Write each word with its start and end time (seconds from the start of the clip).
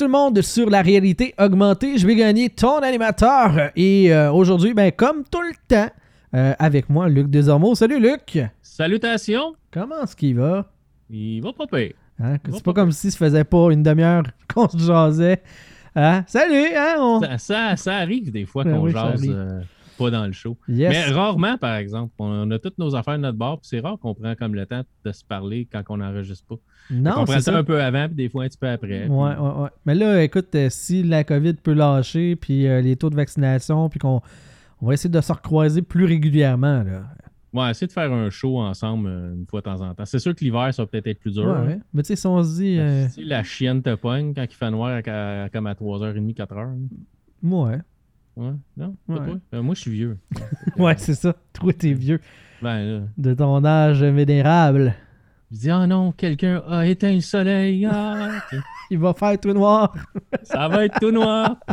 Tout 0.00 0.06
le 0.06 0.12
monde 0.12 0.40
sur 0.40 0.70
la 0.70 0.80
réalité 0.80 1.34
augmentée. 1.38 1.98
Je 1.98 2.06
vais 2.06 2.14
gagner 2.16 2.48
ton 2.48 2.78
animateur. 2.78 3.70
Et 3.76 4.10
euh, 4.14 4.32
aujourd'hui, 4.32 4.72
ben, 4.72 4.90
comme 4.90 5.24
tout 5.30 5.42
le 5.42 5.52
temps, 5.68 5.90
euh, 6.34 6.54
avec 6.58 6.88
moi, 6.88 7.06
Luc 7.10 7.28
Desormeaux. 7.28 7.74
Salut 7.74 8.00
Luc! 8.00 8.38
Salutations! 8.62 9.56
Comment 9.70 10.02
est-ce 10.02 10.16
qu'il 10.16 10.36
va? 10.36 10.72
Il 11.10 11.42
va 11.42 11.52
pas 11.52 11.66
pire. 11.66 11.92
Hein? 12.18 12.36
C'est 12.50 12.62
pas 12.64 12.72
comme 12.72 12.92
si 12.92 13.10
ça 13.10 13.18
faisait 13.18 13.44
pas 13.44 13.70
une 13.72 13.82
demi-heure 13.82 14.22
qu'on 14.54 14.70
se 14.70 14.78
jasait. 14.78 15.42
Hein? 15.94 16.24
Salut! 16.26 16.74
Hein? 16.74 16.94
On- 16.98 17.20
Ça, 17.20 17.36
ça- 17.36 17.76
ça 17.76 17.96
arrive 17.96 18.32
des 18.32 18.46
fois 18.46 18.64
Ben 18.64 18.76
qu'on 18.78 18.84
oui, 18.84 18.92
jase 18.92 19.28
pas 20.04 20.10
dans 20.10 20.26
le 20.26 20.32
show. 20.32 20.56
Yes. 20.68 20.90
Mais 20.90 21.04
rarement, 21.12 21.56
par 21.58 21.76
exemple. 21.76 22.12
On 22.18 22.50
a 22.50 22.58
toutes 22.58 22.78
nos 22.78 22.94
affaires 22.96 23.16
de 23.16 23.22
notre 23.22 23.38
bord, 23.38 23.60
puis 23.60 23.68
c'est 23.68 23.80
rare 23.80 23.98
qu'on 24.00 24.14
prend 24.14 24.34
comme 24.34 24.54
le 24.54 24.66
temps 24.66 24.82
de 25.04 25.12
se 25.12 25.24
parler 25.24 25.68
quand 25.70 25.82
on 25.90 25.98
n'enregistre 25.98 26.46
pas. 26.46 26.56
non, 26.90 27.10
on 27.18 27.24
prend 27.24 27.34
ça 27.34 27.40
ça. 27.40 27.56
un 27.58 27.64
peu 27.64 27.80
avant, 27.82 28.06
puis 28.06 28.16
des 28.16 28.28
fois 28.28 28.44
un 28.44 28.48
petit 28.48 28.58
peu 28.58 28.68
après. 28.68 29.06
Ouais, 29.06 29.34
puis- 29.34 29.42
ouais, 29.42 29.62
ouais. 29.62 29.68
Mais 29.86 29.94
là, 29.94 30.22
écoute, 30.22 30.54
euh, 30.54 30.68
si 30.70 31.02
la 31.02 31.24
COVID 31.24 31.54
peut 31.54 31.74
lâcher, 31.74 32.36
puis 32.36 32.66
euh, 32.66 32.80
les 32.80 32.96
taux 32.96 33.10
de 33.10 33.16
vaccination, 33.16 33.88
puis 33.88 33.98
qu'on 34.00 34.20
on 34.80 34.86
va 34.86 34.94
essayer 34.94 35.10
de 35.10 35.20
se 35.20 35.32
recroiser 35.32 35.82
plus 35.82 36.06
régulièrement. 36.06 36.82
Là. 36.82 37.02
Ouais, 37.52 37.70
essayer 37.72 37.88
de 37.88 37.92
faire 37.92 38.12
un 38.12 38.30
show 38.30 38.60
ensemble 38.60 39.08
euh, 39.08 39.34
une 39.34 39.44
fois 39.46 39.60
de 39.60 39.64
temps 39.64 39.80
en 39.80 39.92
temps. 39.92 40.04
C'est 40.04 40.20
sûr 40.20 40.34
que 40.36 40.44
l'hiver, 40.44 40.72
ça 40.72 40.82
va 40.82 40.86
peut-être 40.86 41.08
être 41.08 41.18
plus 41.18 41.32
dur. 41.34 41.44
Ouais, 41.46 41.50
hein. 41.50 41.66
ouais. 41.66 41.78
Mais 41.92 42.02
tu 42.02 42.06
sais, 42.08 42.16
si 42.16 42.26
on 42.26 42.42
se 42.44 42.54
dit. 42.60 42.78
euh, 42.78 43.08
Si 43.08 43.24
la 43.24 43.42
chienne 43.42 43.82
te 43.82 43.92
pogne 43.96 44.32
quand 44.34 44.44
il 44.48 44.54
fait 44.54 44.70
noir 44.70 45.00
à- 45.04 45.42
à- 45.44 45.48
comme 45.48 45.66
à 45.66 45.74
3h30, 45.74 46.32
4h. 46.34 46.76
ouais. 47.42 47.78
Ouais, 48.40 48.52
non? 48.76 48.96
pas 49.06 49.12
Ouais. 49.12 49.26
toi? 49.26 49.38
Euh, 49.54 49.62
moi, 49.62 49.74
je 49.74 49.80
suis 49.82 49.90
vieux. 49.90 50.18
Ouais, 50.78 50.94
c'est 50.96 51.14
ça. 51.14 51.34
Toi, 51.52 51.72
t'es 51.74 51.92
vieux. 51.92 52.20
Ben 52.62 52.78
là. 52.82 53.00
De 53.18 53.34
ton 53.34 53.62
âge 53.64 54.02
vénérable. 54.02 54.94
Je 55.52 55.58
dis, 55.58 55.70
ah 55.70 55.86
non, 55.86 56.12
quelqu'un 56.12 56.62
a 56.68 56.86
éteint 56.86 57.12
le 57.12 57.20
soleil. 57.20 57.86
Ah, 57.86 58.30
Il 58.90 58.98
va 58.98 59.14
faire 59.14 59.38
tout 59.38 59.52
noir. 59.52 59.94
ça 60.42 60.68
va 60.68 60.84
être 60.84 60.98
tout 61.00 61.12
noir. 61.12 61.56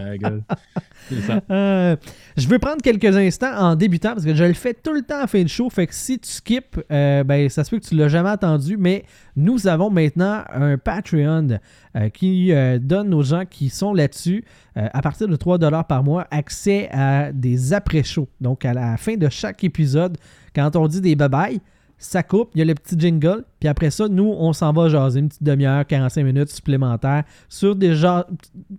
Ça. 1.26 1.42
Euh, 1.50 1.96
je 2.36 2.48
veux 2.48 2.60
prendre 2.60 2.82
quelques 2.82 3.16
instants 3.16 3.56
en 3.58 3.76
débutant 3.76 4.14
parce 4.14 4.26
que 4.26 4.36
je 4.36 4.44
le 4.44 4.54
fais 4.54 4.74
tout 4.74 4.94
le 4.94 5.02
temps 5.02 5.24
en 5.24 5.28
fin 5.28 5.42
de 5.42 5.48
show. 5.48 5.70
Fait 5.70 5.88
que 5.88 5.96
si 5.96 6.20
tu 6.20 6.30
skips, 6.30 6.80
euh, 6.92 7.24
ben, 7.24 7.50
ça 7.50 7.64
se 7.64 7.70
peut 7.70 7.80
que 7.80 7.86
tu 7.86 7.96
l'as 7.96 8.10
jamais 8.10 8.30
entendu. 8.30 8.78
Mais 8.78 9.06
nous 9.36 9.68
avons 9.68 9.90
maintenant 9.90 10.44
un 10.54 10.78
Patreon 10.78 11.60
euh, 11.96 12.10
qui 12.10 12.52
donne 12.82 13.14
aux 13.14 13.24
gens 13.24 13.46
qui 13.46 13.70
sont 13.70 13.94
là-dessus, 13.94 14.44
à 14.76 15.02
partir 15.02 15.28
de 15.28 15.36
3$ 15.36 15.88
par 15.88 16.04
mois, 16.04 16.28
accès 16.30 16.90
à 16.92 17.32
des 17.32 17.74
après-shows. 17.74 18.28
Donc 18.42 18.66
à 18.66 18.74
la 18.74 18.98
fin 18.98 19.16
de 19.16 19.30
chaque 19.30 19.64
épisode, 19.64 20.18
quand 20.54 20.76
on 20.76 20.88
dit 20.88 21.02
des 21.02 21.16
bye-bye, 21.16 21.60
ça 21.98 22.22
coupe, 22.24 22.52
il 22.56 22.60
y 22.60 22.62
a 22.62 22.66
le 22.66 22.76
petit 22.76 22.96
jingle, 22.98 23.44
puis 23.60 23.68
après 23.68 23.90
ça, 23.90 24.08
nous, 24.08 24.34
on 24.38 24.54
s'en 24.54 24.72
va 24.72 24.88
jaser 24.90 25.20
une 25.20 25.30
petite 25.30 25.44
demi-heure, 25.44 25.86
45 25.86 26.24
minutes 26.24 26.50
supplémentaires 26.50 27.24
sur 27.50 27.76
des, 27.76 27.96
ja- 27.96 28.28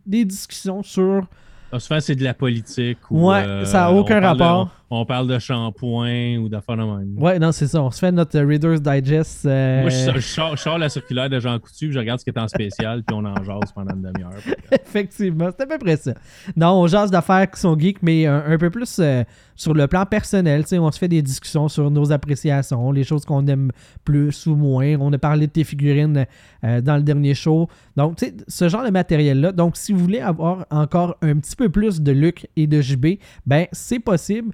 des 0.06 0.25
discussions 0.25 0.83
sur 0.83 1.27
Ah, 1.72 1.80
souvent, 1.80 2.00
c'est 2.00 2.14
de 2.14 2.25
la 2.25 2.34
politique. 2.34 2.98
Ou, 3.10 3.28
Ouais, 3.30 3.42
euh, 3.44 3.64
ça 3.64 3.86
a 3.86 3.92
on 3.92 3.98
aucun 3.98 4.20
rapport. 4.20 4.70
On, 4.91 5.05
parle 5.05 5.28
de 5.28 5.39
shampoing 5.39 6.36
ou 6.39 6.48
d'affaires 6.48 6.77
de 6.77 6.83
même. 6.83 7.14
Ouais, 7.17 7.39
non, 7.39 7.53
c'est 7.53 7.67
ça. 7.67 7.83
On 7.83 7.91
se 7.91 7.98
fait 7.98 8.12
notre 8.12 8.39
euh, 8.39 8.47
Reader's 8.47 8.81
Digest. 8.81 9.47
euh, 9.47 9.83
Moi, 9.83 9.91
je, 9.91 10.12
je 10.14 10.20
sors, 10.20 10.56
je 10.56 10.62
sors 10.62 10.78
la 10.78 10.89
circulaire 10.89 11.28
de 11.28 11.39
Jean 11.41 11.58
Coutu, 11.58 11.86
puis 11.86 11.92
je 11.92 11.98
regarde 11.98 12.20
ce 12.20 12.25
qui 12.25 12.31
est 12.31 12.39
en 12.39 12.48
spécial, 12.48 13.03
puis 13.03 13.14
on 13.16 13.25
en 13.25 13.42
jase 13.44 13.72
pendant 13.75 13.94
une 13.94 14.03
demi-heure. 14.03 14.33
Effectivement, 14.72 15.48
c'est 15.56 15.64
à 15.64 15.66
peu 15.66 15.78
près 15.78 15.97
ça. 15.97 16.15
Non, 16.56 16.81
on 16.81 16.87
jase 16.87 17.10
d'affaires 17.10 17.50
qui 17.50 17.60
sont 17.60 17.78
geeks, 17.78 18.03
mais 18.03 18.27
un, 18.27 18.44
un 18.47 18.59
peu 18.59 18.71
plus 18.71 18.98
euh, 18.98 19.25
sur 19.54 19.75
le 19.75 19.87
plan 19.87 20.06
personnel. 20.06 20.65
On 20.72 20.91
se 20.91 20.98
fait 20.98 21.09
des 21.09 21.21
discussions 21.22 21.69
sur 21.69 21.91
nos 21.91 22.12
appréciations, 22.12 22.91
les 22.93 23.04
choses 23.04 23.25
qu'on 23.25 23.47
aime 23.47 23.71
plus 24.04 24.47
ou 24.47 24.54
moins. 24.54 24.97
On 25.00 25.12
a 25.12 25.19
parlé 25.19 25.47
de 25.47 25.53
tes 25.53 25.65
figurines 25.65 26.27
euh, 26.65 26.81
dans 26.81 26.97
le 26.97 27.03
dernier 27.03 27.34
show. 27.34 27.69
Donc, 27.97 28.16
tu 28.16 28.27
sais, 28.27 28.34
ce 28.47 28.69
genre 28.69 28.84
de 28.84 28.91
matériel-là. 28.91 29.53
Donc, 29.53 29.77
si 29.77 29.93
vous 29.93 29.98
voulez 29.98 30.21
avoir 30.21 30.65
encore 30.71 31.16
un 31.22 31.37
petit 31.38 31.56
peu 31.56 31.69
plus 31.69 32.00
de 32.00 32.12
Luc 32.12 32.47
et 32.56 32.66
de 32.66 32.81
JB, 32.81 33.19
ben, 33.47 33.66
c'est 33.72 33.98
possible 33.98 34.53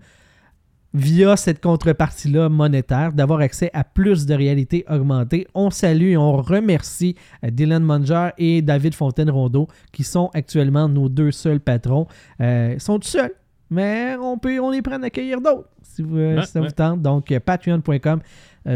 via 0.95 1.37
cette 1.37 1.61
contrepartie-là 1.61 2.49
monétaire, 2.49 3.13
d'avoir 3.13 3.41
accès 3.41 3.69
à 3.75 3.83
plus 3.83 4.27
de 4.27 4.35
réalité 4.35 4.85
augmentée. 4.89 5.47
On 5.53 5.71
salue 5.71 6.11
et 6.13 6.17
on 6.17 6.37
remercie 6.37 7.17
euh, 7.45 7.51
Dylan 7.51 7.83
Munger 7.83 8.31
et 8.39 8.63
David 8.63 8.95
Fontaine-Rondeau, 8.95 9.67
qui 9.93 10.05
sont 10.05 10.31
actuellement 10.33 10.89
nos 10.89 11.09
deux 11.09 11.33
seuls 11.33 11.61
patrons. 11.61 12.07
Euh, 12.41 12.73
ils 12.75 12.81
sont 12.81 12.99
tout 13.01 13.09
seuls, 13.09 13.33
mais 13.71 14.15
on 14.21 14.39
peut 14.39 14.61
on 14.61 14.73
est 14.73 14.83
prêt 14.83 14.95
à 14.95 15.05
accueillir 15.05 15.41
d'autres, 15.41 15.69
si, 15.83 16.03
vous, 16.03 16.17
euh, 16.17 16.37
Ouais, 16.37 16.47
si 16.47 16.53
ça 16.53 16.61
ouais. 16.61 16.69
vous 16.69 16.73
tente. 16.73 17.03
Donc, 17.03 17.37
patreon.com 17.41 18.21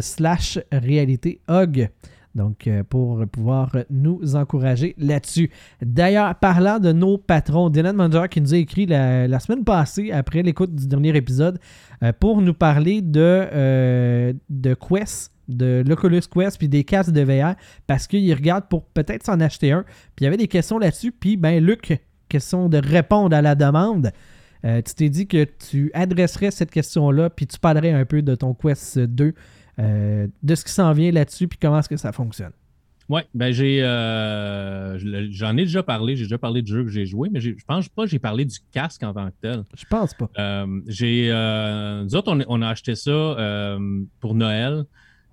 slash 0.01 0.59
réalité 0.71 1.41
hog. 1.49 1.89
Donc, 2.39 2.69
euh, 2.69 2.85
pour 2.85 3.27
pouvoir 3.27 3.77
nous 3.91 4.37
encourager 4.37 4.95
là-dessus. 4.97 5.51
D'ailleurs, 5.83 6.37
parlant 6.37 6.79
de 6.79 6.93
nos 6.93 7.19
patrons, 7.19 7.69
Dylan 7.69 7.97
Munger 7.97 8.27
qui 8.31 8.41
nous 8.41 8.55
a 8.55 8.57
écrit 8.57 8.87
la, 8.87 9.41
semaine 9.41 9.65
passée, 9.65 10.13
après 10.13 10.43
l'écoute 10.43 10.75
du 10.75 10.87
dernier 10.87 11.15
épisode, 11.17 11.59
euh, 12.03 12.13
pour 12.19 12.41
nous 12.41 12.55
parler 12.55 13.03
de, 13.03 13.21
euh, 13.21 14.33
de 14.49 14.75
Quest, 14.75 15.33
de 15.49 15.83
l'Oculus 15.85 16.23
Quest, 16.33 16.59
puis 16.59 16.69
des 16.69 16.85
casques 16.85 17.11
de 17.11 17.23
VR, 17.23 17.57
parce 17.89 18.07
qu'il 18.07 18.33
regarde 18.33 18.65
pour 18.71 18.85
peut-être 18.85 19.27
s'en 19.27 19.41
acheter 19.41 19.73
un. 19.73 19.83
Puis 20.15 20.23
il 20.23 20.25
y 20.25 20.27
avait 20.29 20.37
des 20.37 20.49
questions 20.49 20.79
là-dessus. 20.79 21.11
Puis, 21.11 21.37
ben, 21.37 21.63
Luc, 21.63 22.01
question 22.29 22.69
de 22.69 22.79
répondre 22.79 23.35
à 23.35 23.43
la 23.43 23.57
demande. 23.57 24.13
Tu 24.63 24.95
t'es 24.97 25.09
dit 25.09 25.29
que 25.29 25.45
tu 25.45 25.91
adresserais 25.95 26.51
cette 26.51 26.71
question-là, 26.71 27.31
puis 27.31 27.47
tu 27.47 27.59
parlerais 27.59 27.93
un 27.93 28.05
peu 28.05 28.23
de 28.23 28.35
ton 28.35 28.55
Quest 28.55 28.99
2, 28.99 29.25
euh, 29.25 29.33
de 29.79 30.55
ce 30.55 30.65
qui 30.65 30.73
s'en 30.73 30.93
vient 30.93 31.11
là-dessus, 31.13 31.49
puis 31.49 31.59
comment 31.61 31.79
est-ce 31.79 31.89
que 31.89 31.97
ça 31.97 32.13
fonctionne. 32.13 32.53
Ouais, 33.09 33.25
ben 33.33 33.53
j'ai. 33.53 33.83
euh, 33.83 34.99
je- 34.99 35.29
J'en 35.31 35.53
ai 35.57 35.63
déjà 35.63 35.83
parlé, 35.83 36.15
j'ai 36.15 36.25
déjà 36.25 36.37
parlé 36.37 36.61
de 36.61 36.67
jeux 36.67 36.85
que 36.85 36.91
j'ai 36.91 37.07
joué, 37.07 37.31
mais 37.33 37.41
je 37.41 37.53
pense 37.67 37.89
pas 37.89 38.05
que 38.05 38.11
j'ai 38.11 38.19
parlé 38.19 38.45
du 38.45 38.59
casque 38.71 39.03
en 39.03 39.15
tant 39.15 39.29
que 39.29 39.35
tel. 39.41 39.65
Je 39.75 39.85
pense 39.89 40.13
pas. 40.13 40.29
Euh, 40.39 40.81
j'ai, 40.87 41.31
euh, 41.33 42.05
nous 42.05 42.15
autres, 42.17 42.31
on, 42.31 42.45
on 42.49 42.61
a 42.61 42.69
acheté 42.69 42.95
ça 42.97 43.11
euh, 43.11 44.03
pour 44.21 44.35
Noël. 44.35 44.85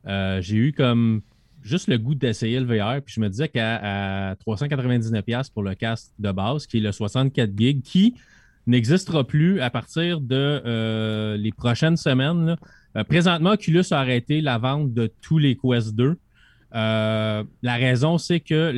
Euh, 0.08 0.40
j'ai 0.42 0.56
eu 0.56 0.72
comme 0.72 1.22
juste 1.64 1.88
le 1.90 1.98
goût 1.98 2.16
d'essayer 2.16 2.62
le 2.62 2.66
VR, 2.66 3.02
puis 3.02 3.16
je 3.16 3.20
me 3.20 3.28
disais 3.28 3.50
qu'à 3.50 4.30
à 4.30 4.36
399$ 4.36 5.52
pour 5.52 5.64
le 5.64 5.76
casque 5.76 6.12
de 6.20 6.32
base, 6.32 6.68
qui 6.68 6.78
est 6.78 6.82
le 6.82 6.92
64 6.94 7.50
GB, 7.60 7.82
qui 7.82 8.16
n'existera 8.68 9.26
plus 9.26 9.60
à 9.60 9.70
partir 9.70 10.22
de 10.22 10.62
euh, 10.66 11.36
les 11.38 11.52
prochaines 11.52 11.98
semaines. 11.98 12.46
là. 12.46 12.56
Euh, 12.96 13.04
présentement, 13.04 13.52
Oculus 13.52 13.84
a 13.92 14.00
arrêté 14.00 14.42
la 14.42 14.58
vente 14.58 14.94
de 14.94 15.12
tous 15.22 15.38
les 15.38 15.56
Quest 15.56 15.96
2. 15.96 16.18
Euh, 16.74 17.44
la 17.62 17.76
raison, 17.76 18.18
c'est 18.18 18.40
que 18.40 18.72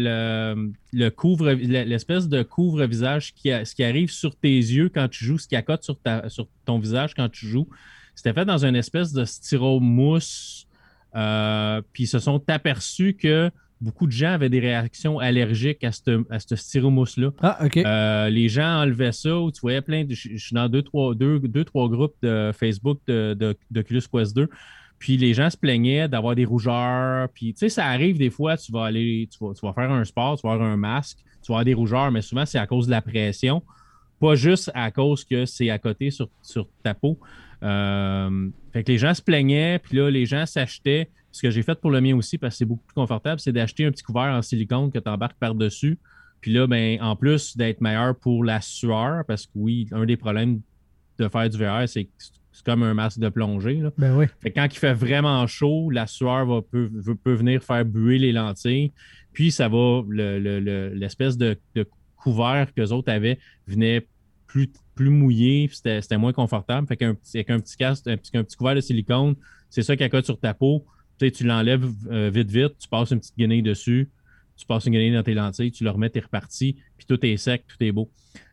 le, 0.93 1.09
couvre, 1.09 1.51
l'espèce 1.51 2.27
de 2.27 2.43
couvre-visage 2.43 3.33
qui, 3.33 3.49
ce 3.49 3.73
qui 3.73 3.83
arrive 3.83 4.11
sur 4.11 4.35
tes 4.35 4.55
yeux 4.55 4.89
quand 4.89 5.07
tu 5.07 5.25
joues, 5.25 5.37
ce 5.37 5.47
qui 5.47 5.55
accote 5.55 5.83
sur, 5.83 5.99
ta, 5.99 6.25
ton 6.65 6.79
visage 6.79 7.13
quand 7.15 7.29
tu 7.29 7.47
joues, 7.47 7.67
c'était 8.13 8.33
fait 8.33 8.45
dans 8.45 8.65
une 8.65 8.75
espèce 8.75 9.13
de 9.13 9.25
styromousse. 9.25 10.67
Euh, 11.15 11.81
puis 11.93 12.03
ils 12.03 12.07
se 12.07 12.19
sont 12.19 12.43
aperçus 12.49 13.13
que 13.13 13.49
beaucoup 13.81 14.07
de 14.07 14.11
gens 14.11 14.33
avaient 14.33 14.49
des 14.49 14.59
réactions 14.59 15.19
allergiques 15.19 15.83
à 15.83 15.91
ce 15.91 16.23
à 16.29 16.39
styromousse-là. 16.39 17.31
Ah, 17.41 17.65
ok. 17.65 17.77
Euh, 17.77 18.29
les 18.29 18.49
gens 18.49 18.81
enlevaient 18.81 19.11
ça 19.11 19.37
ou 19.37 19.51
tu 19.51 19.61
voyais 19.61 19.81
plein 19.81 20.03
de. 20.03 20.13
Je 20.13 20.29
je 20.33 20.45
suis 20.45 20.53
dans 20.53 20.69
deux, 20.69 20.81
trois, 20.81 21.15
deux, 21.15 21.39
deux, 21.39 21.63
trois 21.63 21.89
groupes 21.89 22.15
de 22.21 22.51
Facebook 22.57 22.99
de, 23.07 23.33
de, 23.33 23.55
d'Oculus 23.71 24.03
Quest 24.11 24.35
2. 24.35 24.49
Puis 24.99 25.17
les 25.17 25.33
gens 25.33 25.49
se 25.49 25.57
plaignaient 25.57 26.07
d'avoir 26.07 26.35
des 26.35 26.45
rougeurs. 26.45 27.29
Puis 27.29 27.53
tu 27.53 27.59
sais, 27.59 27.69
ça 27.69 27.85
arrive 27.85 28.17
des 28.17 28.29
fois, 28.29 28.57
tu 28.57 28.71
vas 28.71 28.85
aller, 28.85 29.29
tu 29.31 29.37
vas, 29.43 29.53
tu 29.53 29.65
vas 29.65 29.73
faire 29.73 29.91
un 29.91 30.03
sport, 30.05 30.39
tu 30.39 30.47
vas 30.47 30.53
avoir 30.53 30.69
un 30.69 30.77
masque, 30.77 31.19
tu 31.43 31.51
vas 31.51 31.55
avoir 31.55 31.65
des 31.65 31.73
rougeurs, 31.73 32.11
mais 32.11 32.21
souvent 32.21 32.45
c'est 32.45 32.59
à 32.59 32.65
cause 32.65 32.87
de 32.87 32.91
la 32.91 33.01
pression. 33.01 33.61
Pas 34.19 34.33
juste 34.33 34.71
à 34.73 34.89
cause 34.89 35.23
que 35.23 35.45
c'est 35.45 35.69
à 35.69 35.77
côté 35.77 36.09
sur, 36.09 36.29
sur 36.41 36.67
ta 36.81 36.95
peau. 36.95 37.19
Euh, 37.63 38.49
fait 38.73 38.83
que 38.83 38.91
les 38.91 38.97
gens 38.97 39.13
se 39.13 39.21
plaignaient, 39.21 39.79
puis 39.79 39.97
là, 39.97 40.09
les 40.09 40.25
gens 40.25 40.45
s'achetaient. 40.45 41.09
Ce 41.37 41.41
que 41.43 41.51
j'ai 41.51 41.61
fait 41.61 41.79
pour 41.79 41.91
le 41.91 42.01
mien 42.01 42.15
aussi, 42.15 42.37
parce 42.39 42.55
que 42.55 42.57
c'est 42.59 42.65
beaucoup 42.65 42.83
plus 42.85 42.95
confortable, 42.95 43.39
c'est 43.39 43.51
d'acheter 43.51 43.85
un 43.85 43.91
petit 43.91 44.03
couvert 44.03 44.33
en 44.33 44.41
silicone 44.41 44.91
que 44.91 44.97
tu 44.99 45.07
embarques 45.09 45.37
par-dessus. 45.39 45.99
Puis 46.41 46.51
là, 46.51 46.65
ben, 46.67 46.99
en 47.01 47.15
plus 47.15 47.55
d'être 47.55 47.79
meilleur 47.81 48.15
pour 48.17 48.43
la 48.43 48.59
sueur, 48.61 49.23
parce 49.27 49.45
que 49.45 49.51
oui, 49.55 49.87
un 49.91 50.05
des 50.05 50.17
problèmes 50.17 50.61
de 51.19 51.27
faire 51.27 51.47
du 51.49 51.57
VR, 51.57 51.87
c'est 51.87 52.05
que 52.05 52.09
c'est 52.51 52.65
comme 52.65 52.81
un 52.81 52.95
masque 52.95 53.19
de 53.19 53.29
plongée. 53.29 53.75
là. 53.75 53.91
Ben 53.99 54.15
oui. 54.17 54.25
Fait 54.41 54.49
que 54.49 54.55
quand 54.59 54.65
il 54.65 54.77
fait 54.79 54.93
vraiment 54.93 55.45
chaud, 55.45 55.91
la 55.91 56.07
sueur 56.07 56.45
va, 56.47 56.61
peut, 56.63 56.89
peut- 57.23 57.33
venir 57.35 57.61
faire 57.63 57.85
buer 57.85 58.17
les 58.17 58.31
lentilles. 58.31 58.91
Puis 59.31 59.51
ça 59.51 59.67
va, 59.67 60.01
le- 60.09 60.39
le- 60.39 60.59
le- 60.59 60.89
l'espèce 60.95 61.37
de, 61.37 61.55
de 61.75 61.87
couvert 62.15 62.67
que 62.73 62.81
les 62.81 62.91
autres 62.91 63.11
avaient 63.11 63.37
venait 63.67 64.07
plus, 64.47 64.71
plus 64.95 65.09
mouillé, 65.11 65.69
c'était 65.71 66.01
c'était 66.01 66.17
moins 66.17 66.33
confortable. 66.33 66.87
Fait 66.87 66.97
qu'un 66.97 67.13
petit, 67.13 67.37
avec 67.37 67.51
un 67.51 67.59
petit 67.59 67.77
casque, 67.77 68.07
un 68.07 68.17
petit, 68.17 68.35
un 68.35 68.43
petit 68.43 68.55
couvert 68.57 68.73
de 68.73 68.81
silicone, 68.81 69.35
c'est 69.69 69.83
ça 69.83 69.95
qui 69.95 70.03
accote 70.03 70.25
sur 70.25 70.39
ta 70.39 70.53
peau. 70.55 70.83
Tu 71.19 71.25
sais, 71.25 71.31
tu 71.31 71.43
l'enlèves 71.45 71.89
euh, 72.11 72.29
vite, 72.31 72.51
vite, 72.51 72.77
tu 72.79 72.87
passes 72.87 73.11
une 73.11 73.19
petite 73.19 73.37
guenille 73.37 73.63
dessus, 73.63 74.09
tu 74.55 74.65
passes 74.65 74.85
une 74.85 74.93
guenille 74.93 75.13
dans 75.13 75.23
tes 75.23 75.33
lentilles, 75.33 75.71
tu 75.71 75.83
le 75.83 75.89
remets, 75.89 76.09
t'es 76.09 76.19
reparti, 76.19 76.77
puis 76.97 77.07
tout 77.07 77.23
est 77.25 77.37
sec, 77.37 77.65
tout 77.67 77.83
est 77.83 77.91
beau. 77.91 78.09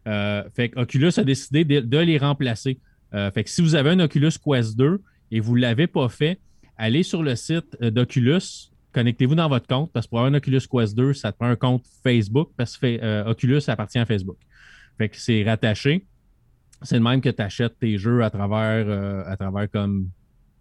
Euh, 0.07 0.43
fait 0.55 0.71
que 0.71 0.81
Oculus 0.81 1.13
a 1.17 1.25
décidé 1.25 1.65
de, 1.65 1.99
les 1.99 2.19
remplacer. 2.19 2.79
Euh, 3.13 3.31
fait 3.31 3.45
que 3.45 3.51
si 3.51 3.61
vous 3.61 3.75
avez 3.75 3.91
un 3.91 4.01
Oculus 4.01 4.33
Quest 4.43 4.77
2 4.77 5.01
et 5.31 5.41
vous 5.41 5.57
ne 5.57 5.61
l'avez 5.61 5.87
pas 5.87 6.09
fait, 6.09 6.41
allez 6.79 7.03
sur 7.03 7.23
le 7.23 7.37
site 7.37 7.81
d'Oculus, 7.83 8.71
connectez-vous 8.93 9.35
dans 9.35 9.49
votre 9.49 9.67
compte 9.67 9.93
parce 9.93 10.07
que 10.07 10.11
pour 10.11 10.21
avoir 10.21 10.33
un 10.33 10.37
Oculus 10.37 10.63
Quest 10.71 10.97
2, 10.97 11.13
ça 11.13 11.33
te 11.33 11.37
prend 11.39 11.49
un 11.49 11.57
compte 11.57 11.85
Facebook 12.03 12.51
parce 12.57 12.79
que 12.79 13.29
Oculus 13.29 13.61
appartient 13.69 13.99
à 13.99 14.07
Facebook. 14.07 14.39
Fait 14.97 15.11
que 15.11 15.17
c'est 15.19 15.43
rattaché. 15.45 16.07
C'est 16.83 16.97
le 16.97 17.03
même 17.03 17.21
que 17.21 17.29
tu 17.29 17.43
achètes 17.43 17.79
tes 17.79 17.99
jeux 17.99 18.23
à 18.23 18.31
travers, 18.31 19.27
à 19.27 19.37
travers 19.37 19.71
comme 19.71 20.09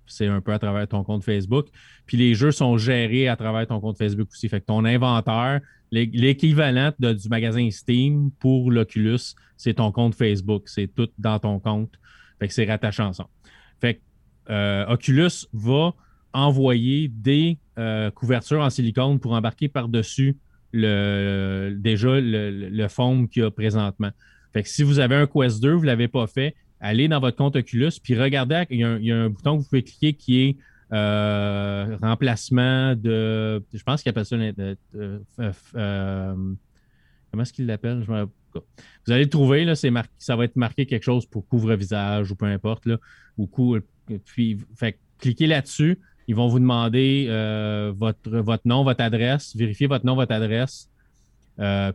c'est 0.05 0.27
un 0.27 0.41
peu 0.41 0.53
à 0.53 0.59
travers 0.59 0.87
ton 0.87 1.03
compte 1.03 1.23
Facebook. 1.23 1.67
Puis 2.05 2.17
les 2.17 2.35
jeux 2.35 2.51
sont 2.51 2.77
gérés 2.77 3.27
à 3.27 3.35
travers 3.35 3.67
ton 3.67 3.79
compte 3.79 3.97
Facebook 3.97 4.29
aussi. 4.31 4.49
Fait 4.49 4.59
que 4.59 4.65
ton 4.65 4.85
inventaire, 4.85 5.61
l'équivalent 5.91 6.91
du 6.99 7.29
magasin 7.29 7.69
Steam 7.71 8.31
pour 8.39 8.71
l'Oculus, 8.71 9.35
c'est 9.57 9.75
ton 9.75 9.91
compte 9.91 10.15
Facebook. 10.15 10.63
C'est 10.67 10.87
tout 10.87 11.09
dans 11.17 11.39
ton 11.39 11.59
compte. 11.59 11.93
Fait 12.39 12.47
que 12.47 12.53
c'est 12.53 12.65
rattaché 12.65 13.03
ensemble. 13.03 13.29
Fait 13.79 13.95
que 13.95 13.99
euh, 14.49 14.85
Oculus 14.87 15.47
va 15.53 15.93
envoyer 16.33 17.07
des 17.07 17.57
euh, 17.77 18.11
couvertures 18.11 18.61
en 18.61 18.69
silicone 18.69 19.19
pour 19.19 19.33
embarquer 19.33 19.69
par-dessus 19.69 20.37
le, 20.73 21.75
déjà 21.77 22.19
le, 22.19 22.69
le 22.69 22.87
foam 22.87 23.29
qu'il 23.29 23.43
y 23.43 23.45
a 23.45 23.51
présentement. 23.51 24.09
Fait 24.51 24.63
que 24.63 24.69
si 24.69 24.83
vous 24.83 24.99
avez 24.99 25.15
un 25.15 25.27
Quest 25.27 25.61
2, 25.61 25.73
vous 25.73 25.81
ne 25.81 25.87
l'avez 25.87 26.07
pas 26.07 26.27
fait, 26.27 26.55
allez 26.83 27.07
dans 27.07 27.19
votre 27.19 27.37
compte 27.37 27.55
Oculus, 27.55 27.93
puis 28.03 28.19
regardez, 28.19 28.65
il 28.69 28.79
y, 28.79 29.11
a 29.11 29.17
un, 29.17 29.29
bouton 29.29 29.57
que 29.57 29.63
vous 29.63 29.69
pouvez 29.69 29.83
cliquer 29.83 30.13
qui 30.13 30.41
est 30.41 30.57
euh, 30.91 31.97
remplacement 32.01 32.95
de. 32.95 33.63
Je 33.73 33.83
pense 33.83 34.03
qu'il 34.03 34.09
appelle 34.09 34.25
ça. 34.25 34.35
Euh, 34.35 36.35
comment 37.31 37.41
est-ce 37.41 37.53
qu'il 37.53 37.65
l'appelle? 37.65 38.03
Vous 38.03 39.11
allez 39.11 39.23
le 39.23 39.29
trouver, 39.29 39.65
là, 39.65 39.73
ça 39.75 40.35
va 40.35 40.43
être 40.43 40.57
marqué 40.57 40.85
quelque 40.85 41.03
chose 41.03 41.25
pour 41.25 41.47
couvre-visage 41.47 42.29
ou 42.29 42.35
peu 42.35 42.45
importe. 42.45 42.85
Là, 42.85 42.97
ou 43.37 43.49
puis, 44.25 44.59
cliquez 45.19 45.47
là-dessus. 45.47 45.99
Ils 46.27 46.35
vont 46.35 46.47
vous 46.47 46.59
demander 46.59 47.25
euh, 47.29 47.93
votre, 47.97 48.29
votre 48.29 48.67
nom, 48.67 48.83
votre 48.83 49.01
adresse, 49.01 49.55
vérifiez 49.55 49.87
votre 49.87 50.05
nom, 50.05 50.15
votre 50.15 50.33
adresse. 50.33 50.89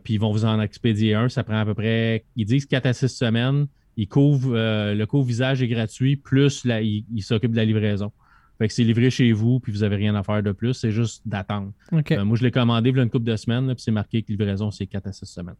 puis 0.03 0.15
ils 0.15 0.19
vont 0.19 0.31
vous 0.31 0.45
en 0.45 0.59
expédier 0.59 1.13
un. 1.13 1.29
Ça 1.29 1.43
prend 1.43 1.59
à 1.59 1.65
peu 1.65 1.75
près, 1.75 2.25
ils 2.35 2.45
disent 2.45 2.65
4 2.65 2.87
à 2.87 2.93
6 2.93 3.07
semaines. 3.07 3.67
Ils 3.97 4.07
couvrent, 4.07 4.55
le 4.55 5.05
couvre-visage 5.05 5.61
est 5.61 5.67
gratuit, 5.67 6.15
plus 6.15 6.63
il 6.65 7.21
s'occupent 7.21 7.51
de 7.51 7.57
la 7.57 7.65
livraison. 7.65 8.11
Fait 8.59 8.67
que 8.67 8.73
c'est 8.73 8.83
livré 8.83 9.09
chez 9.09 9.31
vous, 9.31 9.61
puis 9.61 9.71
vous 9.71 9.79
n'avez 9.79 9.95
rien 9.95 10.13
à 10.15 10.23
faire 10.23 10.43
de 10.43 10.51
plus. 10.51 10.73
C'est 10.73 10.91
juste 10.91 11.25
d'attendre. 11.25 11.71
Euh, 11.93 12.25
moi, 12.25 12.35
je 12.35 12.43
l'ai 12.43 12.51
commandé 12.51 12.89
il 12.89 12.97
y 12.97 12.99
a 12.99 13.03
une 13.03 13.09
couple 13.09 13.25
de 13.25 13.37
semaines, 13.37 13.67
puis 13.67 13.81
c'est 13.81 13.91
marqué 13.91 14.21
que 14.21 14.27
livraison, 14.27 14.69
c'est 14.69 14.85
4 14.85 15.07
à 15.07 15.13
6 15.13 15.25
semaines. 15.25 15.55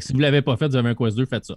si 0.00 0.12
vous 0.12 0.18
ne 0.18 0.22
l'avez 0.22 0.40
pas 0.40 0.56
fait, 0.56 0.68
vous 0.68 0.76
avez 0.76 0.90
un 0.90 0.94
Quest 0.94 1.16
2, 1.16 1.26
faites 1.26 1.46
ça. 1.46 1.56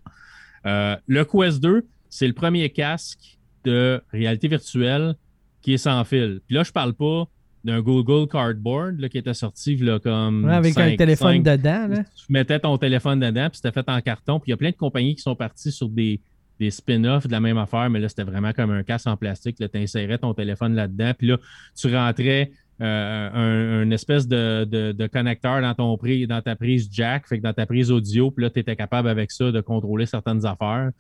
Euh, 0.65 0.95
le 1.05 1.23
Quest 1.23 1.61
2, 1.61 1.85
c'est 2.09 2.27
le 2.27 2.33
premier 2.33 2.67
casque 2.71 3.37
de 3.63 4.01
réalité 4.11 4.47
virtuelle 4.47 5.15
qui 5.61 5.73
est 5.73 5.77
sans 5.77 6.03
fil. 6.03 6.41
Puis 6.47 6.55
là, 6.55 6.63
je 6.63 6.71
parle 6.71 6.95
pas 6.95 7.29
d'un 7.63 7.81
Google 7.81 8.27
Cardboard 8.29 9.07
qui 9.09 9.17
était 9.17 9.33
sorti 9.33 9.75
là, 9.77 9.99
comme. 9.99 10.47
avec 10.47 10.77
un 10.77 10.95
téléphone 10.95 11.43
dedans. 11.43 11.87
Tu 11.89 12.25
mettais 12.29 12.59
ton 12.59 12.77
téléphone 12.77 13.19
dedans, 13.19 13.49
puis 13.49 13.57
c'était 13.57 13.71
fait 13.71 13.89
en 13.89 13.99
carton. 14.01 14.39
Puis 14.39 14.49
il 14.49 14.51
y 14.51 14.53
a 14.53 14.57
plein 14.57 14.71
de 14.71 14.75
compagnies 14.75 15.15
qui 15.15 15.21
sont 15.21 15.35
parties 15.35 15.71
sur 15.71 15.89
des 15.89 16.21
des 16.59 16.71
spin-offs 16.71 17.25
de 17.25 17.31
la 17.31 17.39
même 17.39 17.57
affaire, 17.57 17.89
mais 17.89 17.99
là, 17.99 18.09
c'était 18.09 18.23
vraiment 18.23 18.51
comme 18.51 18.71
un 18.71 18.83
casse 18.83 19.07
en 19.07 19.15
plastique. 19.15 19.55
Tu 19.57 19.77
insérais 19.77 20.17
ton 20.17 20.33
téléphone 20.33 20.75
là-dedans, 20.75 21.13
puis 21.17 21.27
là, 21.27 21.37
tu 21.75 21.95
rentrais 21.95 22.51
euh, 22.81 23.83
un, 23.83 23.91
espèce 23.91 24.27
de, 24.27 25.07
connecteur 25.07 25.61
dans, 25.61 25.73
ton 25.73 25.97
dans 26.27 26.41
ta 26.41 26.55
prise 26.55 26.89
jack, 26.91 27.27
fait 27.27 27.37
que 27.37 27.43
dans 27.43 27.53
ta 27.53 27.65
prise 27.65 27.91
audio, 27.91 28.29
puis 28.31 28.43
là, 28.43 28.49
tu 28.49 28.59
étais 28.59 28.75
capable 28.75 29.07
avec 29.07 29.31
ça 29.31 29.51
de 29.51 29.61
contrôler 29.61 30.05
certaines 30.05 30.45
affaires. 30.45 30.91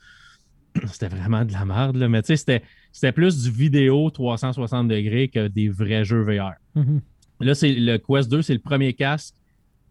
C'était 0.91 1.07
vraiment 1.07 1.45
de 1.45 1.53
la 1.53 1.65
merde, 1.65 1.95
là. 1.95 2.07
mais 2.07 2.21
tu 2.21 2.35
sais, 2.35 2.61
c'était 2.91 3.11
plus 3.11 3.43
du 3.43 3.51
vidéo 3.51 4.09
360 4.09 4.87
degrés 4.87 5.27
que 5.27 5.47
des 5.47 5.69
vrais 5.69 6.03
jeux 6.03 6.21
VR. 6.21 6.53
Mm-hmm. 6.75 7.01
Là, 7.41 7.55
c'est 7.55 7.73
le 7.73 7.97
Quest 7.97 8.29
2, 8.29 8.41
c'est 8.41 8.53
le 8.53 8.59
premier 8.59 8.93
casque 8.93 9.35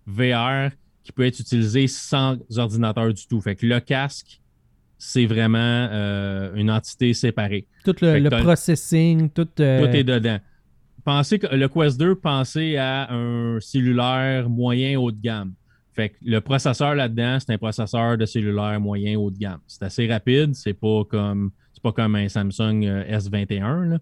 VR 0.06 0.70
qui 1.02 1.12
peut 1.12 1.24
être 1.24 1.40
utilisé 1.40 1.86
sans 1.86 2.36
ordinateur 2.56 3.12
du 3.12 3.26
tout. 3.26 3.40
Fait 3.40 3.56
que 3.56 3.66
le 3.66 3.80
casque 3.80 4.40
c'est 4.98 5.26
vraiment 5.26 5.58
euh, 5.60 6.54
une 6.54 6.70
entité 6.70 7.14
séparée. 7.14 7.66
Tout 7.84 7.94
le, 8.02 8.28
processing, 8.42 9.30
tout. 9.30 9.48
Euh, 9.60 9.86
tout 9.86 9.96
est 9.96 10.04
dedans. 10.04 10.38
Pensez 11.04 11.38
que 11.38 11.46
le 11.54 11.68
Quest 11.68 11.98
2, 11.98 12.16
pensez 12.16 12.76
à 12.76 13.10
un 13.12 13.60
cellulaire 13.60 14.50
moyen 14.50 14.98
haut 14.98 15.12
de 15.12 15.20
gamme. 15.20 15.54
Fait 15.98 16.10
que 16.10 16.14
le 16.24 16.40
processeur 16.40 16.94
là-dedans, 16.94 17.38
c'est 17.40 17.52
un 17.52 17.58
processeur 17.58 18.16
de 18.16 18.24
cellulaire 18.24 18.78
moyen 18.78 19.18
haut 19.18 19.32
de 19.32 19.36
gamme. 19.36 19.58
C'est 19.66 19.82
assez 19.82 20.06
rapide, 20.06 20.54
c'est 20.54 20.72
pas 20.72 21.02
comme 21.02 21.50
c'est 21.74 21.82
pas 21.82 21.90
comme 21.90 22.14
un 22.14 22.28
Samsung 22.28 22.84
euh, 22.84 23.18
S21, 23.18 23.98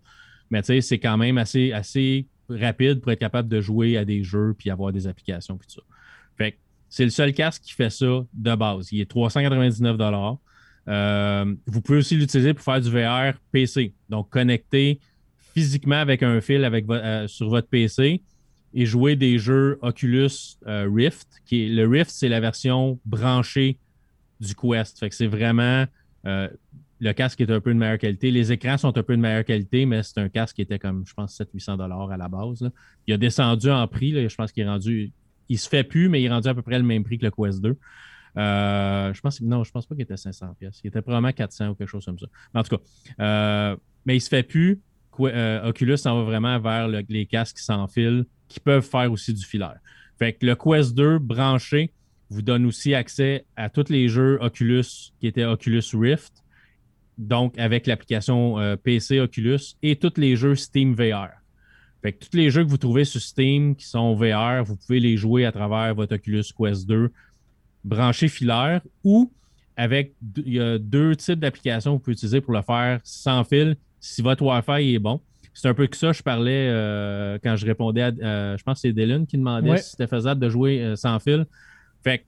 mais 0.51 0.61
tu 0.61 0.67
sais, 0.67 0.83
c'est 0.83 0.99
quand 0.99 1.17
même 1.17 1.39
assez, 1.39 1.73
assez 1.73 2.27
rapide 2.51 3.01
pour 3.01 3.13
être 3.13 3.19
capable 3.19 3.49
de 3.49 3.63
jouer 3.63 3.97
à 3.97 4.05
des 4.05 4.23
jeux 4.23 4.55
puis 4.59 4.69
avoir 4.69 4.93
des 4.93 5.07
applications 5.07 5.57
puis 5.57 5.69
tout 5.69 5.77
ça. 5.77 5.83
Fait 6.37 6.53
que 6.53 6.57
c'est 6.91 7.05
le 7.05 7.11
seul 7.11 7.33
casque 7.33 7.63
qui 7.63 7.73
fait 7.73 7.89
ça 7.89 8.27
de 8.35 8.55
base. 8.55 8.93
Il 8.93 9.01
est 9.01 9.09
399 9.09 9.97
euh, 10.89 11.55
vous 11.67 11.81
pouvez 11.81 11.99
aussi 11.99 12.17
l'utiliser 12.17 12.53
pour 12.53 12.63
faire 12.63 12.81
du 12.83 12.91
VR 12.91 13.33
PC. 13.53 13.95
Donc, 14.11 14.29
connecter 14.29 15.01
physiquement 15.55 15.97
avec 15.97 16.23
un 16.23 16.43
fil 16.43 16.63
avec 16.63 16.85
euh, 16.91 17.27
sur 17.27 17.49
votre 17.49 17.69
PC 17.69 18.21
et 18.75 18.87
jouer 18.87 19.17
des 19.17 19.39
jeux 19.39 19.79
Oculus 19.83 20.57
euh, 20.67 20.89
Rift. 20.93 21.29
Qui 21.45 21.65
est, 21.65 21.69
le 21.69 21.87
Rift, 21.87 22.11
c'est 22.11 22.29
la 22.29 22.41
version 22.41 22.99
branchée 23.05 23.79
du 24.41 24.55
Quest. 24.55 24.99
Fait 24.99 25.09
que 25.09 25.15
c'est 25.15 25.27
vraiment. 25.27 25.87
le 26.25 27.13
casque 27.13 27.41
est 27.41 27.51
un 27.51 27.61
peu 27.61 27.73
de 27.73 27.79
meilleure 27.79 27.99
qualité. 27.99 28.31
Les 28.31 28.53
écrans 28.53 28.77
sont 28.77 28.97
un 28.97 29.03
peu 29.03 29.17
de 29.17 29.23
meilleure 29.23 29.45
qualité, 29.45 29.87
mais 29.87 30.03
c'est 30.03 30.19
un 30.19 30.29
casque 30.29 30.57
qui 30.57 30.63
était 30.63 30.79
comme, 30.79 31.05
je 31.07 31.15
pense, 31.15 31.39
700-800 31.39 32.11
à 32.11 32.17
la 32.17 32.29
base. 32.29 32.71
Il 33.07 33.15
a 33.15 33.19
descendu 33.19 33.71
en 33.71 33.87
prix. 33.87 34.29
je 34.29 34.35
pense 34.35 34.53
qu'il 34.53 34.65
est 34.65 34.69
rendu. 34.69 35.13
Il 35.49 35.59
se 35.59 35.69
fait 35.69 35.85
plus, 35.85 36.09
mais 36.09 36.21
il 36.21 36.27
est 36.27 36.31
rendu 36.31 36.49
à 36.49 36.55
peu 36.55 36.63
près 36.63 36.79
le 36.79 36.85
même 36.85 37.05
prix 37.05 37.19
que 37.19 37.25
le 37.25 37.31
Quest 37.31 37.63
2. 37.63 37.77
Euh, 38.39 39.15
je 39.15 39.21
pense, 39.21 39.41
non, 39.41 39.65
je 39.65 39.71
pense 39.71 39.87
pas 39.87 39.95
qu'il 39.95 40.03
était 40.03 40.17
500 40.17 40.55
pièces. 40.59 40.81
Il 40.85 40.89
était 40.89 41.03
probablement 41.03 41.33
400 41.33 41.69
ou 41.69 41.75
quelque 41.75 41.89
chose 41.89 42.05
comme 42.05 42.19
ça. 42.19 42.27
en 42.55 42.63
tout 42.63 42.77
cas, 42.77 42.83
euh, 43.21 43.77
mais 44.05 44.17
il 44.17 44.21
se 44.21 44.29
fait 44.29 44.43
plus. 44.43 44.81
Euh, 45.21 45.69
Oculus 45.69 45.97
s'en 45.97 46.17
va 46.19 46.25
vraiment 46.25 46.61
vers 46.61 46.89
les 46.89 47.27
casques 47.27 47.59
sans 47.59 47.87
fil 47.89 48.27
qui 48.49 48.61
peuvent 48.61 48.85
faire 48.85 49.11
aussi 49.11 49.33
du 49.33 49.45
filaire. 49.45 49.79
Fait 50.19 50.33
que 50.33 50.47
le 50.47 50.55
Quest 50.55 50.95
2 50.95 51.19
branché 51.19 51.93
vous 52.31 52.43
donne 52.43 52.67
aussi 52.67 52.95
accès 52.95 53.45
à 53.57 53.69
tous 53.69 53.89
les 53.89 54.09
jeux 54.09 54.39
Oculus 54.41 55.13
qui 55.21 55.27
étaient 55.27 55.45
Oculus 55.45 55.83
Rift, 55.95 56.33
donc 57.19 57.59
avec 57.59 57.87
l'application 57.87 58.57
PC 58.83 59.21
Oculus 59.21 59.77
et 59.83 59.97
tous 59.97 60.15
les 60.17 60.37
jeux 60.37 60.55
Steam 60.55 60.95
VR. 60.95 61.29
Fait 62.03 62.13
que 62.13 62.25
tous 62.25 62.37
les 62.37 62.51
jeux 62.51 62.65
que 62.65 62.69
vous 62.71 62.79
trouvez 62.79 63.05
sur 63.05 63.21
Steam 63.21 63.75
qui 63.75 63.87
sont 63.87 64.15
VR, 64.15 64.65
vous 64.65 64.77
pouvez 64.77 65.01
les 65.01 65.17
jouer 65.17 65.45
à 65.45 65.53
travers 65.53 65.95
votre 65.95 66.15
Oculus 66.15 66.45
Quest 66.57 66.87
2 66.87 67.11
branché 67.85 68.29
filaire 68.29 68.81
ou 69.05 69.33
avec 69.77 70.15
il 70.37 70.55
y 70.55 70.61
a 70.61 70.79
deux 70.79 71.15
types 71.17 71.39
d'applications 71.39 71.93
que 71.93 71.97
vous 71.97 72.05
pouvez 72.05 72.15
utiliser 72.15 72.41
pour 72.41 72.53
le 72.53 72.63
faire 72.63 73.01
sans 73.05 73.45
fil 73.45 73.77
si 74.01 74.23
votre 74.23 74.43
Wi-Fi 74.43 74.95
est 74.95 74.99
bon. 74.99 75.21
C'est 75.57 75.69
un 75.69 75.75
peu 75.75 75.87
que 75.87 75.97
ça, 75.97 76.13
je 76.13 76.23
parlais 76.23 76.69
euh, 76.69 77.39
quand 77.43 77.57
je 77.57 77.65
répondais 77.65 78.03
à. 78.03 78.09
Euh, 78.09 78.59
je 78.59 78.63
pense 78.63 78.75
que 78.75 78.81
c'est 78.83 78.93
Dylan 78.93 79.27
qui 79.27 79.39
demandait 79.39 79.79
si 79.79 79.93
c'était 79.93 80.07
faisable 80.07 80.39
de 80.39 80.51
jouer 80.51 80.83
euh, 80.83 80.97
sans 80.97 81.19
fil. 81.19 81.47
Fait 82.05 82.19
que 82.19 82.25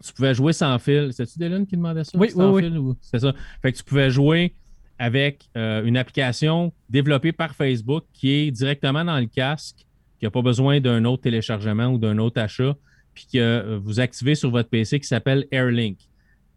tu 0.00 0.12
pouvais 0.12 0.32
jouer 0.32 0.52
sans 0.52 0.78
fil. 0.78 1.10
C'est-tu 1.12 1.40
Dylan 1.40 1.66
qui 1.66 1.76
demandait 1.76 2.04
ça? 2.04 2.16
Oui, 2.16 2.30
sans 2.30 2.56
fil, 2.56 2.80
C'est 3.00 3.18
ça. 3.18 3.34
Fait 3.62 3.72
que 3.72 3.78
tu 3.78 3.82
pouvais 3.82 4.10
jouer 4.10 4.54
avec 4.96 5.48
une 5.56 5.96
application 5.96 6.72
développée 6.88 7.32
par 7.32 7.52
Facebook 7.56 8.04
qui 8.12 8.30
est 8.30 8.50
directement 8.52 9.04
dans 9.04 9.18
le 9.18 9.26
casque, 9.26 9.84
qui 10.20 10.24
n'a 10.24 10.30
pas 10.30 10.42
besoin 10.42 10.78
d'un 10.80 11.04
autre 11.04 11.24
téléchargement 11.24 11.86
ou 11.86 11.98
d'un 11.98 12.18
autre 12.18 12.40
achat 12.40 12.76
puis 13.12 13.26
que 13.32 13.76
vous 13.82 13.98
activez 13.98 14.36
sur 14.36 14.50
votre 14.50 14.68
PC 14.68 15.00
qui 15.00 15.06
s'appelle 15.08 15.46
AirLink. 15.50 15.98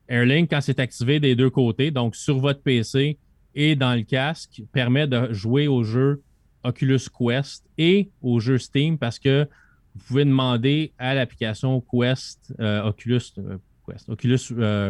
AirLink, 0.08 0.52
quand 0.52 0.62
c'est 0.62 0.80
activé 0.80 1.20
des 1.20 1.36
deux 1.36 1.50
côtés, 1.50 1.90
donc 1.90 2.16
sur 2.16 2.38
votre 2.40 2.62
PC 2.62 3.18
et 3.58 3.76
dans 3.76 3.96
le 3.96 4.04
casque, 4.04 4.62
permet 4.72 5.08
de 5.08 5.34
jouer 5.34 5.68
au 5.68 5.84
jeu 5.84 6.22
Oculus 6.64 7.10
Quest 7.18 7.66
et 7.80 8.12
au 8.22 8.40
jeu 8.40 8.60
Steam 8.60 9.00
parce 9.00 9.18
que 9.18 9.48
vous 9.96 10.04
pouvez 10.06 10.26
demander 10.26 10.94
à 11.00 11.16
l'application 11.16 11.82
Quest, 11.82 12.54
euh, 12.60 12.84
Oculus, 12.84 13.34
euh, 13.40 13.58
Oculus 14.08 14.40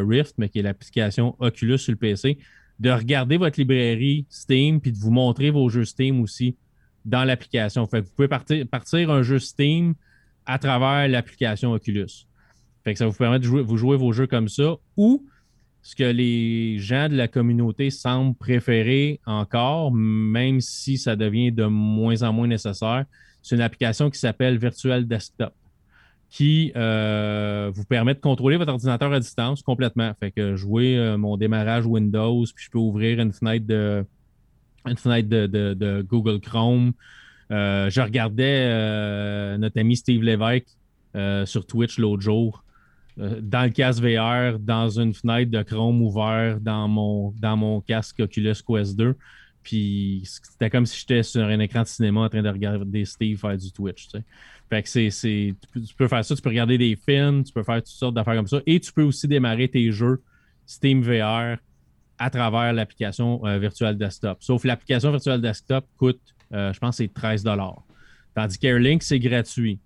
Rift, 0.05 0.35
mais 0.37 0.49
qui 0.49 0.59
est 0.59 0.63
l'application 0.63 1.35
Oculus 1.39 1.77
sur 1.77 1.93
le 1.93 1.97
PC, 1.97 2.37
de 2.79 2.89
regarder 2.89 3.37
votre 3.37 3.57
librairie 3.57 4.25
Steam 4.29 4.81
puis 4.81 4.91
de 4.91 4.97
vous 4.97 5.11
montrer 5.11 5.49
vos 5.49 5.69
jeux 5.69 5.85
Steam 5.85 6.19
aussi 6.19 6.57
dans 7.05 7.23
l'application. 7.23 7.87
Vous 7.89 8.01
pouvez 8.17 8.27
partir, 8.27 8.67
partir 8.67 9.11
un 9.11 9.23
jeu 9.23 9.39
Steam 9.39 9.95
à 10.45 10.59
travers 10.59 11.07
l'application 11.07 11.71
Oculus. 11.71 12.27
Ça 12.95 13.07
vous 13.07 13.13
permet 13.13 13.39
de 13.39 13.45
jouer, 13.45 13.61
vous 13.61 13.77
jouer 13.77 13.97
vos 13.97 14.11
jeux 14.11 14.27
comme 14.27 14.49
ça. 14.49 14.75
Ou 14.97 15.25
ce 15.87 15.95
que 15.95 16.03
les 16.03 16.79
gens 16.79 17.07
de 17.07 17.15
la 17.15 17.29
communauté 17.29 17.91
semblent 17.91 18.35
préférer 18.35 19.21
encore, 19.25 19.89
même 19.93 20.59
si 20.59 20.97
ça 20.97 21.15
devient 21.15 21.53
de 21.53 21.63
moins 21.63 22.23
en 22.23 22.33
moins 22.33 22.47
nécessaire, 22.47 23.05
c'est 23.41 23.55
une 23.55 23.61
application 23.61 24.09
qui 24.09 24.19
s'appelle 24.19 24.57
Virtual 24.57 25.07
Desktop 25.07 25.53
qui 26.29 26.73
euh, 26.75 27.71
vous 27.73 27.85
permet 27.85 28.15
de 28.15 28.19
contrôler 28.19 28.57
votre 28.57 28.73
ordinateur 28.73 29.13
à 29.13 29.19
distance 29.21 29.61
complètement. 29.61 30.11
Fait 30.19 30.29
que 30.29 30.57
jouer 30.57 30.97
euh, 30.97 31.17
mon 31.17 31.37
démarrage 31.37 31.85
Windows, 31.85 32.43
puis 32.53 32.65
je 32.65 32.69
peux 32.69 32.79
ouvrir 32.79 33.21
une 33.21 33.31
fenêtre 33.31 33.65
de, 33.65 34.05
Google 36.01 36.41
Chrome, 36.41 36.91
Euh, 37.49 37.89
je 37.89 38.01
regardais 38.01 39.57
notre 39.57 39.79
ami 39.79 39.95
Steve 39.95 40.21
Lévesque 40.21 40.67
sur 41.45 41.65
Twitch 41.65 41.97
l'autre 41.97 42.23
jour, 42.23 42.65
dans 43.17 43.63
le 43.63 43.69
casque 43.69 44.03
VR, 44.03 44.59
dans 44.59 44.89
une 44.89 45.13
fenêtre 45.13 45.49
de 45.49 45.61
Chrome 45.63 46.01
ouvert 46.01 46.59
dans 46.61 46.87
mon, 46.87 47.33
dans 47.39 47.57
mon 47.57 47.81
casque 47.81 48.19
Oculus 48.19 48.55
Quest 48.65 48.95
2. 48.95 49.15
Puis 49.63 50.21
c'était 50.23 50.69
comme 50.69 50.85
si 50.85 50.99
j'étais 50.99 51.23
sur 51.23 51.43
un 51.43 51.59
écran 51.59 51.81
de 51.81 51.87
cinéma 51.87 52.21
en 52.21 52.29
train 52.29 52.41
de 52.41 52.49
regarder 52.49 53.03
Steve 53.03 53.37
faire 53.37 53.57
du 53.57 53.71
Twitch. 53.71 54.07
Fait 54.69 54.83
que 54.83 54.89
c'est, 54.89 55.09
tu, 55.73 55.95
peux 55.97 56.07
faire 56.07 56.23
ça, 56.23 56.35
tu 56.35 56.41
peux 56.41 56.49
regarder 56.49 56.77
des 56.77 56.95
films, 56.95 57.43
tu 57.43 57.51
peux 57.51 57.63
faire 57.63 57.77
toutes 57.77 57.87
sortes 57.87 58.15
d'affaires 58.15 58.35
comme 58.35 58.47
ça. 58.47 58.61
Et 58.65 58.79
tu 58.79 58.93
peux 58.93 59.03
aussi 59.03 59.27
démarrer 59.27 59.67
tes 59.67 59.91
jeux 59.91 60.21
Steam 60.65 61.01
VR 61.01 61.57
à 62.17 62.29
travers 62.29 62.71
l'application 62.73 63.45
euh, 63.45 63.57
Virtual 63.57 63.97
Desktop. 63.97 64.37
Sauf 64.41 64.63
l'application 64.63 65.11
Virtual 65.11 65.41
Desktop 65.41 65.85
coûte, 65.97 66.21
euh, 66.53 66.71
je 66.71 66.79
pense, 66.79 66.97
c'est 66.97 67.13
13 67.13 67.43
Tandis 68.35 68.57
qu'Airlink, 68.57 69.03
c'est 69.03 69.19
gratuit. 69.19 69.79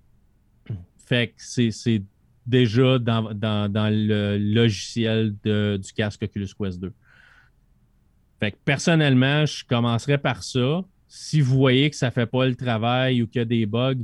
Fait 1.06 1.28
que 1.30 1.34
c'est, 1.38 2.04
déjà 2.52 3.00
dans, 3.00 3.34
le 3.34 4.38
logiciel 4.38 5.34
du 5.44 5.94
casque 5.96 6.24
Oculus 6.24 6.50
Quest 6.60 6.80
2. 6.80 6.94
Fait 8.40 8.52
que 8.52 8.58
personnellement, 8.64 9.46
je 9.46 9.64
commencerai 9.66 10.18
par 10.18 10.44
ça. 10.44 10.84
Si 11.08 11.42
vous 11.42 11.58
voyez 11.58 11.90
que 11.90 11.96
ça 11.96 12.08
ne 12.08 12.12
fait 12.12 12.26
pas 12.26 12.46
le 12.46 12.56
travail 12.56 13.22
ou 13.22 13.28
qu'il 13.28 13.40
y 13.40 13.42
a 13.42 13.46
des 13.46 13.66
bugs, 13.66 14.04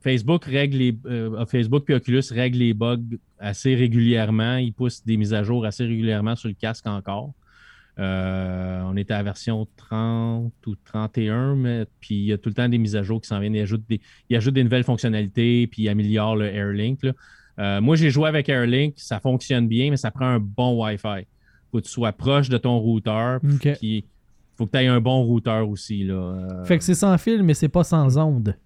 Facebook 0.00 0.44
règle 0.46 0.78
les, 0.78 0.98
euh, 1.06 1.44
Facebook 1.46 1.88
et 1.90 1.94
Oculus 1.94 2.22
règlent 2.30 2.58
les 2.58 2.74
bugs 2.74 3.18
assez 3.38 3.74
régulièrement. 3.74 4.56
Ils 4.56 4.72
poussent 4.72 5.04
des 5.04 5.16
mises 5.16 5.34
à 5.34 5.42
jour 5.42 5.66
assez 5.66 5.84
régulièrement 5.84 6.36
sur 6.36 6.48
le 6.48 6.54
casque 6.54 6.86
encore. 6.86 7.34
Euh, 7.98 8.80
on 8.86 8.96
était 8.96 9.12
à 9.12 9.18
la 9.18 9.24
version 9.24 9.68
30 9.76 10.52
ou 10.66 10.74
31, 10.86 11.54
mais 11.56 11.84
puis 12.00 12.14
il 12.14 12.24
y 12.24 12.32
a 12.32 12.38
tout 12.38 12.48
le 12.48 12.54
temps 12.54 12.68
des 12.68 12.78
mises 12.78 12.96
à 12.96 13.02
jour 13.02 13.20
qui 13.20 13.28
s'en 13.28 13.40
viennent. 13.40 13.56
Ils 13.56 13.60
ajoutent 13.60 13.84
des, 13.88 14.00
des 14.30 14.64
nouvelles 14.64 14.84
fonctionnalités, 14.84 15.66
puis 15.66 15.82
ils 15.82 15.88
améliorent 15.90 16.36
le 16.36 16.46
AirLink. 16.46 17.00
Euh, 17.60 17.80
moi, 17.80 17.94
j'ai 17.94 18.10
joué 18.10 18.28
avec 18.28 18.48
AirLink, 18.48 18.94
ça 18.96 19.20
fonctionne 19.20 19.68
bien, 19.68 19.90
mais 19.90 19.96
ça 19.96 20.10
prend 20.10 20.26
un 20.26 20.40
bon 20.40 20.82
Wi-Fi 20.82 21.26
faut 21.70 21.78
que 21.78 21.84
tu 21.84 21.90
sois 21.90 22.12
proche 22.12 22.48
de 22.48 22.58
ton 22.58 22.78
routeur. 22.78 23.40
il 23.82 24.04
faut 24.56 24.66
que 24.66 24.72
tu 24.72 24.78
aies 24.78 24.88
un 24.88 25.00
bon 25.00 25.22
routeur 25.22 25.68
aussi. 25.68 26.04
Là. 26.04 26.14
Euh. 26.14 26.64
Fait 26.64 26.78
que 26.78 26.84
c'est 26.84 26.94
sans 26.94 27.16
fil, 27.18 27.42
mais 27.42 27.54
c'est 27.54 27.68
pas 27.68 27.84
sans 27.84 28.18
onde. 28.18 28.56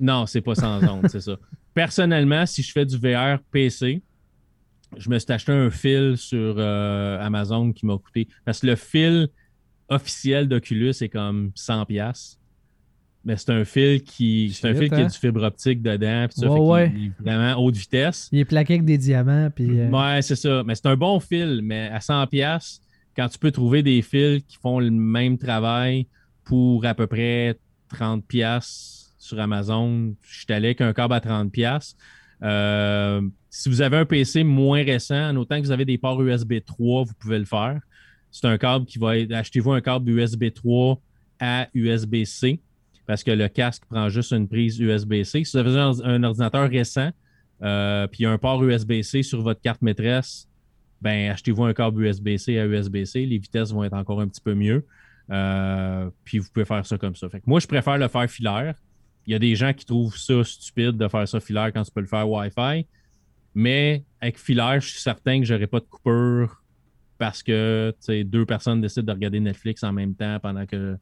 Non, 0.00 0.26
c'est 0.26 0.40
pas 0.40 0.54
sans 0.54 0.82
onde, 0.84 1.08
c'est 1.08 1.20
ça. 1.20 1.36
Personnellement, 1.74 2.44
si 2.44 2.62
je 2.62 2.72
fais 2.72 2.84
du 2.84 2.98
VR 2.98 3.38
PC, 3.50 4.02
je 4.96 5.08
me 5.08 5.18
suis 5.18 5.32
acheté 5.32 5.52
un 5.52 5.70
fil 5.70 6.16
sur 6.16 6.56
euh, 6.58 7.18
Amazon 7.20 7.72
qui 7.72 7.86
m'a 7.86 7.96
coûté. 7.96 8.28
Parce 8.44 8.60
que 8.60 8.66
le 8.66 8.76
fil 8.76 9.28
officiel 9.88 10.48
d'Oculus 10.48 10.94
est 11.00 11.08
comme 11.08 11.52
100$. 11.56 12.36
Mais 13.24 13.36
c'est 13.36 13.50
un 13.50 13.64
fil 13.64 14.02
qui 14.02 14.52
c'est 14.52 14.68
un 14.68 14.74
fil 14.74 14.88
qui 14.88 14.94
a 14.96 14.98
hein? 14.98 15.06
du 15.06 15.16
fibre 15.16 15.42
optique 15.42 15.80
dedans 15.80 16.26
puis 16.28 16.40
ça 16.40 16.48
fait 16.48 17.12
vraiment 17.20 17.54
haute 17.62 17.76
vitesse. 17.76 18.28
Il 18.32 18.40
est 18.40 18.44
plaqué 18.44 18.74
avec 18.74 18.84
des 18.84 18.98
diamants 18.98 19.48
puis 19.54 19.78
euh, 19.78 19.88
Ouais, 19.90 20.22
c'est 20.22 20.36
ça, 20.36 20.62
mais 20.64 20.74
c'est 20.74 20.86
un 20.86 20.96
bon 20.96 21.20
fil 21.20 21.60
mais 21.62 21.88
à 21.88 22.00
100 22.00 22.26
pièces 22.26 22.80
quand 23.16 23.28
tu 23.28 23.38
peux 23.38 23.50
trouver 23.50 23.82
des 23.82 24.02
fils 24.02 24.42
qui 24.48 24.56
font 24.56 24.80
le 24.80 24.90
même 24.90 25.38
travail 25.38 26.06
pour 26.44 26.84
à 26.84 26.94
peu 26.94 27.06
près 27.06 27.56
30 27.88 28.24
pièces 28.26 29.14
sur 29.18 29.38
Amazon, 29.38 30.14
je 30.22 30.40
suis 30.40 30.52
allé 30.52 30.68
avec 30.68 30.80
un 30.80 30.92
câble 30.92 31.14
à 31.14 31.20
30 31.20 31.52
pièces. 31.52 31.96
Euh, 32.42 33.22
si 33.50 33.68
vous 33.68 33.82
avez 33.82 33.98
un 33.98 34.04
PC 34.04 34.42
moins 34.42 34.82
récent, 34.82 35.36
autant 35.36 35.60
que 35.60 35.66
vous 35.66 35.70
avez 35.70 35.84
des 35.84 35.98
ports 35.98 36.20
USB 36.20 36.54
3, 36.64 37.04
vous 37.04 37.14
pouvez 37.20 37.38
le 37.38 37.44
faire. 37.44 37.80
C'est 38.30 38.46
un 38.46 38.58
câble 38.58 38.86
qui 38.86 38.98
va 38.98 39.18
être 39.18 39.32
achetez-vous 39.32 39.72
un 39.72 39.80
câble 39.80 40.10
USB 40.10 40.52
3 40.52 40.98
à 41.38 41.68
USB-C 41.74 42.60
parce 43.06 43.24
que 43.24 43.30
le 43.30 43.48
casque 43.48 43.84
prend 43.88 44.08
juste 44.08 44.32
une 44.32 44.48
prise 44.48 44.78
USB-C. 44.78 45.44
Si 45.44 45.52
vous 45.52 45.58
avez 45.58 45.78
un, 46.04 46.22
ordinateur 46.22 46.68
récent, 46.68 47.10
euh, 47.62 48.06
puis 48.06 48.26
un 48.26 48.38
port 48.38 48.62
USB-C 48.62 49.22
sur 49.22 49.42
votre 49.42 49.60
carte 49.60 49.82
maîtresse, 49.82 50.48
ben 51.00 51.30
achetez-vous 51.30 51.64
un 51.64 51.74
câble 51.74 52.04
USB-C 52.04 52.58
à 52.58 52.66
USB-C. 52.66 53.26
Les 53.26 53.38
vitesses 53.38 53.72
vont 53.72 53.84
être 53.84 53.94
encore 53.94 54.20
un 54.20 54.28
petit 54.28 54.40
peu 54.40 54.54
mieux. 54.54 54.86
Euh, 55.30 56.10
puis 56.24 56.38
vous 56.38 56.48
pouvez 56.52 56.64
faire 56.64 56.86
ça 56.86 56.96
comme 56.98 57.16
ça. 57.16 57.28
Moi, 57.46 57.60
je 57.60 57.66
préfère 57.66 57.98
le 57.98 58.08
faire 58.08 58.30
filaire. 58.30 58.74
Il 59.26 59.32
y 59.32 59.36
a 59.36 59.38
des 59.38 59.54
gens 59.54 59.72
qui 59.72 59.84
trouvent 59.84 60.16
ça 60.16 60.42
stupide 60.44 60.96
de 60.96 61.08
faire 61.08 61.26
ça 61.26 61.40
filaire 61.40 61.72
quand 61.72 61.82
tu 61.82 61.90
peux 61.92 62.00
le 62.00 62.06
faire 62.06 62.28
Wi-Fi. 62.28 62.86
Mais 63.54 64.04
avec 64.20 64.38
filaire, 64.38 64.80
je 64.80 64.88
suis 64.88 65.00
certain 65.00 65.40
que 65.40 65.46
je 65.46 65.54
n'aurai 65.54 65.66
pas 65.66 65.80
de 65.80 65.84
coupure 65.84 66.62
parce 67.18 67.42
que 67.42 67.94
deux 68.24 68.46
personnes 68.46 68.80
décident 68.80 69.06
de 69.06 69.12
regarder 69.12 69.40
Netflix 69.40 69.84
en 69.84 69.92
même 69.92 70.14
temps 70.14 70.38
pendant 70.40 70.66
que 70.66 70.96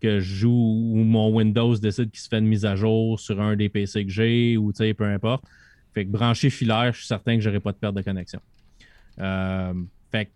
que 0.00 0.20
je 0.20 0.34
joue 0.34 0.50
ou 0.50 1.04
mon 1.04 1.34
Windows 1.34 1.76
décide 1.76 2.10
qu'il 2.10 2.20
se 2.20 2.28
fait 2.28 2.38
une 2.38 2.46
mise 2.46 2.64
à 2.64 2.76
jour 2.76 3.18
sur 3.20 3.40
un 3.40 3.56
des 3.56 3.68
PC 3.68 4.04
que 4.04 4.10
j'ai 4.10 4.56
ou 4.56 4.72
peu 4.72 5.04
importe. 5.04 5.44
Fait 5.94 6.04
que 6.04 6.10
brancher 6.10 6.50
filaire, 6.50 6.92
je 6.92 6.98
suis 6.98 7.06
certain 7.06 7.36
que 7.36 7.42
j'aurai 7.42 7.60
pas 7.60 7.72
de 7.72 7.76
perte 7.76 7.94
de 7.94 8.02
connexion. 8.02 8.40
Euh, 9.18 9.74
fait 10.10 10.26
que 10.26 10.30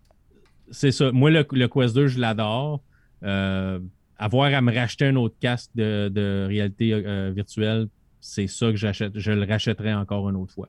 c'est 0.70 0.92
ça. 0.92 1.12
Moi, 1.12 1.30
le, 1.30 1.68
Quest 1.68 1.94
2, 1.94 2.08
je 2.08 2.18
l'adore. 2.18 2.82
Euh, 3.22 3.78
avoir 4.18 4.52
à 4.52 4.60
me 4.60 4.72
racheter 4.72 5.06
un 5.06 5.16
autre 5.16 5.36
casque 5.40 5.70
de, 5.74 6.46
réalité 6.48 6.92
euh, 6.92 7.32
virtuelle, 7.34 7.88
c'est 8.20 8.46
ça 8.46 8.70
que 8.70 8.76
j'achète. 8.76 9.18
Je 9.18 9.32
le 9.32 9.44
rachèterai 9.44 9.94
encore 9.94 10.28
une 10.28 10.36
autre 10.36 10.52
fois. 10.52 10.68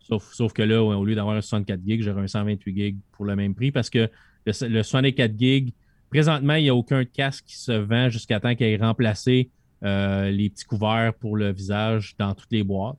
Sauf, 0.00 0.32
sauf, 0.32 0.52
que 0.52 0.62
là, 0.62 0.82
au 0.82 1.04
lieu 1.04 1.14
d'avoir 1.14 1.36
un 1.36 1.40
64 1.40 1.80
GB, 1.86 2.02
j'aurai 2.02 2.22
un 2.22 2.28
128 2.28 2.76
GB 2.76 2.96
pour 3.12 3.24
le 3.24 3.36
même 3.36 3.54
prix 3.54 3.72
parce 3.72 3.90
que 3.90 4.08
le, 4.46 4.68
le 4.68 4.82
64 4.82 5.38
GB 5.38 5.72
Présentement, 6.10 6.54
il 6.54 6.64
n'y 6.64 6.68
a 6.68 6.74
aucun 6.74 7.04
casque 7.04 7.44
qui 7.46 7.56
se 7.56 7.72
vend 7.72 8.08
jusqu'à 8.08 8.40
temps 8.40 8.54
qu'il 8.54 8.66
ait 8.66 8.76
remplacé 8.76 9.50
euh, 9.84 10.30
les 10.30 10.50
petits 10.50 10.64
couverts 10.64 11.14
pour 11.14 11.36
le 11.36 11.52
visage 11.52 12.14
dans 12.18 12.34
toutes 12.34 12.50
les 12.50 12.64
boîtes. 12.64 12.98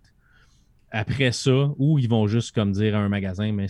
Après 0.92 1.32
ça, 1.32 1.72
ou 1.78 2.00
ils 2.00 2.10
vont 2.10 2.28
juste 2.28 2.54
comme 2.54 2.72
dire 2.72 2.96
à 2.96 3.00
un 3.00 3.10
magasin, 3.10 3.52
mais 3.52 3.68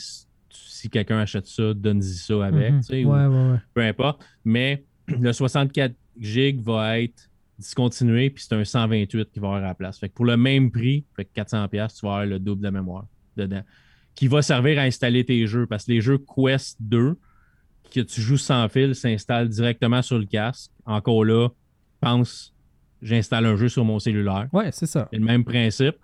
si, 0.50 0.90
quelqu'un 0.90 1.20
achète 1.20 1.46
ça, 1.46 1.74
donne-y 1.74 2.16
ça 2.16 2.46
avec, 2.46 2.74
mhm. 2.90 3.62
peu 3.74 3.82
importe. 3.82 4.24
Mais 4.46 4.84
le 5.08 5.34
64 5.34 5.94
GB 6.20 6.62
va 6.62 7.00
être 7.00 7.30
discontinué, 7.60 8.30
puis 8.30 8.44
c'est 8.48 8.56
un 8.56 8.64
128 8.64 9.32
qui 9.32 9.40
va 9.40 9.48
avoir 9.50 9.64
à 9.64 9.68
la 9.68 9.76
place. 9.76 10.00
Fait 10.00 10.10
que 10.10 10.14
pour 10.14 10.26
le 10.26 10.38
même 10.38 10.72
prix, 10.72 11.06
fait 11.16 11.26
que 11.26 11.30
400$, 11.40 11.70
tu 11.70 12.06
vas 12.06 12.12
avoir 12.12 12.26
le 12.26 12.40
double 12.40 12.64
de 12.64 12.70
mémoire 12.70 13.06
dedans, 13.38 13.62
qui 14.16 14.28
va 14.28 14.42
servir 14.42 14.80
à 14.80 14.84
installer 14.84 15.24
tes 15.24 15.46
jeux, 15.48 15.68
parce 15.68 15.86
que 15.86 15.92
les 15.92 16.02
jeux 16.02 16.18
Quest 16.18 16.78
2, 16.80 17.18
que 17.92 18.00
tu 18.00 18.22
joues 18.22 18.38
sans 18.38 18.68
fil 18.70 18.96
s'installe 18.96 19.50
directement 19.50 20.02
sur 20.02 20.18
le 20.18 20.26
casque. 20.26 20.72
Encore 20.86 21.26
là, 21.26 21.50
pense, 22.00 22.54
j'installe 23.02 23.46
un 23.46 23.56
jeu 23.56 23.70
sur 23.70 23.86
mon 23.86 24.00
cellulaire. 24.00 24.48
Ouais, 24.54 24.72
c'est 24.72 24.86
ça. 24.86 25.08
C'est 25.12 25.20
le 25.20 25.26
même 25.26 25.44
principe. 25.44 25.96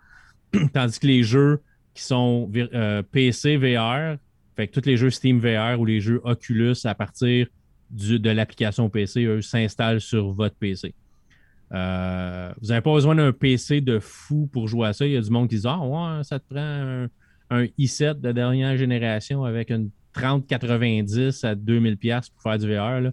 Tandis 0.74 1.00
que 1.00 1.08
les 1.08 1.24
jeux 1.24 1.62
qui 1.94 2.03
sont 2.03 2.51
euh, 2.56 3.01
PC 3.01 3.58
VR, 3.58 4.17
fait 4.56 4.67
que 4.67 4.79
tous 4.79 4.88
les 4.88 4.98
jeux 4.98 5.10
Steam 5.10 5.39
VR 5.39 5.79
ou 5.79 5.86
les 5.86 6.00
jeux 6.00 6.22
Oculus 6.24 6.75
à 6.86 6.96
partir 6.96 7.48
de 7.89 8.29
l'application 8.29 8.89
PC, 8.89 9.24
eux, 9.24 9.41
s'installent 9.41 10.01
sur 10.01 10.34
votre 10.34 10.56
PC. 10.56 10.94
Euh, 11.74 12.51
vous 12.62 12.67
n'avez 12.67 12.82
pas 12.82 12.94
besoin 12.94 13.15
d'un 13.15 13.34
PC 13.34 13.82
de 13.82 14.00
fou 14.00 14.50
pour 14.51 14.67
jouer 14.67 14.88
à 14.88 14.94
ça. 14.94 15.06
Il 15.06 15.13
y 15.13 15.17
a 15.17 15.22
du 15.22 15.29
monde 15.29 15.50
qui 15.50 15.58
dit 15.58 15.67
Ah, 15.67 15.79
ouais, 15.79 16.24
ça 16.24 16.39
te 16.39 16.53
prend 16.53 16.62
un, 16.62 17.08
un 17.50 17.63
i7 17.77 18.22
de 18.22 18.32
dernière 18.32 18.77
génération 18.77 19.44
avec 19.44 19.70
une 19.70 19.89
30-90 20.17 21.45
à 21.45 21.55
2000$ 21.55 22.31
pour 22.31 22.41
faire 22.41 22.57
du 22.57 22.67
VR. 22.67 23.12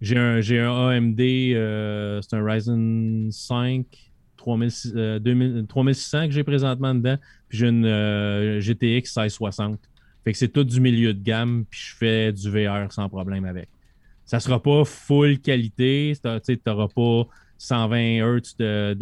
J'ai 0.00 0.18
un, 0.18 0.40
un, 0.40 0.88
AMD, 0.88 1.20
euh, 1.20 2.20
c'est 2.22 2.36
un 2.36 2.44
Ryzen 2.44 3.30
5 3.32 3.86
3600 4.36 6.26
que 6.26 6.32
j'ai 6.32 6.44
présentement 6.44 6.94
dedans. 6.94 7.16
Puis 7.48 7.58
j'ai 7.58 7.68
une 7.68 7.86
euh, 7.86 8.60
GTX 8.60 9.16
1660. 9.16 9.80
Fait 10.24 10.32
que 10.32 10.38
c'est 10.38 10.48
tout 10.48 10.64
du 10.64 10.80
milieu 10.80 11.14
de 11.14 11.22
gamme, 11.22 11.64
puis 11.70 11.80
je 11.80 11.96
fais 11.96 12.32
du 12.32 12.50
VR 12.50 12.92
sans 12.92 13.08
problème 13.08 13.44
avec. 13.44 13.68
Ça 14.24 14.40
sera 14.40 14.60
pas 14.60 14.84
full 14.84 15.38
qualité, 15.38 16.12
tu 16.20 16.58
n'auras 16.66 16.88
pas 16.88 17.28
120 17.58 18.20
Hz 18.20 18.56
de, 18.58 18.94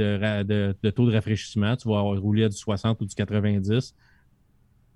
de, 0.82 0.90
taux 0.90 1.06
de 1.06 1.14
rafraîchissement. 1.14 1.76
Tu 1.76 1.88
vas 1.88 2.00
rouler 2.00 2.44
à 2.44 2.48
du 2.48 2.56
60 2.56 3.00
ou 3.00 3.06
du 3.06 3.14
90. 3.14 3.94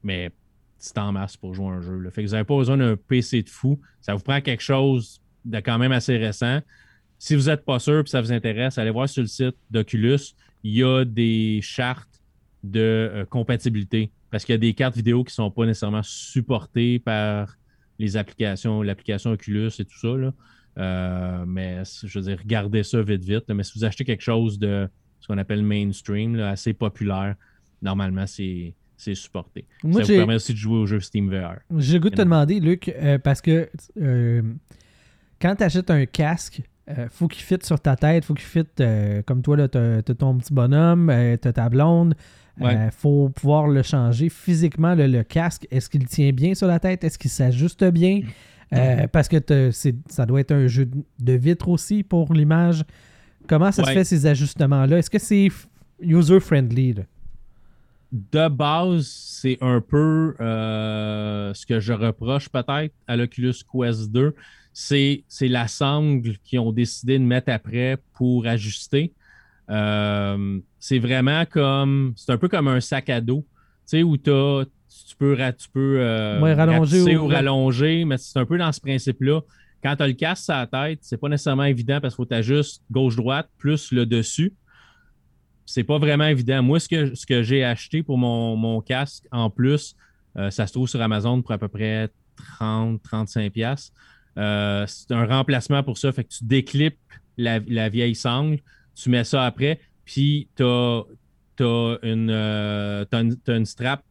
Mais 0.03 0.31
c'est 0.79 0.99
en 0.99 1.13
masse 1.13 1.37
pour 1.37 1.55
jouer 1.55 1.69
un 1.69 1.81
jeu. 1.81 2.11
Fait 2.11 2.23
que 2.23 2.29
vous 2.29 2.33
n'avez 2.33 2.45
pas 2.45 2.57
besoin 2.57 2.77
d'un 2.77 2.97
PC 2.97 3.43
de 3.43 3.49
fou. 3.49 3.81
Ça 4.01 4.15
vous 4.15 4.23
prend 4.23 4.41
quelque 4.41 4.63
chose 4.63 5.21
de 5.45 5.59
quand 5.59 5.79
même 5.79 5.93
assez 5.93 6.17
récent. 6.17 6.61
Si 7.19 7.35
vous 7.35 7.47
n'êtes 7.47 7.65
pas 7.65 7.79
sûr 7.79 8.01
et 8.01 8.07
ça 8.07 8.21
vous 8.21 8.33
intéresse, 8.33 8.79
allez 8.79 8.91
voir 8.91 9.09
sur 9.09 9.23
le 9.23 9.29
site 9.29 9.57
d'Oculus. 9.71 10.35
Il 10.63 10.75
y 10.75 10.85
a 10.85 11.05
des 11.05 11.61
chartes 11.63 12.23
de 12.63 12.81
euh, 12.81 13.25
compatibilité 13.25 14.11
parce 14.31 14.45
qu'il 14.45 14.53
y 14.53 14.57
a 14.57 14.59
des 14.59 14.75
cartes 14.75 14.95
vidéo 14.95 15.25
qui 15.25 15.31
ne 15.31 15.35
sont 15.35 15.51
pas 15.51 15.67
nécessairement 15.67 16.03
supportées 16.03 16.99
par 16.99 17.57
les 17.99 18.17
applications, 18.17 18.83
l'application 18.83 19.33
Oculus 19.33 19.71
et 19.79 19.85
tout 19.85 19.99
ça. 19.99 20.09
Euh, 20.79 21.45
mais 21.47 21.83
je 22.05 22.19
veux 22.19 22.25
dire, 22.25 22.39
regardez 22.39 22.85
ça 22.85 23.03
vite, 23.03 23.25
vite. 23.25 23.49
Mais 23.49 23.65
si 23.65 23.79
vous 23.79 23.85
achetez 23.85 24.05
quelque 24.05 24.23
chose 24.23 24.59
de 24.59 24.89
ce 25.21 25.27
qu'on 25.27 25.39
appelle 25.39 25.63
mainstream, 25.63 26.39
assez 26.39 26.73
populaire, 26.73 27.35
normalement, 27.83 28.27
c'est 28.27 28.75
c'est 28.99 29.15
supporté. 29.15 29.65
ça 29.83 29.89
vous 29.89 30.19
permet 30.19 30.35
aussi 30.35 30.53
de 30.53 30.59
jouer 30.59 30.77
au 30.77 30.85
jeu 30.87 31.01
Steam 31.01 31.31
VR. 31.31 31.55
J'ai 31.79 31.95
le 31.95 32.01
goût 32.01 32.11
de 32.11 32.17
te 32.17 32.21
demander, 32.23 32.61
Luc, 32.61 32.89
euh, 32.91 33.19
parce 33.19 33.41
que 33.41 33.71
euh, 34.01 34.43
quand 35.41 35.55
tu 35.57 35.65
achètes 35.65 35.91
un 35.91 36.05
casque 36.05 36.61
euh, 36.91 37.07
faut 37.11 37.29
qu'il 37.29 37.43
fitte 37.45 37.65
sur 37.65 37.79
ta 37.81 37.97
tête, 37.97 38.25
faut 38.25 38.35
qu'il 38.35 38.47
fitte 38.47 38.81
euh, 38.81 39.23
comme 39.23 39.41
toi, 39.43 39.57
là, 39.57 39.69
t'as, 39.69 40.03
t'as 40.03 40.15
ton 40.15 40.37
petit 40.39 40.53
bonhomme, 40.53 41.13
t'as 41.41 41.53
ta 41.53 41.69
blonde. 41.71 42.15
Ouais. 42.61 42.89
faut 42.91 43.29
pouvoir 43.29 43.69
le 43.69 43.83
changer 43.85 44.29
physiquement, 44.29 44.95
le, 44.97 45.07
le 45.07 45.23
casque. 45.23 45.67
Est-ce 45.71 45.89
qu'il 45.89 46.05
tient 46.07 46.33
bien 46.33 46.55
sur 46.55 46.67
la 46.67 46.81
tête? 46.81 47.05
Est-ce 47.05 47.17
qu'il 47.17 47.31
s'ajuste 47.31 47.85
bien? 47.85 48.23
Euh, 48.73 49.07
parce 49.07 49.29
que 49.29 49.37
c'est- 49.71 49.95
ça 50.09 50.27
doit 50.27 50.41
être 50.41 50.51
un 50.53 50.67
jeu 50.67 50.89
de- 51.21 51.33
vitre 51.35 51.69
aussi 51.69 52.03
pour 52.03 52.35
l'image. 52.35 52.83
Comment 53.47 53.71
ça 53.71 53.85
se 53.85 53.91
fait 53.93 54.05
ces 54.05 54.27
ajustements-là? 54.27 54.99
Est-ce 54.99 55.09
que 55.09 55.19
c'est 55.21 55.49
user-friendly? 56.03 56.95
là? 56.95 57.03
De 58.11 58.49
base, 58.49 59.07
c'est 59.07 59.59
un 59.61 59.81
peu 59.83 60.35
euh, 60.41 61.53
ce 61.53 61.67
que 61.67 61.79
je 61.79 61.93
reproche 61.93 62.49
peut-être 62.49 62.95
à 63.07 63.17
l'Oculus 63.17 63.53
Quest 63.71 64.11
2. 64.11 64.35
C'est, 64.73 65.25
c'est 65.29 65.49
la 65.49 65.69
sangle 65.69 66.39
qu'ils 66.45 66.61
ont 66.61 66.73
décidé 66.73 67.19
de 67.19 67.25
mettre 67.25 67.51
après 67.53 67.99
pour 68.15 68.47
ajuster. 68.47 69.13
Euh, 69.71 70.59
c'est 70.79 70.99
vraiment 70.99 71.45
comme. 71.45 72.15
C'est 72.17 72.33
un 72.33 72.39
peu 72.39 72.49
comme 72.49 72.69
un 72.69 72.81
sac 72.81 73.11
à 73.11 73.21
dos. 73.21 73.45
Tu 73.89 73.99
sais, 73.99 74.03
où 74.03 74.17
tu 74.17 74.31
peux, 75.19 75.37
tu 75.37 75.69
peux 75.73 75.97
euh, 76.01 76.41
Ouais, 76.41 76.55
rallonger 76.55 77.17
ou- 77.17 77.25
ou 77.25 77.27
rallonger, 77.29 78.05
mais 78.05 78.17
c'est 78.19 78.39
un 78.39 78.47
peu 78.47 78.57
dans 78.57 78.73
ce 78.73 78.81
principe-là. 78.81 79.41
Quand 79.83 79.97
tu 79.97 80.03
as 80.03 80.07
le 80.07 80.13
casque 80.15 80.45
sur 80.45 80.55
la 80.55 80.67
tête, 80.67 81.01
c'est 81.03 81.19
pas 81.19 81.29
nécessairement 81.29 81.65
évident 81.65 82.01
parce 82.01 82.15
qu'il 82.15 82.25
faut 82.25 82.29
t'ajuster 82.29 82.83
gauche-droite 82.91 83.49
plus 83.59 83.93
le 83.93 84.07
dessus 84.07 84.53
c'est 85.69 85.85
pas 85.85 85.99
vraiment 85.99 86.25
évident. 86.25 86.63
Moi, 86.63 86.81
ce 86.81 86.89
que, 86.89 87.15
ce 87.15 87.27
que 87.27 87.43
j'ai 87.43 87.63
acheté 87.63 88.03
pour 88.03 88.17
mon, 88.17 88.57
mon 88.57 88.81
casque 88.81 89.25
en 89.31 89.51
plus, 89.51 89.95
euh, 90.39 90.51
ça 90.51 90.67
se 90.67 90.73
trouve 90.73 90.89
sur 90.89 91.03
Amazon 91.03 91.43
pour 91.43 91.53
à 91.53 91.59
peu 91.59 91.69
près 91.69 92.09
30-35$. 92.59 93.51
piastres. 93.51 93.93
Euh, 94.39 94.87
c'est 94.87 95.13
un 95.13 95.27
remplacement 95.27 95.83
pour 95.83 95.99
ça. 95.99 96.11
Fait 96.11 96.25
que 96.25 96.31
tu 96.31 96.45
déclips 96.45 96.99
la, 97.37 97.59
la 97.69 97.91
vieille 97.91 98.15
sangle, 98.15 98.61
tu 98.95 99.11
mets 99.11 99.25
ça 99.25 99.45
après, 99.45 99.79
puis 100.07 100.49
tu 100.57 100.63
as, 100.63 101.03
une, 102.03 102.31
euh, 102.31 103.05
une, 103.13 103.37
une 103.47 103.67
strap 103.67 104.03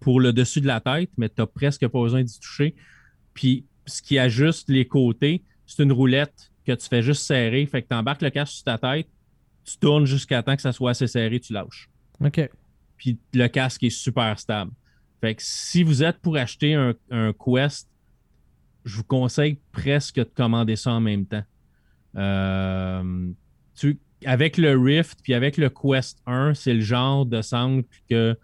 pour 0.00 0.18
le 0.18 0.32
dessus 0.32 0.62
de 0.62 0.66
la 0.66 0.80
tête, 0.80 1.10
mais 1.18 1.28
tu 1.28 1.34
n'as 1.38 1.46
presque 1.46 1.86
pas 1.86 2.00
besoin 2.00 2.22
d'y 2.22 2.40
toucher. 2.40 2.74
Puis 3.34 3.66
ce 3.84 4.00
qui 4.00 4.18
ajuste 4.18 4.70
les 4.70 4.86
côtés, 4.86 5.42
c'est 5.66 5.82
une 5.82 5.92
roulette 5.92 6.50
que 6.66 6.72
tu 6.72 6.88
fais 6.88 7.02
juste 7.02 7.22
serrer. 7.24 7.66
Fait 7.66 7.82
que 7.82 7.88
tu 7.88 7.94
embarques 7.94 8.22
le 8.22 8.30
casque 8.30 8.54
sur 8.54 8.64
ta 8.64 8.78
tête, 8.78 9.08
tu 9.64 9.76
tournes 9.78 10.04
jusqu'à 10.06 10.42
temps 10.42 10.56
que 10.56 10.62
ça 10.62 10.72
soit 10.72 10.90
assez 10.92 11.06
serré, 11.06 11.40
tu 11.40 11.52
lâches. 11.52 11.88
OK. 12.24 12.50
Puis 12.96 13.18
le 13.34 13.46
casque 13.48 13.82
est 13.84 13.90
super 13.90 14.38
stable. 14.38 14.70
Fait 15.20 15.34
que 15.34 15.42
si 15.42 15.82
vous 15.82 16.02
êtes 16.02 16.18
pour 16.18 16.36
acheter 16.36 16.74
un, 16.74 16.94
un 17.10 17.32
Quest, 17.32 17.88
je 18.84 18.96
vous 18.96 19.04
conseille 19.04 19.58
presque 19.70 20.16
de 20.16 20.24
commander 20.24 20.74
ça 20.76 20.92
en 20.92 21.00
même 21.00 21.26
temps. 21.26 21.44
Euh, 22.16 23.30
tu- 23.74 23.98
avec 24.24 24.56
le 24.56 24.78
Rift 24.78 25.20
puis 25.22 25.34
avec 25.34 25.56
le 25.56 25.68
Quest 25.70 26.18
1, 26.26 26.54
c'est 26.54 26.74
le 26.74 26.80
genre 26.80 27.26
de 27.26 27.42
sangle 27.42 27.84
que 28.08 28.36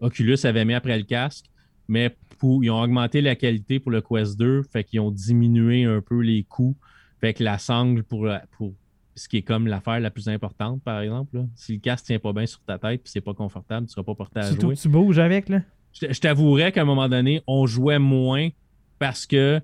Oculus 0.00 0.38
avait 0.44 0.64
mis 0.64 0.74
après 0.74 0.96
le 0.98 1.04
casque, 1.04 1.46
mais 1.88 2.16
pour- 2.38 2.62
ils 2.64 2.70
ont 2.70 2.80
augmenté 2.82 3.20
la 3.20 3.34
qualité 3.36 3.80
pour 3.80 3.90
le 3.90 4.00
Quest 4.02 4.38
2, 4.38 4.62
fait 4.72 4.84
qu'ils 4.84 5.00
ont 5.00 5.10
diminué 5.10 5.84
un 5.84 6.00
peu 6.00 6.20
les 6.20 6.44
coûts. 6.44 6.76
Fait 7.20 7.32
que 7.34 7.42
la 7.42 7.58
sangle 7.58 8.02
pour, 8.04 8.28
ce 9.16 9.28
qui 9.28 9.36
est 9.38 9.42
comme 9.42 9.66
l'affaire 9.66 10.00
la 10.00 10.10
plus 10.10 10.28
importante, 10.28 10.82
par 10.82 11.00
exemple, 11.00 11.36
là, 11.36 11.44
si 11.54 11.74
le 11.74 11.78
casque 11.80 12.06
tient 12.06 12.18
pas 12.18 12.32
bien 12.32 12.46
sur 12.46 12.60
ta 12.60 12.78
tête 12.78 13.02
puis 13.02 13.10
c'est 13.12 13.20
pas 13.20 13.34
confortable, 13.34 13.86
tu 13.86 13.92
seras 13.92 14.02
pas 14.02 14.14
porté 14.14 14.40
à 14.40 14.42
Surtout 14.44 14.66
jouer. 14.68 14.74
que 14.74 14.80
tu 14.80 14.88
bouges 14.88 15.18
avec, 15.18 15.48
là. 15.48 15.60
Je, 15.92 16.12
je 16.12 16.20
t'avouerais 16.20 16.72
qu'à 16.72 16.82
un 16.82 16.84
moment 16.86 17.08
donné, 17.08 17.42
on 17.46 17.66
jouait 17.66 18.00
moins 18.00 18.48
parce 18.98 19.26
que 19.26 19.60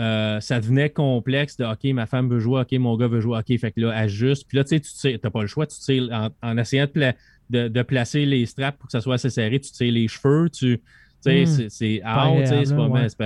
euh, 0.00 0.40
ça 0.40 0.60
devenait 0.60 0.90
complexe 0.90 1.56
de 1.56 1.64
OK, 1.64 1.84
ma 1.94 2.06
femme 2.06 2.28
veut 2.28 2.40
jouer, 2.40 2.62
OK, 2.62 2.72
mon 2.72 2.96
gars 2.96 3.06
veut 3.06 3.20
jouer, 3.20 3.38
OK, 3.38 3.56
fait 3.60 3.70
que 3.70 3.80
là, 3.80 3.96
ajuste. 3.96 4.46
Puis 4.48 4.56
là, 4.56 4.64
tu 4.64 4.70
sais, 4.70 4.80
tu 4.80 4.92
tires, 4.92 5.18
t'as 5.22 5.30
pas 5.30 5.42
le 5.42 5.46
choix, 5.46 5.66
tu 5.68 5.78
tires 5.78 6.08
en, 6.10 6.30
en 6.42 6.58
essayant 6.58 6.86
de, 6.86 6.90
pla- 6.90 7.14
de, 7.50 7.68
de 7.68 7.82
placer 7.82 8.26
les 8.26 8.44
straps 8.46 8.76
pour 8.78 8.88
que 8.88 8.92
ça 8.92 9.00
soit 9.00 9.14
assez 9.14 9.30
serré, 9.30 9.60
tu 9.60 9.70
tires 9.70 9.92
les 9.92 10.08
cheveux, 10.08 10.50
tu. 10.50 10.80
sais, 11.20 11.44
Hmm. 11.44 11.68
c'est- 11.70 12.02
out, 12.02 12.40
tu 12.40 12.46
sais, 12.46 12.54
agréable, 12.54 12.66
c'est 12.66 12.74
pas, 12.76 12.88
ouais. 12.88 13.00
que 13.02 13.16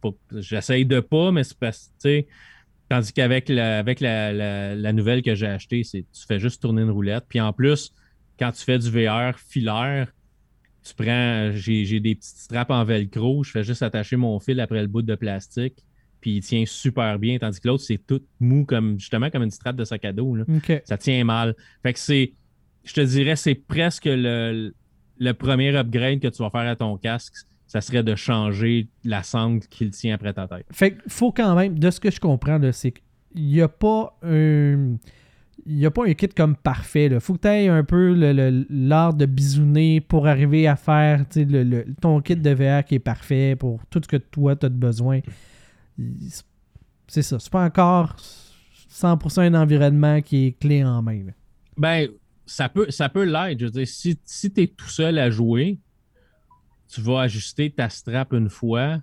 pas- 0.00 0.40
j'essaye 0.40 0.84
de 0.86 0.98
pas, 1.00 1.30
mais 1.30 1.44
c'est 1.44 1.56
parce 1.56 1.90
sais, 1.98 2.26
Tandis 2.92 3.10
qu'avec 3.14 3.48
la, 3.48 3.78
avec 3.78 4.00
la, 4.00 4.34
la- 4.34 4.74
la 4.74 4.92
nouvelle 4.92 5.22
que 5.22 5.34
j'ai 5.34 5.46
achetée, 5.46 5.82
c'est 5.82 6.04
tu 6.12 6.26
fais 6.28 6.38
juste 6.38 6.60
tourner 6.60 6.82
une 6.82 6.90
roulette. 6.90 7.24
Puis 7.26 7.40
en 7.40 7.50
plus, 7.54 7.90
quand 8.38 8.52
tu 8.52 8.62
fais 8.62 8.78
du 8.78 8.90
VR 8.90 9.38
filaire, 9.38 10.12
tu 10.84 10.92
prends, 10.94 11.52
j'ai 11.54 12.00
des 12.00 12.14
petites 12.16 12.36
straps 12.36 12.70
en 12.70 12.84
velcro, 12.84 13.44
je 13.44 13.50
fais 13.50 13.64
juste 13.64 13.82
attacher 13.82 14.16
mon 14.16 14.38
fil 14.40 14.60
après 14.60 14.82
le 14.82 14.88
bout 14.88 15.00
de 15.00 15.14
plastique, 15.14 15.82
puis 16.20 16.32
il 16.36 16.42
tient 16.42 16.64
super 16.66 17.18
bien, 17.18 17.38
tandis 17.38 17.60
que 17.60 17.68
l'autre, 17.68 17.82
c'est 17.82 18.04
tout 18.06 18.20
mou, 18.40 18.66
comme 18.66 18.98
justement 19.00 19.30
comme 19.30 19.44
une 19.44 19.50
strap 19.50 19.74
de 19.74 19.84
sac 19.84 20.04
à 20.04 20.12
dos. 20.12 20.36
là. 20.36 20.44
Ça 20.84 20.98
tient 20.98 21.24
mal. 21.24 21.54
Fait 21.82 21.94
que 21.94 21.98
c'est, 21.98 22.34
je 22.84 22.92
te 22.92 23.00
dirais, 23.00 23.36
c'est 23.36 23.54
presque 23.54 24.04
le, 24.04 24.74
le 25.18 25.32
premier 25.32 25.74
upgrade 25.76 26.20
que 26.20 26.28
tu 26.28 26.42
vas 26.42 26.50
faire 26.50 26.68
à 26.70 26.76
ton 26.76 26.98
casque. 26.98 27.34
Ça 27.72 27.80
serait 27.80 28.02
de 28.02 28.14
changer 28.14 28.88
la 29.02 29.22
sangle 29.22 29.60
qui 29.60 29.86
le 29.86 29.90
tient 29.92 30.14
après 30.14 30.34
ta 30.34 30.46
tête. 30.46 30.66
Fait 30.70 30.90
qu'il 30.92 31.00
faut 31.10 31.32
quand 31.32 31.54
même, 31.54 31.78
de 31.78 31.90
ce 31.90 32.00
que 32.00 32.10
je 32.10 32.20
comprends, 32.20 32.60
c'est 32.72 32.92
qu'il 32.92 33.46
n'y 33.46 33.62
a 33.62 33.68
pas 33.68 34.14
un. 34.22 34.96
Il 35.64 35.76
n'y 35.76 35.86
a 35.86 35.90
pas 35.90 36.04
un 36.06 36.12
kit 36.12 36.28
comme 36.28 36.54
parfait. 36.56 37.06
Il 37.06 37.20
faut 37.20 37.34
que 37.34 37.40
tu 37.42 37.48
aies 37.48 37.68
un 37.68 37.82
peu 37.84 38.12
l'art 38.68 39.14
de 39.14 39.24
bisouner 39.26 40.00
pour 40.02 40.26
arriver 40.26 40.66
à 40.66 40.76
faire 40.76 41.24
le, 41.36 41.62
le- 41.62 41.86
ton 42.00 42.20
kit 42.20 42.36
de 42.36 42.50
VR 42.50 42.84
qui 42.84 42.96
est 42.96 42.98
parfait 42.98 43.56
pour 43.56 43.80
tout 43.88 44.00
ce 44.02 44.08
que 44.08 44.16
toi 44.16 44.54
tu 44.56 44.66
as 44.66 44.68
de 44.68 44.74
besoin. 44.74 45.20
C'est 47.06 47.22
ça. 47.22 47.38
C'est 47.38 47.50
pas 47.52 47.64
encore 47.64 48.16
100% 48.90 49.40
un 49.40 49.54
environnement 49.54 50.20
qui 50.20 50.46
est 50.46 50.52
clé 50.58 50.84
en 50.84 51.00
main. 51.02 51.24
là. 51.26 51.32
Ben, 51.76 52.08
ça 52.44 52.68
peut, 52.68 52.90
ça 52.90 53.08
peut 53.08 53.24
l'être. 53.24 53.60
Je 53.60 53.64
veux 53.66 53.70
dire, 53.70 53.86
si, 53.88 54.18
si 54.24 54.50
tu 54.52 54.62
es 54.62 54.66
tout 54.66 54.88
seul 54.88 55.18
à 55.18 55.30
jouer, 55.30 55.78
tu 56.92 57.00
vas 57.00 57.20
ajuster 57.22 57.70
ta 57.70 57.88
strap 57.88 58.32
une 58.32 58.48
fois, 58.50 59.00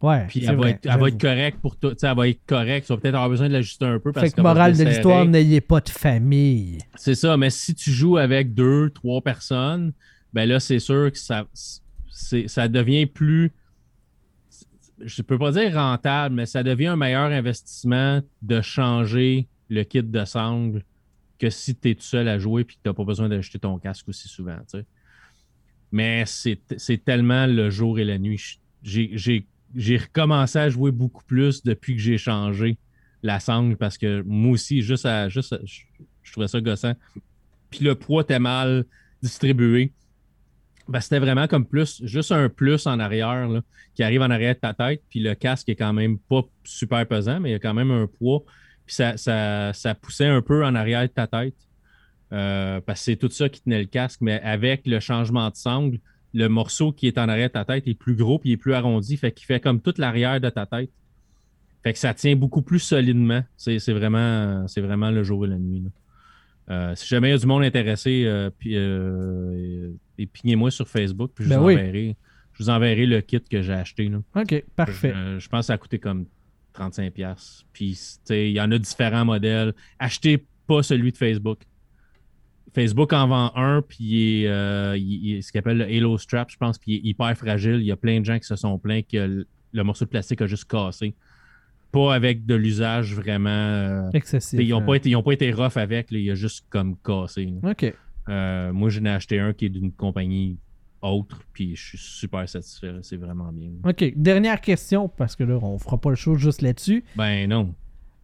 Ouais. 0.00 0.26
puis 0.28 0.44
elle, 0.44 0.54
va 0.56 0.70
être, 0.70 0.80
elle 0.84 0.90
va 0.90 0.92
j'avoue. 0.92 1.06
être 1.08 1.20
correcte 1.20 1.58
pour 1.60 1.76
toi. 1.76 1.92
Elle 2.00 2.16
va 2.16 2.28
être 2.28 2.40
correcte. 2.46 2.86
Tu 2.86 2.92
vas 2.92 2.98
peut-être 3.00 3.14
avoir 3.14 3.30
besoin 3.30 3.48
de 3.48 3.54
l'ajuster 3.54 3.84
un 3.86 3.98
peu 3.98 4.12
parce 4.12 4.26
Fait 4.26 4.32
que 4.32 4.36
va 4.40 4.54
morale 4.54 4.76
de 4.76 4.84
l'histoire, 4.84 5.24
n'ayez 5.24 5.60
pas 5.60 5.80
de 5.80 5.88
famille. 5.88 6.78
C'est 6.94 7.14
ça, 7.16 7.36
mais 7.36 7.50
si 7.50 7.74
tu 7.74 7.90
joues 7.90 8.16
avec 8.16 8.54
deux, 8.54 8.90
trois 8.90 9.20
personnes, 9.22 9.92
ben 10.32 10.48
là, 10.48 10.60
c'est 10.60 10.78
sûr 10.78 11.10
que 11.10 11.18
ça, 11.18 11.46
ça 12.46 12.68
devient 12.68 13.06
plus. 13.06 13.50
Je 15.00 15.22
peux 15.22 15.38
pas 15.38 15.52
dire 15.52 15.74
rentable, 15.74 16.34
mais 16.34 16.46
ça 16.46 16.62
devient 16.62 16.88
un 16.88 16.96
meilleur 16.96 17.30
investissement 17.30 18.20
de 18.42 18.60
changer 18.60 19.48
le 19.68 19.82
kit 19.84 20.02
de 20.02 20.24
sangle 20.24 20.84
que 21.38 21.50
si 21.50 21.74
tu 21.76 21.90
es 21.90 21.94
tout 21.94 22.02
seul 22.02 22.26
à 22.28 22.38
jouer 22.38 22.62
et 22.62 22.64
que 22.64 22.72
tu 22.72 22.78
n'as 22.84 22.92
pas 22.92 23.04
besoin 23.04 23.28
d'acheter 23.28 23.58
ton 23.60 23.78
casque 23.78 24.08
aussi 24.08 24.28
souvent. 24.28 24.56
tu 24.70 24.78
sais. 24.78 24.84
Mais 25.90 26.24
c'est 26.26 27.04
tellement 27.04 27.46
le 27.46 27.70
jour 27.70 27.98
et 27.98 28.04
la 28.04 28.18
nuit. 28.18 28.60
J'ai- 28.82 29.46
recommencé 29.98 30.58
à 30.58 30.68
jouer 30.68 30.90
beaucoup 30.90 31.24
plus 31.24 31.62
depuis 31.62 31.94
que 31.94 32.00
j'ai 32.00 32.18
changé 32.18 32.78
la 33.22 33.40
sangle 33.40 33.76
parce 33.76 33.98
que 33.98 34.22
moi 34.22 34.52
aussi, 34.52 34.82
juste 34.82 35.06
à, 35.06 35.28
juste 35.28 35.54
je, 35.64 36.32
trouvais 36.32 36.48
ça 36.48 36.60
gossant. 36.60 36.94
Puis 37.70 37.84
le 37.84 37.94
poids 37.94 38.22
était 38.22 38.38
mal 38.38 38.84
distribué. 39.22 39.92
Ben, 40.88 41.00
c'était 41.00 41.18
vraiment 41.18 41.46
comme 41.46 41.66
plus, 41.66 42.02
juste 42.04 42.32
un 42.32 42.48
plus 42.48 42.86
en 42.86 42.98
arrière 42.98 43.46
qui 43.94 44.02
arrive 44.02 44.22
en 44.22 44.30
arrière 44.30 44.54
de 44.54 44.60
ta 44.60 44.72
tête. 44.72 45.02
Puis 45.10 45.20
le 45.20 45.34
casque 45.34 45.68
est 45.68 45.76
quand 45.76 45.92
même 45.92 46.18
pas 46.18 46.42
super 46.64 47.06
pesant, 47.06 47.40
mais 47.40 47.50
il 47.50 47.52
y 47.52 47.56
a 47.56 47.58
quand 47.58 47.74
même 47.74 47.90
un 47.90 48.06
poids. 48.06 48.44
Puis 48.86 48.94
ça, 48.94 49.16
ça, 49.18 49.72
ça 49.74 49.94
poussait 49.94 50.26
un 50.26 50.40
peu 50.40 50.64
en 50.64 50.74
arrière 50.74 51.02
de 51.02 51.08
ta 51.08 51.26
tête. 51.26 51.67
Euh, 52.32 52.80
parce 52.80 53.00
que 53.00 53.04
c'est 53.04 53.16
tout 53.16 53.30
ça 53.30 53.48
qui 53.48 53.62
tenait 53.62 53.80
le 53.80 53.86
casque. 53.86 54.20
Mais 54.20 54.40
avec 54.42 54.86
le 54.86 55.00
changement 55.00 55.48
de 55.50 55.56
sangle, 55.56 55.98
le 56.34 56.48
morceau 56.48 56.92
qui 56.92 57.06
est 57.06 57.18
en 57.18 57.28
arrière 57.28 57.48
de 57.48 57.54
ta 57.54 57.64
tête 57.64 57.86
est 57.88 57.94
plus 57.94 58.14
gros 58.14 58.38
puis 58.38 58.50
il 58.50 58.52
est 58.54 58.56
plus 58.58 58.74
arrondi. 58.74 59.16
Fait 59.16 59.32
qu'il 59.32 59.46
fait 59.46 59.60
comme 59.60 59.80
toute 59.80 59.98
l'arrière 59.98 60.40
de 60.40 60.50
ta 60.50 60.66
tête. 60.66 60.90
Fait 61.82 61.92
que 61.92 61.98
ça 61.98 62.12
tient 62.12 62.36
beaucoup 62.36 62.62
plus 62.62 62.80
solidement. 62.80 63.42
C'est 63.56 63.78
vraiment, 63.92 64.66
c'est 64.66 64.80
vraiment 64.80 65.10
le 65.10 65.22
jour 65.22 65.46
et 65.46 65.48
la 65.48 65.58
nuit. 65.58 65.80
là. 65.80 65.90
Euh, 66.70 66.94
si 66.94 67.06
jamais 67.08 67.28
il 67.28 67.30
y 67.30 67.34
a 67.34 67.38
du 67.38 67.46
monde 67.46 67.62
intéressé, 67.64 68.24
euh, 68.26 68.50
puis, 68.58 68.76
euh, 68.76 69.90
sur 70.70 70.86
Facebook, 70.86 71.32
puis 71.34 71.44
je, 71.44 71.48
Ben 71.50 71.58
vous 71.58 71.66
oui. 71.66 71.74
enverrai, 71.74 72.16
je 72.52 72.62
vous 72.62 72.68
enverrai 72.68 73.06
le 73.06 73.20
kit 73.22 73.40
que 73.40 73.62
j'ai 73.62 73.72
acheté. 73.72 74.08
là. 74.08 74.18
OK, 74.36 74.64
parfait. 74.76 75.14
Je, 75.14 75.38
je 75.38 75.48
pense 75.48 75.60
que 75.60 75.66
ça 75.66 75.72
a 75.74 75.78
coûté 75.78 75.98
comme 75.98 76.26
35$. 76.74 77.10
piastres. 77.10 77.64
Puis, 77.72 77.98
il 78.30 78.50
y 78.50 78.60
en 78.60 78.70
a 78.70 78.78
différents 78.78 79.24
modèles. 79.24 79.72
Achetez 79.98 80.44
pas 80.66 80.82
celui 80.82 81.12
de 81.12 81.16
Facebook. 81.16 81.60
Facebook 82.74 83.12
en 83.12 83.26
vend 83.28 83.52
un, 83.56 83.82
puis 83.82 83.98
il 84.00 84.42
est, 84.44 84.48
euh, 84.48 84.96
il- 84.96 85.26
il 85.26 85.34
est 85.36 85.42
ce 85.42 85.50
qu'il 85.52 85.58
appelle 85.58 85.78
le 85.78 85.84
Halo 85.84 86.18
Strap, 86.18 86.50
je 86.50 86.56
pense, 86.56 86.78
puis 86.78 86.92
il 86.92 86.96
est 86.96 87.10
hyper 87.10 87.36
fragile. 87.36 87.76
Il 87.80 87.86
y 87.86 87.92
a 87.92 87.96
plein 87.96 88.20
de 88.20 88.24
gens 88.24 88.38
qui 88.38 88.46
se 88.46 88.56
sont 88.56 88.78
plaints 88.78 89.02
que 89.02 89.16
le, 89.16 89.46
le 89.72 89.82
morceau 89.84 90.04
de 90.04 90.10
plastique 90.10 90.40
a 90.42 90.46
juste 90.46 90.64
cassé. 90.66 91.14
Pas 91.92 92.14
avec 92.14 92.44
de 92.44 92.54
l'usage 92.54 93.14
vraiment. 93.14 93.48
euh, 93.48 94.10
Excessif. 94.12 94.60
ils 94.60 94.68
n'ont 94.70 94.80
hein. 94.80 94.84
pas, 94.84 94.94
été- 94.96 95.08
ils 95.10 95.16
ont 95.16 95.22
pas 95.22 95.32
été 95.32 95.50
rough 95.52 95.76
avec, 95.76 96.10
là, 96.10 96.18
il 96.18 96.30
a 96.30 96.34
juste 96.34 96.66
comme 96.68 96.96
cassé. 97.02 97.46
là. 97.62 97.70
OK. 97.70 97.94
Euh, 98.28 98.72
moi, 98.74 98.90
j'en 98.90 99.04
ai 99.06 99.10
acheté 99.10 99.38
un 99.40 99.54
qui 99.54 99.64
est 99.66 99.70
d'une 99.70 99.90
compagnie 99.92 100.58
autre, 101.00 101.40
puis 101.54 101.74
je 101.76 101.86
suis 101.88 101.98
super 101.98 102.46
satisfait. 102.48 102.92
C'est 103.02 103.16
vraiment 103.16 103.50
bien. 103.52 103.70
OK. 103.84 104.12
Dernière 104.16 104.60
question, 104.60 105.08
parce 105.08 105.34
que 105.36 105.44
là, 105.44 105.58
on 105.62 105.78
fera 105.78 105.98
pas 105.98 106.10
le 106.10 106.16
show 106.16 106.34
juste 106.34 106.60
là-dessus. 106.60 107.04
Ben 107.16 107.48
non. 107.48 107.74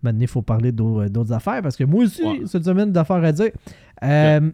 Maintenant, 0.04 0.20
il 0.22 0.28
faut 0.28 0.42
parler 0.42 0.70
d'au- 0.72 1.08
d'autres 1.08 1.32
affaires 1.32 1.62
parce 1.62 1.76
que 1.76 1.84
moi 1.84 2.04
aussi, 2.04 2.22
Ouais. 2.22 2.40
cette 2.46 2.64
semaine, 2.64 2.92
d'affaires 2.92 3.24
à 3.24 3.32
dire. 3.32 3.50
Euh, 4.02 4.50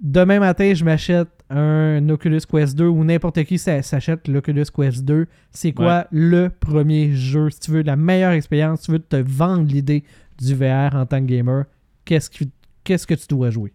Demain 0.00 0.38
matin, 0.38 0.72
je 0.74 0.84
m'achète 0.84 1.28
un 1.50 2.08
Oculus 2.08 2.40
Quest 2.48 2.76
2 2.78 2.86
ou 2.86 3.02
n'importe 3.04 3.42
qui 3.44 3.58
s'a- 3.58 3.82
s'achète 3.82 4.28
l'Oculus 4.28 4.64
Quest 4.74 5.04
2. 5.04 5.26
C'est 5.50 5.72
quoi 5.72 6.06
le 6.12 6.48
premier 6.48 7.12
jeu? 7.12 7.50
Si 7.50 7.58
tu 7.60 7.72
veux 7.72 7.82
la 7.82 7.96
meilleure 7.96 8.30
expérience, 8.32 8.80
si 8.80 8.86
tu 8.86 8.92
veux 8.92 8.98
te 9.00 9.16
vendre 9.16 9.64
l'idée 9.70 10.04
du 10.40 10.54
VR 10.54 10.94
en 10.94 11.04
tant 11.04 11.20
que 11.20 11.26
gamer, 11.26 11.64
qu'est-ce 12.04 12.30
que, 12.30 12.44
qu'est-ce 12.84 13.06
que 13.08 13.14
tu 13.14 13.26
dois 13.28 13.50
jouer? 13.50 13.72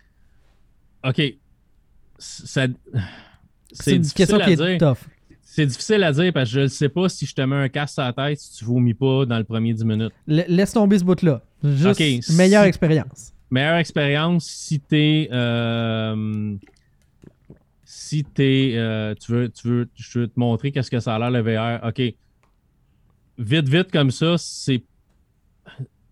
OK. 1.05 1.21
Ça- 2.17 2.67
C'est 3.73 3.95
une 3.97 4.07
question 4.07 4.39
qui 4.39 4.51
est 4.51 4.55
dire. 4.55 4.77
tough. 4.77 5.05
C'est 5.55 5.67
difficile 5.67 6.03
à 6.03 6.11
dire 6.11 6.33
parce 6.33 6.49
que 6.49 6.55
je 6.55 6.59
ne 6.61 6.67
sais 6.67 6.89
pas 6.89 7.07
si 7.09 7.27
je 7.27 7.35
te 7.35 7.41
mets 7.41 7.55
un 7.55 7.69
casque 7.69 7.99
à 7.99 8.05
la 8.05 8.13
tête 8.13 8.39
si 8.39 8.57
tu 8.57 8.65
vomis 8.65 8.95
pas 8.95 9.25
dans 9.27 9.37
le 9.37 9.43
premier 9.43 9.71
10 9.73 9.85
minutes. 9.85 10.11
La- 10.25 10.47
laisse 10.47 10.73
tomber 10.73 10.97
ce 10.97 11.03
bout-là. 11.03 11.41
Juste 11.63 11.99
meilleure 12.35 12.63
si- 12.63 12.69
expérience. 12.69 13.33
Meilleure 13.51 13.75
expérience 13.77 14.45
si 14.47 14.79
t'es. 14.79 15.29
euh, 15.31 16.55
si 17.85 18.23
t'es. 18.23 18.73
euh, 18.75 19.13
tu, 19.13 19.31
veux, 19.31 19.49
tu 19.49 19.67
veux. 19.67 19.89
Je 19.95 20.19
veux 20.19 20.27
te 20.27 20.39
montrer 20.39 20.71
qu'est-ce 20.71 20.89
que 20.89 20.99
ça 20.99 21.15
a 21.15 21.19
l'air 21.19 21.29
le 21.29 21.41
VR. 21.41 21.85
OK. 21.87 22.01
Vite, 23.37 23.69
vite 23.69 23.91
comme 23.91 24.09
ça, 24.09 24.35
c'est. 24.39 24.83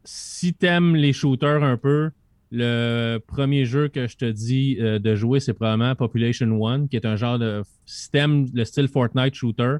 Si 0.04 0.54
t'aimes 0.54 0.95
les 0.95 1.13
shooters 1.13 1.63
un 1.63 1.77
peu, 1.77 2.12
le 2.51 3.19
premier 3.25 3.65
jeu 3.65 3.87
que 3.87 4.07
je 4.07 4.17
te 4.17 4.25
dis 4.25 4.77
euh, 4.79 4.99
de 4.99 5.15
jouer, 5.15 5.39
c'est 5.39 5.53
probablement 5.53 5.95
Population 5.95 6.47
One, 6.61 6.89
qui 6.89 6.97
est 6.97 7.05
un 7.05 7.15
genre 7.15 7.39
de. 7.39 7.63
T'aimes 8.11 8.47
le 8.53 8.65
style 8.65 8.89
Fortnite 8.89 9.33
shooter, 9.33 9.77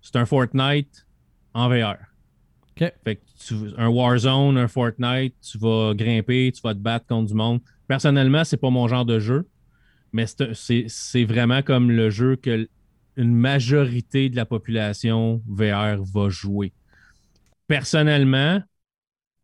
c'est 0.00 0.16
un 0.16 0.24
Fortnite 0.24 1.06
en 1.54 1.68
VR. 1.68 1.96
OK. 2.70 2.92
Fait 3.04 3.16
que 3.16 3.22
tu, 3.44 3.54
un 3.76 3.88
Warzone, 3.88 4.56
un 4.56 4.68
Fortnite, 4.68 5.34
tu 5.40 5.58
vas 5.58 5.92
grimper, 5.94 6.52
tu 6.54 6.60
vas 6.62 6.74
te 6.74 6.78
battre 6.78 7.06
contre 7.06 7.28
du 7.28 7.34
monde. 7.34 7.60
Personnellement, 7.88 8.44
c'est 8.44 8.56
pas 8.56 8.70
mon 8.70 8.86
genre 8.86 9.04
de 9.04 9.18
jeu, 9.18 9.48
mais 10.12 10.26
c'est 10.26 11.24
vraiment 11.24 11.62
comme 11.62 11.90
le 11.90 12.10
jeu 12.10 12.36
que 12.36 12.68
une 13.16 13.34
majorité 13.34 14.28
de 14.28 14.36
la 14.36 14.46
population 14.46 15.42
VR 15.48 16.00
va 16.04 16.28
jouer. 16.28 16.72
Personnellement, 17.66 18.62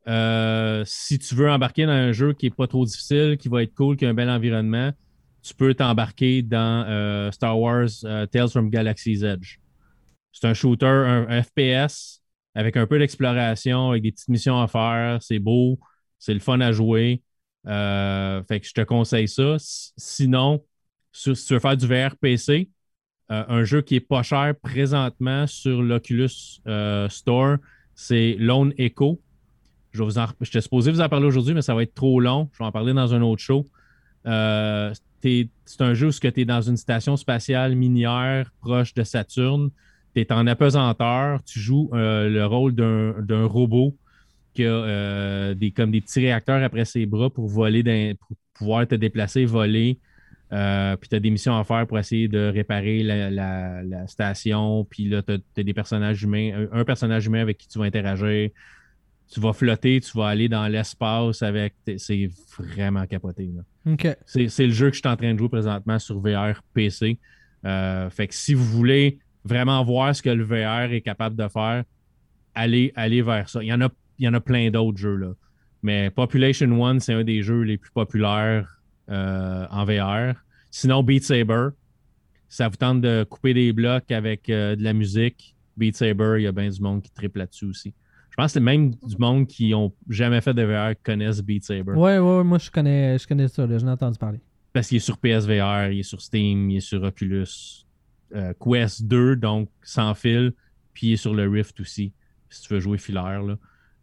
euh, 0.06 0.82
si 0.86 1.18
tu 1.18 1.34
veux 1.34 1.50
embarquer 1.50 1.86
dans 1.86 1.92
un 1.92 2.12
jeu 2.12 2.34
qui 2.34 2.46
est 2.46 2.54
pas 2.54 2.66
trop 2.66 2.84
difficile, 2.84 3.36
qui 3.38 3.48
va 3.48 3.62
être 3.62 3.74
cool, 3.74 3.96
qui 3.96 4.04
a 4.04 4.10
un 4.10 4.14
bel 4.14 4.28
environnement, 4.28 4.92
tu 5.42 5.54
peux 5.54 5.74
t'embarquer 5.74 6.42
dans 6.42 6.86
euh, 6.88 7.30
Star 7.30 7.58
Wars 7.58 7.88
euh, 8.04 8.26
Tales 8.26 8.50
from 8.50 8.70
Galaxy's 8.70 9.22
Edge. 9.22 9.58
C'est 10.32 10.46
un 10.46 10.54
shooter, 10.54 10.86
un, 10.86 11.42
FPS 11.42 12.22
avec 12.54 12.76
un 12.76 12.86
peu 12.86 12.98
d'exploration, 12.98 13.90
avec 13.90 14.02
des 14.02 14.12
petites 14.12 14.28
missions 14.28 14.60
à 14.60 14.68
faire. 14.68 15.18
C'est 15.22 15.38
beau, 15.38 15.78
c'est 16.18 16.34
le 16.34 16.40
fun 16.40 16.60
à 16.60 16.72
jouer. 16.72 17.22
Fait 17.64 18.60
que 18.60 18.66
je 18.66 18.74
te 18.74 18.82
conseille 18.82 19.28
ça. 19.28 19.56
Sinon, 19.58 20.64
si 21.12 21.32
tu 21.32 21.54
veux 21.54 21.60
faire 21.60 21.76
du 21.76 21.86
VR 21.86 22.16
PC, 22.16 22.68
un 23.28 23.64
jeu 23.64 23.80
qui 23.80 23.96
est 23.96 24.00
pas 24.00 24.22
cher 24.22 24.54
présentement 24.60 25.46
sur 25.46 25.82
l'Oculus 25.82 26.60
Store, 27.08 27.56
c'est 27.94 28.36
Lone 28.38 28.74
Echo. 28.76 29.20
Je 29.94 30.02
vais 30.02 30.11
vous 30.11 30.61
supposé 30.61 30.90
vous 30.90 31.00
en 31.00 31.09
parler 31.09 31.26
aujourd'hui, 31.26 31.54
mais 31.54 31.62
ça 31.62 31.72
va 31.72 31.85
être 31.85 31.94
trop 31.94 32.18
long. 32.18 32.50
Je 32.52 32.59
vais 32.59 32.64
en 32.64 32.72
parler 32.72 32.92
dans 32.92 33.14
un 33.14 33.22
autre 33.22 33.40
show. 33.40 33.64
Euh, 34.26 34.92
c'est 35.22 35.80
un 35.80 35.94
jeu 35.94 36.09
où 36.09 36.11
tu 36.11 36.26
es 36.26 36.44
dans 36.44 36.61
une 36.61 36.76
station 36.76 37.16
spatiale 37.16 37.76
minière 37.76 38.50
proche 38.61 38.92
de 38.94 39.04
Saturne. 39.04 39.70
Tu 40.14 40.22
es 40.22 40.33
en 40.33 40.48
apesanteur. 40.48 41.42
Tu 41.44 41.61
joues 41.61 41.90
euh, 41.94 42.28
le 42.28 42.44
rôle 42.44 42.74
d'un 42.74 43.46
robot 43.46 43.96
qui 44.52 44.64
a 44.64 44.68
euh, 44.68 45.54
des, 45.54 45.70
comme 45.70 45.92
des 45.92 46.00
petits 46.00 46.20
réacteurs 46.20 46.62
après 46.64 46.85
ses 46.85 47.07
bras 47.07 47.30
pour 47.30 47.46
voler, 47.46 48.14
pour 48.14 48.37
pouvoir 48.54 48.88
te 48.88 48.96
déplacer, 48.96 49.44
voler. 49.44 50.00
Puis 50.50 51.09
tu 51.09 51.14
as 51.14 51.20
des 51.20 51.30
missions 51.30 51.57
à 51.57 51.62
faire 51.62 51.87
pour 51.87 52.00
essayer 52.00 52.26
de 52.26 52.50
réparer 52.52 53.04
la, 53.04 53.30
la- 53.30 54.07
station. 54.09 54.85
Puis 54.90 55.09
là, 55.09 55.22
tu 55.22 55.35
as, 55.35 55.62
des 55.62 55.74
personnages 55.74 56.24
humains, 56.24 56.66
un 56.72 56.85
personnage 56.85 57.26
humain 57.26 57.40
avec 57.40 57.59
qui 57.59 57.68
tu 57.68 57.78
vas 57.78 57.85
interagir. 57.85 58.50
Tu 59.32 59.40
vas 59.40 59.52
flotter, 59.52 60.00
tu 60.00 60.16
vas 60.16 60.28
aller 60.28 60.48
dans 60.48 60.66
l'espace 60.68 61.42
avec. 61.42 61.74
C'est 61.96 62.28
vraiment 62.58 63.06
capoté. 63.06 63.50
là. 63.54 63.62
C'est 64.26 64.66
le 64.66 64.72
jeu 64.72 64.90
que 64.90 64.96
je 64.96 65.00
suis 65.00 65.08
en 65.08 65.16
train 65.16 65.32
de 65.32 65.38
jouer 65.38 65.48
présentement 65.48 65.98
sur 65.98 66.20
VR 66.20 66.62
PC. 66.72 67.18
Euh, 67.64 68.10
fait 68.10 68.28
que 68.28 68.34
si 68.34 68.54
vous 68.54 68.64
voulez 68.64 69.18
vraiment 69.44 69.82
voir 69.84 70.14
ce 70.14 70.22
que 70.22 70.30
le 70.30 70.44
VR 70.44 70.92
est 70.92 71.00
capable 71.00 71.37
de 71.37 71.48
faire, 71.48 71.84
allez, 72.54 72.92
allez 72.94 73.22
vers 73.22 73.48
ça. 73.48 73.62
Il 73.62 73.66
y 73.68 73.72
en 73.72 73.80
a, 73.80 73.88
il 74.18 74.26
y 74.26 74.28
en 74.28 74.34
a 74.34 74.40
plein 74.40 74.70
d'autres 74.70 74.98
jeux. 74.98 75.16
Là. 75.16 75.32
Mais 75.82 76.10
Population 76.10 76.70
One, 76.80 77.00
c'est 77.00 77.12
un 77.14 77.24
des 77.24 77.42
jeux 77.42 77.62
les 77.62 77.76
plus 77.76 77.90
populaires 77.90 78.80
euh, 79.10 79.66
en 79.70 79.84
VR. 79.84 80.34
Sinon, 80.70 81.02
Beat 81.02 81.24
Saber, 81.24 81.68
ça 82.48 82.68
vous 82.68 82.76
tente 82.76 83.00
de 83.00 83.24
couper 83.28 83.54
des 83.54 83.72
blocs 83.72 84.10
avec 84.10 84.48
euh, 84.48 84.76
de 84.76 84.82
la 84.82 84.92
musique. 84.92 85.54
Beat 85.76 85.96
Saber, 85.96 86.37
il 86.38 86.42
y 86.42 86.46
a 86.46 86.52
bien 86.52 86.68
du 86.68 86.80
monde 86.80 87.02
qui 87.02 87.10
triple 87.10 87.38
là-dessus 87.38 87.66
aussi. 87.66 87.94
Je 88.35 88.42
pense 88.42 88.47
que 88.47 88.53
c'est 88.55 88.61
même 88.61 88.90
du 88.90 89.16
monde 89.18 89.47
qui 89.47 89.70
n'ont 89.70 89.92
jamais 90.09 90.40
fait 90.40 90.53
de 90.53 90.62
VR 90.62 90.97
qui 90.97 91.03
connaissent 91.05 91.40
Beat 91.40 91.62
Saber. 91.64 91.92
Ouais, 91.92 92.18
ouais, 92.18 92.37
ouais, 92.38 92.42
moi 92.44 92.59
je 92.59 92.68
connais, 92.68 93.16
je 93.16 93.29
connais 93.29 93.47
ça, 93.47 93.64
j'en 93.79 93.87
ai 93.87 93.90
entendu 93.90 94.18
parler. 94.18 94.40
Parce 94.73 94.88
qu'il 94.88 94.97
est 94.97 95.01
sur 95.01 95.18
PSVR, 95.18 95.92
il 95.92 96.01
est 96.01 96.03
sur 96.03 96.20
Steam, 96.20 96.68
il 96.70 96.79
est 96.79 96.81
sur 96.81 97.01
Oculus 97.05 97.47
euh, 98.35 98.53
Quest 98.61 99.05
2, 99.05 99.37
donc 99.37 99.68
sans 99.85 100.14
fil, 100.14 100.53
puis 100.92 101.09
il 101.09 101.12
est 101.12 101.16
sur 101.16 101.33
le 101.33 101.49
Rift 101.49 101.79
aussi, 101.79 102.12
si 102.51 102.62
tu 102.62 102.75
veux 102.75 102.81
jouer 102.81 102.99
filaire. 102.99 103.40
Là. 103.44 103.57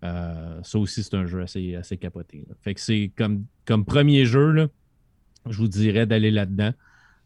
Euh, 0.05 0.59
ça 0.63 0.79
aussi, 0.79 1.03
c'est 1.03 1.13
un 1.15 1.25
jeu 1.25 1.41
assez, 1.41 1.75
assez 1.75 1.97
capoté. 1.97 2.45
là. 2.47 2.55
Fait 2.61 2.73
que 2.73 2.79
c'est 2.79 3.11
comme, 3.17 3.43
comme 3.65 3.83
premier 3.83 4.23
jeu, 4.25 4.51
là, 4.51 4.67
je 5.49 5.57
vous 5.57 5.67
dirais 5.67 6.05
d'aller 6.05 6.31
là-dedans. 6.31 6.71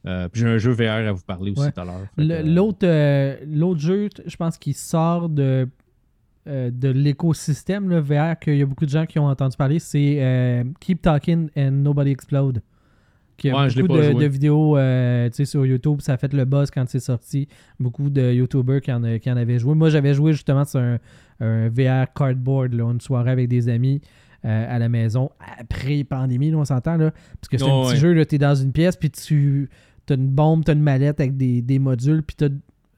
Euh, 0.07 0.27
puis 0.29 0.41
j'ai 0.41 0.47
un 0.47 0.57
jeu 0.57 0.71
VR 0.71 1.07
à 1.07 1.11
vous 1.11 1.23
parler 1.23 1.51
aussi 1.51 1.61
Ouais. 1.61 1.71
tout 1.71 1.81
à 1.81 1.85
l'heure. 1.85 2.07
L'autre 2.17 2.79
euh, 2.83 3.37
l'autre 3.47 3.79
jeu, 3.79 4.09
je 4.25 4.35
pense 4.35 4.57
qu'il 4.57 4.75
sort 4.75 5.29
de, 5.29 5.67
euh, 6.47 6.69
de 6.71 6.89
l'écosystème 6.89 7.89
le 7.89 7.99
VR, 7.99 8.37
qu'il 8.39 8.57
y 8.57 8.61
a 8.61 8.65
beaucoup 8.65 8.85
de 8.85 8.91
gens 8.91 9.05
qui 9.05 9.17
ont 9.19 9.25
entendu 9.27 9.57
parler, 9.57 9.79
c'est 9.79 10.17
euh, 10.19 10.63
Keep 10.79 11.01
Talking 11.01 11.49
and 11.57 11.71
Nobody 11.71 12.11
Explode. 12.11 12.61
Qui 13.37 13.49
a 13.49 13.55
Ouais, 13.55 13.81
beaucoup 13.81 13.97
de, 13.97 14.25
vidéos 14.27 14.77
euh, 14.77 15.29
sur 15.31 15.65
YouTube, 15.65 15.99
ça 16.01 16.13
a 16.13 16.17
fait 16.17 16.33
le 16.33 16.45
buzz 16.45 16.71
quand 16.71 16.87
c'est 16.87 16.99
sorti. 16.99 17.47
Beaucoup 17.79 18.09
de 18.09 18.31
YouTubers 18.31 18.79
qui 18.79 18.93
en, 18.93 19.17
qui 19.19 19.29
en 19.29 19.35
avaient 19.35 19.59
joué. 19.59 19.75
Moi, 19.75 19.89
j'avais 19.89 20.13
joué 20.13 20.31
justement 20.31 20.63
sur 20.63 20.79
un, 20.79 20.99
un 21.41 21.67
VR 21.67 22.13
cardboard, 22.13 22.73
là, 22.73 22.89
une 22.91 23.01
soirée 23.01 23.31
avec 23.31 23.49
des 23.49 23.67
amis 23.67 24.01
à 24.43 24.77
la 24.77 24.89
maison, 24.89 25.31
après 25.59 26.03
pandémie, 26.03 26.51
là, 26.51 26.57
on 26.57 26.65
s'entend, 26.65 26.97
là. 26.97 27.09
Parce 27.41 27.49
que 27.49 27.57
c'est 27.57 27.63
un 27.63 27.67
Oh, 27.67 27.85
petit 27.85 27.93
ouais. 27.93 28.15
jeu, 28.15 28.25
tu 28.27 28.35
es 28.35 28.37
dans 28.37 28.53
une 28.53 28.71
pièce, 28.71 28.95
puis 28.95 29.09
tu 29.09 29.67
as 30.07 30.13
une 30.13 30.27
bombe, 30.27 30.63
tu 30.63 30.69
as 30.69 30.75
une 30.75 30.83
mallette 30.83 31.19
avec 31.19 31.35
des, 31.35 31.63
des 31.63 31.79
modules, 31.79 32.21
puis 32.21 32.35
tu 32.37 32.45
as 32.45 32.49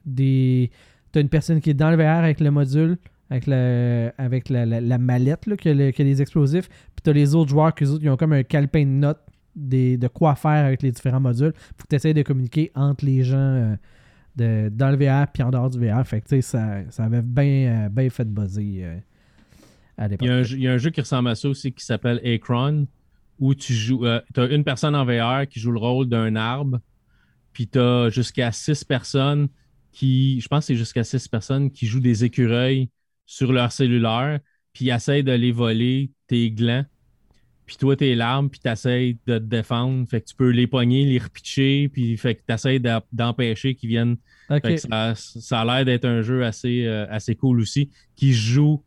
des. 0.04 0.70
T'as 1.10 1.22
une 1.22 1.30
personne 1.30 1.62
qui 1.62 1.70
est 1.70 1.74
dans 1.74 1.90
le 1.90 1.96
VR 1.96 2.22
avec 2.22 2.40
le 2.40 2.50
module, 2.50 2.98
avec, 3.30 3.46
le, 3.46 4.10
avec 4.18 4.48
la, 4.48 4.66
la- 4.66 4.80
la 4.80 4.98
mallette 4.98 5.46
là, 5.46 5.56
qui, 5.56 5.68
a 5.68 5.74
le- 5.74 5.90
les 5.96 6.22
explosifs. 6.22 6.68
Puis 6.68 7.02
t'as 7.02 7.12
les 7.12 7.34
autres 7.34 7.50
joueurs 7.50 7.74
qui 7.74 7.84
ont 8.08 8.16
comme 8.16 8.32
un 8.32 8.42
calepin 8.42 8.80
de 8.84 8.90
notes 8.90 9.20
des, 9.54 9.96
de 9.96 10.08
quoi 10.08 10.34
faire 10.36 10.64
avec 10.66 10.82
les 10.82 10.92
différents 10.92 11.20
modules. 11.20 11.52
Faut 11.76 11.86
que 11.88 11.96
tu 11.96 12.14
de 12.14 12.22
communiquer 12.22 12.70
entre 12.74 13.04
les 13.04 13.22
gens 13.24 13.36
euh, 13.38 13.76
de, 14.36 14.68
dans 14.72 14.90
le 14.90 14.96
VR 14.96 15.26
puis 15.32 15.42
en 15.42 15.50
dehors 15.50 15.70
du 15.70 15.78
VR. 15.78 16.06
Fait 16.06 16.20
que 16.20 16.40
ça, 16.40 16.82
ça 16.90 17.04
avait 17.04 17.22
bien 17.22 17.86
euh, 17.86 17.88
bien 17.88 18.08
fait 18.08 18.24
buzzer 18.24 18.80
euh, 18.84 18.98
à 19.96 20.08
l'époque. 20.08 20.26
Il 20.26 20.30
y, 20.30 20.32
a 20.32 20.36
un, 20.36 20.42
jeu- 20.42 20.56
il 20.56 20.62
y 20.62 20.68
a 20.68 20.72
un 20.72 20.78
jeu 20.78 20.90
qui 20.90 21.00
ressemble 21.00 21.28
à 21.28 21.34
ça 21.34 21.48
aussi 21.48 21.72
qui 21.72 21.84
s'appelle 21.84 22.20
Acron, 22.24 22.86
où 23.38 23.54
tu 23.54 23.72
joues. 23.72 24.04
tu 24.34 24.40
as 24.40 24.44
une 24.46 24.64
personne 24.64 24.94
en 24.94 25.04
VR 25.04 25.46
qui 25.48 25.60
joue 25.60 25.72
le 25.72 25.78
rôle 25.78 26.08
d'un 26.08 26.36
arbre, 26.36 26.80
puis 27.52 27.66
tu 27.66 27.78
as 27.78 28.10
jusqu'à 28.10 28.52
six 28.52 28.84
personnes 28.84 29.48
qui. 29.92 30.40
Je 30.40 30.48
pense 30.48 30.60
que 30.60 30.66
c'est 30.66 30.76
jusqu'à 30.76 31.04
six 31.04 31.26
personnes 31.28 31.70
qui 31.70 31.86
jouent 31.86 32.00
des 32.00 32.24
écureuils 32.24 32.88
sur 33.28 33.52
leur 33.52 33.70
cellulaire, 33.72 34.40
puis 34.72 34.86
ils 34.86 34.90
essayent 34.90 35.22
de 35.22 35.32
les 35.32 35.52
voler, 35.52 36.10
tes 36.26 36.50
glands. 36.50 36.86
Puis 37.66 37.76
toi, 37.76 37.94
t'es 37.94 38.14
l'arbre, 38.14 38.48
puis 38.48 38.58
t'essayes 38.58 39.18
de 39.26 39.36
te 39.36 39.44
défendre. 39.44 40.08
Fait 40.08 40.22
que 40.22 40.26
tu 40.26 40.34
peux 40.34 40.48
les 40.48 40.66
pogner, 40.66 41.04
les 41.04 41.18
repitcher, 41.18 41.90
puis 41.92 42.16
fait 42.16 42.36
que 42.36 42.42
t'essayes 42.46 42.80
d'empêcher 43.12 43.74
qu'ils 43.74 43.90
viennent 43.90 44.16
fait 44.48 44.62
que 44.62 44.76
ça, 44.78 45.14
ça 45.14 45.60
a 45.60 45.64
l'air 45.64 45.84
d'être 45.84 46.06
un 46.06 46.22
jeu 46.22 46.42
assez, 46.42 46.86
euh, 46.86 47.06
assez 47.10 47.34
cool 47.34 47.60
aussi, 47.60 47.90
qui 48.16 48.32
joue 48.32 48.82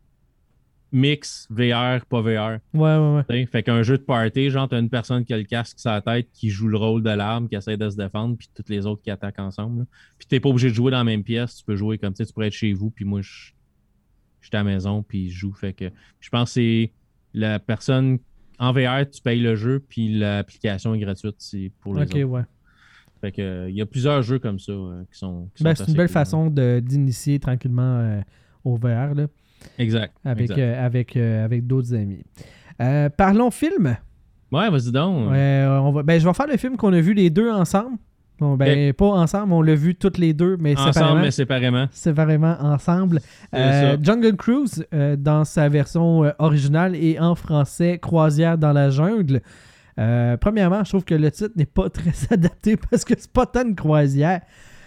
mix 0.90 1.46
VR, 1.48 2.04
pas 2.04 2.20
VR. 2.20 2.58
Ouais, 2.74 2.96
ouais, 2.96 3.22
ouais. 3.28 3.46
Fait 3.46 3.62
qu'un 3.62 3.84
jeu 3.84 3.96
de 3.96 4.02
party, 4.02 4.50
genre, 4.50 4.68
t'as 4.68 4.80
une 4.80 4.90
personne 4.90 5.24
qui 5.24 5.32
a 5.32 5.38
le 5.38 5.44
casque 5.44 5.78
sur 5.78 5.92
la 5.92 6.02
tête, 6.02 6.28
qui 6.32 6.50
joue 6.50 6.66
le 6.66 6.76
rôle 6.76 7.04
de 7.04 7.10
l'arme, 7.10 7.48
qui 7.48 7.54
essaie 7.54 7.76
de 7.76 7.88
se 7.88 7.96
défendre, 7.96 8.36
puis 8.36 8.50
toutes 8.52 8.68
les 8.68 8.86
autres 8.86 9.02
qui 9.02 9.10
attaquent 9.10 9.38
ensemble. 9.38 9.80
là. 9.80 9.84
Puis 10.18 10.26
t'es 10.26 10.40
pas 10.40 10.48
obligé 10.48 10.70
de 10.70 10.74
jouer 10.74 10.90
dans 10.90 10.98
la 10.98 11.04
même 11.04 11.22
pièce, 11.22 11.58
tu 11.58 11.64
peux 11.64 11.76
jouer 11.76 11.96
comme, 11.98 12.16
sais, 12.16 12.26
tu 12.26 12.32
pourrais 12.32 12.48
être 12.48 12.52
chez 12.52 12.72
vous, 12.72 12.90
puis 12.90 13.04
moi, 13.04 13.22
je 13.22 13.52
je 14.42 14.48
suis 14.48 14.56
à 14.56 14.60
la 14.60 14.64
maison, 14.64 15.02
puis 15.02 15.30
je 15.30 15.38
joue. 15.38 15.52
Fait 15.54 15.72
que 15.72 15.90
je 16.20 16.28
pense 16.28 16.50
que 16.50 16.54
c'est 16.54 16.92
la 17.32 17.58
personne 17.58 18.18
en 18.58 18.72
VR, 18.72 19.08
tu 19.10 19.20
payes 19.22 19.40
le 19.40 19.56
jeu, 19.56 19.82
puis 19.88 20.12
l'application 20.18 20.94
est 20.94 20.98
gratuite 21.00 21.34
c'est 21.38 21.72
pour 21.80 21.94
les 21.94 22.02
Ok, 22.02 22.08
autres. 22.14 22.24
ouais. 22.26 22.42
Fait 23.20 23.32
que 23.32 23.68
il 23.68 23.74
y 23.76 23.80
a 23.80 23.86
plusieurs 23.86 24.20
jeux 24.22 24.38
comme 24.38 24.58
ça 24.58 24.72
euh, 24.72 25.04
qui 25.10 25.18
sont. 25.18 25.48
Ben, 25.60 25.74
c'est 25.74 25.86
une 25.88 25.94
belle 25.94 26.06
cool, 26.06 26.12
façon 26.12 26.50
d'initier 26.50 27.38
tranquillement 27.38 27.98
euh, 28.00 28.20
au 28.64 28.76
VR. 28.76 29.14
Là. 29.14 29.26
Exact. 29.78 30.14
avec, 30.24 30.50
exact. 30.50 30.58
euh, 30.60 30.84
avec, 30.86 31.16
avec 31.16 31.66
d'autres 31.66 31.94
amis. 31.94 32.24
Parlons 33.16 33.50
film. 33.52 33.96
Ouais, 34.50 34.68
vas-y 34.70 34.90
donc. 34.90 35.28
On 35.30 35.92
va, 35.92 36.02
ben, 36.02 36.20
je 36.20 36.26
vais 36.26 36.34
faire 36.34 36.48
le 36.48 36.56
film 36.56 36.76
qu'on 36.76 36.92
a 36.92 37.00
vu 37.00 37.14
les 37.14 37.30
deux 37.30 37.50
ensemble. 37.50 37.96
Bon, 38.42 38.56
ben, 38.56 38.92
pas 38.92 39.06
ensemble, 39.06 39.52
on 39.52 39.62
l'a 39.62 39.76
vu 39.76 39.94
toutes 39.94 40.18
les 40.18 40.32
deux, 40.34 40.56
mais 40.58 40.72
Ensemble, 40.72 40.92
séparément. 40.94 41.20
mais 41.20 41.30
séparément. 41.30 41.88
séparément 41.92 42.56
ensemble. 42.58 43.20
Euh. 43.54 43.96
Jungle 44.02 44.34
Cruise, 44.34 44.84
euh, 44.92 45.14
dans 45.14 45.44
sa 45.44 45.68
version 45.68 46.24
euh, 46.24 46.30
originale 46.40 46.96
et 46.96 47.20
en 47.20 47.36
français, 47.36 48.00
Croisière 48.02 48.58
dans 48.58 48.72
la 48.72 48.90
jungle. 48.90 49.42
Premièrement, 50.40 50.82
je 50.82 50.88
trouve 50.88 51.04
que 51.04 51.14
le 51.14 51.30
titre 51.30 51.52
n'est 51.54 51.66
pas 51.66 51.88
très 51.90 52.10
adapté 52.32 52.76
parce 52.76 53.04
que 53.04 53.14
c'est 53.16 53.30
pas 53.30 53.46
tant 53.46 53.62
une 53.64 53.76
croisière. 53.76 54.40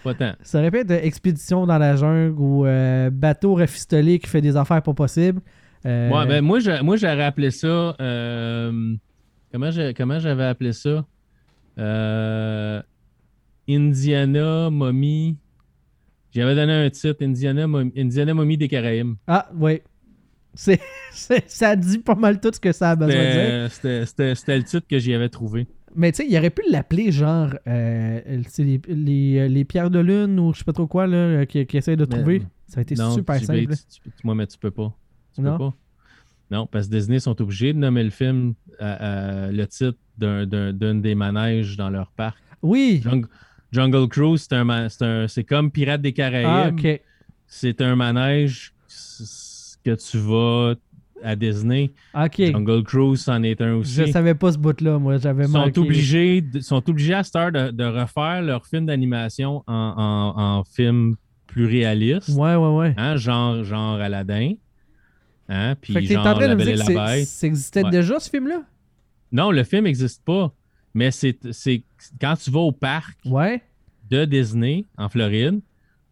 Pas 0.04 0.14
tant. 0.14 0.34
Ça 0.42 0.60
aurait 0.60 0.70
pu 0.70 0.80
être 0.80 0.92
Expédition 0.92 1.66
dans 1.66 1.78
la 1.78 1.96
jungle 1.96 2.36
ou 2.38 2.66
Bateau 3.10 3.56
rafistolé 3.56 4.20
qui 4.20 4.30
fait 4.30 4.42
des 4.42 4.58
affaires 4.58 4.82
pas 4.82 4.94
possibles. 4.94 5.40
Ouais, 5.86 6.28
ben, 6.28 6.42
moi, 6.42 6.60
j'aurais 6.60 7.24
appelé 7.24 7.52
ça. 7.52 7.96
comment 9.54 9.72
j'avais 9.72 10.44
appelé 10.44 10.74
ça? 10.74 11.06
Euh, 11.78 12.82
Indiana 13.70 14.70
Mommy. 14.70 15.38
J'avais 16.34 16.56
donné 16.56 16.74
un 16.74 16.90
titre 16.90 17.24
Indiana, 17.24 17.66
Mom- 17.68 17.92
Indiana 17.96 18.34
Mommy 18.34 18.58
des 18.58 18.68
Caraïbes. 18.68 19.14
Ah, 19.28 19.50
oui. 19.56 19.82
C'est, 20.54 20.80
ça 21.48 21.76
dit 21.76 22.00
pas 22.00 22.16
mal 22.16 22.40
tout 22.40 22.52
ce 22.54 22.60
que 22.60 22.72
ça 22.72 22.92
a 22.92 22.96
besoin 22.96 23.14
de 23.16 23.68
dire. 23.68 23.72
C'était- 23.72 24.58
le 24.58 24.64
titre 24.64 24.88
que 24.88 25.00
j'y 25.00 25.14
avais 25.14 25.30
trouvé. 25.30 25.68
Mais 25.96 26.12
tu 26.12 26.18
sais, 26.24 26.28
il 26.30 26.38
aurait 26.38 26.50
pu 26.50 26.62
l'appeler 26.70 27.12
genre 27.12 27.50
euh, 27.68 28.20
les, 28.58 28.82
les, 28.88 29.48
les 29.50 29.66
pierres 29.66 29.90
de 29.90 30.00
lune 30.00 30.40
ou 30.40 30.54
je 30.54 30.60
sais 30.60 30.64
pas 30.66 30.74
trop 30.74 30.88
quoi 30.88 31.08
là, 31.08 31.46
qui, 31.46 31.66
qui 31.66 31.78
essaie 31.78 31.96
de 31.96 32.06
Mais- 32.06 32.16
trouver. 32.18 32.42
Ça 32.68 32.80
a 32.80 32.82
été 32.82 32.96
non, 32.96 33.14
super 33.14 33.38
tu- 33.40 33.46
simple. 33.46 33.68
tu- 33.76 34.02
tu- 34.10 34.12
moi, 34.24 34.34
mais 34.36 34.48
tu 34.48 34.58
peux 34.58 34.72
pas. 34.72 34.94
Tu 35.36 35.42
Non? 35.42 35.52
peux 35.58 35.64
pas. 35.66 35.74
Non, 36.52 36.68
parce 36.68 36.88
que 36.88 36.92
Disney 36.96 37.20
sont 37.20 37.40
obligés 37.42 37.74
de 37.74 37.78
nommer 37.80 38.04
le 38.04 38.10
film 38.10 38.56
à- 38.80 39.46
à 39.46 39.52
le 39.52 39.68
titre 39.68 39.98
d'un- 40.18 40.46
des 40.96 41.16
manèges 41.16 41.78
dans 41.78 41.90
leur 41.90 42.12
parc. 42.12 42.38
Oui. 42.62 43.02
Jungle 43.76 44.08
Cruise, 44.08 44.48
c'est 45.28 45.44
comme 45.44 45.70
Pirates 45.72 46.02
des 46.02 46.14
Caraïbes. 46.14 46.80
Ah. 46.84 46.90
C'est 47.48 47.82
un 47.82 47.96
manège 47.96 48.74
que 49.84 49.96
tu 49.96 50.18
vas 50.18 50.76
à 51.24 51.36
Disney. 51.36 51.92
Jungle 52.52 52.84
Cruise, 52.84 53.22
c'en 53.22 53.42
est 53.44 53.60
un 53.62 53.76
aussi. 53.76 54.06
Je 54.06 54.12
savais 54.12 54.34
pas 54.36 54.52
ce 54.54 54.58
bout-là, 54.58 54.98
moi. 54.98 55.18
J'avais 55.18 55.46
Ils 55.46 55.50
sont 55.52 55.80
obligés, 55.80 56.42
de- 56.42 56.60
sont 56.60 56.88
obligés 56.90 57.14
à 57.14 57.24
cette 57.24 57.36
heure 57.36 57.52
de, 57.52 57.72
de 57.72 57.84
refaire 57.84 58.42
leur 58.42 58.66
film 58.66 58.86
d'animation 58.86 59.64
en, 59.68 59.74
en- 59.74 60.42
en 60.60 60.64
film 60.64 61.16
plus 61.48 61.66
réaliste, 61.66 62.30
Ouais, 62.30 62.56
ouais, 62.56 62.76
ouais. 62.76 62.94
hein, 62.98 63.16
genre, 63.16 63.64
genre 63.64 63.96
Aladdin. 64.00 64.54
Hein, 65.48 65.76
puis 65.80 65.94
t'es 66.08 66.18
en 66.18 66.24
genre 66.24 66.38
train 66.40 66.48
de 66.50 66.56
me 66.56 66.64
dire 66.64 66.86
que 66.86 67.26
ça 67.26 67.48
existait 67.48 67.84
Ouais. 67.84 67.92
déjà, 67.92 68.20
ce 68.20 68.30
film-là? 68.30 68.64
Non, 69.32 69.52
le 69.52 69.64
film 69.64 69.84
n'existe 69.84 70.24
pas. 70.26 70.52
Mais 70.96 71.12
c'est 71.12 71.38
quand 72.20 72.36
tu 72.42 72.50
vas 72.50 72.60
au 72.62 72.72
parc 72.72 73.18
Ouais. 73.26 73.62
de 74.10 74.26
Disney 74.26 74.86
en 74.98 75.10
Floride, 75.10 75.60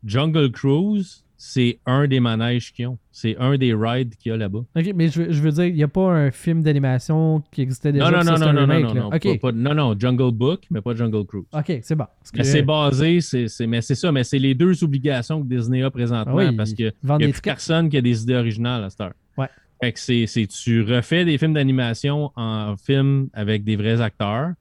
Jungle 0.06 0.52
Cruise, 0.52 1.24
c'est 1.38 1.80
un 1.86 2.08
des 2.08 2.20
manèges 2.20 2.72
qu'ils 2.74 2.88
ont. 2.88 2.98
C'est 3.12 3.36
un 3.38 3.58
des 3.58 3.74
rides 3.74 4.16
qu'il 4.16 4.32
y 4.32 4.34
a 4.34 4.38
là-bas. 4.38 4.60
Ok, 4.76 4.92
mais 4.96 5.10
je 5.10 5.22
veux, 5.24 5.32
je 5.32 5.42
veux 5.42 5.52
dire, 5.52 5.66
il 5.66 5.76
n'y 5.76 5.84
a 5.84 5.88
pas 5.88 6.12
un 6.12 6.32
film 6.32 6.62
d'animation 6.64 7.44
qui 7.52 7.62
existait 7.62 7.92
déjà. 7.92 8.10
Non, 8.12 8.18
non, 8.20 8.24
non, 8.24 8.32
non, 8.40 8.46
non, 8.46 8.54
non, 8.54 8.60
remake, 8.62 8.84
non, 8.86 8.94
non, 8.94 9.08
Ok. 9.08 9.24
pas- 9.24 9.38
pas- 9.38 9.52
non, 9.52 9.74
non, 9.74 9.96
Jungle 9.98 10.32
Book, 10.32 10.64
mais 10.72 10.82
pas 10.82 10.96
Jungle 10.96 11.26
Cruise. 11.26 11.46
Ok, 11.54 11.80
c'est 11.82 11.96
bon. 11.96 12.06
Mais 12.36 12.44
c'est 12.44 12.62
basé, 12.62 13.22
c'est, 13.22 13.68
mais 13.68 13.82
c'est 13.82 13.96
ça, 13.96 14.12
mais 14.12 14.24
c'est 14.24 14.40
les 14.40 14.54
deux 14.56 14.84
obligations 14.84 15.42
que 15.44 15.48
Disney 15.48 15.82
a 15.84 15.92
présentement 15.92 16.38
Ah 16.40 16.50
oui, 16.50 16.56
parce 16.56 16.74
qu'il 16.74 16.92
n'y 17.04 17.10
a 17.14 17.18
plus 17.18 17.42
personne 17.42 17.90
qui 17.90 17.98
a 17.98 18.02
des 18.02 18.24
idées 18.24 18.36
originales 18.36 18.84
à 18.84 18.90
cette 18.90 19.02
heure. 19.02 19.14
Ouais. 19.38 19.48
Fait 19.82 19.92
que 19.92 20.00
c'est 20.00 20.48
tu 20.48 20.82
refais 20.82 21.26
des 21.26 21.38
films 21.38 21.54
d'animation 21.54 22.32
en 22.38 22.76
film 22.78 23.28
avec 23.34 23.64
des 23.66 23.76
vrais 23.76 24.00
acteurs 24.02 24.52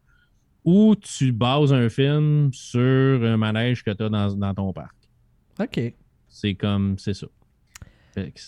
ou 0.64 0.94
tu 0.94 1.32
bases 1.32 1.72
un 1.72 1.88
film 1.88 2.50
sur 2.52 2.80
un 3.24 3.36
manège 3.36 3.82
que 3.82 3.90
tu 3.90 4.02
as 4.02 4.08
dans, 4.08 4.34
dans 4.34 4.54
ton 4.54 4.72
parc. 4.72 4.94
Ok. 5.60 5.92
C'est 6.28 6.54
comme, 6.54 6.96
c'est 6.98 7.14
ça. 7.14 7.26
Fait 8.14 8.30
que, 8.30 8.40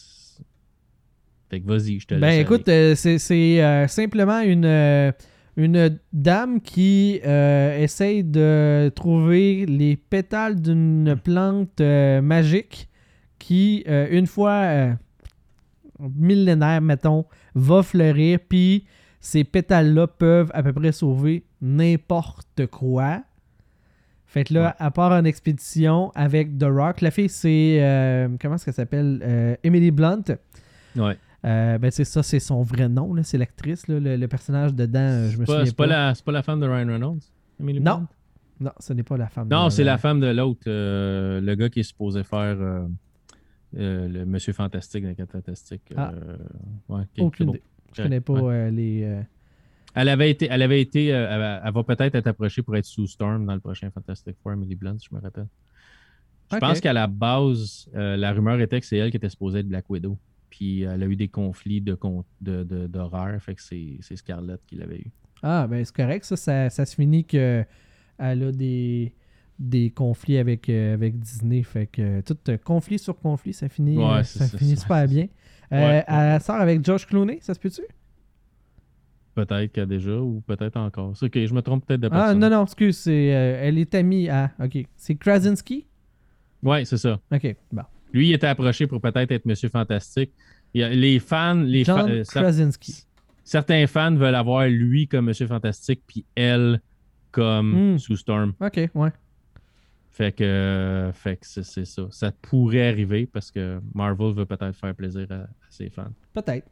fait 1.51 1.61
que 1.61 1.67
vas-y, 1.67 2.01
je 2.01 2.07
te 2.07 2.15
laisse. 2.15 2.21
Ben 2.21 2.41
écoute, 2.41 2.69
euh, 2.69 2.95
c'est 2.95 3.19
c'est, 3.19 3.63
euh, 3.63 3.87
simplement 3.87 4.41
une, 4.41 4.65
euh, 4.65 5.13
une 5.57 5.99
dame 6.13 6.61
qui 6.61 7.21
essaye 7.25 8.25
de 8.25 8.91
trouver 8.95 9.67
les 9.67 9.97
pétales 9.97 10.61
d'une 10.61 11.17
plante 11.23 11.81
magique 11.81 12.89
qui, 13.39 13.85
une 13.87 14.27
fois 14.27 14.97
millénaire, 16.01 16.81
mettons, 16.81 17.25
va 17.55 17.83
fleurir, 17.83 18.41
puis 18.49 18.85
ces 19.21 19.45
pétales-là 19.45 20.09
peuvent 20.09 20.51
à 20.55 20.63
peu 20.63 20.73
près 20.73 20.93
sauver 20.93 21.45
n'importe 21.65 22.67
quoi. 22.67 23.23
Fait 24.27 24.45
que 24.45 24.55
là, 24.55 24.67
Ouais. 24.69 24.75
à 24.79 24.91
part 24.91 25.13
en 25.13 25.25
expédition 25.25 26.11
avec 26.15 26.59
The 26.59 26.65
Rock, 26.69 27.01
la 27.01 27.11
fille, 27.11 27.29
c'est. 27.29 27.79
euh, 27.81 28.29
comment 28.41 28.57
est-ce 28.57 28.65
qu'elle 28.65 28.75
s'appelle? 28.75 29.21
Euh, 29.25 29.57
Emily 29.63 29.91
Blunt. 29.91 30.25
Ouais. 30.97 31.17
Euh, 31.45 31.79
ben, 31.79 31.91
c'est 31.91 32.05
ça, 32.05 32.23
c'est 32.23 32.41
son 32.41 32.63
vrai 32.63 32.89
nom, 32.89 33.15
là, 33.15 33.23
c'est 33.23 33.39
l'actrice, 33.39 33.87
là, 33.89 34.01
le, 34.01 34.17
le 34.17 34.29
personnage 34.29 34.75
dedans, 34.75 35.29
je 35.29 35.37
me 35.39 35.45
pas, 35.45 35.53
souviens 35.53 35.65
c'est 35.67 35.77
pas. 35.77 35.85
pas 35.85 35.89
la, 35.91 36.15
c'est 36.15 36.25
pas 36.25 36.33
la 36.33 36.43
femme 36.43 36.59
de 36.61 36.67
Ryan 36.67 36.87
Reynolds? 36.87 37.21
Emily 37.61 37.81
Non. 37.81 37.97
Blunt? 37.99 38.09
Non, 38.61 38.71
ce 38.79 38.93
n'est 38.93 39.03
pas 39.03 39.17
la 39.17 39.29
femme. 39.29 39.49
Non, 39.51 39.69
c'est 39.71 39.85
la 39.85 39.99
femme 39.99 40.21
de 40.21 40.29
l'autre, 40.29 40.63
le 40.67 41.55
gars 41.55 41.69
qui 41.69 41.81
est 41.81 41.85
supposé 41.85 42.23
faire 42.25 42.57
le 43.73 44.25
Monsieur 44.25 44.53
Fantastique 44.53 45.05
dans 45.05 45.27
Fantastiques. 45.27 45.93
Ah. 45.97 46.13
ouais, 46.89 47.03
Aucune 47.19 47.47
bon. 47.47 47.53
idée. 47.55 47.63
Je 47.97 48.03
connais 48.03 48.21
pas 48.21 48.33
Ouais. 48.35 48.71
les. 48.71 49.21
Euh, 49.97 50.01
Elle 50.01 50.09
avait 50.09 50.31
été, 50.31 50.49
elle 50.51 50.63
avait 50.63 50.81
été, 50.81 51.13
euh, 51.15 51.27
elle, 51.31 51.63
elle 51.67 51.73
va 51.73 51.83
peut-être 51.85 52.15
être 52.15 52.27
approchée 52.27 52.63
pour 52.63 52.77
être 52.77 52.85
sous 52.85 53.07
Storm 53.07 53.47
dans 53.47 53.55
le 53.55 53.61
prochain 53.61 53.91
Fantastic 53.91 54.37
Four, 54.43 54.53
Emily 54.53 54.75
Blunt, 54.75 54.99
si 54.99 55.09
je 55.11 55.15
me 55.17 55.21
rappelle. 55.21 55.47
Je 56.53 56.59
pense 56.59 56.81
qu'à 56.81 56.93
la 56.93 57.07
base, 57.07 57.89
euh, 57.95 58.17
la 58.17 58.33
rumeur 58.33 58.61
était 58.61 58.79
que 58.81 58.87
c'est 58.87 58.99
elle 58.99 59.11
qui 59.11 59.17
était 59.17 59.29
supposée 59.31 59.61
être 59.61 59.69
Black 59.69 59.89
Widow. 59.89 60.19
Puis 60.51 60.83
elle 60.83 61.03
a 61.03 61.07
eu 61.07 61.17
des 61.17 61.29
conflits 61.29 61.81
de 61.81 61.95
con- 61.95 62.25
de- 62.41 62.63
de- 62.63 62.87
d'horreur, 62.87 63.41
fait 63.43 63.55
que 63.57 63.63
c'est 63.63 63.99
Scarlett 64.17 64.61
qui 64.67 64.77
l'avait 64.77 64.99
eu. 64.99 65.11
Ah, 65.43 65.67
ben 65.69 65.85
c'est 65.85 65.95
correct, 65.95 66.25
ça, 66.25 66.37
ça, 66.37 66.71
ça 66.71 66.87
se 66.87 66.95
finit 66.95 67.25
que 67.25 67.65
elle 68.19 68.43
a 68.45 68.53
des, 68.53 69.13
des 69.59 69.91
conflits 69.91 70.39
avec, 70.39 70.69
euh, 70.69 70.95
avec 70.95 71.19
Disney. 71.19 71.63
Fait 71.65 71.87
que 71.87 72.03
euh, 72.03 72.23
tout 72.23 72.37
euh, 72.49 72.57
conflit 72.57 72.99
sur 73.01 73.19
conflit, 73.19 73.53
ça 73.53 73.69
finit, 73.69 73.97
Ouais, 73.99 74.05
euh, 74.05 74.23
ça 74.23 74.47
ça, 74.47 74.59
finit 74.59 74.77
super 74.77 75.09
bien. 75.09 75.27
Euh, 75.73 75.89
Ouais. 75.89 76.05
Elle 76.07 76.41
sort 76.41 76.57
avec 76.57 76.85
Josh 76.85 77.07
Clooney, 77.07 77.39
ça 77.41 77.53
se 77.55 77.59
peut-tu? 77.59 77.83
Peut-être 79.35 79.73
qu'elle 79.73 79.83
a 79.85 79.87
déjà, 79.87 80.17
ou 80.17 80.43
peut-être 80.47 80.77
encore. 80.77 81.15
Ok, 81.21 81.33
je 81.45 81.53
me 81.55 81.61
trompe 81.61 81.85
peut-être 81.87 82.01
de 82.01 82.07
Ah, 82.07 82.11
personne. 82.11 82.39
non, 82.39 82.51
non, 82.51 82.65
excuse, 82.65 82.97
c'est, 82.99 83.35
euh, 83.35 83.59
elle 83.63 83.79
est 83.79 83.95
amie 83.95 84.29
à. 84.29 84.53
Ok. 84.63 84.79
C'est 84.97 85.17
Krasinski? 85.17 85.87
Ouais, 86.63 86.85
c'est 86.85 86.97
ça. 86.99 87.19
Ok, 87.33 87.57
bon. 87.73 87.83
Lui, 88.13 88.29
il 88.29 88.33
était 88.33 88.47
approché 88.47 88.87
pour 88.87 89.01
peut-être 89.01 89.33
être 89.33 89.45
Monsieur 89.45 89.69
Fantastique. 89.69 90.31
Il 90.73 90.81
y 90.81 90.85
a- 90.85 90.89
les 90.89 91.19
fans, 91.19 91.55
les 91.55 91.85
fa- 91.85 92.05
euh, 92.07 92.23
Krasinski. 92.25 93.05
certains 93.43 93.87
fans 93.89 94.15
veulent 94.15 94.35
avoir 94.37 94.67
lui 94.69 95.09
comme 95.09 95.27
Monsieur 95.27 95.47
Fantastique, 95.49 96.03
puis 96.07 96.25
elle 96.37 96.81
comme 97.33 97.95
Hmm. 97.95 97.99
Sue 97.99 98.17
Storm. 98.17 98.55
Ok, 98.61 98.89
ouais. 98.95 99.11
Fait 100.11 100.31
que, 100.31 100.45
euh, 100.45 101.13
fait 101.13 101.37
que 101.39 101.45
c'est 101.47 101.65
c'est 101.65 101.85
ça. 101.85 102.03
Ça 102.11 102.31
pourrait 102.31 102.89
arriver 102.89 103.27
parce 103.27 103.51
que 103.51 103.81
Marvel 103.95 104.33
veut 104.33 104.47
peut-être 104.47 104.77
faire 104.77 104.95
plaisir 104.95 105.27
à, 105.31 105.35
à 105.35 105.49
ses 105.71 105.91
fans. 105.91 106.13
Peut-être. 106.33 106.69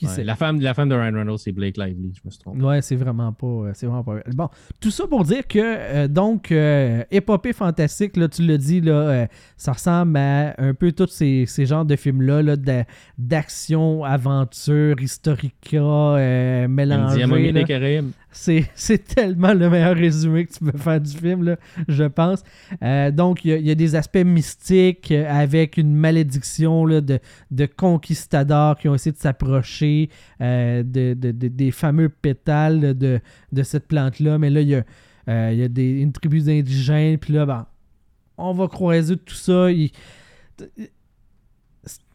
Qui 0.00 0.06
Ouais, 0.06 0.12
sait? 0.12 0.24
La, 0.24 0.34
femme, 0.34 0.60
la 0.62 0.72
femme 0.72 0.88
de 0.88 0.94
Ryan 0.94 1.12
Reynolds, 1.14 1.38
c'est 1.38 1.52
Blake 1.52 1.76
Lively, 1.76 2.12
je 2.14 2.20
me 2.24 2.30
suis 2.30 2.40
trompé. 2.40 2.58
Ouais, 2.62 2.80
c'est 2.80 2.96
vraiment 2.96 3.32
pas. 3.34 3.46
euh, 3.46 3.70
C'est 3.74 3.84
vraiment 3.86 4.02
pas. 4.02 4.16
Bon, 4.34 4.48
tout 4.80 4.90
ça 4.90 5.06
pour 5.06 5.24
dire 5.24 5.46
que 5.46 5.58
euh, 5.58 6.08
donc 6.08 6.50
euh, 6.52 7.04
épopée 7.10 7.52
fantastique, 7.52 8.16
là, 8.16 8.26
tu 8.28 8.40
l'as 8.46 8.56
dit, 8.56 8.80
là, 8.80 8.92
euh, 8.92 9.26
ça 9.58 9.72
ressemble 9.72 10.16
à 10.16 10.54
un 10.58 10.72
peu 10.72 10.92
tous 10.92 11.08
ces, 11.08 11.44
ces 11.46 11.66
genres 11.66 11.84
de 11.84 11.96
films-là, 11.96 12.42
là, 12.42 12.56
d'a- 12.56 12.84
d'action, 13.18 14.02
aventure, 14.04 14.98
historica, 15.02 16.66
mélangés. 16.68 17.26
Là. 17.26 17.52
des 17.52 17.64
Caraïbes. 17.64 18.10
C'est 18.74 18.98
tellement 19.14 19.52
le 19.52 19.68
meilleur 19.68 19.96
résumé 19.96 20.46
que 20.46 20.52
tu 20.52 20.60
peux 20.64 20.78
faire 20.78 21.00
du 21.00 21.16
film, 21.16 21.42
là, 21.42 21.56
je 21.88 22.04
pense. 22.04 22.42
Euh, 22.82 23.10
donc, 23.10 23.44
il 23.44 23.60
y 23.60 23.70
a- 23.70 23.74
des 23.74 23.94
aspects 23.96 24.24
mystiques 24.24 25.10
euh, 25.10 25.26
avec 25.28 25.76
une 25.76 25.94
malédiction 25.94 26.84
là, 26.86 27.00
de, 27.00 27.18
de 27.50 27.66
conquistadors 27.66 28.78
qui 28.78 28.88
ont 28.88 28.94
essayé 28.94 29.12
de 29.12 29.18
s'approcher 29.18 30.10
euh, 30.40 30.82
de, 30.84 31.14
de- 31.14 31.32
de- 31.32 31.48
des 31.48 31.70
fameux 31.72 32.08
pétales 32.08 32.96
de, 32.96 33.20
cette 33.64 33.88
plante-là. 33.88 34.38
Mais 34.38 34.50
là, 34.50 34.60
il 34.60 34.68
y 34.68 34.74
a, 34.76 35.52
y 35.52 35.62
a 35.62 35.68
des, 35.68 36.00
une 36.00 36.12
tribu 36.12 36.40
d'indigènes. 36.40 37.18
Puis 37.18 37.32
là, 37.32 37.46
ben, 37.46 37.66
on 38.38 38.52
va 38.52 38.68
croiser 38.68 39.16
tout 39.16 39.34
ça. 39.34 39.68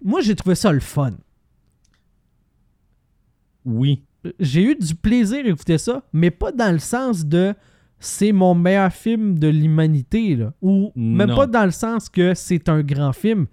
Moi, 0.04 0.22
j'ai 0.22 0.36
trouvé 0.36 0.56
ça 0.56 0.72
le 0.72 0.80
fun. 0.80 1.12
Oui. 3.66 4.04
J'ai 4.40 4.64
eu 4.72 4.76
du 4.76 4.96
plaisir 4.96 5.46
à 5.46 5.50
écouter 5.50 5.78
ça, 5.78 6.04
mais 6.14 6.32
pas 6.32 6.52
dans 6.52 6.72
le 6.72 6.80
sens 6.80 7.26
de 7.26 7.54
c'est 8.00 8.32
mon 8.32 8.54
meilleur 8.56 8.92
film 8.92 9.40
de 9.40 9.48
l'humanité, 9.48 10.36
là. 10.36 10.54
Ou 10.62 10.92
même 10.96 11.30
Non. 11.30 11.36
pas 11.36 11.48
dans 11.48 11.66
le 11.66 11.72
sens 11.72 12.10
que 12.10 12.34
c'est 12.34 12.70
un 12.70 12.82
grand 12.84 13.14
film. 13.14 13.48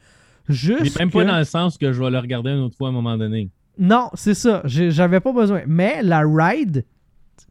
Juste. 0.48 0.98
même 0.98 1.08
que- 1.10 1.14
pas 1.18 1.24
dans 1.24 1.38
le 1.38 1.44
sens 1.44 1.78
que 1.78 1.92
je 1.92 2.02
vais 2.02 2.10
le 2.10 2.18
regarder 2.18 2.50
une 2.50 2.58
autre 2.58 2.76
fois 2.76 2.88
à 2.88 2.90
un 2.90 2.94
moment 2.94 3.16
donné. 3.16 3.48
Non, 3.78 4.10
c'est 4.14 4.34
ça. 4.34 4.60
J'avais 4.64 5.20
pas 5.20 5.32
besoin. 5.32 5.62
Mais 5.66 6.02
la 6.02 6.20
ride, 6.26 6.84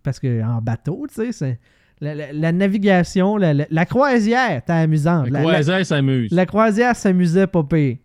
parce 0.03 0.19
que 0.19 0.43
en 0.43 0.61
bateau, 0.61 1.05
tu 1.07 1.15
sais, 1.15 1.31
c'est. 1.31 1.59
La, 2.01 2.15
la- 2.15 2.33
la 2.33 2.51
navigation, 2.51 3.37
la, 3.37 3.85
croisière, 3.85 4.63
t'es 4.65 4.73
amusante. 4.73 5.29
La, 5.29 5.39
croisière 5.41 5.85
s'amuse. 5.85 6.31
la 6.31 6.45
croisière 6.47 6.95
s'amusait 6.95 7.45
pire. 7.47 7.97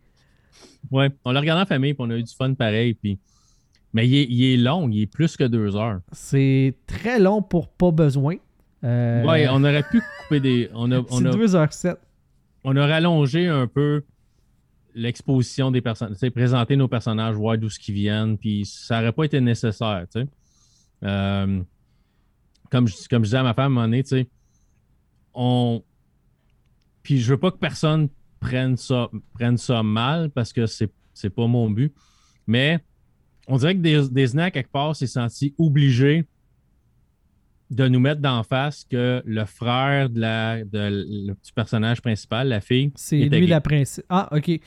Ouais, 0.90 1.11
on 1.24 1.33
l'a 1.33 1.40
regardé 1.40 1.62
en 1.62 1.66
famille, 1.66 1.94
puis 1.94 2.05
on 2.07 2.11
a 2.11 2.16
eu 2.16 2.22
du 2.22 2.33
fun 2.35 2.52
pareil. 2.55 2.94
Puis... 2.94 3.18
Mais 3.97 4.07
il 4.07 4.15
est, 4.15 4.27
il 4.29 4.45
est 4.45 4.57
long, 4.59 4.91
il 4.91 5.01
est 5.01 5.07
plus 5.07 5.39
que 5.39 5.45
deux 5.45 5.75
heures. 5.75 6.01
C'est 6.13 6.75
très 6.87 7.19
long 7.19 7.41
pour 7.41 7.67
pas 7.69 7.91
besoin. 7.91 8.37
Euh, 8.85 9.25
Ouais, 9.25 9.49
on 9.49 9.65
aurait 9.65 9.85
pu 9.85 10.03
couper 10.21 10.39
des. 10.39 10.69
On 10.75 10.93
a, 10.93 10.99
on 11.11 11.19
c'est 11.19 11.27
a, 11.27 11.31
2h07. 11.31 11.97
on 12.65 12.77
a 12.77 12.87
rallongé 12.87 13.49
un 13.49 13.67
peu 13.67 14.05
l'exposition 14.95 15.71
des 15.71 15.81
personnages, 15.81 16.19
présenter 16.29 16.77
nos 16.77 16.89
personnages, 16.89 17.37
voir 17.37 17.57
d'où 17.57 17.71
ce 17.71 17.79
qu'ils 17.79 17.95
viennent, 17.95 18.37
puis 18.37 18.67
ça 18.67 18.99
n'aurait 19.01 19.13
pas 19.13 19.25
été 19.25 19.41
nécessaire, 19.41 20.05
tu 20.13 20.21
sais. 20.21 20.29
Euh, 21.03 21.63
comme, 22.71 22.89
je, 22.89 22.97
comme 23.09 23.23
je 23.25 23.29
disais 23.29 23.39
à 23.39 23.43
ma 23.45 23.55
femme 23.55 23.63
à 23.63 23.65
un 23.65 23.69
moment 23.71 23.83
donné, 23.87 24.03
tu 24.03 24.11
sais, 24.11 24.29
on. 25.33 25.83
Puis 27.03 27.19
je 27.21 27.31
veux 27.31 27.41
pas 27.41 27.51
que 27.51 27.57
personne 27.57 28.11
prenne 28.41 28.77
ça, 28.77 29.09
prenne 29.33 29.57
ça 29.57 29.83
mal 29.83 30.29
parce 30.29 30.53
que 30.53 30.67
c'est, 30.67 30.93
c'est 31.15 31.31
pas 31.31 31.47
mon 31.47 31.71
but, 31.71 31.95
mais 32.47 32.85
on 33.47 33.57
dirait 33.57 33.75
que 33.75 33.81
des, 33.81 34.09
quelque 34.51 34.71
part, 34.71 34.95
s'est 34.97 35.07
senti 35.07 35.55
obligé 35.59 36.25
de 37.71 37.89
nous 37.89 37.99
mettre 38.01 38.21
d'en 38.21 38.43
face 38.45 38.85
que 38.89 39.23
le 39.27 39.45
frère 39.45 40.09
de 40.09 40.21
la, 40.21 40.65
de, 40.65 40.69
le- 41.29 41.35
du 41.35 41.53
personnage 41.55 42.01
principal, 42.01 42.49
la 42.49 42.61
fille, 42.61 42.93
C'est 42.95 43.17
lui 43.17 43.29
gay. 43.29 43.47
la 43.47 43.61
princesse. 43.61 44.05
Ah, 44.09 44.29
ok. 44.33 44.61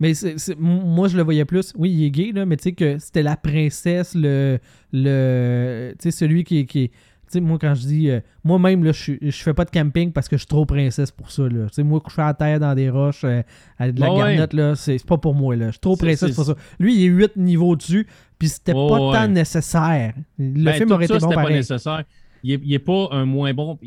Mais 0.00 0.12
moi, 0.58 1.08
je 1.08 1.16
le 1.16 1.22
voyais 1.22 1.44
plus. 1.46 1.72
Oui, 1.76 1.90
il 1.90 2.04
est 2.04 2.10
gay, 2.10 2.32
là, 2.32 2.44
mais 2.46 2.56
tu 2.56 2.64
sais 2.64 2.72
que 2.72 2.98
c'était 2.98 3.22
la 3.22 3.36
princesse, 3.36 4.14
le. 4.14 4.58
le 4.92 5.92
tu 5.98 6.04
sais, 6.04 6.10
celui 6.10 6.44
qui, 6.44 6.58
est- 6.60 6.66
qui 6.66 6.90
sais, 7.32 7.40
moi, 7.40 7.58
quand 7.60 7.74
je 7.74 7.86
dis. 7.86 8.10
euh, 8.10 8.20
Moi-même, 8.44 8.84
là, 8.84 8.92
je 8.92 9.12
je 9.20 9.30
fais 9.42 9.54
pas 9.54 9.64
de 9.64 9.70
camping 9.70 10.12
parce 10.12 10.28
que 10.28 10.36
je 10.36 10.40
suis 10.42 10.46
trop 10.46 10.64
princesse 10.66 11.10
pour 11.10 11.30
ça, 11.30 11.42
là. 11.48 11.66
Tu 11.68 11.74
sais, 11.74 11.82
moi, 11.82 12.00
coucher 12.00 12.22
à 12.22 12.34
terre 12.34 12.60
dans 12.60 12.74
des 12.74 12.88
roches, 12.90 13.24
euh, 13.24 13.42
avec 13.78 13.94
de 13.96 14.00
la 14.00 14.12
Ouais, 14.12 14.22
ouais. 14.22 14.28
garnotte, 14.36 14.52
là, 14.52 14.74
c'est 14.76 15.04
pas 15.04 15.18
pour 15.18 15.34
moi, 15.34 15.56
là. 15.56 15.66
Je 15.66 15.70
suis 15.72 15.80
trop 15.80 15.96
princesse 15.96 16.34
pour 16.34 16.44
ça. 16.44 16.54
Lui, 16.78 16.94
il 16.96 17.04
est 17.04 17.08
8 17.08 17.36
niveaux 17.36 17.74
dessus, 17.76 18.06
puis 18.38 18.48
c'était 18.48 18.72
Ouais, 18.72 18.88
pas 18.88 19.00
ouais. 19.10 19.16
tant 19.16 19.28
nécessaire. 19.28 20.14
Le 20.38 20.64
Ben, 20.64 20.74
film 20.74 20.92
aurait 20.92 21.06
ça, 21.06 21.14
été 21.14 21.20
bon 21.20 21.28
c'était 21.30 21.34
pas 21.36 21.42
pareil. 21.42 21.56
nécessaire. 21.56 22.04
Il 22.42 22.52
est, 22.52 22.60
il 22.64 22.72
est 22.74 22.78
pas 22.78 23.08
un 23.12 23.24
moins 23.24 23.52
bon. 23.54 23.78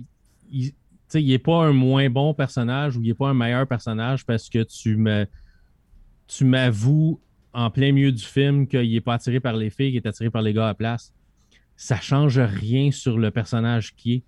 Il, 0.52 0.72
il 1.14 1.32
est 1.32 1.40
pas 1.40 1.64
un 1.66 1.72
moins 1.74 2.10
bon 2.10 2.34
personnage 2.34 2.98
ou 2.98 3.02
il 3.02 3.10
est 3.10 3.14
pas 3.16 3.30
un 3.30 3.34
meilleur 3.34 3.66
personnage 3.68 4.26
parce 4.26 4.50
que 4.50 4.64
tu 4.64 4.96
me 4.98 5.26
tu 6.28 6.46
m'avoues 6.46 7.20
en 7.54 7.72
plein 7.72 7.92
milieu 7.92 8.12
du 8.12 8.24
film 8.24 8.68
qu'il 8.68 8.94
est 8.96 9.02
pas 9.02 9.16
attiré 9.16 9.40
par 9.40 9.54
les 9.54 9.70
filles, 9.72 9.88
qu'il 9.90 9.98
est 9.98 10.08
attiré 10.08 10.30
par 10.30 10.42
les 10.44 10.54
gars 10.54 10.66
à 10.66 10.68
la 10.68 10.74
place. 10.76 11.12
Ça 11.82 11.96
change 12.02 12.38
rien 12.40 12.92
sur 12.92 13.18
le 13.18 13.32
personnage 13.32 13.96
qui 13.96 14.14
est? 14.16 14.24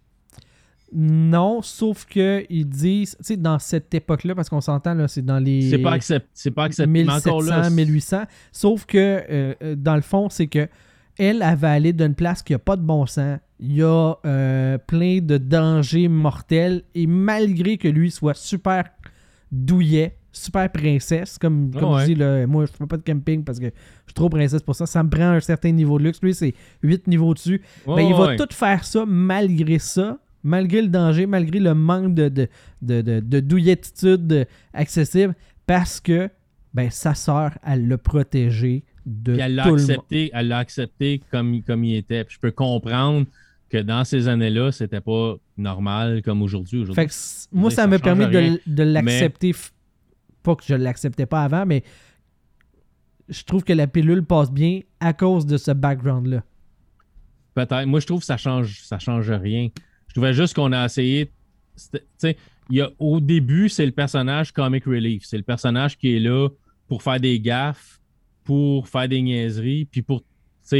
Non, 0.94 1.62
sauf 1.62 2.06
que 2.06 2.46
ils 2.50 2.66
disent, 2.68 3.18
tu 3.18 3.24
sais, 3.26 3.38
dans 3.38 3.60
cette 3.60 3.94
époque-là, 3.94 4.36
parce 4.36 4.48
qu'on 4.48 4.62
s'entend, 4.62 4.94
là, 4.94 5.10
c'est 5.10 5.22
dans 5.22 5.38
les. 5.40 5.70
C'est 5.70 5.78
pas 5.80 5.92
accepté. 5.92 6.30
C'est 6.34 6.52
pas 6.52 6.64
accepté. 6.66 6.90
Mais 6.90 7.04
1700, 7.04 7.30
encore 7.30 7.42
là, 7.44 7.64
c'est- 7.66 7.70
1800. 7.76 8.24
Sauf 8.54 8.86
que, 8.86 8.98
euh, 8.98 9.54
euh, 9.64 9.76
dans 9.76 9.96
le 9.96 10.02
fond, 10.02 10.30
c'est 10.30 10.48
que 10.48 10.70
elle, 11.18 11.42
elle 11.46 11.58
va 11.58 11.72
aller 11.74 11.92
d'une 11.92 12.16
place 12.16 12.42
qui 12.42 12.54
a 12.54 12.60
pas 12.60 12.78
de 12.78 12.84
bon 12.84 13.06
sens. 13.06 13.38
Il 13.60 13.74
y 13.74 13.84
a 13.84 14.16
euh, 14.26 14.78
plein 14.78 15.20
de 15.22 15.38
dangers 15.38 16.08
mortels. 16.08 16.84
Et 16.96 17.06
malgré 17.06 17.78
que 17.78 17.90
lui 17.90 18.12
soit 18.12 18.34
super 18.34 18.86
douillet, 19.52 20.16
super 20.32 20.72
princesse, 20.72 21.38
comme, 21.38 21.72
comme 21.72 21.94
ouais. 21.94 22.02
je 22.02 22.06
dis, 22.08 22.15
là, 22.15 22.46
moi, 22.48 22.65
je 22.65 22.72
fais 22.72 22.86
pas 22.86 22.98
de 22.98 23.04
camping 23.04 23.44
parce 23.44 23.60
que 23.60 23.65
je 23.65 23.72
suis 24.08 24.13
trop 24.13 24.30
princesse 24.30 24.62
pour 24.62 24.76
ça. 24.76 24.86
Ça 24.86 25.04
me 25.04 25.10
prend 25.10 25.32
un 25.32 25.39
certain 25.39 25.72
niveau 25.72 26.00
de 26.00 26.06
luxe. 26.06 26.22
Lui, 26.22 26.34
c'est 26.34 26.54
8 26.84 27.08
niveaux 27.08 27.34
dessus. 27.34 27.62
Ben, 27.86 28.00
il 28.00 28.13
va 28.13 28.28
ouais. 28.28 28.36
tout 28.38 28.48
faire 28.52 28.84
ça 28.84 29.04
malgré 29.06 29.80
ça, 29.80 30.20
malgré 30.44 30.82
le 30.82 30.88
danger, 30.88 31.26
malgré 31.26 31.60
le 31.60 31.74
manque 31.74 32.13
de, 32.13 32.30
de, 32.30 32.48
de, 32.82 33.02
de, 33.02 33.20
de 33.20 33.39
douilletitude 33.39 34.48
accessible, 34.74 35.36
parce 35.67 36.00
que 36.00 36.30
ben, 36.74 36.89
sa 36.89 37.13
sœur, 37.13 37.58
elle 37.65 37.88
l'a 37.88 37.98
protégé 37.98 38.84
de 39.06 39.34
Puis 39.34 39.41
elle 39.41 39.56
l'a 39.56 39.65
accepté, 39.65 40.30
elle 40.34 40.48
l'a 40.48 40.60
accepté 40.60 41.22
comme, 41.32 41.62
comme 41.63 41.84
il 41.84 41.96
était. 41.96 42.24
Puis 42.24 42.36
je 42.36 42.39
peux 42.39 42.52
comprendre 42.52 43.26
que 43.70 43.78
dans 43.78 44.04
ces 44.04 44.28
années-là, 44.28 44.72
c'était 44.72 45.02
pas 45.02 45.36
normal 45.58 46.22
comme 46.24 46.41
aujourd'hui. 46.41 46.86
Moi, 47.52 47.72
ça 47.72 47.88
m'a 47.88 48.00
permis 48.00 48.28
de 48.28 48.84
l'accepter. 48.84 49.54
Pas 50.43 50.56
que 50.56 50.63
je 50.65 50.75
l'acceptais 50.75 51.25
pas 51.25 51.43
avant, 51.43 51.65
mais 51.65 51.84
je 53.30 53.43
trouve 53.43 53.63
que 53.63 53.73
la 53.73 53.88
pilule 53.88 54.23
passe 54.23 54.51
bien 54.51 54.82
à 54.99 55.13
cause 55.13 55.45
de 55.45 55.58
ce 55.58 55.71
background-là. 55.71 56.43
Peut-être. 57.54 57.86
Moi, 57.86 57.99
je 57.99 58.08
trouve 58.08 58.19
que 58.19 58.25
ça 58.25 58.38
change, 58.38 58.82
ça 58.84 58.99
change 58.99 59.30
rien. 59.30 59.69
Je 60.08 60.13
trouvais 60.13 60.34
juste 60.34 60.56
qu'on 60.56 60.71
a 60.71 60.86
essayé. 60.86 61.32
y 62.69 62.82
a, 62.82 62.89
au 62.99 63.19
début, 63.19 63.69
c'est 63.69 63.86
le 63.86 63.91
personnage 63.91 64.51
comic 64.51 64.86
relief. 64.86 65.23
C'est 65.25 65.38
le 65.38 65.43
personnage 65.43 65.97
qui 65.97 66.15
est 66.15 66.19
là 66.19 66.49
pour 66.88 67.04
faire 67.04 67.19
des 67.19 67.39
gaffes, 67.39 67.99
pour 68.43 68.88
faire 68.88 69.08
des 69.08 69.21
niaiseries, 69.21 69.86
puis 69.86 70.01
pour, 70.01 70.23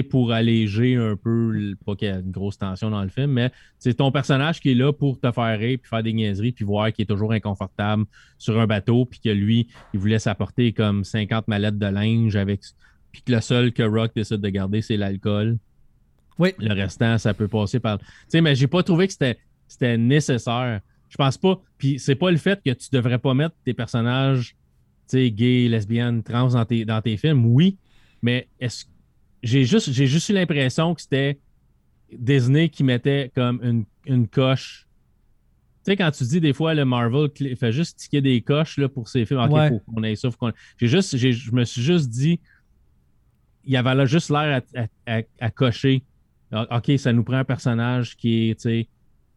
pour 0.10 0.32
alléger 0.32 0.96
un 0.96 1.15
peu, 1.15 1.76
pas 1.86 1.96
qu'il 1.96 2.08
y 2.08 2.12
a 2.12 2.20
une 2.20 2.32
grosse 2.32 2.58
tension 2.58 2.89
dans 2.89 3.04
le 3.04 3.10
film, 3.10 3.32
mais 3.32 3.52
c'est 3.78 3.96
ton 3.96 4.12
personnage 4.12 4.62
qui 4.62 4.72
est 4.72 4.76
là 4.76 4.94
pour 4.94 5.20
te 5.20 5.32
faire 5.32 5.60
rire, 5.60 5.80
puis 5.82 5.89
faire 5.89 6.04
des 6.04 6.13
niaiseries, 6.13 6.52
puis 6.54 6.63
voir 6.63 6.94
qu'il 6.94 7.04
est 7.04 7.08
toujours 7.08 7.34
inconfortable 7.34 8.06
sur 8.38 8.60
un 8.60 8.67
bateau, 8.67 9.06
puis 9.06 9.20
que 9.20 9.30
lui, 9.30 9.67
il 9.94 10.00
voulait 10.00 10.20
s'apporter 10.20 10.72
comme 10.72 11.04
50 11.04 11.48
mallettes 11.48 11.78
de 11.78 11.88
linge 11.88 12.36
avec. 12.36 12.62
Puis 13.12 13.22
que 13.24 13.32
le 13.32 13.41
seul 13.41 13.74
que 13.74 13.84
Rock 13.84 14.12
décide 14.15 14.38
de 14.38 14.50
garder, 14.50 14.82
c'est 14.82 14.98
l'alcool. 14.98 15.58
Oui. 16.38 16.54
Le 16.58 16.74
restant, 16.74 17.17
ça 17.17 17.34
peut 17.34 17.48
passer 17.48 17.80
par. 17.80 18.00
Tu 18.00 18.06
sais, 18.30 18.41
mais 18.41 18.56
j'ai 18.56 18.67
pas 18.67 18.84
trouvé 18.84 19.08
que 19.08 19.13
c'était, 19.13 19.38
c'était 19.67 19.98
nécessaire. 19.98 20.80
Je 21.10 21.17
pense 21.17 21.38
pas. 21.38 21.62
Puis 21.78 22.00
c'est 22.00 22.15
pas 22.15 22.32
le 22.32 22.38
fait 22.38 22.62
que 22.63 22.72
tu 22.72 22.88
devrais 22.91 23.20
pas 23.20 23.34
mettre 23.34 23.56
tes 23.65 23.74
personnages, 23.74 24.56
tu 25.10 25.17
sais, 25.17 25.32
gays, 25.32 25.67
lesbiennes, 25.67 26.24
trans 26.24 26.48
dans 26.48 26.65
tes, 26.65 26.86
dans 26.86 27.02
tes 27.02 27.17
films. 27.17 27.46
Oui, 27.46 27.78
mais 28.22 28.48
est-ce 28.60 28.86
j'ai 29.44 29.66
juste, 29.66 29.92
j'ai 29.92 30.08
juste 30.08 30.30
eu 30.30 30.34
l'impression 30.34 30.94
que 30.96 31.02
c'était 31.02 31.40
Disney 32.12 32.70
qui 32.70 32.84
mettait 32.84 33.32
comme 33.36 33.60
une, 33.64 33.86
une 34.06 34.28
coche. 34.28 34.88
Tu 35.84 35.92
sais, 35.92 35.98
quand 35.98 36.12
tu 36.12 36.24
dis 36.26 36.40
des 36.42 36.54
fois, 36.54 36.74
le 36.76 36.86
Marvel 36.86 37.30
fait 37.58 37.72
juste 37.72 37.98
ticker 37.98 38.22
des 38.22 38.42
coches 38.42 38.78
là, 38.78 38.88
pour 38.88 39.08
ses 39.10 39.26
films. 39.26 39.40
OK, 39.40 39.52
Ouais. 39.52 39.70
faut 39.70 39.80
qu'on 39.80 40.04
ait 40.04 40.16
ça. 40.16 40.30
faut 40.30 40.38
qu'on- 40.38 40.52
J'ai 40.78 40.88
juste, 40.88 41.18
j'ai- 41.18 41.34
je 41.34 41.52
me 41.52 41.64
suis 41.64 41.82
juste 41.82 42.10
dit, 42.10 42.40
il 43.64 43.74
y 43.74 43.78
avait 43.78 43.96
là 43.96 44.06
juste 44.06 44.30
l'air 44.30 44.62
à, 44.76 44.80
à- 44.82 45.20
à- 45.20 45.24
à 45.40 45.50
cocher. 45.50 46.04
OK, 46.54 46.92
ça 46.98 47.14
nous 47.14 47.24
prend 47.24 47.38
un 47.38 47.44
personnage 47.46 48.18
qui 48.18 48.50
est, 48.50 48.56
tu 48.56 48.62
sais, 48.70 48.88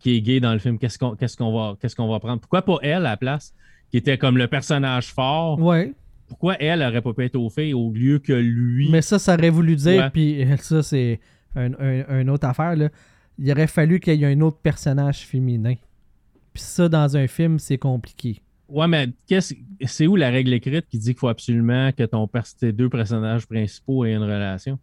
qui 0.01 0.17
est 0.17 0.21
gay 0.21 0.41
dans 0.41 0.53
le 0.53 0.59
film. 0.59 0.79
Qu'est-ce 0.79 0.99
qu'on 0.99 1.15
qu'est-ce 1.15 1.37
qu'on 1.37 1.53
va, 1.53 1.77
qu'est-ce 1.81 1.95
qu'on 1.97 2.09
va 2.09 2.19
prendre? 2.19 2.41
Pourquoi 2.41 2.63
pas 2.63 2.77
elle 2.83 2.93
à 3.07 3.11
la 3.11 3.17
place, 3.17 3.55
qui 3.91 3.97
était 3.97 4.19
comme 4.19 4.37
le 4.37 4.49
personnage 4.49 5.13
fort? 5.15 5.59
Ouais. 5.61 5.95
Pourquoi 6.35 6.57
elle 6.61 6.83
aurait 6.83 7.01
pas 7.01 7.13
pu 7.13 7.25
être 7.25 7.37
au 7.37 7.49
fait 7.49 7.73
au 7.73 7.93
lieu 7.93 8.19
que 8.19 8.33
lui? 8.33 8.89
Mais 8.91 9.03
ça, 9.03 9.19
ça 9.21 9.35
aurait 9.35 9.51
voulu 9.51 9.77
dire, 9.77 10.11
puis 10.13 10.45
ça, 10.59 10.83
c'est 10.83 11.21
un, 11.55 11.73
un- 11.79 12.21
une 12.21 12.29
autre 12.31 12.47
affaire, 12.49 12.75
là. 12.75 12.89
Il 13.39 13.51
aurait 13.53 13.67
fallu 13.69 14.01
qu'il 14.01 14.15
y 14.21 14.25
ait 14.25 14.33
un 14.35 14.41
autre 14.41 14.59
personnage 14.59 15.21
féminin. 15.27 15.75
Puis 16.53 16.63
ça, 16.63 16.89
dans 16.89 17.17
un 17.17 17.27
film, 17.29 17.59
c'est 17.59 17.79
compliqué. 17.79 18.41
Ouais, 18.69 18.89
mais 18.89 19.09
c'est 19.87 20.07
où 20.07 20.17
la 20.17 20.31
règle 20.31 20.53
écrite 20.53 20.87
qui 20.89 20.99
dit 20.99 21.11
qu'il 21.11 21.19
faut 21.19 21.29
absolument 21.29 21.91
que 21.93 22.03
ton 22.05 22.29
tes 22.59 22.73
deux 22.73 22.89
personnages 22.89 23.47
principaux 23.47 24.05
aient 24.05 24.15
une 24.15 24.23
relation? 24.23 24.79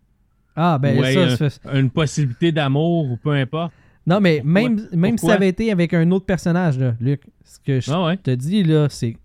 Ah, 0.55 0.77
ben 0.77 1.37
ça, 1.37 1.47
Une 1.73 1.89
possibilité 1.89 2.51
d'amour 2.51 3.11
ou 3.11 3.17
peu 3.17 3.31
importe? 3.31 3.73
Non, 4.07 4.19
mais 4.19 4.41
Pourquoi? 4.41 4.51
même, 4.69 4.87
même 4.93 5.17
si 5.17 5.25
ça 5.25 5.33
avait 5.33 5.49
été 5.49 5.71
avec 5.71 5.93
un 5.93 6.09
autre 6.11 6.25
personnage, 6.25 6.77
là, 6.79 6.95
Luc, 6.99 7.21
ce 7.43 7.59
que 7.59 7.79
je 7.79 7.91
Ah 7.91 8.05
ouais. 8.05 8.17
te 8.17 8.31
dis, 8.31 8.63
là, 8.63 8.87
c'est. 8.89 9.15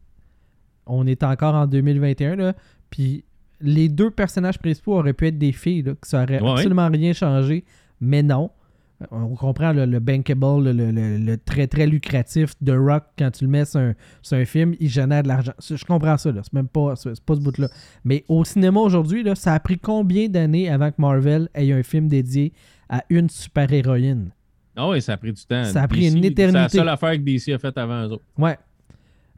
On 0.87 1.07
est 1.07 1.23
encore 1.23 1.55
en 1.55 1.67
2021, 1.67 2.37
là. 2.37 2.55
Puis 2.91 3.25
les 3.61 3.89
deux 3.89 4.11
personnages 4.11 4.59
principaux 4.59 4.95
auraient 4.99 5.13
pu 5.15 5.27
être 5.29 5.39
des 5.39 5.53
filles, 5.53 5.83
là, 5.83 5.93
que 6.01 6.07
ça 6.07 6.23
aurait 6.23 6.41
Ouais, 6.41 6.47
ouais. 6.47 6.53
absolument 6.53 6.89
rien 6.89 7.13
changé. 7.13 7.65
Mais 8.01 8.23
non. 8.23 8.51
On 9.11 9.35
comprend 9.35 9.73
le, 9.73 9.85
le 9.85 9.99
bankable, 10.01 10.65
le, 10.65 10.73
le- 10.73 10.91
le- 10.91 11.19
le 11.19 11.37
très 11.37 11.67
très 11.67 11.87
lucratif 11.87 12.55
de 12.63 12.73
Rock 12.73 13.03
quand 13.19 13.31
tu 13.31 13.45
le 13.45 13.51
mets 13.51 13.67
sur 13.67 13.79
un, 13.81 13.93
sur 14.23 14.39
un 14.39 14.47
film, 14.47 14.75
il 14.81 14.89
génère 14.89 15.23
de 15.23 15.29
l'argent. 15.29 15.53
Je 15.61 15.85
comprends 15.85 16.17
ça, 16.17 16.33
là. 16.33 16.41
C'est 16.43 16.55
même 16.55 16.67
pas, 16.69 16.97
c'est 16.97 17.21
pas 17.23 17.35
ce 17.35 17.41
bout-là. 17.41 17.69
Mais 18.05 18.25
au 18.29 18.43
cinéma 18.47 18.81
aujourd'hui, 18.81 19.23
là, 19.23 19.35
ça 19.35 19.53
a 19.53 19.61
pris 19.61 19.79
combien 19.79 20.29
d'années 20.29 20.71
avant 20.71 20.91
que 20.91 20.97
Marvel 20.99 21.51
ait 21.55 21.73
un 21.73 21.83
film 21.83 22.09
dédié 22.09 22.55
à 22.89 23.05
une 23.11 23.29
super-héroïne? 23.29 24.31
Ah 24.77 24.89
oui, 24.89 25.03
ça 25.03 25.13
a 25.15 25.17
pris 25.19 25.33
du 25.33 25.45
temps. 25.45 25.65
Ça 25.65 25.83
a 25.83 25.89
pris 25.89 26.09
une 26.09 26.25
éternité. 26.25 26.59
C'est 26.71 26.79
la 26.79 26.83
seule 26.85 26.89
affaire 26.89 27.13
que 27.13 27.23
DC 27.23 27.49
a 27.55 27.59
faite 27.59 27.77
avant 27.77 28.03
eux 28.07 28.13
autres. 28.13 28.25
Ouais. 28.39 28.57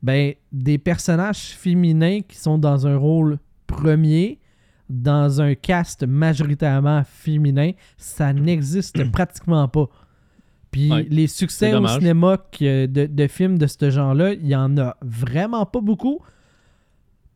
Ben, 0.03 0.35
des 0.53 0.79
personnages 0.79 1.49
féminins 1.57 2.21
qui 2.27 2.37
sont 2.37 2.57
dans 2.59 2.87
un 2.87 2.97
rôle 2.97 3.39
premier, 3.67 4.39
dans 4.89 5.41
un 5.43 5.55
cast 5.55 6.07
majoritairement 6.07 7.03
féminin, 7.05 7.73
ça 7.97 8.33
n'existe 8.33 9.11
pratiquement 9.11 9.67
pas. 9.69 9.89
Puis 10.71 10.91
Ouais, 10.93 11.07
les 11.11 11.27
succès 11.27 11.75
au 11.75 11.87
cinéma 11.87 12.37
que- 12.53 12.87
de, 12.87 13.07
de 13.07 13.27
films 13.27 13.59
de 13.59 13.67
ce 13.67 13.91
genre-là, 13.91 14.35
il 14.35 14.47
y 14.47 14.55
en 14.55 14.77
a 14.79 14.97
vraiment 15.03 15.65
pas 15.67 15.81
beaucoup. 15.81 16.21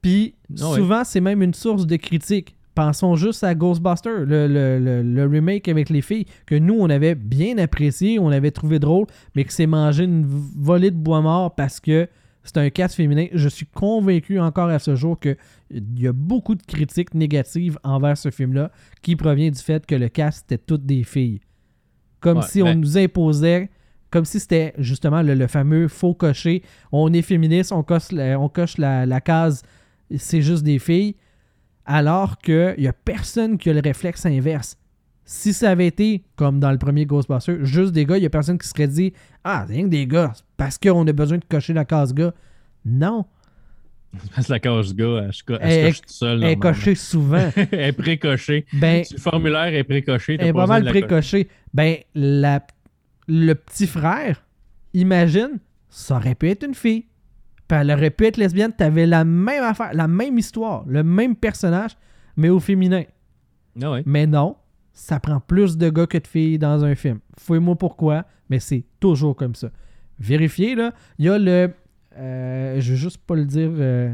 Puis 0.03 0.35
Ah 0.61 0.71
ouais. 0.71 0.77
souvent, 0.79 1.05
c'est 1.05 1.21
même 1.21 1.43
une 1.43 1.55
source 1.55 1.87
de 1.87 1.97
critique. 1.97 2.57
Pensons 2.75 3.17
juste 3.17 3.45
à 3.45 3.55
Ghostbusters, 3.55 4.21
le, 4.25 4.47
le- 4.49 4.79
le- 4.79 5.03
le 5.03 5.27
remake 5.27 5.69
avec 5.69 5.91
les 5.91 6.01
filles, 6.01 6.25
que 6.47 6.55
nous, 6.55 6.75
on 6.79 6.89
avait 6.89 7.15
bien 7.15 7.59
apprécié, 7.59 8.19
on 8.19 8.29
avait 8.29 8.51
trouvé 8.51 8.79
drôle, 8.79 9.07
mais 9.35 9.45
que 9.45 9.53
c'est 9.53 9.67
mangé 9.67 10.05
une 10.05 10.25
volée 10.27 10.91
de 10.91 10.97
bois 10.97 11.21
mort 11.21 11.55
parce 11.55 11.81
que 11.81 12.09
c'est 12.45 12.57
un 12.59 12.70
cast 12.70 12.95
féminin. 12.95 13.26
Je 13.32 13.49
suis 13.49 13.66
convaincu 13.66 14.38
encore 14.40 14.68
à 14.68 14.78
ce 14.78 14.97
jour 14.97 15.18
qu'il 15.20 15.36
y 15.97 16.07
a 16.07 16.12
beaucoup 16.12 16.55
de 16.55 16.62
critiques 16.62 17.14
négatives 17.14 17.78
envers 17.84 18.16
ce 18.18 18.30
film-là 18.30 18.70
qui 19.01 19.16
provient 19.16 19.51
du 19.51 19.61
fait 19.61 19.86
que 19.86 19.95
le 19.95 20.09
cast 20.09 20.51
était 20.51 20.62
toutes 20.64 20.84
des 20.86 21.05
filles. 21.05 21.40
Comme 22.20 22.38
Ouais, 22.38 22.45
si 22.49 22.62
on 22.62 22.66
ben- 22.66 22.80
nous 22.80 22.99
imposait, 22.99 23.70
comme 24.11 24.24
si 24.24 24.38
c'était 24.40 24.74
justement 24.78 25.22
le, 25.22 25.34
le 25.34 25.47
fameux 25.47 25.88
faux 25.88 26.14
cocher. 26.14 26.62
On 26.93 27.12
est 27.12 27.22
féministe, 27.22 27.72
on 27.72 27.82
coche 27.82 28.12
la, 28.12 28.38
on 28.38 28.49
coche 28.49 28.76
la, 28.78 29.07
la 29.07 29.20
case, 29.20 29.62
c'est 30.16 30.43
juste 30.43 30.62
des 30.64 30.78
filles. 30.78 31.16
Alors 31.84 32.38
qu'il 32.38 32.74
n'y 32.78 32.86
a 32.86 32.93
personne 32.93 33.59
qui 33.59 33.70
a 33.70 33.72
le 33.72 33.80
réflexe 33.80 34.24
inverse. 34.26 34.76
Si 35.25 35.53
ça 35.53 35.70
avait 35.70 35.87
été, 35.87 36.25
comme 36.37 36.59
dans 36.59 36.70
le 36.70 36.79
premier 36.79 37.07
Ghostbusters, 37.07 37.64
juste 37.64 37.93
des 37.93 38.05
gars, 38.05 38.16
il 38.16 38.20
n'y 38.20 38.27
a 38.27 38.31
personne 38.31 38.59
qui 38.59 38.68
serait 38.68 38.89
dit 38.89 39.12
Ah, 39.45 39.64
c'est 39.66 39.75
rien 39.75 39.85
que 39.85 39.89
des 39.89 40.07
gars, 40.07 40.33
parce 40.57 40.79
qu'on 40.79 41.07
a 41.07 41.12
besoin 41.12 41.39
de 41.39 41.45
cocher 41.49 41.73
la 41.73 41.85
case 41.85 42.12
gars. 42.12 42.35
Non, 42.85 43.27
Parce 44.35 44.47
que 44.47 44.53
la 44.53 44.59
cage 44.61 44.95
gars, 44.95 45.23
elle, 45.23 45.33
se 45.33 45.43
elle 45.61 45.95
tout 45.95 46.01
seul. 46.07 46.43
elle 46.43 46.51
est 46.51 46.57
cochée 46.57 46.95
souvent. 46.95 47.51
elle 47.57 47.81
est 47.81 47.93
précochée. 47.93 48.66
Ben, 48.73 49.05
Si 49.05 49.14
le 49.14 49.20
formulaire 49.20 49.75
est 49.75 49.85
précoché, 49.85 50.37
elle 50.39 50.49
est 50.49 50.53
pas 50.53 50.66
mal 50.66 50.85
précochée. 50.85 51.49
Ben, 51.73 51.97
la, 52.14 52.61
le 53.27 53.55
petit 53.55 53.87
frère, 53.87 54.45
imagine, 54.93 55.59
ça 55.89 56.16
aurait 56.16 56.35
pu 56.35 56.51
être 56.51 56.64
une 56.64 56.75
fille. 56.75 57.07
Puis 57.68 57.79
elle 57.79 57.91
aurait 57.91 58.11
pu 58.11 58.27
être 58.27 58.37
lesbienne. 58.37 58.73
T'avais 58.77 59.07
la 59.07 59.25
même 59.25 59.62
affaire, 59.62 59.95
la 59.95 60.09
même 60.09 60.37
histoire, 60.39 60.85
le 60.87 61.03
même 61.03 61.35
personnage, 61.35 61.97
mais 62.37 62.51
au 62.51 62.61
féminin. 62.61 63.05
Ah 63.81 63.93
ouais. 63.93 64.03
Mais 64.05 64.27
non, 64.27 64.57
ça 64.93 65.18
prend 65.20 65.40
plus 65.40 65.76
de 65.76 65.88
gars 65.90 66.07
que 66.07 66.18
de 66.18 66.26
filles 66.26 66.59
dans 66.59 66.84
un 66.84 66.95
film. 66.95 67.18
Fouille-moi 67.38 67.76
pourquoi, 67.76 68.24
mais 68.49 68.61
c'est 68.61 68.84
toujours 69.01 69.34
comme 69.36 69.55
ça. 69.55 69.70
Vérifiez, 70.18 70.74
là. 70.74 70.93
Il 71.18 71.24
y 71.24 71.28
a 71.28 71.38
le. 71.38 71.72
euh, 72.16 72.80
je 72.80 72.90
veux 72.90 72.97
juste 72.97 73.18
pas 73.18 73.34
le 73.34 73.45
dire. 73.47 73.70
Euh, 73.72 74.12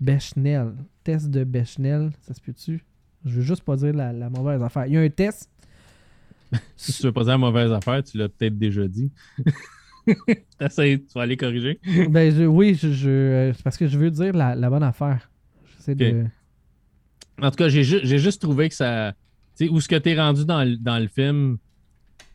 Bechnel. 0.00 0.72
Test 1.04 1.28
de 1.30 1.44
Bechnel. 1.44 2.10
Ça 2.22 2.34
se 2.34 2.40
peut-tu? 2.40 2.82
Je 3.24 3.36
veux 3.36 3.42
juste 3.42 3.62
pas 3.64 3.76
dire 3.76 3.92
la, 3.94 4.12
la 4.12 4.30
mauvaise 4.30 4.62
affaire. 4.62 4.86
Il 4.86 4.94
y 4.94 4.96
a 4.96 5.00
un 5.00 5.08
test. 5.10 5.50
Si 6.76 6.92
tu 6.92 7.02
veux 7.04 7.12
pas 7.12 7.20
dire 7.22 7.32
la 7.32 7.38
mauvaise 7.38 7.70
affaire, 7.72 8.02
tu 8.02 8.16
l'as 8.18 8.28
peut-être 8.28 8.58
déjà 8.58 8.86
dit. 8.88 9.10
T'essayes, 10.58 11.00
tu 11.04 11.12
vas 11.14 11.22
aller 11.22 11.36
corriger. 11.36 11.78
ben, 12.10 12.34
je- 12.34 12.44
oui, 12.44 12.74
je, 12.74 12.90
je- 12.92 13.08
euh, 13.10 13.52
parce 13.62 13.76
que 13.76 13.86
je 13.86 13.98
veux 13.98 14.10
dire 14.10 14.32
la, 14.34 14.54
la 14.54 14.70
bonne 14.70 14.82
affaire. 14.82 15.30
J'essaie 15.76 15.94
de. 15.94 16.24
En 17.40 17.50
tout 17.50 17.56
cas, 17.56 17.68
j'ai 17.68 17.84
ju- 17.84 18.00
j'ai 18.02 18.18
juste 18.18 18.40
trouvé 18.42 18.68
que 18.68 18.74
ça. 18.74 19.14
Tu 19.60 19.66
sais, 19.66 19.72
où 19.72 19.78
ce 19.78 19.88
que 19.88 19.96
t'es 19.96 20.18
rendu 20.18 20.46
dans, 20.46 20.64
le- 20.64 21.08
film, 21.08 21.58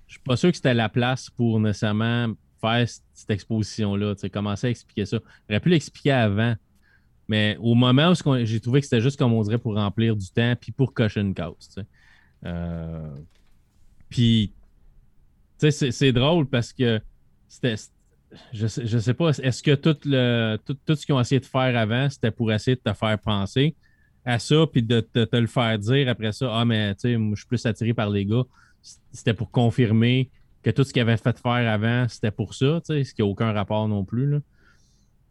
je 0.06 0.14
suis 0.14 0.22
pas 0.22 0.38
sûr 0.38 0.52
que 0.52 0.58
c'était 0.58 0.76
la 0.76 0.90
place 0.90 1.32
pour 1.32 1.60
nécessairement 1.60 2.28
faire 2.62 2.88
cette 2.88 3.32
exposition-là. 3.32 4.14
Tu 4.14 4.30
commencer 4.30 4.68
à 4.68 4.70
expliquer 4.70 5.08
ça. 5.08 5.18
J'aurais 5.50 5.60
pu 5.60 5.70
l'expliquer 5.70 6.12
avant. 6.12 6.54
Mais 7.28 7.58
au 7.60 7.74
moment 7.74 8.12
où 8.12 8.46
j'ai 8.46 8.60
trouvé 8.60 8.82
que 8.82 8.86
c'était 8.86 9.02
juste 9.02 9.18
comme 9.18 9.34
on 9.34 9.42
dirait 9.42 9.58
pour 9.58 9.74
remplir 9.74 10.16
du 10.16 10.30
temps 10.30 10.54
puis 10.62 10.72
pour 10.72 10.94
cocher 10.94 11.22
une 11.22 11.34
cause. 11.34 11.68
tu. 11.74 11.82
Euh, 12.46 13.10
Puis, 14.08 14.54
tu 15.60 15.72
c'est 15.72 16.12
drôle 16.12 16.48
parce 16.48 16.74
que 16.74 17.02
c'était. 17.48 17.76
Je 18.54 18.68
sais, 18.68 18.86
je 18.86 19.00
sais 19.00 19.14
pas, 19.16 19.30
est-ce 19.30 19.64
que 19.64 19.74
tout, 19.74 19.98
le, 20.06 20.58
tout, 20.64 20.76
tout 20.86 20.96
ce 20.96 21.08
qu'ils 21.08 21.16
ont 21.16 21.20
essayé 21.20 21.40
de 21.40 21.46
faire 21.46 21.76
avant, 21.76 22.08
c'était 22.08 22.32
pour 22.32 22.52
essayer 22.52 22.76
de 22.76 22.82
te 22.82 22.94
faire 22.94 23.18
penser? 23.20 23.76
À 24.26 24.40
ça, 24.40 24.66
puis 24.72 24.82
de, 24.82 25.02
te- 25.02 25.36
le 25.36 25.48
faire 25.48 25.78
dire 25.78 26.10
après 26.10 26.32
ça, 26.32 26.50
ah, 26.52 26.66
mais 26.66 26.96
tu 26.96 27.02
sais, 27.02 27.14
je 27.14 27.36
suis 27.36 27.46
plus 27.48 27.66
attiré 27.66 27.94
par 27.94 28.10
les 28.10 28.26
gars. 28.26 28.44
C'était 29.12 29.34
pour 29.34 29.52
confirmer 29.52 30.30
que 30.64 30.72
tout 30.72 30.84
ce 30.84 30.92
qu'ils 30.92 31.04
avaient 31.04 31.18
fait 31.18 31.38
faire 31.40 31.72
avant, 31.72 32.08
c'était 32.10 32.32
pour 32.32 32.54
ça, 32.56 32.82
tu 32.86 32.94
sais, 32.94 33.04
ce 33.04 33.14
qui 33.14 33.22
n'a 33.22 33.28
aucun 33.28 33.52
rapport 33.52 33.88
non 33.88 34.04
plus. 34.04 34.30
Là. 34.30 34.40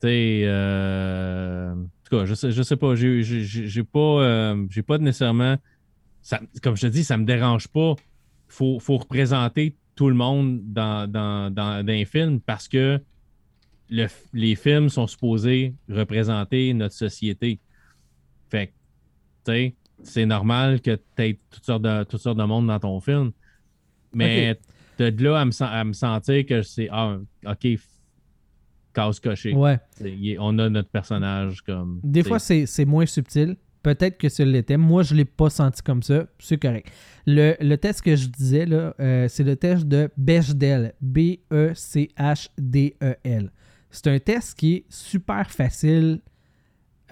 Tu 0.01 0.09
sais, 0.09 0.43
euh, 0.45 1.73
en 1.73 2.09
tout 2.09 2.17
cas, 2.17 2.25
je 2.25 2.35
sais, 2.35 2.53
je 2.53 2.63
sais 2.63 2.77
pas, 2.77 2.95
j'ai 2.95 3.23
j'ai- 3.23 3.85
pas, 3.85 3.99
euh, 3.99 4.67
j'ai 4.71 4.83
pas 4.83 4.99
nécessairement, 4.99 5.57
comme 6.63 6.77
je 6.77 6.83
te 6.83 6.87
dis, 6.87 7.05
ça 7.05 7.17
me 7.17 7.25
dérange 7.25 7.69
pas. 7.69 7.95
Faut, 8.49 8.79
faut 8.79 8.99
représenter 8.99 9.77
tout 9.97 10.09
le 10.09 10.15
monde 10.15 10.61
dans, 10.73 11.11
dans, 11.11 11.53
dans, 11.53 11.85
un 11.89 12.05
film 12.05 12.41
parce 12.41 12.69
que 12.69 13.01
les 13.89 14.55
films 14.57 14.89
sont 14.89 15.07
supposés 15.07 15.75
représenter 15.89 16.73
notre 16.75 16.95
société. 16.95 17.61
Fait 18.51 18.73
c'est 20.03 20.27
normal 20.27 20.81
que 20.81 20.97
tu 21.17 21.23
aies 21.23 21.39
toutes 21.51 21.65
sortes, 21.65 21.83
de, 21.83 22.05
toutes 22.05 22.21
sortes 22.21 22.39
de 22.39 22.45
monde 22.45 22.67
dans 22.67 22.81
ton 22.81 23.01
film. 23.01 23.33
Mais 24.13 24.59
de 24.99 25.25
là 25.25 25.41
à 25.41 25.45
me, 25.45 25.51
sen- 25.51 25.69
à 25.71 25.85
me 25.85 25.93
sentir 25.93 26.45
que 26.47 26.63
c'est 26.63 26.89
Ah, 26.91 27.19
OK, 27.47 27.67
case 28.93 29.21
cochée. 29.21 29.55
Ouais. 29.55 29.79
Est- 30.05 30.37
On 30.39 30.59
a 30.59 30.69
notre 30.69 30.91
personnage 30.91 31.63
comme. 31.63 32.01
Des 32.05 32.23
fois, 32.23 32.39
c'est 32.39 32.85
moins 32.85 33.07
subtil. 33.07 33.57
Peut-être 33.83 34.17
que 34.17 34.31
ce 34.31 34.43
l'était. 34.43 34.79
Moi, 34.79 35.03
je 35.03 35.13
ne 35.13 35.19
l'ai 35.19 35.25
pas 35.27 35.51
senti 35.51 35.83
comme 35.83 36.03
ça. 36.03 36.25
C'est 36.39 36.57
correct. 36.57 36.91
Le, 37.27 37.55
le 37.61 37.77
test 37.77 38.01
que 38.01 38.17
je 38.17 38.29
disais, 38.29 38.65
là, 38.65 38.95
euh, 38.99 39.29
c'est 39.29 39.45
le 39.45 39.57
test 39.57 39.85
de 39.87 40.09
Bechdel. 40.17 40.95
B-E-C-H-D-E-L. 41.03 43.45
E 43.45 43.51
C'est 43.91 44.07
un 44.09 44.19
test 44.19 44.59
qui 44.59 44.75
est 44.75 44.85
super 44.89 45.51
facile. 45.51 46.21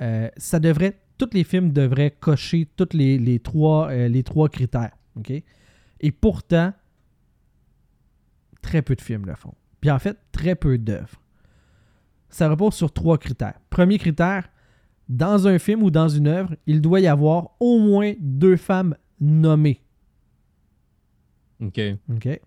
Euh, 0.00 0.28
ça 0.36 0.58
devrait. 0.60 0.98
Tous 1.22 1.34
les 1.34 1.44
films 1.44 1.70
devraient 1.70 2.10
cocher 2.10 2.68
tous 2.74 2.88
les, 2.94 3.16
les 3.16 3.38
trois, 3.38 3.92
euh, 3.92 4.08
les 4.08 4.24
trois 4.24 4.48
critères. 4.48 4.90
Et 6.00 6.10
pourtant, 6.10 6.72
très 8.60 8.82
peu 8.82 8.96
de 8.96 9.00
films 9.00 9.26
le 9.26 9.36
font. 9.36 9.54
Puis 9.80 9.88
en 9.92 10.00
fait, 10.00 10.18
très 10.32 10.56
peu 10.56 10.78
d'œuvres. 10.78 11.22
Ça 12.28 12.48
repose 12.48 12.74
sur 12.74 12.92
trois 12.92 13.18
critères. 13.18 13.54
Premier 13.70 13.98
critère, 13.98 14.48
dans 15.08 15.46
un 15.46 15.60
film 15.60 15.84
ou 15.84 15.92
dans 15.92 16.08
une 16.08 16.26
œuvre, 16.26 16.56
il 16.66 16.80
doit 16.80 16.98
y 16.98 17.06
avoir 17.06 17.50
au 17.60 17.78
moins 17.78 18.14
deux 18.18 18.56
femmes 18.56 18.96
nommées. 19.20 19.80
OK. 21.60 21.80
OK? 22.12 22.40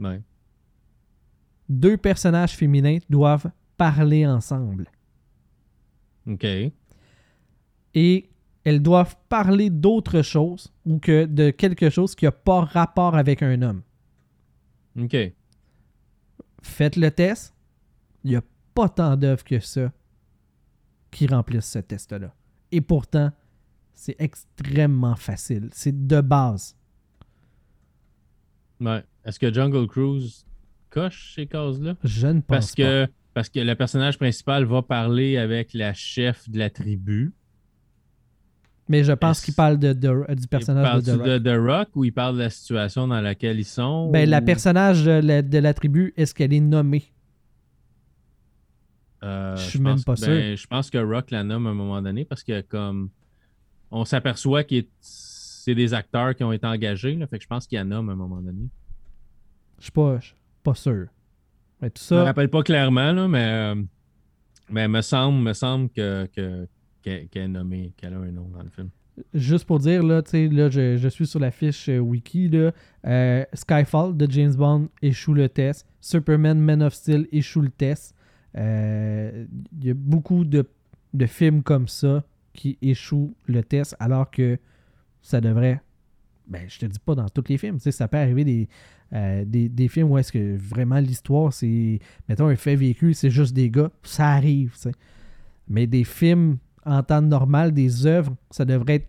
Ouais. 0.00 0.20
Deux 1.70 1.96
personnages 1.96 2.56
féminins 2.56 2.98
doivent 3.08 3.50
parler 3.78 4.26
ensemble. 4.26 4.86
OK. 6.26 6.46
Et 7.96 8.28
elles 8.62 8.82
doivent 8.82 9.16
parler 9.28 9.70
d'autre 9.70 10.22
chose 10.22 10.72
ou 10.84 10.98
que 10.98 11.24
de 11.24 11.50
quelque 11.50 11.88
chose 11.90 12.14
qui 12.14 12.26
n'a 12.26 12.32
pas 12.32 12.60
rapport 12.60 13.14
avec 13.16 13.42
un 13.42 13.62
homme. 13.62 13.82
OK. 15.00 15.16
Faites 16.62 16.96
le 16.96 17.10
test. 17.10 17.54
Il 18.22 18.30
n'y 18.30 18.36
a 18.36 18.42
pas 18.74 18.88
tant 18.88 19.16
d'œuvres 19.16 19.44
que 19.44 19.58
ça 19.60 19.92
qui 21.10 21.26
remplissent 21.26 21.70
ce 21.70 21.78
test-là. 21.78 22.34
Et 22.72 22.80
pourtant, 22.80 23.32
c'est 23.94 24.16
extrêmement 24.18 25.16
facile. 25.16 25.70
C'est 25.72 26.06
de 26.06 26.20
base. 26.20 26.76
Ouais. 28.80 29.02
Est-ce 29.24 29.38
que 29.38 29.52
Jungle 29.52 29.86
Cruise 29.86 30.44
coche 30.90 31.34
ces 31.34 31.46
cases-là? 31.46 31.96
Je 32.04 32.26
ne 32.26 32.40
pense 32.40 32.44
Parce 32.46 32.74
pas. 32.74 32.82
que, 32.82 33.08
parce 33.32 33.48
que 33.48 33.60
le 33.60 33.74
personnage 33.74 34.18
principal 34.18 34.64
va 34.64 34.82
parler 34.82 35.36
avec 35.38 35.72
la 35.72 35.94
chef 35.94 36.48
de 36.50 36.58
la 36.58 36.68
tribu. 36.68 37.32
Mais 38.88 39.02
je 39.02 39.12
pense 39.12 39.40
qu'il 39.40 39.54
parle 39.54 39.78
de, 39.78 39.92
de- 39.92 40.34
du 40.34 40.46
personnage 40.46 41.02
de 41.02 41.12
The 41.12 41.16
Rock. 41.16 41.26
de 41.26 41.38
The 41.38 41.58
Rock 41.58 41.88
ou 41.96 42.04
il 42.04 42.12
parle 42.12 42.36
de 42.36 42.42
la 42.42 42.50
situation 42.50 43.08
dans 43.08 43.20
laquelle 43.20 43.58
ils 43.58 43.64
sont? 43.64 44.10
Ben, 44.12 44.28
la 44.28 44.40
personnage 44.40 45.04
de 45.04 45.10
la, 45.10 45.42
de 45.42 45.58
la 45.58 45.74
tribu, 45.74 46.14
est-ce 46.16 46.32
qu'elle 46.34 46.52
est 46.52 46.60
nommée? 46.60 47.04
Euh, 49.24 49.56
Je 49.56 49.62
suis 49.70 49.80
même 49.80 50.02
pas 50.04 50.14
ben, 50.20 50.56
Je 50.56 50.66
pense 50.66 50.90
que 50.90 50.98
Rock 50.98 51.30
la 51.30 51.42
nomme 51.42 51.66
à 51.66 51.70
un 51.70 51.74
moment 51.74 52.00
donné 52.02 52.24
parce 52.24 52.44
que 52.44 52.60
comme 52.60 53.10
on 53.90 54.04
s'aperçoit 54.04 54.62
que 54.62 54.76
c'est 55.00 55.74
des 55.74 55.94
acteurs 55.94 56.34
qui 56.34 56.44
ont 56.44 56.52
été 56.52 56.66
engagés, 56.66 57.14
là, 57.16 57.26
fait 57.26 57.38
que 57.38 57.42
je 57.42 57.48
pense 57.48 57.66
qu'il 57.66 57.78
la 57.78 57.84
nomme 57.84 58.08
à 58.08 58.12
un 58.12 58.16
moment 58.16 58.40
donné. 58.40 58.68
Je 59.78 59.84
suis 59.84 59.92
pas, 59.92 60.18
pas 60.62 60.74
sûr. 60.74 61.06
Mais 61.80 61.90
tout 61.90 62.02
Je 62.08 62.14
me 62.14 62.20
ça, 62.20 62.24
rappelle 62.24 62.48
pas 62.50 62.62
clairement, 62.62 63.12
là, 63.12 63.26
mais, 63.28 63.44
euh, 63.44 63.82
mais 64.70 64.86
me 64.88 65.00
semble, 65.02 65.40
me 65.42 65.52
semble 65.54 65.88
que, 65.90 66.26
que- 66.34 66.68
qu'elle 67.28 67.92
qu'elle 67.96 68.14
a 68.14 68.18
un 68.18 68.32
nom 68.32 68.48
dans 68.48 68.62
le 68.62 68.70
film. 68.70 68.88
juste 69.34 69.64
pour 69.64 69.78
dire, 69.78 70.02
là, 70.02 70.22
là, 70.32 70.68
je, 70.70 70.96
je 70.96 71.08
suis 71.08 71.26
sur 71.26 71.40
la 71.40 71.50
fiche 71.50 71.88
euh, 71.88 71.98
wiki, 71.98 72.48
là, 72.48 72.72
euh, 73.06 73.44
Skyfall 73.52 74.16
de 74.16 74.30
James 74.30 74.54
Bond 74.54 74.88
échoue 75.02 75.34
le 75.34 75.48
test. 75.48 75.86
Superman 76.00 76.58
Man 76.60 76.82
of 76.82 76.94
Steel 76.94 77.26
échoue 77.32 77.62
le 77.62 77.70
test. 77.70 78.14
Euh, 78.56 79.46
Il 79.78 79.86
y 79.86 79.90
a 79.90 79.94
beaucoup 79.94 80.44
de, 80.44 80.66
de 81.14 81.26
films 81.26 81.62
comme 81.62 81.88
ça 81.88 82.24
qui 82.52 82.78
échouent 82.82 83.34
le 83.46 83.62
test 83.62 83.94
alors 83.98 84.30
que 84.30 84.58
ça 85.22 85.40
devrait. 85.40 85.80
Ben, 86.48 86.62
je 86.68 86.78
te 86.78 86.86
dis 86.86 86.98
pas 86.98 87.14
dans 87.14 87.28
tous 87.28 87.44
les 87.48 87.58
films. 87.58 87.78
Ça 87.80 88.08
peut 88.08 88.18
arriver 88.18 88.44
des, 88.44 88.68
euh, 89.12 89.44
des, 89.44 89.68
des 89.68 89.88
films 89.88 90.10
où 90.10 90.18
est-ce 90.18 90.32
que 90.32 90.56
vraiment 90.56 90.98
l'histoire, 91.00 91.52
c'est. 91.52 91.98
Mettons 92.28 92.46
un 92.46 92.56
fait 92.56 92.76
vécu, 92.76 93.14
c'est 93.14 93.30
juste 93.30 93.52
des 93.54 93.68
gars. 93.70 93.90
Ça 94.02 94.28
arrive. 94.28 94.74
Mais 95.68 95.86
des 95.86 96.04
films 96.04 96.58
en 96.86 97.02
temps 97.02 97.20
normal 97.20 97.72
des 97.72 98.06
œuvres, 98.06 98.34
ça 98.50 98.64
devrait 98.64 98.94
être 98.96 99.08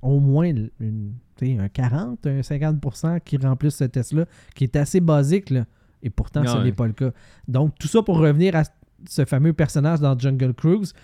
au 0.00 0.20
moins 0.20 0.52
une, 0.80 1.12
un 1.42 1.68
40, 1.68 2.26
un 2.26 2.40
50% 2.40 3.20
qui 3.20 3.36
remplissent 3.36 3.76
ce 3.76 3.84
test-là, 3.84 4.24
qui 4.54 4.64
est 4.64 4.76
assez 4.76 5.00
basique, 5.00 5.50
là. 5.50 5.66
et 6.02 6.08
pourtant, 6.10 6.42
Ah 6.44 6.48
ce 6.48 6.56
ouais. 6.58 6.64
n'est 6.64 6.72
pas 6.72 6.86
le 6.86 6.92
cas. 6.92 7.10
Donc, 7.48 7.74
tout 7.78 7.88
ça 7.88 8.02
pour 8.02 8.18
revenir 8.18 8.54
à 8.56 8.62
ce 9.08 9.24
fameux 9.24 9.52
personnage 9.52 10.00
dans 10.00 10.18
Jungle 10.18 10.54
Cruise, 10.54 10.94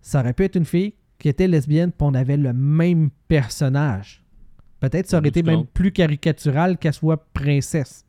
ça 0.00 0.20
aurait 0.20 0.34
pu 0.34 0.44
être 0.44 0.56
une 0.56 0.64
fille 0.64 0.94
qui 1.18 1.28
était 1.28 1.48
lesbienne, 1.48 1.90
puis 1.90 2.06
on 2.06 2.14
avait 2.14 2.36
le 2.36 2.52
même 2.52 3.10
personnage. 3.26 4.22
Peut-être 4.80 5.08
ça 5.08 5.18
aurait 5.18 5.28
été 5.28 5.42
même 5.42 5.66
plus 5.66 5.90
caricatural 5.90 6.78
qu'elle 6.78 6.92
soit 6.92 7.26
princesse. 7.32 8.04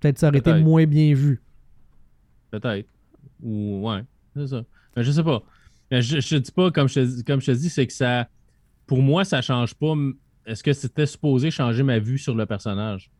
Peut-être 0.00 0.18
ça 0.18 0.28
aurait 0.28 0.38
été 0.38 0.52
moins 0.60 0.84
bien 0.84 1.14
vu. 1.14 1.40
Peut-être. 2.50 2.88
Ou 3.42 3.88
ouais, 3.88 4.04
c'est 4.36 4.46
ça. 4.48 4.62
Mais 4.96 5.02
je 5.02 5.10
sais 5.12 5.22
pas. 5.24 5.42
Mais 5.92 6.00
je, 6.02 6.20
je 6.20 6.28
te 6.30 6.34
dis 6.36 6.50
pas, 6.50 6.70
comme 6.70 6.88
je 6.88 6.94
te, 6.94 7.00
dis- 7.04 7.22
comme 7.22 7.40
je 7.40 7.46
te 7.46 7.56
dis, 7.56 7.68
c'est 7.68 7.86
que 7.86 7.92
ça. 7.92 8.28
Pour 8.86 9.02
moi, 9.02 9.24
ça 9.24 9.42
change 9.42 9.74
pas. 9.74 9.94
Est-ce 10.46 10.64
que 10.64 10.72
c'était 10.72 11.06
supposé 11.06 11.50
changer 11.50 11.82
ma 11.82 11.98
vue 11.98 12.18
sur 12.18 12.34
le 12.34 12.46
personnage? 12.46 13.10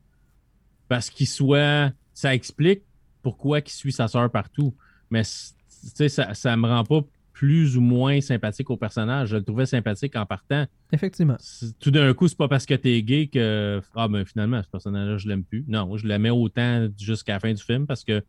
Parce 0.88 1.10
qu'il 1.10 1.28
soit. 1.28 1.92
Ça 2.14 2.34
explique 2.34 2.82
pourquoi 3.22 3.60
il 3.60 3.68
suit 3.70 3.92
sa 3.92 4.08
soeur 4.08 4.30
partout. 4.30 4.74
Mais 5.10 5.22
c- 5.22 5.52
tu 5.82 5.88
sais, 5.94 6.08
ça, 6.08 6.34
ça 6.34 6.56
me 6.56 6.66
rend 6.66 6.84
pas 6.84 7.00
plus 7.32 7.76
ou 7.76 7.80
moins 7.80 8.20
sympathique 8.20 8.70
au 8.70 8.76
personnage. 8.76 9.30
Je 9.30 9.36
le 9.36 9.44
trouvais 9.44 9.66
sympathique 9.66 10.14
en 10.16 10.26
partant. 10.26 10.66
Effectivement. 10.92 11.36
Tout 11.80 11.90
d'un 11.90 12.12
coup, 12.14 12.28
c'est 12.28 12.36
pas 12.36 12.48
parce 12.48 12.66
que 12.66 12.74
t'es 12.74 13.02
gay 13.02 13.28
que 13.28 13.80
ah 13.94 14.08
ben 14.08 14.24
finalement 14.24 14.62
ce 14.62 14.68
personnage-là 14.68 15.16
je 15.18 15.28
l'aime 15.28 15.44
plus. 15.44 15.64
Non, 15.68 15.96
je 15.96 16.06
l'aimais 16.06 16.30
autant 16.30 16.88
jusqu'à 16.98 17.34
la 17.34 17.40
fin 17.40 17.52
du 17.52 17.62
film 17.62 17.86
parce 17.86 18.04
que 18.04 18.22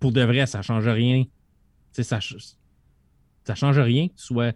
pour 0.00 0.12
de 0.12 0.22
vrai 0.22 0.46
ça 0.46 0.62
change 0.62 0.88
rien. 0.88 1.24
Tu 1.24 1.30
sais 1.92 2.02
ça 2.02 2.18
ça 3.44 3.54
change 3.54 3.78
rien 3.78 4.08
que 4.08 4.14
tu 4.14 4.24
sois 4.24 4.52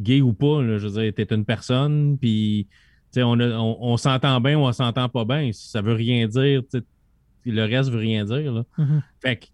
gay 0.00 0.20
ou 0.20 0.32
pas. 0.32 0.62
là. 0.62 0.78
Je 0.78 0.86
veux 0.88 1.02
dire, 1.02 1.12
t'es 1.14 1.34
une 1.34 1.44
personne 1.44 2.18
puis 2.18 2.66
tu 3.12 3.20
sais, 3.20 3.22
on, 3.22 3.34
a- 3.38 3.56
on, 3.58 3.76
on 3.80 3.96
s'entend 3.96 4.40
bien 4.40 4.58
ou 4.58 4.62
on 4.62 4.72
s'entend 4.72 5.08
pas 5.08 5.24
bien. 5.24 5.50
Ça 5.52 5.80
veut 5.82 5.92
rien 5.94 6.26
dire. 6.26 6.62
Le 7.46 7.62
reste 7.64 7.90
veut 7.90 7.98
rien 8.00 8.24
dire. 8.24 8.52
Là. 8.52 8.64
Mhm. 8.78 9.02
Fait 9.20 9.36
que 9.36 9.46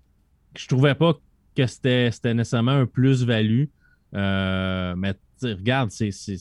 je 0.56 0.66
trouvais 0.66 0.94
pas 0.94 1.14
que 1.56 1.66
c'était 1.66 2.10
c'était 2.10 2.34
nécessairement 2.34 2.72
un 2.72 2.86
plus-value. 2.86 3.64
Euh, 4.14 4.94
mais 4.96 5.14
regarde, 5.42 5.90
c'est- 5.90 6.10
c'est 6.10 6.36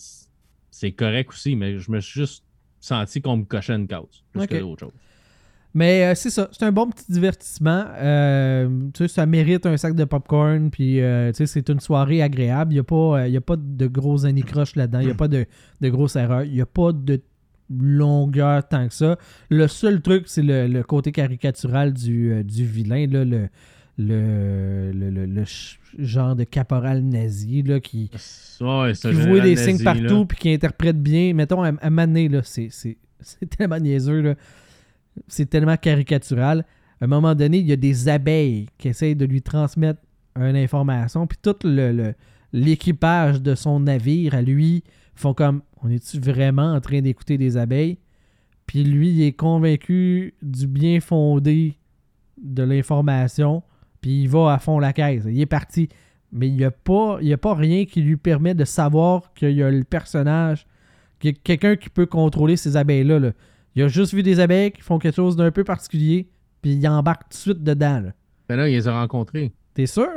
c'est 0.72 0.92
correct 0.94 1.30
aussi, 1.32 1.56
mais 1.58 1.78
je 1.78 1.92
me 1.92 2.00
suis 2.00 2.22
juste 2.22 2.44
senti 2.80 3.22
qu'on 3.22 3.38
me 3.38 3.44
cochait 3.44 3.74
une 3.76 3.88
case 3.88 4.06
plus 4.32 4.40
que 4.48 4.54
d'autres 4.62 4.80
choses. 4.86 4.94
Mais 5.76 6.04
euh, 6.06 6.16
c'est 6.16 6.32
ça, 6.32 6.50
c'est 6.52 6.64
un 6.66 6.72
bon 6.72 6.90
petit 6.90 7.12
divertissement. 7.12 7.86
Euh, 7.98 8.68
tu 8.94 9.04
sais, 9.04 9.08
ça 9.08 9.26
mérite 9.28 9.66
un 9.68 9.78
sac 9.78 9.94
de 9.96 10.04
popcorn, 10.04 10.72
puis 10.72 11.00
euh, 11.00 11.32
tu 11.32 11.38
sais, 11.38 11.46
c'est 11.46 11.70
une 11.70 11.80
soirée 11.80 12.22
agréable. 12.24 12.72
Il 12.72 12.76
n'y 12.76 12.80
a, 12.80 12.84
pas, 12.84 13.28
y 13.28 13.38
a 13.38 13.42
pas 13.42 13.56
de 13.56 13.88
gros 13.88 14.26
anicroches 14.26 14.76
là-dedans, 14.76 15.00
il 15.02 15.06
n'y 15.06 15.12
a 15.12 15.16
pas 15.16 15.28
de, 15.28 15.46
de 15.82 15.90
grosses 15.90 16.16
erreurs, 16.16 16.44
il 16.44 16.54
n'y 16.54 16.62
a 16.62 16.66
pas 16.66 16.92
de 16.92 17.22
longueur 17.70 18.68
tant 18.68 18.88
que 18.88 18.94
ça. 18.94 19.18
Le 19.50 19.68
seul 19.68 20.02
truc, 20.02 20.24
c'est 20.28 20.42
le, 20.42 20.68
le 20.68 20.84
côté 20.84 21.12
caricatural 21.12 21.94
du, 21.94 22.44
du 22.44 22.66
vilain, 22.66 23.06
là, 23.08 23.24
le, 23.26 23.48
le, 23.98 24.92
le, 24.92 25.10
le- 25.12 25.26
le 25.26 25.44
genre 25.98 26.36
de 26.36 26.44
caporal 26.46 27.02
nazi 27.04 27.64
là, 27.64 27.80
qui, 27.80 28.10
Ouais, 28.62 28.94
qui 28.94 29.08
voit 29.28 29.40
des 29.42 29.56
nazi, 29.56 29.64
signes 29.66 29.78
partout 29.84 30.26
puis 30.26 30.38
qui 30.38 30.54
interprète 30.54 31.02
bien. 31.02 31.34
Mettons, 31.34 31.62
à, 31.64 31.72
à 31.82 31.90
Mané, 31.90 32.28
là, 32.30 32.42
c'est, 32.44 32.70
c'est, 32.72 32.98
c'est 33.20 33.50
tellement 33.50 33.80
niaiseux, 33.80 34.22
là. 34.22 34.36
C'est 35.28 35.50
tellement 35.50 35.78
caricatural. 35.78 36.66
À 37.02 37.06
un 37.06 37.08
moment 37.08 37.36
donné, 37.36 37.60
il 37.60 37.68
y 37.68 37.72
a 37.72 37.78
des 37.78 38.10
abeilles 38.10 38.68
qui 38.78 38.90
essayent 38.90 39.16
de 39.16 39.26
lui 39.26 39.42
transmettre 39.42 40.02
une 40.36 40.56
information, 40.56 41.28
puis 41.28 41.38
tout 41.42 41.56
l'équipage 42.52 43.42
de 43.42 43.56
son 43.56 43.80
navire 43.80 44.36
à 44.36 44.42
lui 44.42 44.84
font 45.16 45.34
comme 45.34 45.62
on 45.84 45.90
est-tu 45.90 46.20
vraiment 46.20 46.74
en 46.74 46.82
train 46.82 47.02
d'écouter 47.02 47.38
des 47.38 47.58
abeilles 47.58 47.98
Puis 48.66 48.84
lui, 48.84 49.12
il 49.12 49.22
est 49.24 49.34
convaincu 49.34 50.34
du 50.42 50.68
bien 50.68 51.00
fondé 51.00 51.78
de 52.42 52.64
l'information, 52.64 53.64
puis 54.02 54.24
il 54.24 54.30
va 54.30 54.54
à 54.54 54.60
fond 54.60 54.80
la 54.80 54.94
caisse. 54.94 55.24
Il 55.28 55.40
est 55.40 55.46
parti. 55.46 55.90
Mais 56.32 56.48
il 56.48 56.56
n'y 56.56 56.64
a, 56.64 56.72
pas- 56.72 57.18
rien 57.56 57.86
qui 57.86 58.02
lui 58.02 58.16
permet 58.16 58.54
de 58.54 58.64
savoir 58.64 59.34
qu'il 59.34 59.52
y 59.52 59.64
a 59.64 59.72
le 59.72 59.84
personnage, 59.84 60.68
qu'il 61.20 61.32
y 61.32 61.34
a 61.34 61.38
quelqu'un 61.44 61.76
qui 61.76 61.90
peut 61.90 62.06
contrôler 62.06 62.56
ces 62.56 62.78
abeilles-là. 62.78 63.20
là. 63.20 63.32
Il 63.80 63.84
a 63.84 63.88
juste 63.88 64.14
vu 64.14 64.24
des 64.24 64.42
abeilles 64.42 64.72
qui 64.74 64.82
font 64.82 65.00
quelque 65.00 65.16
chose 65.16 65.38
d'un 65.38 65.52
peu 65.52 65.64
particulier, 65.64 66.28
puis 66.62 66.74
il 66.74 66.86
embarque 66.86 67.22
tout 67.24 67.30
de 67.30 67.34
suite 67.36 67.64
dedans. 67.64 68.02
là. 68.02 68.12
Ben 68.50 68.58
là, 68.58 68.68
il 68.68 68.74
les 68.74 68.90
a 68.90 69.00
rencontrés. 69.00 69.54
T'es 69.74 69.86
sûr? 69.86 70.10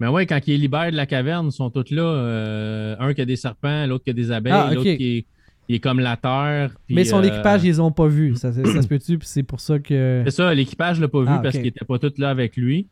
Mais 0.00 0.08
ouais, 0.08 0.26
quand 0.26 0.40
il 0.48 0.54
est 0.54 0.56
libère 0.56 0.90
de 0.90 0.96
la 0.96 1.06
caverne, 1.06 1.46
ils 1.46 1.52
sont 1.52 1.70
tous 1.70 1.92
là. 1.92 2.02
euh, 2.02 2.96
un 2.98 3.14
qui 3.14 3.20
a 3.20 3.24
des 3.24 3.36
serpents, 3.36 3.86
l'autre 3.86 4.02
qui 4.02 4.10
a 4.10 4.14
des 4.14 4.32
abeilles, 4.32 4.52
Ah, 4.52 4.70
l'autre 4.74 4.82
qui 4.96 5.18
est, 5.18 5.26
il 5.68 5.76
est 5.76 5.78
comme 5.78 6.00
la 6.00 6.16
terre. 6.16 6.74
Mais 6.88 7.04
son 7.04 7.20
euh, 7.22 7.28
équipage, 7.28 7.62
ils 7.62 7.68
les 7.68 7.78
ont 7.78 7.92
pas 7.92 8.08
vu. 8.08 8.34
Ça, 8.34 8.52
ça, 8.52 8.64
ça 8.64 8.82
se 8.82 8.88
peut-tu? 8.88 9.16
Puis 9.18 9.28
c'est 9.28 9.44
pour 9.44 9.60
ça 9.60 9.78
que. 9.78 10.22
C'est 10.24 10.32
ça, 10.32 10.52
l'équipage 10.52 10.98
l'a 10.98 11.06
pas 11.06 11.20
vu 11.20 11.28
Ah, 11.28 11.38
parce 11.40 11.56
qu'il 11.56 11.68
était 11.68 11.84
pas 11.84 12.00
tout 12.00 12.12
là 12.18 12.30
avec 12.30 12.56
lui. 12.56 12.88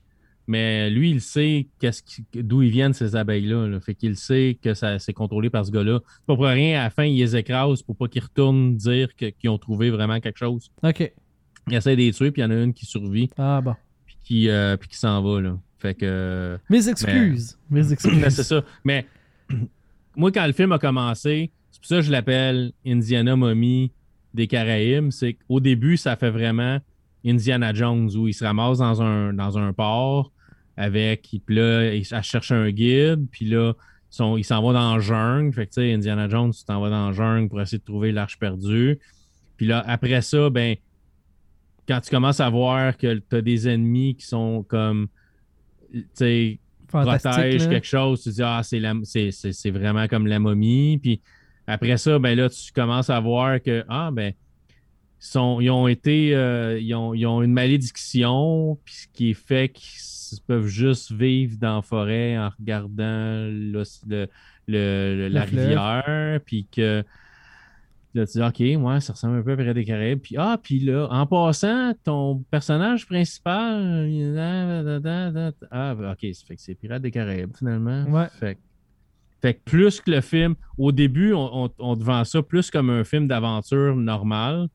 Mais 0.48 0.90
lui, 0.90 1.10
il 1.10 1.20
sait 1.20 1.68
qu'est-ce 1.78 2.02
qui- 2.02 2.24
d'où 2.42 2.62
ils 2.62 2.70
viennent 2.70 2.92
ces 2.92 3.14
abeilles-là. 3.16 3.68
là. 3.68 3.80
Fait 3.80 3.94
qu'il 3.94 4.16
sait 4.16 4.58
que 4.60 4.74
ça 4.74 4.98
c'est 4.98 5.12
contrôlé 5.12 5.50
par 5.50 5.64
ce 5.64 5.70
gars-là. 5.70 6.00
Pas 6.26 6.34
pour 6.34 6.44
rien, 6.46 6.80
à 6.80 6.84
la 6.84 6.90
fin, 6.90 7.04
il 7.04 7.16
les 7.18 7.36
écrase 7.36 7.82
pour 7.82 7.96
pas 7.96 8.08
qu'ils 8.08 8.22
retournent 8.22 8.76
dire 8.76 9.14
qu'ils 9.14 9.50
ont 9.50 9.58
trouvé 9.58 9.90
vraiment 9.90 10.18
quelque 10.20 10.38
chose. 10.38 10.70
Ok. 10.82 11.12
Il 11.68 11.74
essaie 11.74 11.94
de 11.94 12.00
les 12.00 12.12
tuer, 12.12 12.32
puis 12.32 12.42
il 12.42 12.44
y 12.44 12.48
en 12.48 12.50
a 12.50 12.56
une 12.60 12.74
qui 12.74 12.86
survit, 12.86 13.30
Ah 13.38 13.60
bon. 13.60 13.74
puis 14.04 14.16
qui, 14.24 14.48
euh, 14.48 14.76
puis 14.76 14.88
qui 14.88 14.96
s'en 14.96 15.22
va. 15.22 15.40
Là. 15.40 15.58
Fait 15.78 15.94
que. 15.94 16.58
Mes 16.68 16.88
excuses. 16.88 17.56
Mes 17.70 17.82
Ben, 17.82 17.92
excuses. 17.92 18.28
c'est 18.30 18.42
ça. 18.42 18.64
Mais 18.84 19.06
moi, 20.16 20.32
quand 20.32 20.46
le 20.46 20.52
film 20.52 20.72
a 20.72 20.78
commencé, 20.78 21.50
c'est 21.70 21.80
pour 21.80 21.86
ça 21.88 21.96
que 21.96 22.02
je 22.02 22.10
l'appelle 22.10 22.72
Indiana 22.86 23.36
Mommy 23.36 23.92
des 24.34 24.46
Caraïbes. 24.46 25.10
C'est 25.10 25.34
qu'au 25.34 25.60
début, 25.60 25.96
ça 25.96 26.16
fait 26.16 26.30
vraiment 26.30 26.78
Indiana 27.24 27.72
Jones 27.72 28.10
où 28.16 28.28
il 28.28 28.34
se 28.34 28.44
ramasse 28.44 28.78
dans 28.78 29.00
un, 29.02 29.32
dans 29.32 29.58
un 29.58 29.72
port 29.72 30.32
avec. 30.76 31.22
Puis 31.46 31.54
là, 31.54 31.94
il 31.94 32.04
cherche 32.04 32.50
un 32.52 32.70
guide. 32.70 33.26
Puis 33.30 33.44
là, 33.46 33.74
son- 34.10 34.36
il 34.36 34.44
s'en 34.44 34.62
va 34.62 34.72
dans 34.72 34.94
le 34.96 35.00
jungle. 35.00 35.52
Fait 35.52 35.66
que, 35.66 35.70
tu 35.72 35.80
sais, 35.82 35.92
Indiana 35.92 36.28
Jones, 36.28 36.52
tu 36.52 36.64
t'en 36.64 36.80
vas 36.80 36.90
dans 36.90 37.08
le 37.08 37.14
jungle 37.14 37.48
pour 37.48 37.60
essayer 37.60 37.78
de 37.78 37.84
trouver 37.84 38.12
l'arche 38.12 38.38
perdue. 38.38 38.98
Puis 39.56 39.66
là, 39.66 39.84
après 39.86 40.20
ça, 40.22 40.50
ben, 40.50 40.76
quand 41.88 42.00
tu 42.00 42.10
commences 42.10 42.40
à 42.40 42.48
voir 42.48 42.96
que 42.96 43.14
tu 43.28 43.36
as 43.36 43.40
des 43.42 43.68
ennemis 43.68 44.14
qui 44.16 44.26
sont 44.26 44.62
comme. 44.62 45.08
Tu 45.92 46.06
sais, 46.14 46.58
Fantastique. 46.88 47.30
protège 47.32 47.62
là. 47.64 47.68
quelque 47.70 47.86
chose, 47.86 48.22
tu 48.22 48.30
dis 48.30 48.42
ah 48.42 48.60
c'est 48.62 48.78
la- 48.78 48.94
c'est, 49.04 49.30
c'est- 49.30 49.52
c'est 49.52 49.70
vraiment 49.70 50.06
comme 50.08 50.26
la 50.26 50.38
momie 50.38 50.98
puis 50.98 51.20
après 51.66 51.96
ça 51.96 52.18
ben 52.18 52.36
là 52.36 52.50
tu 52.50 52.70
commences 52.72 53.08
à 53.08 53.18
voir 53.18 53.62
que 53.62 53.82
ah 53.88 54.10
ben 54.12 54.32
sont 55.28 55.60
ils 55.60 55.70
ont 55.70 55.86
été 55.88 56.34
euh, 56.34 56.78
ils, 56.80 56.94
ont, 56.94 57.14
ils 57.14 57.26
ont 57.26 57.42
une 57.42 57.52
malédiction 57.52 58.78
puis 58.84 58.94
ce 58.94 59.06
qui 59.12 59.30
est 59.30 59.34
fait 59.34 59.68
qu'ils 59.68 60.40
peuvent 60.46 60.66
juste 60.66 61.12
vivre 61.12 61.56
dans 61.60 61.76
la 61.76 61.82
forêt 61.82 62.38
en 62.38 62.48
regardant 62.58 63.46
le, 63.46 63.82
le- 64.68 65.28
la 65.28 65.44
rivière 65.44 66.40
puis 66.44 66.66
que 66.70 67.04
Là, 68.14 68.26
tu 68.26 68.32
dis, 68.38 68.42
OK, 68.76 68.82
ouais, 68.84 69.00
ça 69.00 69.14
ressemble 69.14 69.38
un 69.38 69.42
peu 69.42 69.52
à 69.52 69.56
Pirates 69.56 69.74
des 69.74 69.86
Caraïbes. 69.86 70.18
Puis, 70.20 70.34
ah, 70.36 70.58
puis 70.62 70.80
là, 70.80 71.06
en 71.10 71.24
passant, 71.26 71.94
ton 72.04 72.44
personnage 72.50 73.06
principal, 73.06 74.06
ah, 75.70 75.94
ben, 75.94 76.12
OK, 76.12 76.34
ça 76.34 76.44
fait 76.46 76.56
que 76.56 76.60
c'est 76.60 76.74
Pirates 76.74 77.00
des 77.00 77.10
Caraïbes, 77.10 77.56
finalement. 77.56 78.04
Ouais. 78.04 78.26
Fait, 78.38 78.56
que- 78.56 78.60
fait 79.40 79.54
que 79.54 79.60
plus 79.64 80.00
que 80.02 80.10
le 80.10 80.20
film, 80.20 80.54
au 80.76 80.92
début, 80.92 81.32
on, 81.32 81.64
on, 81.64 81.70
on 81.78 81.96
te 81.96 82.04
vend 82.04 82.22
ça 82.24 82.42
plus 82.42 82.70
comme 82.70 82.90
un 82.90 83.02
film 83.04 83.26
d'aventure 83.28 83.96
normal. 83.96 84.68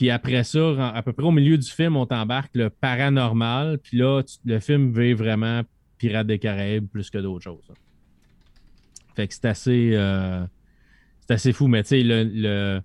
Puis 0.00 0.08
après 0.08 0.44
ça, 0.44 0.88
à 0.94 1.02
peu 1.02 1.12
près 1.12 1.26
au 1.26 1.30
milieu 1.30 1.58
du 1.58 1.70
film, 1.70 1.94
on 1.94 2.06
t'embarque 2.06 2.52
le 2.54 2.70
paranormal. 2.70 3.76
Puis 3.76 3.98
là, 3.98 4.22
le 4.46 4.58
film 4.58 4.92
veut 4.92 5.12
vraiment 5.12 5.60
Pirates 5.98 6.26
des 6.26 6.38
Caraïbes 6.38 6.86
plus 6.88 7.10
que 7.10 7.18
d'autres 7.18 7.44
choses. 7.44 7.62
là. 7.68 7.74
Fait 9.14 9.28
que 9.28 9.34
c'est 9.34 9.44
assez, 9.44 9.90
euh, 9.92 10.42
c'est 11.20 11.34
assez 11.34 11.52
fou. 11.52 11.68
Mais 11.68 11.82
tu 11.82 12.00
sais, 12.00 12.82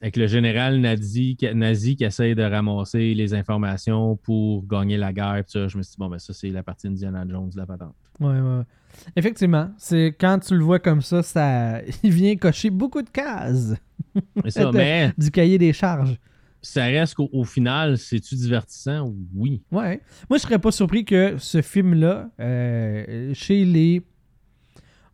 avec 0.00 0.16
le 0.16 0.28
général 0.28 0.78
nazi, 0.80 1.34
qui- 1.34 2.04
essaye 2.04 2.36
de 2.36 2.42
ramasser 2.44 3.14
les 3.14 3.34
informations 3.34 4.14
pour 4.14 4.64
gagner 4.64 4.96
la 4.96 5.12
guerre, 5.12 5.42
je 5.52 5.58
me 5.76 5.82
suis 5.82 5.90
dit, 5.90 5.96
bon, 5.98 6.08
ben 6.08 6.20
ça, 6.20 6.32
c'est 6.32 6.50
la 6.50 6.62
partie 6.62 6.86
Indiana 6.86 7.24
Jones 7.28 7.50
de 7.50 7.56
la 7.56 7.66
patente. 7.66 7.96
Ouais, 8.20 8.40
ouais. 8.40 8.62
Effectivement, 9.14 9.70
c'est 9.78 10.16
quand 10.18 10.38
tu 10.40 10.54
le 10.56 10.64
vois 10.64 10.78
comme 10.80 11.02
ça, 11.02 11.22
ça 11.22 11.80
il 12.02 12.10
vient 12.12 12.36
cocher 12.36 12.70
beaucoup 12.70 13.02
de 13.02 13.10
cases 13.10 13.74
ça, 14.48 14.72
mais 14.72 15.12
du 15.16 15.30
cahier 15.30 15.58
des 15.58 15.72
charges. 15.72 16.18
ça 16.60 16.84
reste 16.84 17.14
qu'au 17.14 17.28
au 17.32 17.44
final, 17.44 17.96
c'est-tu 17.98 18.34
divertissant? 18.34 19.12
Oui. 19.34 19.62
Ouais. 19.70 20.00
Moi, 20.28 20.38
je 20.38 20.42
serais 20.42 20.58
pas 20.58 20.72
surpris 20.72 21.04
que 21.04 21.36
ce 21.38 21.62
film-là, 21.62 22.28
euh, 22.40 23.32
chez 23.34 23.64
les, 23.64 24.02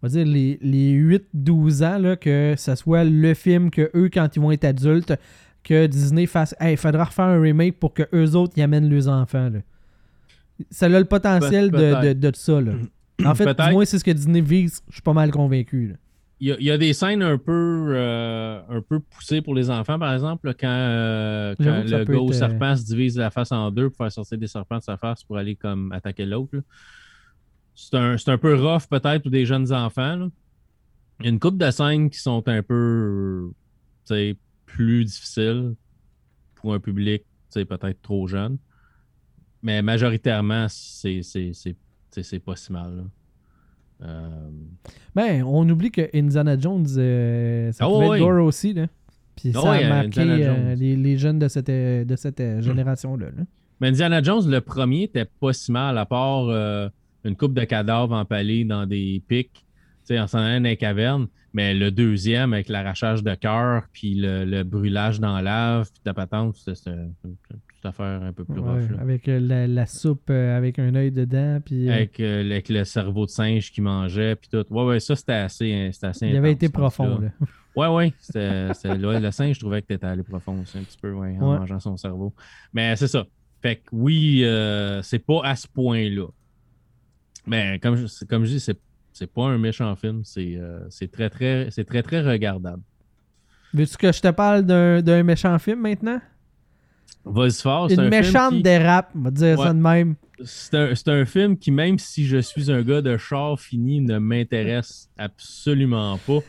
on 0.03 0.07
va 0.07 0.09
dire 0.09 0.25
les, 0.27 0.59
les 0.63 0.93
8-12 1.35 1.85
ans, 1.85 1.99
là, 1.99 2.17
que 2.17 2.55
ça 2.57 2.77
soit 2.77 3.05
le 3.05 3.35
film 3.35 3.71
que 3.71 3.91
eux, 3.95 4.09
quand 4.13 4.35
ils 4.35 4.41
vont 4.41 4.53
être 4.53 4.65
adultes, 4.65 5.13
que 5.63 5.87
Disney 5.87 6.27
fasse 6.27 6.55
Hey, 6.61 6.75
il 6.75 6.77
faudra 6.79 7.05
refaire 7.05 7.25
un 7.27 7.41
remake 7.41 7.79
pour 7.79 7.93
que 7.95 8.05
eux 8.15 8.35
autres 8.35 8.57
y 8.59 8.63
amènent 8.63 8.89
leurs 8.89 9.09
enfants. 9.09 9.51
là. 9.51 9.61
Ça 10.71 10.87
a 10.87 10.89
le 10.89 11.05
potentiel 11.05 11.71
Pe- 11.71 11.77
de, 11.77 11.83
de, 11.83 11.95
peut-être. 12.01 12.21
de 12.21 12.31
ça. 12.35 12.61
Là. 12.61 12.73
En 13.25 13.35
fait, 13.35 13.55
du 13.55 13.73
moins, 13.73 13.85
c'est 13.85 13.99
ce 13.99 14.05
que 14.05 14.11
Disney 14.11 14.41
vise. 14.41 14.83
Je 14.89 14.95
suis 14.95 15.03
pas 15.03 15.13
mal 15.13 15.31
convaincu. 15.31 15.89
là. 15.89 15.95
Il 16.41 16.49
y, 16.49 16.53
a, 16.53 16.57
il 16.59 16.65
y 16.65 16.71
a 16.71 16.77
des 16.77 16.93
scènes 16.93 17.23
un 17.23 17.39
peu, 17.39 17.95
euh, 17.97 18.61
un 18.69 18.83
peu 18.83 18.99
poussées 18.99 19.41
pour 19.41 19.55
les 19.55 19.71
enfants, 19.71 19.99
par 19.99 20.13
exemple, 20.13 20.53
quand, 20.59 20.67
euh, 20.69 21.55
quand 21.57 21.85
le 21.85 22.05
gars 22.05 22.19
au 22.19 22.27
être, 22.27 22.35
euh, 22.35 22.39
serpent 22.39 22.77
se 22.77 22.85
divise 22.85 23.17
la 23.17 23.31
face 23.31 23.53
en 23.53 23.71
deux 23.71 23.89
pour 23.89 23.99
faire 23.99 24.13
sortir 24.13 24.37
des 24.37 24.49
serpents 24.49 24.79
de 24.79 24.83
sa 24.83 24.97
face 24.97 25.23
pour 25.23 25.39
aller 25.39 25.55
comme 25.55 25.93
attaquer 25.93 26.27
l'autre. 26.27 26.59
C'est 27.77 27.97
un, 27.97 28.39
peu 28.39 28.55
rough 28.57 28.87
peut-être 28.91 29.23
pour 29.23 29.31
des 29.31 29.47
jeunes 29.47 29.73
enfants. 29.73 30.17
là. 30.17 30.29
Il 31.21 31.27
y 31.27 31.29
a 31.29 31.31
une 31.31 31.39
couple 31.39 31.59
de 31.59 31.71
scènes 31.71 32.11
qui 32.11 32.19
sont 32.19 32.47
un 32.49 32.63
peu 32.63 33.51
plus 34.67 35.05
difficiles 35.05 35.75
pour 36.57 36.75
un 36.75 36.81
public 36.81 37.23
peut-être 37.55 38.03
trop 38.03 38.27
jeune. 38.27 38.59
Mais 39.65 39.81
majoritairement, 39.83 40.67
c'est 40.69 41.23
pas 42.45 42.55
si 42.55 42.71
mal. 42.73 42.97
là. 42.97 43.03
Euh, 44.07 44.51
Ben, 45.15 45.43
on 45.45 45.67
oublie 45.69 45.91
que 45.91 46.09
Indiana 46.15 46.59
Jones, 46.59 46.87
euh, 46.99 47.73
ça 47.73 47.85
Ah 47.85 47.89
pouvait 47.89 48.19
être 48.21 48.41
aussi. 48.43 48.75
Là. 48.75 48.87
Puis 49.35 49.53
Ah 49.55 49.61
ça 49.61 49.73
a 49.73 49.89
marqué 49.89 50.21
euh, 50.21 50.75
les, 50.75 50.97
les 50.97 51.17
jeunes 51.17 51.39
de 51.39 51.49
cette, 51.49 51.71
euh, 51.71 52.05
de 52.05 52.15
cette 52.15 52.41
euh, 52.41 52.61
génération-là. 52.61 53.27
là. 53.27 53.43
Mais 53.81 53.89
Indiana 53.89 54.23
Jones, 54.23 54.49
le 54.49 54.61
premier, 54.61 55.05
était 55.05 55.25
pas 55.25 55.53
si 55.55 55.73
mal, 55.73 55.97
à 55.99 56.05
part 56.07 56.49
une 57.25 57.35
coupe 57.37 57.55
de 57.55 57.65
cadavres 57.65 58.15
empalés 58.15 58.65
dans 58.65 58.87
des 58.87 59.23
pics, 59.27 59.51
tu 59.55 59.63
sais, 60.05 60.21
en 60.21 60.27
s'en 60.27 60.39
allant 60.39 60.61
dans 60.61 60.69
les 60.69 60.77
cavernes. 60.77 61.27
Mais 61.55 61.73
le 61.73 61.91
deuxième, 61.91 62.53
avec 62.53 62.69
l'arrachage 62.69 63.23
de 63.23 63.35
cœur, 63.35 63.85
puis 63.93 64.15
le, 64.15 64.45
le 64.45 64.63
brûlage 64.63 65.21
dans 65.21 65.37
la 65.37 65.43
lave, 65.43 65.91
puis 65.91 66.03
la 66.05 66.13
patente, 66.15 66.57
c'était 66.57 66.91
petite 67.93 68.01
affaire 68.01 68.23
un 68.23 68.33
peu 68.33 68.45
plus 68.45 68.61
Ouais, 68.61 68.81
rough. 68.81 68.91
là. 68.91 69.01
avec 69.01 69.29
euh, 69.29 69.39
la, 69.41 69.67
la 69.67 69.87
soupe 69.87 70.29
euh, 70.31 70.57
avec 70.57 70.79
un 70.79 70.95
œil 70.95 71.11
dedans. 71.13 71.61
Puis, 71.65 71.89
euh, 71.89 71.93
Avec, 71.95 72.19
euh, 72.21 72.43
le- 72.43 72.53
avec 72.53 72.69
le 72.69 72.85
cerveau 72.85 73.27
de 73.27 73.31
singe 73.31 73.71
qui 73.73 73.81
mangeait, 73.81 74.37
puis 74.37 74.49
tout. 74.51 74.65
Ouais, 74.73 74.85
ouais, 74.85 75.01
ça, 75.01 75.15
c'était 75.17 75.33
assez, 75.33 75.73
hein, 75.73 75.91
assez 76.03 76.29
il 76.29 76.37
avait 76.37 76.53
été 76.53 76.69
profond. 76.69 77.05
film-là. 77.17 77.33
Là. 77.41 77.47
Ouais, 77.77 77.89
ouais. 77.89 78.13
C'était, 78.21 78.69
là, 78.97 79.19
le 79.19 79.31
singe, 79.33 79.57
je 79.57 79.61
trouvais 79.61 79.83
que 79.83 79.89
t'étais 79.89 80.07
allé 80.07 80.23
profond 80.23 80.61
aussi, 80.63 80.79
un 80.79 80.83
petit 80.85 80.97
peu, 80.97 81.11
ouais, 81.13 81.37
en 81.41 81.51
Ouais. 81.53 81.59
mangeant 81.59 81.81
son 81.81 81.97
cerveau. 81.97 82.33
Mais 82.73 82.95
c'est 82.95 83.09
ça. 83.09 83.27
Fait 83.61 83.77
que 83.77 83.83
oui, 83.91 84.43
euh, 84.45 85.03
c'est 85.03 85.19
pas 85.19 85.41
à 85.43 85.57
ce 85.57 85.67
point-là. 85.67 86.27
Mais 87.49 87.81
comme 87.81 87.97
je, 87.97 88.07
comme 88.27 88.45
je 88.45 88.51
dis, 88.53 88.61
c'est, 88.61 88.79
c'est 89.13 89.27
pas 89.33 89.47
un 89.47 89.59
méchant 89.59 89.95
film. 89.97 90.23
C'est, 90.25 90.57
c'est 90.89 91.11
très, 91.11 91.29
très, 91.29 91.67
c'est 91.71 91.85
très, 91.85 92.03
très 92.05 92.21
regardable. 92.23 92.83
Veux-tu 93.73 93.97
que 93.97 94.13
je 94.13 94.21
te 94.21 94.31
parle 94.31 94.63
d'un 94.63 95.23
méchant 95.25 95.59
film 95.59 95.81
maintenant? 95.81 96.21
C'est 97.25 97.67
Une 97.67 97.81
un 97.89 97.89
film 97.89 98.09
méchante 98.11 98.55
qui- 98.55 98.63
dérape, 98.63 99.11
on 99.15 99.21
va 99.23 99.31
dire 99.31 99.59
Ouais. 99.59 99.65
ça 99.67 99.73
de 99.73 99.79
même. 99.79 100.15
c'est 100.45 101.09
un, 101.09 101.25
film 101.25 101.57
qui, 101.57 101.71
même 101.71 101.99
si 101.99 102.27
je 102.27 102.39
suis 102.39 102.71
un 102.71 102.83
gars 102.83 103.01
de 103.01 103.17
char 103.17 103.59
fini, 103.59 104.01
ne 104.01 104.19
m'intéresse 104.19 105.09
absolument 105.17 106.19
pas. 106.27 106.41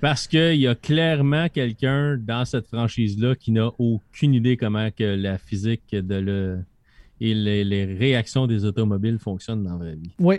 Parce 0.00 0.26
qu'il 0.26 0.56
y 0.56 0.66
a 0.66 0.74
clairement 0.74 1.48
quelqu'un 1.48 2.16
dans 2.18 2.44
cette 2.44 2.66
franchise-là 2.66 3.34
qui 3.34 3.52
n'a 3.52 3.70
aucune 3.78 4.34
idée 4.34 4.56
comment 4.56 4.90
que 4.90 5.04
la 5.04 5.38
physique 5.38 5.84
de 5.92 6.14
le, 6.16 6.58
et 7.20 7.32
les, 7.34 7.64
les 7.64 7.84
réactions 7.84 8.46
des 8.46 8.64
automobiles 8.64 9.18
fonctionnent 9.18 9.62
dans 9.64 9.72
la 9.72 9.76
vraie 9.78 9.94
vie. 9.96 10.12
Oui. 10.18 10.36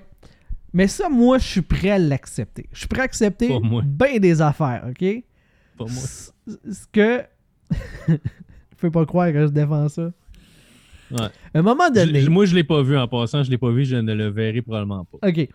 Mais 0.74 0.88
ça, 0.88 1.08
moi, 1.10 1.38
je 1.38 1.48
suis 1.48 1.62
prêt 1.62 1.92
à 1.92 1.98
l'accepter. 1.98 2.68
Je 2.72 2.80
suis 2.80 2.88
prêt 2.88 3.02
à 3.02 3.06
accepter 3.06 3.50
bien 3.86 4.20
des 4.20 4.42
affaires, 4.42 4.86
OK? 4.90 5.24
Pas 5.78 5.86
moi. 5.86 6.04
Ce 6.72 6.86
que. 6.92 7.24
Je 8.78 8.82
peux 8.82 8.92
pas 8.92 9.06
croire 9.06 9.32
que 9.32 9.42
je 9.48 9.52
défends 9.52 9.90
ça. 9.90 10.12
Ouais. 11.12 11.20
À 11.54 11.60
un 11.60 11.62
moment 11.62 11.90
donné. 11.90 12.22
Je- 12.22 12.30
moi, 12.30 12.46
je 12.46 12.54
l'ai 12.56 12.64
pas 12.64 12.82
vu 12.84 12.98
en 12.98 13.08
passant. 13.08 13.44
Je 13.44 13.50
l'ai 13.50 13.58
pas 13.58 13.72
vu. 13.72 13.86
Je 13.86 13.96
ne 13.96 14.14
le 14.14 14.28
verrai 14.28 14.62
probablement 14.62 15.06
pas. 15.06 15.28
OK. 15.28 15.50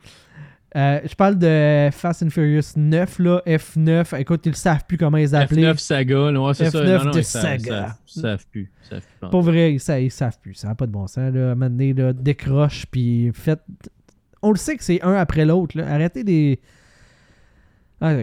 Euh, 0.74 1.00
je 1.04 1.14
parle 1.14 1.36
de 1.38 1.90
Fast 1.92 2.22
and 2.22 2.30
Furious 2.30 2.62
9, 2.76 3.18
là, 3.18 3.42
F9. 3.46 4.18
Écoute, 4.18 4.40
ils 4.46 4.52
ne 4.52 4.54
savent 4.54 4.84
plus 4.88 4.96
comment 4.96 5.18
les 5.18 5.34
appeler. 5.34 5.64
F9 5.64 5.76
Saga, 5.78 6.32
ouais, 6.32 6.54
c'est 6.54 6.70
ça. 6.70 6.82
F9 6.82 6.98
Non, 6.98 7.04
non, 7.04 7.10
de 7.10 7.18
ils 7.18 7.24
savent- 7.24 7.42
Saga. 7.42 7.64
savent- 7.66 7.96
savent 8.06 8.46
plus. 8.50 8.72
Savent 8.88 9.02
plus. 9.20 9.28
Pour 9.30 9.42
vrai, 9.42 9.74
ils, 9.74 9.80
sa- 9.80 10.00
ils 10.00 10.10
savent 10.10 10.38
plus. 10.40 10.54
Ça 10.54 10.68
n'a 10.68 10.74
pas 10.74 10.86
de 10.86 10.92
bon 10.92 11.06
sens. 11.06 11.30
Là. 11.34 11.48
À 11.48 11.52
un 11.52 11.54
moment 11.54 11.68
donné, 11.68 11.92
là, 11.92 12.14
décroche, 12.14 12.86
puis 12.90 13.30
faites. 13.34 13.60
On 14.40 14.50
le 14.50 14.56
sait 14.56 14.76
que 14.78 14.82
c'est 14.82 15.02
un 15.02 15.12
après 15.12 15.44
l'autre. 15.44 15.78
Arrêtez 15.78 16.24
des. 16.24 16.58
Ah. 18.00 18.14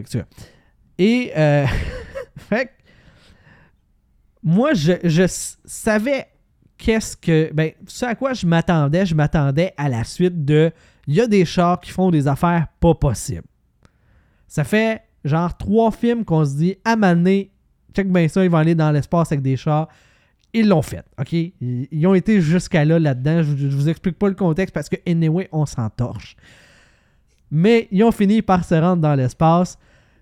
Et. 0.97 1.32
Euh... 1.38 1.66
fait 2.38 2.66
que, 2.66 2.72
Moi, 4.44 4.74
je, 4.74 5.26
savais 5.66 6.28
qu'est-ce 6.78 7.18
que. 7.18 7.52
Ben, 7.54 7.72
ce 7.88 8.06
à 8.06 8.16
quoi 8.16 8.34
je 8.34 8.46
m'attendais, 8.46 9.06
je 9.06 9.16
m'attendais 9.16 9.74
à 9.78 9.90
la 9.90 10.04
suite 10.04 10.46
de. 10.46 10.72
Il 11.08 11.16
y 11.16 11.22
a 11.22 11.28
des 11.28 11.44
chars 11.46 11.80
qui 11.80 11.92
font 11.92 12.12
des 12.12 12.28
affaires 12.28 12.68
pas 12.80 12.94
possibles. 12.94 13.48
Ça 14.48 14.64
fait 14.64 15.02
genre 15.24 15.56
trois 15.58 15.92
films 15.92 16.24
qu'on 16.24 16.46
se 16.46 16.56
dit, 16.56 16.76
à 16.86 16.96
Mané, 16.96 17.52
check 17.94 18.12
bien 18.12 18.28
ça, 18.28 18.44
ils 18.44 18.50
vont 18.50 18.58
aller 18.58 18.76
dans 18.76 18.92
l'espace 18.92 19.32
avec 19.32 19.42
des 19.42 19.58
chars. 19.58 19.88
Ils 20.54 20.68
l'ont 20.68 20.82
fait, 20.82 21.06
OK? 21.20 21.34
Ils, 21.34 22.08
ont 22.08 22.16
été 22.16 22.42
jusqu'à 22.42 22.84
là, 22.84 22.98
là-dedans. 22.98 23.44
Je, 23.44 23.56
je 23.56 23.76
vous 23.76 23.90
explique 23.90 24.18
pas 24.18 24.30
le 24.30 24.36
contexte 24.36 24.74
parce 24.74 24.90
que, 24.90 24.96
anyway, 25.08 25.48
on 25.52 25.66
s'en 25.66 25.90
torche. 25.90 26.36
Mais 27.52 27.88
ils 27.92 28.04
ont 28.04 28.12
fini 28.12 28.42
par 28.42 28.64
se 28.64 28.76
rendre 28.76 29.02
dans 29.02 29.16
l'espace. 29.16 29.78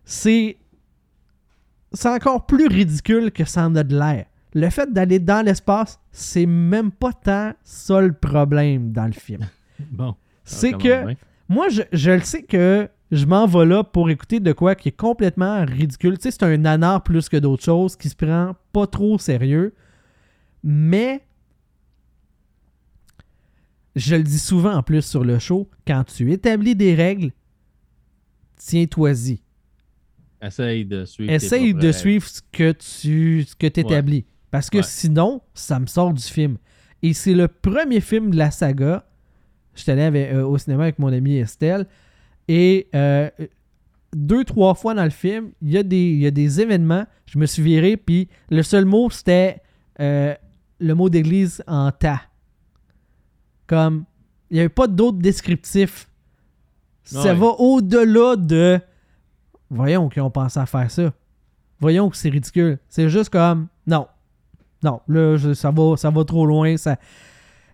C'est. 0.05 0.57
C'est 1.93 2.09
encore 2.09 2.45
plus 2.45 2.67
ridicule 2.67 3.31
que 3.31 3.45
ça 3.45 3.65
en 3.65 3.75
a 3.75 3.83
de 3.83 3.97
l'air. 3.97 4.25
Le 4.53 4.69
fait 4.69 4.91
d'aller 4.91 5.19
dans 5.19 5.45
l'espace, 5.45 5.99
c'est 6.11 6.45
même 6.45 6.91
pas 6.91 7.13
tant 7.13 7.53
ça 7.63 8.01
le 8.01 8.13
problème 8.13 8.91
dans 8.91 9.05
le 9.05 9.13
film. 9.13 9.41
Bon. 9.91 10.15
C'est 10.43 10.71
ça 10.71 10.77
que. 10.77 11.05
bien. 11.05 11.15
Moi, 11.49 11.69
je, 11.69 11.83
je 11.93 12.11
le 12.11 12.21
sais 12.21 12.41
que 12.41 12.89
je 13.11 13.25
m'en 13.25 13.45
vais 13.45 13.65
là 13.65 13.83
pour 13.83 14.09
écouter 14.09 14.39
de 14.39 14.51
quoi 14.51 14.75
qui 14.75 14.89
est 14.89 14.97
complètement 14.97 15.63
ridicule. 15.65 16.17
Tu 16.17 16.23
sais, 16.23 16.31
c'est 16.31 16.43
un 16.43 16.57
nanar 16.57 17.03
plus 17.03 17.29
que 17.29 17.37
d'autres 17.37 17.63
choses 17.63 17.95
qui 17.95 18.09
se 18.09 18.15
prend 18.15 18.55
pas 18.73 18.87
trop 18.87 19.13
au 19.13 19.17
sérieux. 19.17 19.75
Mais 20.63 21.23
je 23.95 24.15
le 24.15 24.23
dis 24.23 24.39
souvent 24.39 24.73
en 24.73 24.83
plus 24.83 25.03
sur 25.03 25.23
le 25.23 25.39
show, 25.39 25.69
quand 25.85 26.03
tu 26.03 26.31
établis 26.31 26.75
des 26.75 26.95
règles, 26.95 27.31
tiens-toi-y. 28.57 29.41
Essaye 30.41 30.85
de 30.85 31.05
suivre. 31.05 31.31
Essaye 31.31 31.73
de 31.73 31.91
suivre 31.91 32.27
ce 32.27 32.41
que 32.51 32.71
tu 32.71 33.43
ce 33.47 33.55
que 33.55 33.65
établis. 33.67 34.25
Parce 34.51 34.69
que 34.69 34.77
Ouais. 34.77 34.83
sinon, 34.83 35.41
ça 35.53 35.79
me 35.79 35.87
sort 35.87 36.13
du 36.13 36.21
film. 36.23 36.57
Et 37.03 37.13
c'est 37.13 37.33
le 37.33 37.47
premier 37.47 38.01
film 38.01 38.31
de 38.31 38.37
la 38.37 38.51
saga. 38.51 39.05
J'étais 39.75 39.91
allé 39.93 40.01
avec- 40.03 40.31
euh, 40.31 40.43
au 40.45 40.57
cinéma 40.57 40.83
avec 40.83 40.99
mon 40.99 41.11
amie 41.11 41.37
Estelle. 41.37 41.85
Et 42.47 42.87
euh, 42.95 43.29
deux, 44.15 44.43
trois 44.45 44.73
fois 44.73 44.93
dans 44.93 45.03
le 45.03 45.09
film, 45.09 45.51
il 45.61 45.71
y, 45.71 45.77
a 45.77 45.83
des- 45.83 45.97
il 46.11 46.19
y 46.19 46.27
a 46.27 46.31
des 46.31 46.61
événements. 46.61 47.05
Je 47.25 47.37
me 47.37 47.45
suis 47.45 47.61
viré, 47.61 47.97
puis 47.97 48.29
le 48.49 48.63
seul 48.63 48.85
mot, 48.85 49.09
c'était 49.09 49.61
euh, 49.99 50.33
le 50.79 50.93
mot 50.95 51.09
d'église 51.09 51.63
en 51.67 51.91
tas. 51.91 52.21
Comme, 53.67 54.05
il 54.49 54.53
n'y 54.55 54.59
avait 54.61 54.69
pas 54.69 54.87
d'autres 54.87 55.17
descriptifs. 55.17 56.07
Ça 57.03 57.33
Ouais. 57.33 57.33
va 57.35 57.47
au-delà 57.59 58.35
de. 58.35 58.79
Voyons 59.69 60.09
qu'ils 60.09 60.21
ont 60.21 60.29
pensé 60.31 60.59
à 60.59 60.65
faire 60.65 60.89
ça. 60.89 61.11
Voyons 61.79 62.09
que 62.09 62.17
c'est 62.17 62.29
ridicule. 62.29 62.79
C'est 62.89 63.09
juste 63.09 63.29
comme. 63.29 63.67
Non. 63.85 64.07
Non, 64.83 65.01
là, 65.07 65.37
je- 65.37 65.53
ça, 65.53 65.71
va, 65.71 65.97
ça 65.97 66.09
va 66.09 66.23
trop 66.23 66.45
loin. 66.45 66.77
Ça... 66.77 66.97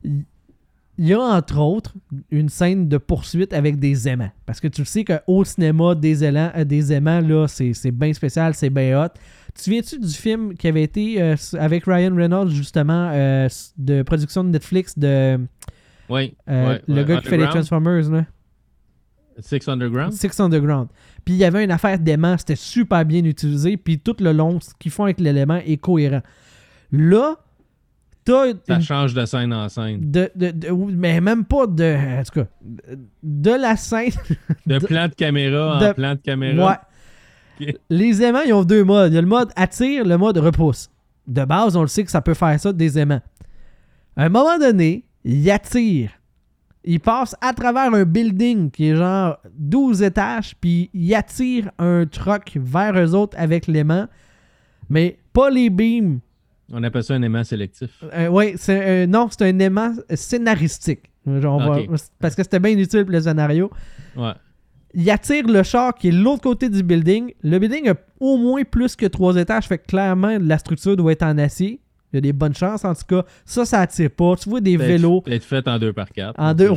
Il 0.04 1.08
y 1.08 1.14
a 1.14 1.20
entre 1.20 1.58
autres 1.60 1.94
une 2.30 2.50
scène 2.50 2.88
de 2.88 2.98
poursuite 2.98 3.52
avec 3.54 3.80
des 3.80 4.08
aimants. 4.08 4.30
Parce 4.46 4.60
que 4.60 4.68
tu 4.68 4.82
le 4.82 4.86
sais 4.86 5.04
qu'au 5.04 5.44
cinéma, 5.44 5.96
des, 5.96 6.24
élans, 6.24 6.52
euh, 6.56 6.64
des 6.66 6.94
aimants, 6.94 7.20
là, 7.20 7.48
c'est 7.48 7.74
c'est 7.74 7.90
bien 7.92 8.14
spécial, 8.14 8.54
c'est 8.54 8.70
bien 8.70 9.04
hot. 9.04 9.08
Tu 9.48 9.54
te 9.54 9.62
souviens-tu 9.64 10.00
du 10.00 10.14
film 10.14 10.54
qui 10.54 10.68
avait 10.68 10.84
été 10.84 11.20
euh, 11.22 11.36
avec 11.60 11.86
Ryan 11.86 12.16
Reynolds, 12.16 12.52
justement, 12.52 13.10
euh, 13.12 13.48
de 13.78 14.04
production 14.04 14.44
de 14.44 14.50
Netflix, 14.50 14.98
de 14.98 15.40
Oui. 16.10 16.36
ouais, 16.48 16.82
le 16.88 16.94
ouais. 16.96 17.06
gars 17.06 17.22
qui 17.22 17.28
fait 17.28 17.38
les? 17.38 17.48
Transformers, 17.48 18.10
là? 18.12 18.26
Six 19.40 19.68
Underground? 19.68 20.14
Six 20.14 20.40
Underground. 20.40 20.90
Puis 21.26 21.36
il 21.36 21.38
y 21.38 21.46
avait 21.46 21.64
une 21.64 21.72
affaire 21.72 21.98
d'aimant, 22.00 22.38
c'était 22.38 22.56
super 22.56 23.06
bien 23.06 23.24
utilisé, 23.24 23.78
puis 23.78 24.00
tout 24.00 24.16
le 24.20 24.32
long, 24.34 24.60
ce 24.60 24.72
qu'ils 24.78 24.92
font 24.92 25.04
avec 25.06 25.20
l'élément 25.20 25.60
est 25.66 25.78
cohérent. 25.78 26.22
Là, 26.92 27.36
t'as 28.26 28.54
Ça 28.68 28.80
change 28.80 29.14
de 29.14 29.26
scène 29.26 29.54
en 29.54 29.68
scène. 29.70 30.12
de, 30.12 30.30
de- 30.36 30.52
de- 30.52 30.72
mais 30.72 31.20
même 31.22 31.46
pas 31.46 31.66
de. 31.68 32.20
En 32.20 32.24
tout 32.24 32.42
cas, 32.42 32.48
de 33.24 33.52
la 33.52 33.76
scène. 33.76 34.12
De 34.66 34.80
plan 34.80 35.08
de 35.08 35.14
caméra 35.16 35.78
en 35.90 35.94
plan 35.94 36.14
de 36.16 36.20
caméra. 36.20 36.80
Ouais. 37.60 37.76
Les 37.90 38.22
aimants, 38.24 38.42
ils 38.46 38.54
ont 38.54 38.64
deux 38.64 38.84
modes. 38.84 39.12
Il 39.12 39.16
y 39.16 39.18
a 39.18 39.22
le 39.22 39.28
mode 39.28 39.52
attire, 39.56 40.06
le 40.06 40.18
mode 40.18 40.38
repousse. 40.38 40.90
De 41.28 41.46
base, 41.46 41.76
on 41.76 41.82
le 41.82 41.88
sait 41.88 42.04
que 42.04 42.12
ça 42.12 42.22
peut 42.22 42.34
faire 42.34 42.60
ça 42.60 42.74
des 42.74 42.98
aimants. 43.00 43.22
À 44.18 44.26
un 44.26 44.30
moment 44.30 44.58
donné, 44.58 45.06
il 45.24 45.50
attire. 45.52 46.12
Il 46.86 47.00
passe 47.00 47.36
à 47.40 47.54
travers 47.54 47.94
un 47.94 48.04
building 48.04 48.70
qui 48.70 48.90
est 48.90 48.96
genre 48.96 49.38
12 49.58 50.02
étages, 50.04 50.56
puis 50.60 50.90
il 50.94 51.14
attire 51.16 51.72
un 51.80 52.06
truck 52.06 52.52
vers 52.56 52.94
eux 52.98 53.16
autres 53.16 53.38
avec 53.40 53.68
l'aimant. 53.68 54.08
Mais 54.90 55.18
pas 55.32 55.50
les 55.50 55.70
beams. 55.70 56.20
On 56.72 56.84
appelle 56.84 57.04
ça 57.04 57.14
un 57.14 57.22
aimant 57.22 57.44
sélectif. 57.44 58.04
Euh, 58.14 58.52
c'est 58.58 59.04
un- 59.04 59.08
non, 59.08 59.28
c'est 59.32 59.44
un 59.50 59.60
aimant 59.60 59.94
scénaristique. 60.14 61.10
Genre, 61.26 61.60
va- 61.60 61.98
parce 62.20 62.36
que 62.36 62.44
c'était 62.44 62.60
bien 62.60 62.78
utile 62.78 63.04
pour 63.04 63.12
le 63.14 63.22
scénario. 63.22 63.72
Ouais. 64.18 64.34
Il 64.94 65.10
attire 65.10 65.48
le 65.48 65.64
char 65.64 65.96
qui 65.96 66.10
est 66.10 66.12
l'autre 66.12 66.42
côté 66.44 66.70
du 66.70 66.84
building. 66.84 67.32
Le 67.44 67.60
building 67.60 67.90
a 67.90 67.96
au 68.20 68.38
moins 68.38 68.64
plus 68.64 68.96
que 68.96 69.06
trois 69.06 69.36
étages, 69.38 69.68
fait 69.68 69.78
que 69.78 69.88
clairement, 69.88 70.38
la 70.40 70.58
structure 70.58 70.96
doit 70.98 71.14
être 71.14 71.24
en 71.24 71.38
acier. 71.38 71.80
Il 72.14 72.18
y 72.18 72.20
a 72.20 72.22
des 72.22 72.34
bonnes 72.34 72.54
chances, 72.54 72.86
en 72.86 72.94
tout 72.94 73.06
cas. 73.10 73.24
Ça, 73.44 73.66
ça 73.66 73.80
attire 73.82 74.12
pas. 74.12 74.36
Tu 74.36 74.48
vois 74.48 74.62
des 74.62 74.78
Peut-être- 74.78 74.88
vélos. 74.88 75.22
Peut-être 75.22 75.44
fait 75.44 75.68
en 75.68 75.80
2 75.80 75.92
par 75.94 76.10
4 76.10 76.36
En 76.40 76.54
deux, 76.54 76.70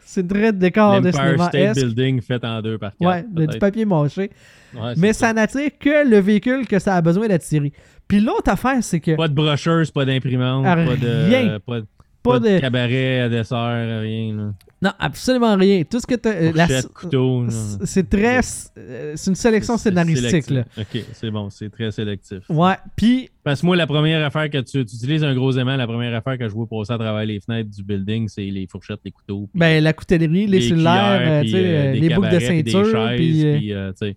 C'est 0.00 0.26
très 0.28 0.52
décor 0.52 1.00
de 1.00 1.10
cinéma 1.10 1.48
State. 1.48 1.74
Building 1.76 2.22
fait 2.22 2.44
en 2.44 2.62
2 2.62 2.78
par 2.78 2.92
4 2.96 3.00
Ouais, 3.36 3.46
du 3.46 3.58
papier 3.58 3.84
mâché. 3.84 4.30
Ouais, 4.74 4.92
Mais 4.96 5.12
ça 5.12 5.32
n'attire 5.32 5.70
que 5.78 6.08
le 6.08 6.18
véhicule 6.18 6.66
que 6.66 6.78
ça 6.78 6.94
a 6.96 7.02
besoin 7.02 7.28
d'attirer. 7.28 7.72
Puis 8.08 8.20
l'autre 8.20 8.50
affaire, 8.50 8.82
c'est 8.82 9.00
que 9.00 9.16
Pas 9.16 9.28
de 9.28 9.34
brocheuse, 9.34 9.90
pas 9.90 10.04
d'imprimante, 10.04 10.64
pas 10.64 10.76
de, 10.96 11.26
rien. 11.28 11.58
pas, 11.64 11.80
de- 11.80 11.86
pas 12.22 12.32
pas 12.32 12.38
de 12.40 12.48
de. 12.54 12.58
cabaret 12.60 13.20
à 13.20 13.28
dessert, 13.28 14.00
rien. 14.00 14.34
Là. 14.36 14.52
Non, 14.84 14.90
absolument 14.98 15.56
rien. 15.56 15.82
Tout 15.84 15.98
ce 15.98 16.06
que 16.06 16.14
tu 16.14 16.52
Fourchette, 16.52 16.88
couteau. 16.88 17.44
là. 17.44 17.50
C'est 17.84 18.06
très. 18.10 18.40
euh, 18.76 19.12
C'est 19.16 19.30
une 19.30 19.34
sélection 19.34 19.78
scénaristique, 19.78 20.50
là. 20.50 20.64
Ok, 20.78 21.02
c'est 21.14 21.30
bon, 21.30 21.48
c'est 21.48 21.70
très 21.70 21.90
sélectif. 21.90 22.40
Ouais, 22.50 22.74
puis 22.94 23.30
Parce 23.42 23.62
que 23.62 23.66
moi, 23.66 23.76
la 23.76 23.86
première 23.86 24.22
affaire 24.22 24.50
que 24.50 24.58
tu, 24.58 24.84
tu 24.84 24.96
utilises 24.96 25.24
un 25.24 25.34
gros 25.34 25.52
aimant, 25.52 25.76
la 25.76 25.86
première 25.86 26.14
affaire 26.14 26.36
que 26.36 26.46
je 26.46 26.52
vois 26.52 26.66
passer 26.66 26.92
à 26.92 26.98
travers 26.98 27.24
les 27.24 27.40
fenêtres 27.40 27.70
du 27.70 27.82
building, 27.82 28.28
c'est 28.28 28.44
les 28.44 28.66
fourchettes, 28.66 29.00
les 29.06 29.10
couteaux. 29.10 29.48
ben, 29.54 29.82
la 29.82 29.94
coutellerie, 29.94 30.46
les, 30.46 30.60
cellulaires, 30.60 31.18
euh, 31.20 31.42
euh, 31.42 31.54
euh, 31.54 31.92
les 31.92 32.14
boucles 32.14 32.30
de 32.30 32.38
ceinture. 32.40 33.10
Puis, 33.16 33.72
euh, 33.72 33.90
euh, 34.02 34.12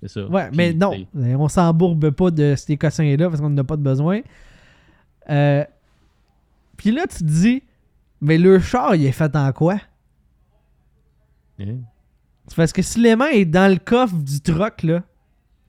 c'est 0.00 0.08
ça. 0.08 0.24
Ouais, 0.28 0.50
mais 0.54 0.72
non, 0.72 0.92
euh, 1.16 1.34
on 1.36 1.48
s'embourbe 1.48 2.10
pas 2.10 2.30
de 2.30 2.54
ces 2.56 2.76
cossins-là 2.76 3.28
parce 3.28 3.40
qu'on 3.40 3.50
n'en 3.50 3.58
a 3.62 3.64
pas 3.64 3.76
de 3.76 3.82
besoin. 3.82 4.20
Euh, 5.30 5.64
Puis 6.76 6.92
là, 6.92 7.06
tu 7.08 7.18
te 7.18 7.24
dis, 7.24 7.62
mais 8.20 8.38
le 8.38 8.60
char, 8.60 8.94
il 8.94 9.04
est 9.04 9.10
fait 9.12 9.34
en 9.34 9.50
quoi? 9.50 9.80
Hein. 11.60 11.78
C'est 12.48 12.56
parce 12.56 12.72
que 12.72 12.82
si 12.82 13.00
l'aimant 13.00 13.26
est 13.26 13.44
dans 13.44 13.70
le 13.70 13.78
coffre 13.78 14.16
du 14.16 14.40
truck, 14.40 14.82
là, 14.84 15.02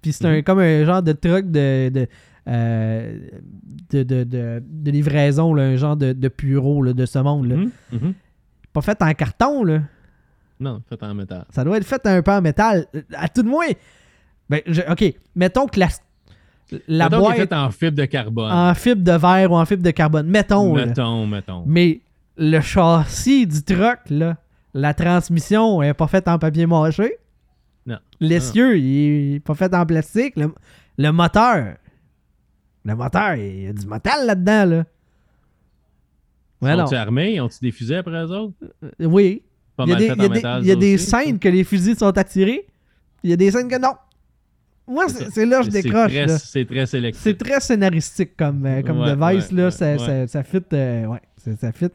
puis 0.02 0.14
c'est 0.14 0.26
un, 0.26 0.36
Mhm. 0.38 0.44
comme 0.44 0.60
un 0.60 0.86
genre 0.86 1.02
de 1.02 1.12
truck 1.12 1.50
de, 1.50 1.90
de, 1.90 2.08
euh, 2.48 3.18
de, 3.92 4.04
de, 4.04 4.92
livraison, 4.92 5.54
là, 5.54 5.64
un 5.64 5.76
genre 5.76 5.98
de, 5.98 6.14
de 6.14 6.32
bureau 6.38 6.84
là, 6.84 6.94
de 6.94 7.06
ce 7.06 7.20
monde. 7.20 7.48
Là. 7.48 7.56
Mhm, 7.58 7.72
mhm. 7.94 8.14
Pas 8.74 8.82
fait 8.82 9.02
en 9.02 9.12
carton, 9.14 9.64
là. 9.64 9.82
Non, 10.60 10.82
fait 10.88 11.02
en 11.04 11.14
métal. 11.16 11.46
Ça 11.50 11.64
doit 11.64 11.78
être 11.78 11.86
fait 11.86 12.06
un 12.06 12.22
peu 12.22 12.32
en 12.32 12.42
métal. 12.42 12.86
À 13.16 13.28
tout 13.30 13.42
de 13.44 13.48
moins. 13.50 13.68
Ben, 14.50 14.62
je- 14.66 14.82
ok, 14.90 15.14
mettons 15.36 15.68
que 15.68 15.80
la, 15.80 15.88
la 16.88 17.10
Mettons 17.10 17.20
boîte 17.22 17.38
est 17.38 17.42
fait 17.48 17.54
en 17.54 17.70
fibre 17.72 17.98
de 17.98 18.06
carbone. 18.06 18.52
en 18.52 18.74
fibre 18.76 19.04
de 19.04 19.12
verre 19.14 19.52
ou 19.52 19.56
en 19.56 19.66
fibre 19.66 19.84
de 19.84 19.92
carbone. 19.92 20.28
Mettons. 20.28 20.76
là. 20.76 20.86
mettons, 20.86 21.26
mettons. 21.28 21.64
Mais 21.66 22.02
le 22.38 22.60
châssis 22.62 23.46
du 23.48 23.64
truck, 23.64 24.00
là, 24.10 24.38
la 24.80 24.94
transmission 24.94 25.82
est 25.82 25.94
pas 25.94 26.08
faite 26.08 26.28
en 26.28 26.38
papier 26.40 26.66
mâché. 26.66 27.18
Non. 27.86 27.98
L'essieu, 28.20 28.78
il 28.78 29.36
est 29.36 29.40
pas 29.40 29.56
fait 29.56 29.74
en 29.74 29.86
plastique. 29.86 30.36
Le, 30.36 30.54
le 30.98 31.12
moteur. 31.12 31.76
Le 32.86 32.96
moteur, 32.96 33.36
il 33.36 33.64
y 33.64 33.68
a 33.68 33.74
du 33.74 33.86
métal 33.88 34.26
là-dedans, 34.28 34.66
là. 34.66 34.86
Ouais. 36.62 36.76
Sont-ils 36.76 36.96
armés? 36.96 37.40
Ont-ils 37.42 37.62
des 37.62 37.72
fusées 37.72 37.98
après 37.98 38.12
eux 38.24 38.32
autres? 38.32 38.54
Euh, 38.84 39.08
Oui. 39.08 39.44
Pas 39.76 39.84
Il 39.86 39.90
y 39.90 39.94
a 39.94 39.96
des, 39.96 40.06
il 40.06 40.22
y 40.66 40.72
a 40.72 40.76
des- 40.76 40.92
y 40.92 40.94
a 40.96 40.98
scènes 40.98 41.38
que 41.40 41.48
les 41.50 41.64
fusils 41.64 41.96
sont 41.98 42.18
attirés. 42.18 42.66
Il 43.24 43.30
y 43.30 43.34
a 43.34 43.36
des 43.36 43.52
scènes 43.52 43.68
que 43.68 43.80
non. 43.80 43.94
Moi, 44.88 45.08
C'est 45.10 45.46
là 45.46 45.60
que 45.60 45.66
je 45.66 45.70
décroche. 45.70 46.14
C'est 46.40 46.66
très 46.66 46.86
sélectif. 46.86 47.22
C'est 47.22 47.38
très 47.38 47.60
scénaristique 47.60 48.36
comme, 48.38 48.66
euh, 48.66 48.82
comme 48.82 49.00
Ouais, 49.02 49.16
device, 49.16 49.52
ouais, 49.52 49.58
là. 49.58 49.66
ouais, 49.66 49.72
ça, 49.72 49.98
ça, 49.98 50.28
ça 50.28 50.44
fit. 50.44 50.64
euh, 50.74 51.06
ouais, 51.06 51.22
ça 51.60 51.72
fit. 51.74 51.90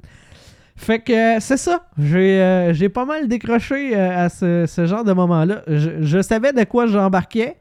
Fait 0.83 0.99
que 0.99 1.12
euh, 1.12 1.39
c'est 1.39 1.59
ça. 1.59 1.87
J'ai 1.97 2.41
euh, 2.43 2.89
pas 2.89 3.05
mal 3.05 3.28
décroché 3.28 3.97
euh, 3.97 4.24
à 4.24 4.28
ce, 4.28 4.66
ce 4.66 4.85
genre 4.85 5.05
de 5.05 5.12
moment-là. 5.12 5.62
Je, 5.68 6.20
savais 6.22 6.53
de 6.53 6.64
quoi 6.64 6.89
j'embarquais. 6.89 7.57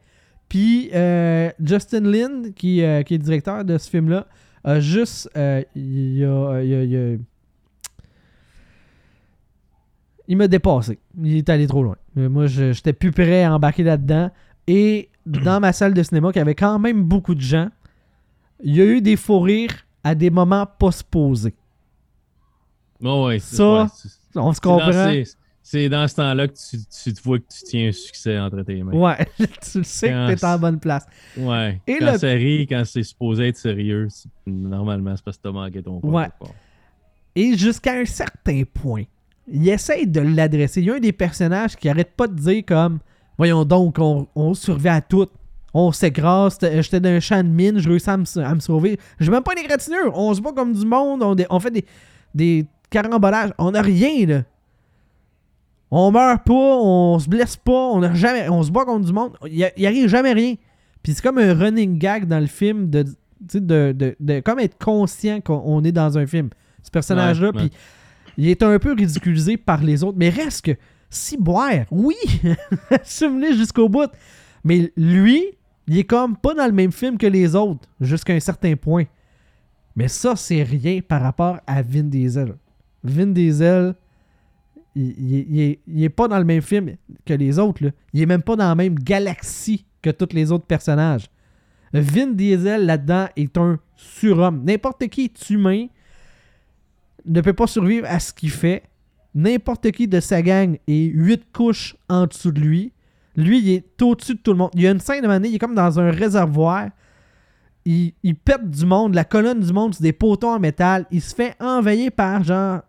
Puis 0.49 0.89
euh, 0.95 1.51
Justin 1.63 2.01
Lin, 2.01 2.51
qui, 2.55 2.83
qui 3.05 3.13
est 3.13 3.17
directeur 3.19 3.63
de 3.63 3.77
ce 3.77 3.89
film-là, 3.91 4.25
a 4.63 4.79
juste. 4.79 5.29
il 5.75 7.19
il 10.27 10.37
m'a 10.37 10.47
dépassé. 10.47 10.97
Il 11.21 11.37
est 11.37 11.49
allé 11.49 11.67
trop 11.67 11.83
loin. 11.83 11.97
Moi, 12.15 12.47
j'étais 12.47 12.93
plus 12.93 13.11
prêt 13.11 13.43
à 13.43 13.53
embarquer 13.53 13.83
là-dedans. 13.83 14.31
Et 14.65 15.09
dans 15.27 15.59
ma 15.59 15.73
salle 15.73 15.93
de 15.93 16.01
cinéma, 16.01 16.31
qui 16.31 16.39
avait 16.39 16.55
quand 16.55 16.79
même 16.79 17.03
beaucoup 17.03 17.35
de 17.35 17.41
gens, 17.41 17.69
il 18.63 18.75
y 18.75 18.81
a 18.81 18.85
eu 18.85 19.01
des 19.01 19.15
faux 19.15 19.41
rires 19.41 19.85
à 20.03 20.15
des 20.15 20.31
moments 20.31 20.65
pas 20.65 20.91
supposés. 20.91 21.53
Oh, 23.03 23.27
ouais, 23.27 23.39
Ça, 23.39 23.83
ouais, 23.83 23.89
On 24.35 24.53
se 24.53 24.61
comprend. 24.61 24.91
ces- 24.91 25.25
C'est 25.63 25.89
dans 25.89 26.07
ce 26.07 26.15
temps-là 26.15 26.47
que 26.47 26.53
tu, 26.53 26.77
tu 27.03 27.13
te 27.13 27.21
vois 27.21 27.37
que 27.39 27.43
tu 27.43 27.63
tiens 27.65 27.87
un 27.89 27.91
succès 27.91 28.37
entre 28.37 28.61
tes 28.63 28.81
mains. 28.83 28.91
Ouais, 28.93 29.25
tu 29.71 29.77
le 29.77 29.83
sais 29.83 30.09
que 30.09 30.33
t'es 30.35 30.45
en 30.45 30.57
bonne 30.59 30.79
place. 30.79 31.05
Ouais. 31.37 31.79
Et 31.87 31.97
quand 31.99 32.11
le- 32.13 32.17
ça 32.17 32.27
rit, 32.29 32.65
quand 32.67 32.81
c'est 32.85 33.03
supposé 33.03 33.49
être 33.49 33.57
sérieux, 33.57 34.07
normalement, 34.45 35.15
c'est 35.15 35.23
parce 35.23 35.37
que 35.37 35.43
t'as 35.43 35.51
manqué 35.51 35.81
ton 35.81 35.99
Ouais. 36.03 36.27
pas 36.29 36.35
fort. 36.39 36.55
Et 37.35 37.57
jusqu'à 37.57 37.93
un 37.93 38.05
certain 38.05 38.63
point, 38.73 39.03
il 39.47 39.69
essaye 39.69 40.07
de 40.07 40.19
l'adresser. 40.19 40.81
Il 40.81 40.87
y 40.87 40.91
a 40.91 40.95
un 40.95 40.99
des 40.99 41.13
personnages 41.13 41.75
qui 41.77 41.87
arrête 41.87 42.11
pas 42.17 42.27
de 42.27 42.35
dire 42.35 42.63
comme 42.67 42.99
Voyons 43.37 43.63
donc, 43.63 43.97
on, 43.99 44.27
on 44.35 44.53
survit 44.53 44.89
à 44.89 44.99
tout. 45.01 45.27
On 45.73 45.91
s'écrase, 45.93 46.57
j'étais 46.61 46.83
j'étais 46.83 46.99
dans 46.99 47.09
un 47.09 47.19
champ 47.21 47.41
de 47.41 47.47
mine, 47.49 47.79
je 47.79 47.87
réussis 47.87 48.09
à 48.09 48.17
me, 48.17 48.25
à 48.43 48.53
me 48.55 48.59
sauver. 48.59 48.99
J'ai 49.19 49.31
même 49.31 49.41
pas 49.43 49.55
des 49.55 49.63
gratinures, 49.63 50.11
on 50.17 50.33
se 50.33 50.41
bat 50.41 50.51
comme 50.51 50.73
du 50.73 50.85
monde, 50.85 51.23
on, 51.23 51.35
on 51.49 51.59
fait 51.61 51.71
des, 51.71 51.85
des 52.35 52.65
carambolages, 52.91 53.51
on 53.57 53.73
a 53.73 53.81
rien 53.81 54.25
là. 54.27 54.43
On 55.89 56.11
meurt 56.11 56.43
pas, 56.45 56.53
on 56.53 57.19
se 57.19 57.27
blesse 57.27 57.57
pas, 57.57 57.71
on 57.91 58.01
a 58.03 58.13
jamais, 58.13 58.47
on 58.49 58.63
se 58.63 58.71
bat 58.71 58.85
contre 58.85 59.05
du 59.05 59.11
monde, 59.13 59.35
il 59.47 59.55
y, 59.57 59.63
a- 59.65 59.71
il 59.75 59.85
arrive 59.85 60.07
jamais 60.07 60.31
rien. 60.33 60.55
Puis 61.03 61.13
c'est 61.13 61.21
comme 61.21 61.37
un 61.37 61.53
running 61.53 61.97
gag 61.97 62.25
dans 62.27 62.39
le 62.39 62.45
film 62.47 62.89
de, 62.89 63.03
tu 63.03 63.11
sais, 63.49 63.59
de, 63.59 63.91
de, 63.97 64.15
de 64.19 64.39
comme 64.39 64.59
être 64.59 64.77
conscient 64.77 65.41
qu'on 65.41 65.61
on 65.65 65.83
est 65.83 65.91
dans 65.91 66.17
un 66.17 66.25
film. 66.27 66.49
Ce 66.83 66.89
personnage-là, 66.91 67.49
Ouais, 67.49 67.61
ouais. 67.63 67.69
puis 67.69 67.77
il 68.37 68.47
est 68.47 68.63
un 68.63 68.79
peu 68.79 68.93
ridiculisé 68.93 69.57
par 69.57 69.81
les 69.83 70.03
autres, 70.03 70.17
mais 70.17 70.29
reste 70.29 70.65
que 70.65 70.71
si 71.09 71.35
boire, 71.37 71.85
oui, 71.91 72.15
assume-le 72.89 73.53
jusqu'au 73.53 73.89
bout. 73.89 74.09
Mais 74.63 74.93
lui, 74.95 75.43
il 75.87 75.97
est 75.97 76.03
comme 76.05 76.37
pas 76.37 76.53
dans 76.53 76.65
le 76.67 76.71
même 76.71 76.91
film 76.93 77.17
que 77.17 77.27
les 77.27 77.53
autres, 77.55 77.89
jusqu'à 77.99 78.33
un 78.33 78.39
certain 78.39 78.75
point. 78.75 79.03
Mais 79.97 80.07
ça, 80.07 80.37
c'est 80.37 80.63
rien 80.63 81.01
par 81.05 81.21
rapport 81.21 81.57
à 81.67 81.81
Vin 81.81 82.03
Diesel. 82.03 82.53
Vin 83.03 83.27
Diesel, 83.27 83.95
il, 84.95 85.77
est, 85.97 86.09
pas 86.09 86.27
dans 86.27 86.37
le 86.37 86.45
même 86.45 86.61
film 86.61 86.95
que 87.25 87.33
les 87.33 87.59
autres. 87.59 87.83
Il 88.13 88.21
est 88.21 88.25
même 88.25 88.41
pas 88.41 88.55
dans 88.55 88.67
la 88.67 88.75
même 88.75 88.95
galaxie 88.95 89.85
que 90.01 90.09
tous 90.09 90.33
les 90.33 90.51
autres 90.51 90.65
personnages. 90.65 91.29
Vin 91.93 92.27
Diesel, 92.27 92.85
là-dedans, 92.85 93.27
est 93.35 93.57
un 93.57 93.79
surhomme. 93.95 94.63
N'importe 94.65 95.07
qui 95.07 95.25
est 95.25 95.49
humain 95.49 95.87
ne 97.25 97.41
peut 97.41 97.53
pas 97.53 97.67
survivre 97.67 98.07
à 98.09 98.19
ce 98.19 98.33
qu'il 98.33 98.51
fait. 98.51 98.83
N'importe 99.33 99.91
qui 99.91 100.07
de 100.07 100.19
sa 100.19 100.41
gang 100.41 100.77
est 100.87 101.05
huit 101.05 101.43
couches 101.53 101.95
en 102.09 102.27
dessous 102.27 102.51
de 102.51 102.59
lui. 102.59 102.91
Lui, 103.35 103.59
il 103.59 103.69
est 103.69 104.01
au-dessus 104.01 104.35
de 104.35 104.39
tout 104.39 104.51
le 104.51 104.57
monde. 104.57 104.71
Il 104.73 104.81
y 104.81 104.87
a 104.87 104.91
une 104.91 104.99
scène 104.99 105.23
de 105.23 105.29
année, 105.29 105.47
il 105.49 105.55
est 105.55 105.59
comme 105.59 105.75
dans 105.75 105.99
un 105.99 106.11
réservoir. 106.11 106.89
Il, 107.85 108.13
il 108.23 108.35
pète 108.35 108.69
du 108.69 108.85
monde, 108.85 109.15
la 109.15 109.23
colonne 109.23 109.61
du 109.61 109.71
monde, 109.71 109.95
c'est 109.95 110.03
des 110.03 110.13
poteaux 110.13 110.49
en 110.49 110.59
métal. 110.59 111.05
Il 111.11 111.21
se 111.21 111.33
fait 111.33 111.55
envahir 111.61 112.11
par 112.11 112.43
genre 112.43 112.81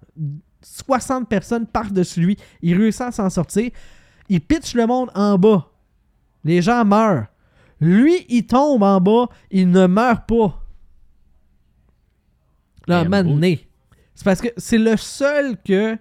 60 0.63 1.29
personnes 1.29 1.67
par-dessus 1.67 2.21
lui. 2.21 2.37
Il 2.63 2.77
réussit 2.77 3.03
à 3.03 3.13
s'en 3.13 3.31
sortir. 3.31 3.71
Il 4.29 4.41
pitch 4.41 4.75
le 4.75 4.87
monde 4.87 5.11
en 5.15 5.39
bas. 5.39 5.71
Les 6.45 6.63
gens 6.63 6.85
meurent. 6.85 7.27
Lui, 7.81 8.25
il 8.29 8.47
tombe 8.47 8.83
en 8.83 9.01
bas. 9.01 9.27
Il 9.51 9.71
ne 9.71 9.87
meurt 9.87 10.27
pas. 10.27 10.63
Là, 12.87 13.05
donné. 13.05 13.69
C'est 14.15 14.25
parce 14.25 14.41
que 14.41 14.49
c'est 14.57 14.79
le 14.79 14.97
seul 14.97 15.57
que. 15.63 15.97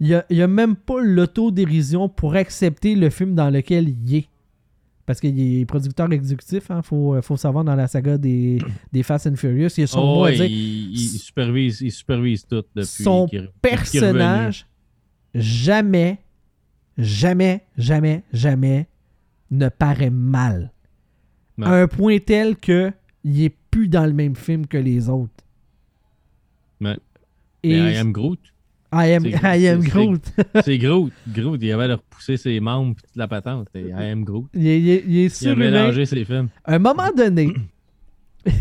Il 0.00 0.24
n'y 0.28 0.40
a, 0.40 0.44
a 0.44 0.48
même 0.48 0.74
pas 0.74 1.00
l'autodérision 1.00 2.08
pour 2.08 2.34
accepter 2.34 2.96
le 2.96 3.10
film 3.10 3.34
dans 3.34 3.48
lequel 3.48 3.88
il 3.88 4.16
est. 4.16 4.28
Parce 5.06 5.20
qu'il 5.20 5.38
est 5.60 5.66
producteur 5.66 6.10
exécutif, 6.12 6.68
il 6.70 6.82
faut, 6.82 7.20
faut 7.20 7.36
savoir 7.36 7.62
dans 7.62 7.74
la 7.74 7.86
saga 7.88 8.16
des, 8.16 8.58
des 8.90 9.02
Fast 9.02 9.26
and 9.26 9.36
Furious. 9.36 9.68
Il 9.76 9.86
son 9.86 10.00
Oh, 10.00 10.14
mot 10.14 10.24
à 10.24 10.28
ouais, 10.30 10.36
dire. 10.36 10.46
il, 10.46 10.92
il 10.92 11.18
supervise, 11.18 11.80
il 11.82 11.92
supervise 11.92 12.46
tout 12.46 12.64
depuis 12.74 12.86
Son 12.86 13.26
qu'il 13.26 13.40
qu'il 13.40 13.50
personnage, 13.60 14.66
jamais, 15.34 16.18
jamais, 16.96 17.64
jamais, 17.76 18.22
jamais 18.32 18.88
ne 19.50 19.68
paraît 19.68 20.08
mal. 20.10 20.72
Non. 21.58 21.66
À 21.66 21.82
un 21.82 21.86
point 21.86 22.18
tel 22.18 22.56
que 22.56 22.90
il 23.24 23.42
est 23.42 23.54
plus 23.70 23.88
dans 23.88 24.06
le 24.06 24.12
même 24.12 24.36
film 24.36 24.66
que 24.66 24.78
les 24.78 25.08
autres. 25.08 25.44
Ouais. 26.80 26.96
Et 27.62 27.80
Mais 27.80 27.94
I 27.94 27.96
am 27.96 28.12
Groot. 28.12 28.40
I 28.94 29.12
am, 29.14 29.24
I 29.42 29.68
am 29.68 29.80
Groot. 29.82 30.22
C'est 30.64 30.78
Groot. 30.78 31.12
Groot, 31.28 31.58
il 31.62 31.72
avait 31.72 31.88
de 31.88 31.94
repousser 31.94 32.36
ses 32.36 32.60
membres 32.60 32.92
et 32.98 33.06
toute 33.06 33.16
la 33.16 33.28
patente. 33.28 33.68
I 33.74 33.92
am 33.92 34.24
Groot. 34.24 34.46
il, 34.54 34.66
il 34.66 35.02
il 35.06 35.18
est 35.26 35.42
Il 35.42 35.48
a 35.48 35.54
mélangé 35.56 36.06
ses 36.06 36.24
films. 36.24 36.48
À 36.64 36.74
un 36.74 36.78
moment 36.78 37.10
donné, 37.16 37.52
je 38.46 38.52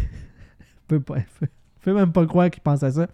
peux, 0.88 1.00
pas, 1.00 1.18
je 1.42 1.48
peux 1.82 1.94
même 1.94 2.12
pas 2.12 2.26
croire 2.26 2.50
qu'il 2.50 2.62
pense 2.62 2.84
à 2.84 2.92
ça. 2.92 3.08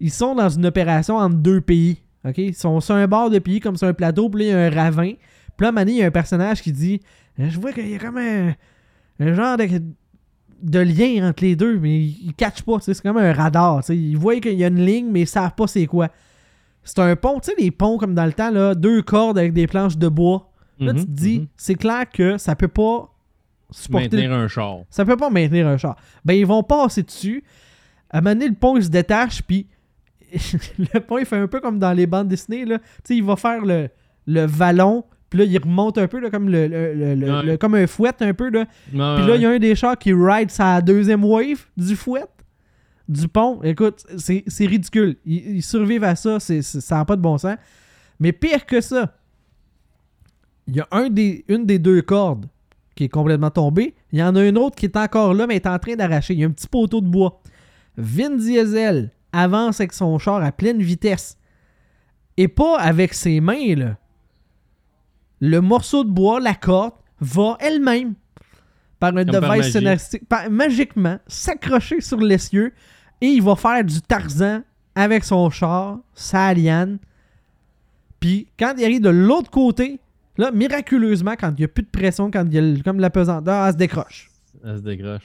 Ils 0.00 0.10
sont 0.10 0.34
dans 0.34 0.48
une 0.48 0.66
opération 0.66 1.16
entre 1.16 1.36
deux 1.36 1.60
pays. 1.60 1.98
OK? 2.24 2.38
Ils 2.38 2.54
sont 2.54 2.80
sur 2.80 2.94
un 2.94 3.06
bord 3.06 3.30
de 3.30 3.38
pays, 3.38 3.60
comme 3.60 3.76
sur 3.76 3.88
un 3.88 3.94
plateau, 3.94 4.28
puis 4.28 4.44
là, 4.44 4.46
il 4.46 4.50
y 4.50 4.54
a 4.54 4.58
un 4.66 4.70
ravin. 4.70 5.12
Puis 5.56 5.64
là, 5.66 5.72
donné, 5.72 5.92
il 5.92 5.98
y 5.98 6.02
a 6.02 6.06
un 6.06 6.10
personnage 6.10 6.62
qui 6.62 6.72
dit 6.72 7.00
Je 7.38 7.58
vois 7.58 7.72
qu'il 7.72 7.88
y 7.88 7.94
a 7.94 7.98
comme 7.98 8.18
un, 8.18 8.54
un 9.20 9.34
genre 9.34 9.56
de, 9.56 9.66
de 10.62 10.78
lien 10.78 11.28
entre 11.28 11.44
les 11.44 11.56
deux, 11.56 11.78
mais 11.78 12.00
ils 12.00 12.28
ne 12.28 12.32
catchent 12.32 12.62
pas. 12.62 12.78
C'est 12.80 13.00
comme 13.00 13.16
un 13.16 13.32
radar. 13.32 13.80
tu 13.80 13.86
sais. 13.88 13.96
Ils 13.96 14.16
voient 14.16 14.40
qu'il 14.40 14.54
y 14.54 14.64
a 14.64 14.68
une 14.68 14.84
ligne, 14.84 15.08
mais 15.10 15.22
ils 15.22 15.26
savent 15.26 15.54
pas 15.54 15.66
c'est 15.66 15.86
quoi. 15.86 16.08
C'est 16.84 16.98
un 16.98 17.14
pont, 17.16 17.38
tu 17.40 17.50
sais, 17.50 17.56
les 17.58 17.70
ponts 17.70 17.96
comme 17.98 18.14
dans 18.14 18.26
le 18.26 18.32
temps, 18.32 18.50
là, 18.50 18.74
deux 18.74 19.02
cordes 19.02 19.38
avec 19.38 19.52
des 19.52 19.66
planches 19.66 19.96
de 19.96 20.08
bois. 20.08 20.50
Là, 20.80 20.92
tu 20.92 21.00
Mhm, 21.00 21.04
te 21.06 21.10
dis, 21.10 21.38
mhm. 21.40 21.46
c'est 21.56 21.74
clair 21.76 22.04
que 22.12 22.38
ça 22.38 22.56
peut 22.56 22.66
pas 22.68 23.08
supporter. 23.70 24.08
Maintenir 24.16 24.32
un 24.32 24.48
char. 24.48 24.78
Ça 24.90 25.04
peut 25.04 25.16
pas 25.16 25.30
maintenir 25.30 25.66
un 25.68 25.76
char. 25.76 25.96
Ben, 26.24 26.34
ils 26.34 26.46
vont 26.46 26.62
passer 26.62 27.02
dessus. 27.02 27.44
À 28.10 28.18
un 28.18 28.20
moment 28.20 28.34
donné, 28.34 28.48
le 28.48 28.54
pont, 28.54 28.76
il 28.76 28.82
se 28.84 28.88
détache, 28.88 29.42
puis 29.42 29.66
le 30.32 30.98
pont, 31.00 31.18
il 31.18 31.26
fait 31.26 31.36
un 31.36 31.46
peu 31.46 31.60
comme 31.60 31.78
dans 31.78 31.92
les 31.92 32.06
bandes 32.06 32.28
dessinées, 32.28 32.64
là. 32.64 32.78
Tu 32.78 32.84
sais, 33.04 33.16
il 33.16 33.22
va 33.24 33.36
faire 33.36 33.64
le, 33.64 33.88
le 34.26 34.44
vallon, 34.46 35.04
puis 35.30 35.38
là, 35.40 35.44
il 35.44 35.58
remonte 35.58 35.98
un 35.98 36.08
peu, 36.08 36.18
là, 36.20 36.30
comme, 36.30 36.48
le, 36.48 36.66
le- 36.66 37.14
le- 37.14 37.50
Ouais. 37.50 37.58
comme 37.58 37.74
un 37.74 37.86
fouet, 37.86 38.10
un 38.20 38.34
peu, 38.34 38.50
là. 38.50 38.60
Ouais, 38.60 38.66
Puis 38.92 38.98
là, 39.26 39.36
il 39.36 39.42
y 39.42 39.46
a 39.46 39.50
un 39.50 39.58
des 39.58 39.74
chars 39.74 39.96
qui 39.96 40.12
ride 40.12 40.50
sa 40.50 40.80
deuxième 40.80 41.24
wave 41.24 41.64
du 41.76 41.96
fouet, 41.96 42.24
du 43.08 43.28
pont. 43.28 43.60
Écoute, 43.62 44.04
c'est 44.16 44.66
ridicule. 44.66 45.16
Ils, 45.24 45.62
survivent 45.62 46.04
à 46.04 46.16
ça, 46.16 46.38
ça 46.40 46.96
n'a 46.96 47.04
pas 47.04 47.16
de 47.16 47.22
bon 47.22 47.38
sens. 47.38 47.56
Mais 48.20 48.32
pire 48.32 48.66
que 48.66 48.80
ça, 48.80 49.16
il 50.66 50.76
y 50.76 50.80
a 50.80 50.88
un 50.90 51.10
des, 51.10 51.44
une 51.48 51.66
des 51.66 51.78
deux 51.78 52.02
cordes 52.02 52.46
qui 52.94 53.04
est 53.04 53.08
complètement 53.08 53.50
tombée. 53.50 53.94
Il 54.12 54.18
y 54.18 54.22
en 54.22 54.36
a 54.36 54.44
une 54.44 54.58
autre 54.58 54.76
qui 54.76 54.86
est 54.86 54.96
encore 54.96 55.34
là, 55.34 55.46
mais 55.46 55.56
est 55.56 55.66
en 55.66 55.78
train 55.78 55.96
d'arracher. 55.96 56.34
Il 56.34 56.40
y 56.40 56.44
a 56.44 56.46
un 56.46 56.52
petit 56.52 56.68
poteau 56.68 57.00
de 57.00 57.08
bois. 57.08 57.40
Vin 57.96 58.36
Diesel 58.36 59.10
avance 59.32 59.80
avec 59.80 59.92
son 59.92 60.18
char 60.18 60.42
à 60.42 60.52
pleine 60.52 60.82
vitesse. 60.82 61.38
Et 62.36 62.48
pas 62.48 62.78
avec 62.78 63.14
ses 63.14 63.40
mains, 63.40 63.74
là. 63.74 63.96
Le 65.40 65.60
morceau 65.60 66.04
de 66.04 66.10
bois, 66.10 66.38
la 66.38 66.54
corde, 66.54 66.94
va 67.20 67.56
elle-même 67.60 68.14
par 69.02 69.16
un 69.16 69.24
Comme 69.24 69.40
device 69.40 69.72
scénaristique, 69.72 70.28
par- 70.28 70.48
magiquement, 70.48 71.18
s'accrocher 71.26 72.00
sur 72.00 72.18
l'essieu 72.18 72.72
et 73.20 73.26
il 73.26 73.42
va 73.42 73.56
faire 73.56 73.82
du 73.84 74.00
Tarzan 74.00 74.62
avec 74.94 75.24
son 75.24 75.50
char, 75.50 75.98
sa 76.14 76.54
liane. 76.54 76.98
Puis 78.20 78.46
quand 78.56 78.74
il 78.78 78.84
arrive 78.84 79.00
de 79.00 79.08
l'autre 79.08 79.50
côté, 79.50 79.98
là, 80.38 80.52
miraculeusement, 80.52 81.32
quand 81.38 81.50
il 81.50 81.58
n'y 81.58 81.64
a 81.64 81.68
plus 81.68 81.82
de 81.82 81.88
pression, 81.88 82.30
quand 82.30 82.44
il 82.48 82.54
y 82.54 82.58
a 82.58 82.82
comme 82.84 83.00
la 83.00 83.10
pesanteur, 83.10 83.66
elle 83.66 83.72
se 83.72 83.76
décroche. 83.78 84.30
Elle 84.64 84.76
se 84.76 84.82
décroche. 84.82 85.24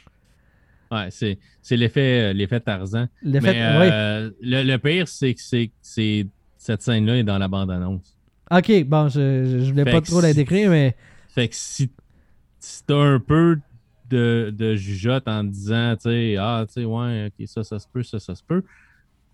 Ouais, 0.92 1.10
c'est, 1.12 1.38
c'est 1.62 1.78
l'effet, 1.78 2.30
euh, 2.30 2.34
l'effet 2.34 2.60
Tarzan. 2.60 3.08
Mais 3.24 3.40
euh, 3.46 4.32
le, 4.42 4.64
le 4.64 4.78
pire, 4.80 5.08
c'est 5.08 5.36
que 5.36 5.42
c'est, 5.82 6.28
cette 6.58 6.82
scène-là 6.82 7.18
est 7.18 7.24
dans 7.24 7.38
la 7.38 7.48
bande-annonce. 7.48 8.18
Ok, 8.50 8.86
bon, 8.86 9.08
je, 9.10 9.44
je, 9.46 9.60
je 9.66 9.72
voulais 9.72 9.84
Fait 9.84 9.92
pas 9.92 10.02
trop 10.02 10.22
la 10.22 10.34
décrire, 10.34 10.72
mais 10.72 10.96
Fait 11.28 11.48
que 11.50 11.56
si, 11.56 11.92
si 12.60 12.84
t'as 12.86 12.96
un 12.96 13.20
peu 13.20 13.60
de, 14.10 14.54
de 14.56 14.76
jugeote 14.76 15.28
en 15.28 15.44
disant, 15.44 15.96
tu 15.96 16.10
sais, 16.10 16.36
ah, 16.40 16.66
tu 16.68 16.74
sais, 16.74 16.86
ouais, 16.86 17.28
ok, 17.28 17.48
ça, 17.48 17.64
ça 17.64 17.80
se 17.80 17.88
peut, 17.88 18.04
ça, 18.04 18.20
ça 18.20 18.36
se 18.36 18.44
peut, 18.44 18.64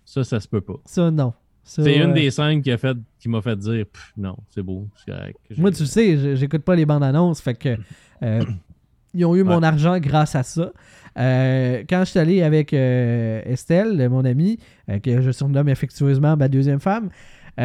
ça, 0.04 0.24
ça 0.24 0.40
se 0.40 0.48
peut 0.48 0.60
pas. 0.60 0.74
ça, 0.84 1.10
non. 1.10 1.32
C'est 1.66 1.96
une 1.96 2.10
euh, 2.10 2.12
des 2.12 2.30
scènes 2.30 2.60
qui, 2.60 2.70
a 2.70 2.76
fait, 2.76 2.96
qui 3.18 3.28
m'a 3.28 3.40
fait 3.40 3.56
dire, 3.56 3.86
Pff, 3.90 4.12
non, 4.18 4.36
c'est 4.50 4.62
beau, 4.62 4.86
c'est 4.96 5.10
correct. 5.12 5.38
Moi, 5.56 5.70
tu 5.70 5.82
le 5.82 5.88
sais, 5.88 6.36
j'écoute 6.36 6.62
pas 6.62 6.76
les 6.76 6.84
bandes 6.84 7.02
annonces, 7.02 7.40
fait 7.40 7.54
que 7.54 7.76
euh, 8.22 8.44
ils 9.14 9.24
ont 9.24 9.34
eu 9.34 9.42
mon 9.44 9.62
argent 9.62 9.98
grâce 9.98 10.34
à 10.34 10.42
ça. 10.42 10.72
Euh, 11.16 11.82
quand 11.88 12.00
je 12.00 12.10
suis 12.10 12.18
allé 12.18 12.42
avec 12.42 12.74
Estelle, 12.74 14.08
mon 14.10 14.26
amie, 14.26 14.58
que 15.02 15.22
je 15.22 15.30
surnomme 15.30 15.68
affectueusement 15.68 16.36
ma 16.36 16.48
deuxième 16.48 16.80
femme, 16.80 17.08
je, 17.58 17.64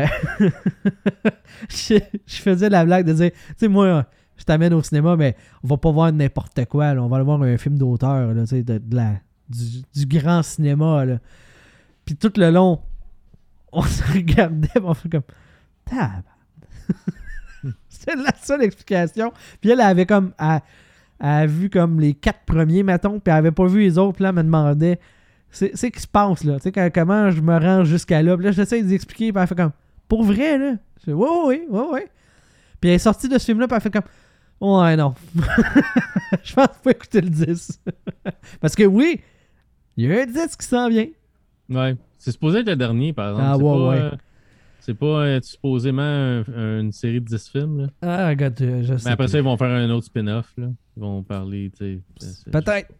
je 2.26 2.36
faisais 2.36 2.70
la 2.70 2.86
blague 2.86 3.05
de 3.05 3.14
dire, 3.14 3.32
tu 3.32 3.53
sais, 3.57 3.68
moi, 3.68 4.05
je 4.39 4.45
t'amène 4.45 4.73
au 4.73 4.81
cinéma, 4.81 5.15
mais 5.17 5.35
on 5.63 5.67
va 5.67 5.77
pas 5.77 5.91
voir 5.91 6.11
n'importe 6.11 6.65
quoi, 6.65 6.93
là. 6.93 7.03
on 7.03 7.07
va 7.07 7.17
aller 7.17 7.25
voir 7.25 7.41
un 7.41 7.57
film 7.57 7.77
d'auteur, 7.77 8.33
de, 8.33 8.61
de 8.61 8.95
la, 8.95 9.15
du, 9.49 10.05
grand 10.05 10.41
cinéma. 10.43 11.05
Là. 11.05 11.19
Puis 12.05 12.15
tout 12.15 12.31
le 12.37 12.49
long, 12.49 12.79
on 13.71 13.83
se 13.83 14.01
regardait, 14.13 14.69
on 14.81 14.93
fait 14.93 15.09
comme, 15.09 15.23
tab. 15.85 16.23
C'était 17.89 18.15
la 18.15 18.33
seule 18.41 18.63
explication. 18.63 19.33
Puis 19.59 19.71
elle 19.71 19.81
avait 19.81 20.05
comme. 20.05 20.33
Elle, 20.39 20.61
a 21.19 21.45
vu 21.45 21.69
comme 21.69 21.99
les 21.99 22.13
quatre 22.13 22.45
premiers, 22.45 22.81
mettons, 22.81 23.19
puis 23.19 23.29
elle 23.29 23.39
avait 23.39 23.51
pas 23.51 23.67
vu 23.67 23.81
les 23.81 23.97
autres. 23.97 24.23
Là, 24.23 24.29
elle 24.29 24.35
me 24.35 24.43
demandait. 24.43 24.99
C'est 25.51 25.71
c'est 25.73 25.91
qui 25.91 25.99
se 25.99 26.07
passe, 26.07 26.45
là? 26.45 26.59
Tu 26.61 26.71
sais, 26.71 26.91
comment 26.91 27.29
je 27.29 27.41
me 27.41 27.57
rends 27.57 27.83
jusqu'à 27.83 28.21
là? 28.21 28.37
Puis 28.37 28.45
là, 28.45 28.51
j'essaie 28.51 28.81
d'expliquer, 28.81 29.33
puis 29.33 29.41
elle 29.41 29.47
fait 29.47 29.55
comme. 29.55 29.73
Pour 30.07 30.23
vrai, 30.23 30.57
là? 30.57 30.75
Ouais, 31.07 31.13
ouais, 31.13 31.67
ouais, 31.69 31.87
ouais. 31.91 32.09
Puis 32.79 32.89
elle 32.89 32.95
est 32.95 32.99
sortie 32.99 33.27
de 33.27 33.37
ce 33.37 33.45
film-là, 33.45 33.67
puis 33.67 33.75
elle 33.75 33.81
fait 33.81 33.91
comme. 33.91 34.03
Ouais, 34.62 34.95
non. 34.97 35.14
je 36.43 36.53
pense 36.53 36.68
qu'il 36.68 36.78
faut 36.84 36.89
écouter 36.89 37.22
le 37.22 37.30
10. 37.30 37.82
Parce 38.62 38.76
que 38.76 38.84
oui, 38.84 39.22
il 39.97 40.05
y 40.05 40.14
a 40.14 40.22
un 40.22 40.26
10 40.26 40.55
qui 40.57 40.66
s'en 40.68 40.89
vient. 40.89 41.07
Ouais. 41.70 41.95
C'est 42.18 42.32
supposé 42.32 42.60
être 42.60 42.68
le 42.68 42.76
dernier, 42.76 43.14
par 43.14 43.30
exemple. 43.32 43.47
Ah, 43.49 43.57
ouais, 43.57 43.64
pas, 43.64 43.88
ouais. 43.89 44.01
euh, 44.14 44.18
c'est 44.82 44.93
pas 44.93 45.05
euh, 45.05 45.39
supposément 45.41 46.01
un- 46.01 46.80
une 46.82 46.91
série 46.91 47.22
de 47.22 47.26
10 47.26 47.47
films. 47.49 47.82
Là. 47.82 47.88
Ah, 48.01 48.28
regarde, 48.30 48.62
euh, 48.62 48.84
je 48.84 48.97
sais. 48.97 49.05
Mais 49.07 49.12
après 49.14 49.28
ça, 49.30 49.38
ils 49.38 49.43
vont 49.43 49.55
faire 49.57 49.70
un 49.72 49.89
autre 49.91 50.05
spin-off. 50.07 50.51
Là. 50.57 50.68
Ils 50.97 51.01
vont 51.01 51.24
parler, 51.24 51.72
tu 51.78 52.01
sais. 52.20 52.51
Peut-être. 52.51 52.91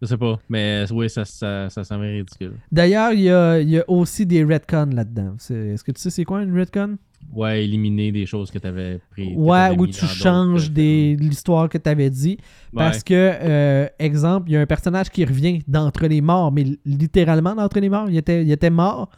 Je 0.00 0.06
sais 0.06 0.16
pas. 0.16 0.38
Mais 0.48 0.84
oui, 0.92 1.10
ça, 1.10 1.24
ça, 1.24 1.68
ça 1.70 1.82
semble 1.82 2.04
ridicule. 2.04 2.54
D'ailleurs, 2.70 3.12
il 3.12 3.20
y 3.22 3.30
a, 3.30 3.58
y 3.60 3.78
a 3.80 3.84
aussi 3.90 4.24
des 4.26 4.44
retcons 4.44 4.90
là-dedans. 4.92 5.34
C'est- 5.38 5.70
Est-ce 5.70 5.82
que 5.82 5.90
tu 5.90 6.00
sais 6.00 6.10
c'est 6.10 6.24
quoi 6.24 6.42
une 6.44 6.56
retcon? 6.56 6.98
Ouais, 7.32 7.64
éliminer 7.64 8.10
des 8.10 8.24
choses 8.24 8.50
que 8.50 8.58
tu 8.58 8.66
avais 8.66 9.00
pris. 9.10 9.34
Ouais, 9.36 9.76
mis 9.76 9.90
tu 9.90 10.06
changes 10.06 10.68
euh, 10.68 10.72
des- 10.72 11.16
l'histoire 11.20 11.68
que 11.68 11.76
tu 11.76 11.88
avais 11.88 12.08
dit. 12.10 12.38
Parce 12.74 13.04
que, 13.04 13.12
euh, 13.14 13.86
exemple, 13.98 14.48
il 14.48 14.54
y 14.54 14.56
a 14.56 14.60
un 14.60 14.66
personnage 14.66 15.10
qui 15.10 15.24
revient 15.24 15.60
d'entre 15.68 16.06
les 16.06 16.20
morts, 16.22 16.50
mais 16.52 16.64
littéralement 16.86 17.54
d'entre 17.54 17.80
les 17.80 17.88
morts. 17.90 18.08
Il 18.08 18.16
était, 18.16 18.42
il 18.42 18.50
était 18.50 18.70
mort. 18.70 19.10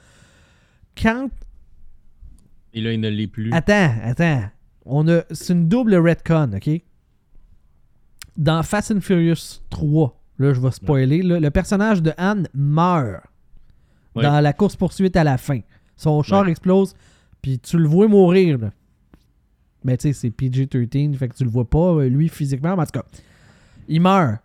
Quand. 1.00 1.28
Et 2.74 2.80
là, 2.80 2.92
il 2.92 3.00
ne 3.00 3.08
l'est 3.08 3.26
plus. 3.28 3.50
Attends, 3.52 3.92
attends. 4.02 4.42
On 4.84 5.06
a, 5.08 5.22
c'est 5.30 5.52
une 5.52 5.68
double 5.68 5.94
retcon, 5.94 6.50
OK? 6.56 6.82
Dans 8.36 8.62
Fast 8.62 8.90
and 8.90 9.00
Furious 9.00 9.60
3, 9.70 10.20
là, 10.38 10.52
je 10.54 10.60
vais 10.60 10.70
spoiler, 10.70 11.22
là, 11.22 11.38
le 11.40 11.50
personnage 11.50 12.02
de 12.02 12.12
Anne 12.16 12.48
meurt 12.54 13.22
Ouais. 14.16 14.24
dans 14.24 14.40
la 14.40 14.52
course-poursuite 14.52 15.16
à 15.16 15.22
la 15.22 15.38
fin. 15.38 15.60
Son 15.96 16.22
char 16.24 16.48
explose, 16.48 16.94
puis 17.42 17.58
tu 17.58 17.78
le 17.78 17.88
vois 17.88 18.08
mourir, 18.08 18.58
là. 18.58 18.70
Mais 19.84 19.96
tu 19.96 20.08
sais, 20.08 20.12
c'est 20.12 20.30
PG-13, 20.30 21.14
fait 21.16 21.28
que 21.28 21.34
tu 21.36 21.44
le 21.44 21.50
vois 21.50 21.68
pas, 21.68 21.94
euh, 21.94 22.08
lui, 22.08 22.28
physiquement, 22.28 22.76
mais 22.76 22.82
en 22.82 22.86
tout 22.86 22.92
cas, 23.00 23.04
il 23.88 24.00
meurt. 24.02 24.40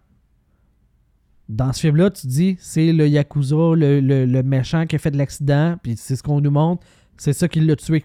Dans 1.50 1.72
ce 1.74 1.82
film-là, 1.82 2.10
tu 2.10 2.26
dis, 2.26 2.56
c'est 2.60 2.92
le 2.94 3.08
Yakuza, 3.08 3.56
le, 3.76 4.00
le- 4.00 4.26
le 4.26 4.44
méchant 4.44 4.86
qui 4.88 4.96
a 4.96 5.00
fait 5.00 5.12
de 5.12 5.18
l'accident, 5.18 5.76
puis 5.84 5.96
c'est 5.98 6.16
ce 6.16 6.24
qu'on 6.24 6.42
nous 6.42 6.50
montre, 6.52 6.84
c'est 7.18 7.34
ça 7.34 7.48
qui 7.48 7.60
l'a 7.60 7.76
tué. 7.76 8.04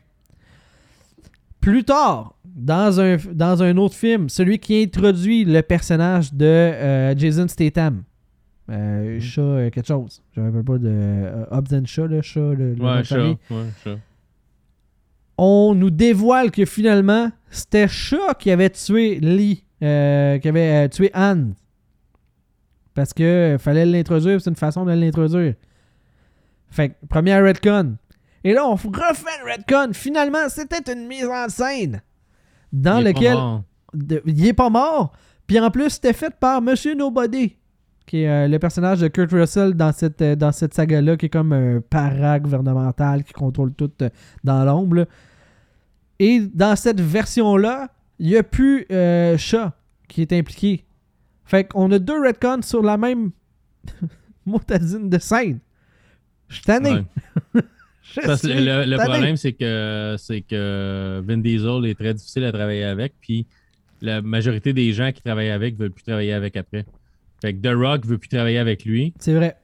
Plus 1.61 1.85
tard, 1.85 2.35
dans 2.45 3.01
un, 3.01 3.17
dans 3.33 3.63
un 3.63 3.77
autre 3.77 3.95
film, 3.95 4.29
celui 4.29 4.59
qui 4.59 4.83
introduit 4.83 5.45
le 5.45 5.63
personnage 5.63 6.33
de 6.35 6.45
euh, 6.47 7.15
Jason 7.17 7.47
Statham, 7.49 8.03
euh, 8.71 9.15
Mhm. 9.15 9.21
chat 9.21 9.41
euh, 9.43 9.71
quelque 9.71 9.87
chose, 9.87 10.23
je 10.35 10.41
me 10.41 10.47
rappelle 10.47 10.65
pas 10.65 10.79
de 10.79 11.27
Hobbs 11.51 11.73
and 11.75 11.85
Shaw, 11.87 12.07
le 12.07 12.23
chat, 12.23 12.41
le, 12.55 12.75
Ouais, 12.79 13.05
famille 13.05 13.37
Ouais, 13.51 13.67
ça. 13.85 13.91
On 15.43 15.75
nous 15.75 15.89
dévoile 15.91 16.51
que 16.51 16.67
finalement, 16.67 17.31
c'était 17.51 17.89
Chat 17.89 18.35
qui 18.39 18.51
avait 18.51 18.69
tué 18.69 19.19
Lee, 19.21 19.65
euh, 19.83 20.39
qui 20.39 20.47
avait 20.49 20.85
euh, 20.85 20.89
tué 20.89 21.11
Anne. 21.15 21.55
Parce 22.95 23.15
que 23.15 23.57
fallait 23.59 23.87
l'introduire, 23.87 24.39
c'est 24.41 24.51
une 24.51 24.57
façon 24.57 24.85
de 24.85 24.93
l'introduire. 24.93 25.55
Fait 26.71 26.91
que, 26.91 27.07
première 27.09 27.43
Redcon. 27.43 27.97
Et 28.45 28.53
là, 28.53 28.67
on 28.67 28.75
refait 28.75 29.39
le 29.43 29.51
Redcon. 29.51 29.95
Finalement, 29.95 30.49
c'était 30.49 30.93
une 30.93 31.07
mise 31.07 31.25
en 31.27 31.49
scène 31.49 32.03
dans 32.71 32.97
de- 33.95 34.23
il 34.27 34.47
est 34.47 34.53
pas 34.53 34.69
mort. 34.69 35.13
Puis 35.47 35.59
en 35.59 35.71
plus, 35.71 35.89
c'était 35.91 36.13
fait 36.13 36.35
par 36.39 36.61
Monsieur 36.61 36.95
Nobody, 36.95 37.57
qui 38.07 38.23
est 38.25 38.29
euh, 38.29 38.47
le 38.47 38.59
personnage 38.59 39.01
de 39.01 39.09
Kurt 39.09 39.33
Russell 39.33 39.73
dans 39.73 39.93
cette, 39.93 40.21
euh, 40.21 40.37
dans 40.37 40.53
cette 40.53 40.75
saga-là, 40.75 41.17
qui 41.17 41.27
est 41.27 41.31
comme 41.31 41.53
un 41.55 41.81
para-gouvernemental 41.81 43.25
qui 43.25 43.33
contrôle 43.33 43.73
tout 43.73 43.91
euh, 44.03 44.11
dans 44.45 44.65
l'ombre. 44.65 45.07
Et 46.21 46.41
dans 46.41 46.77
cette 46.77 47.01
version-là, 47.01 47.89
il 48.19 48.29
n'y 48.29 48.37
a 48.37 48.43
plus 48.43 48.87
euh, 48.93 49.39
Chat 49.39 49.75
qui 50.07 50.21
est 50.21 50.33
impliqué. 50.35 50.85
Fait 51.47 51.65
qu'on 51.65 51.91
a 51.91 51.99
deux 51.99 52.21
retcons 52.21 52.63
sur 52.63 52.83
la 52.83 52.99
même 52.99 53.31
motadine 54.47 55.09
de 55.09 55.19
scène. 55.19 55.61
Je 56.49 56.57
suis 56.57 56.65
tanné. 56.65 56.91
Ouais. 57.55 57.63
Je 58.03 58.21
Parce 58.23 58.43
que 58.43 58.49
suis 58.49 58.61
le, 58.61 58.97
problème, 58.97 59.37
c'est 59.37 59.53
que, 59.53 60.17
c'est 60.19 60.41
que 60.41 61.23
Vin 61.25 61.39
Diesel 61.39 61.87
est 61.87 61.95
très 61.95 62.13
difficile 62.13 62.45
à 62.45 62.51
travailler 62.51 62.83
avec, 62.83 63.15
puis 63.21 63.47
la 64.03 64.21
majorité 64.21 64.73
des 64.73 64.93
gens 64.93 65.13
qui 65.13 65.23
travaillent 65.23 65.51
avec 65.51 65.79
veulent 65.79 65.93
plus 65.93 66.03
travailler 66.03 66.33
avec 66.33 66.57
après. 66.57 66.85
Fait 67.41 67.55
que 67.55 67.61
The 67.61 67.73
Rock 67.73 68.05
veut 68.07 68.19
plus 68.19 68.29
travailler 68.29 68.59
avec 68.59 68.85
lui, 68.85 69.15
C'est 69.21 69.35
vrai. 69.35 69.57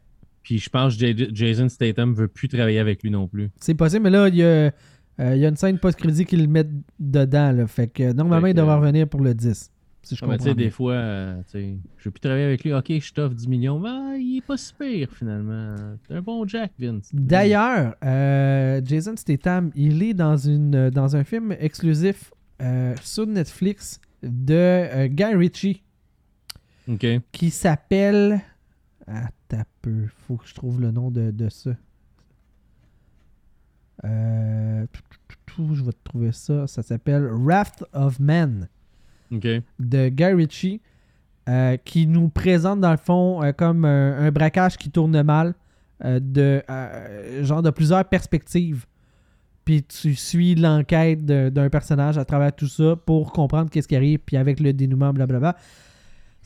Puis 0.42 0.58
je 0.58 0.70
pense 0.70 0.96
que 0.96 1.34
Jason 1.34 1.68
Statham 1.68 2.14
veut 2.14 2.28
plus 2.28 2.46
travailler 2.46 2.78
avec 2.78 3.02
lui 3.02 3.10
non 3.10 3.26
plus. 3.26 3.50
C'est 3.60 3.74
possible, 3.74 4.04
mais 4.04 4.10
là, 4.10 4.28
il 4.28 4.36
y 4.36 4.44
a, 4.44 4.70
il 5.18 5.38
y 5.38 5.46
a 5.46 5.48
une 5.48 5.56
scène 5.56 5.78
post-crédit 5.78 6.26
qu'ils 6.26 6.48
mettent 6.48 6.72
dedans. 6.98 7.52
Là, 7.52 7.66
fait 7.66 7.88
que 7.88 8.12
normalement, 8.12 8.48
il 8.48 8.54
devrait 8.54 8.76
revenir 8.76 9.08
pour 9.08 9.20
le 9.20 9.34
10. 9.34 9.70
Si 10.06 10.14
je 10.14 10.20
comprends. 10.24 10.54
Des 10.54 10.70
fois, 10.70 10.92
euh, 10.92 11.42
je 11.52 11.58
ne 11.58 11.78
veux 12.04 12.10
plus 12.12 12.20
travailler 12.20 12.44
avec 12.44 12.62
lui. 12.62 12.72
Ok, 12.72 12.92
je 12.92 13.12
t'offre 13.12 13.34
10 13.34 13.48
millions. 13.48 13.80
Mais 13.80 14.22
il 14.22 14.36
est 14.36 14.46
pas 14.46 14.56
si 14.56 14.72
pire 14.72 15.08
finalement. 15.10 15.74
T'es 16.06 16.14
un 16.14 16.22
bon 16.22 16.46
Jack, 16.46 16.70
Vince. 16.78 17.10
D'ailleurs, 17.12 17.96
euh, 18.04 18.80
Jason 18.84 19.16
Statham, 19.16 19.72
il 19.74 20.04
est 20.04 20.14
dans, 20.14 20.36
une, 20.36 20.90
dans 20.90 21.16
un 21.16 21.24
film 21.24 21.56
exclusif 21.58 22.32
euh, 22.62 22.94
sur 23.02 23.26
Netflix 23.26 24.00
de 24.22 25.08
Guy 25.08 25.34
Ritchie. 25.34 25.82
OK. 26.88 27.04
Qui 27.32 27.50
s'appelle. 27.50 28.42
Attends 29.08 29.64
peu. 29.82 30.04
Faut 30.28 30.36
que 30.36 30.46
je 30.46 30.54
trouve 30.54 30.80
le 30.80 30.92
nom 30.92 31.10
de, 31.10 31.32
de 31.32 31.48
ça. 31.48 31.72
Euh, 34.06 34.86
je 35.58 35.82
vais 35.82 35.92
te 35.92 36.04
trouver 36.04 36.32
ça. 36.32 36.66
Ça 36.66 36.82
s'appelle 36.82 37.28
Wrath 37.30 37.84
of 37.92 38.20
Men 38.20 38.68
de 39.30 40.08
Guy 40.08 40.24
Ritchie 40.24 40.80
euh, 41.48 41.76
qui 41.78 42.06
nous 42.06 42.28
présente 42.28 42.80
dans 42.80 42.90
le 42.90 42.96
fond 42.96 43.42
euh, 43.42 43.52
comme 43.52 43.84
un, 43.84 44.30
braquage 44.30 44.76
qui 44.76 44.90
tourne 44.90 45.20
mal 45.22 45.54
de 46.02 46.62
genre 47.42 47.62
de 47.62 47.70
plusieurs 47.70 48.04
perspectives. 48.04 48.84
Puis 49.64 49.82
tu 49.82 50.14
suis 50.14 50.54
l'enquête 50.54 51.24
d'un 51.24 51.70
personnage 51.70 52.18
à 52.18 52.24
travers 52.24 52.54
tout 52.54 52.68
ça 52.68 52.94
pour 52.94 53.32
comprendre 53.32 53.70
qu'est-ce 53.70 53.88
qui 53.88 53.96
arrive, 53.96 54.18
puis 54.18 54.36
avec 54.36 54.60
le 54.60 54.72
dénouement, 54.72 55.12
blablabla. 55.12 55.56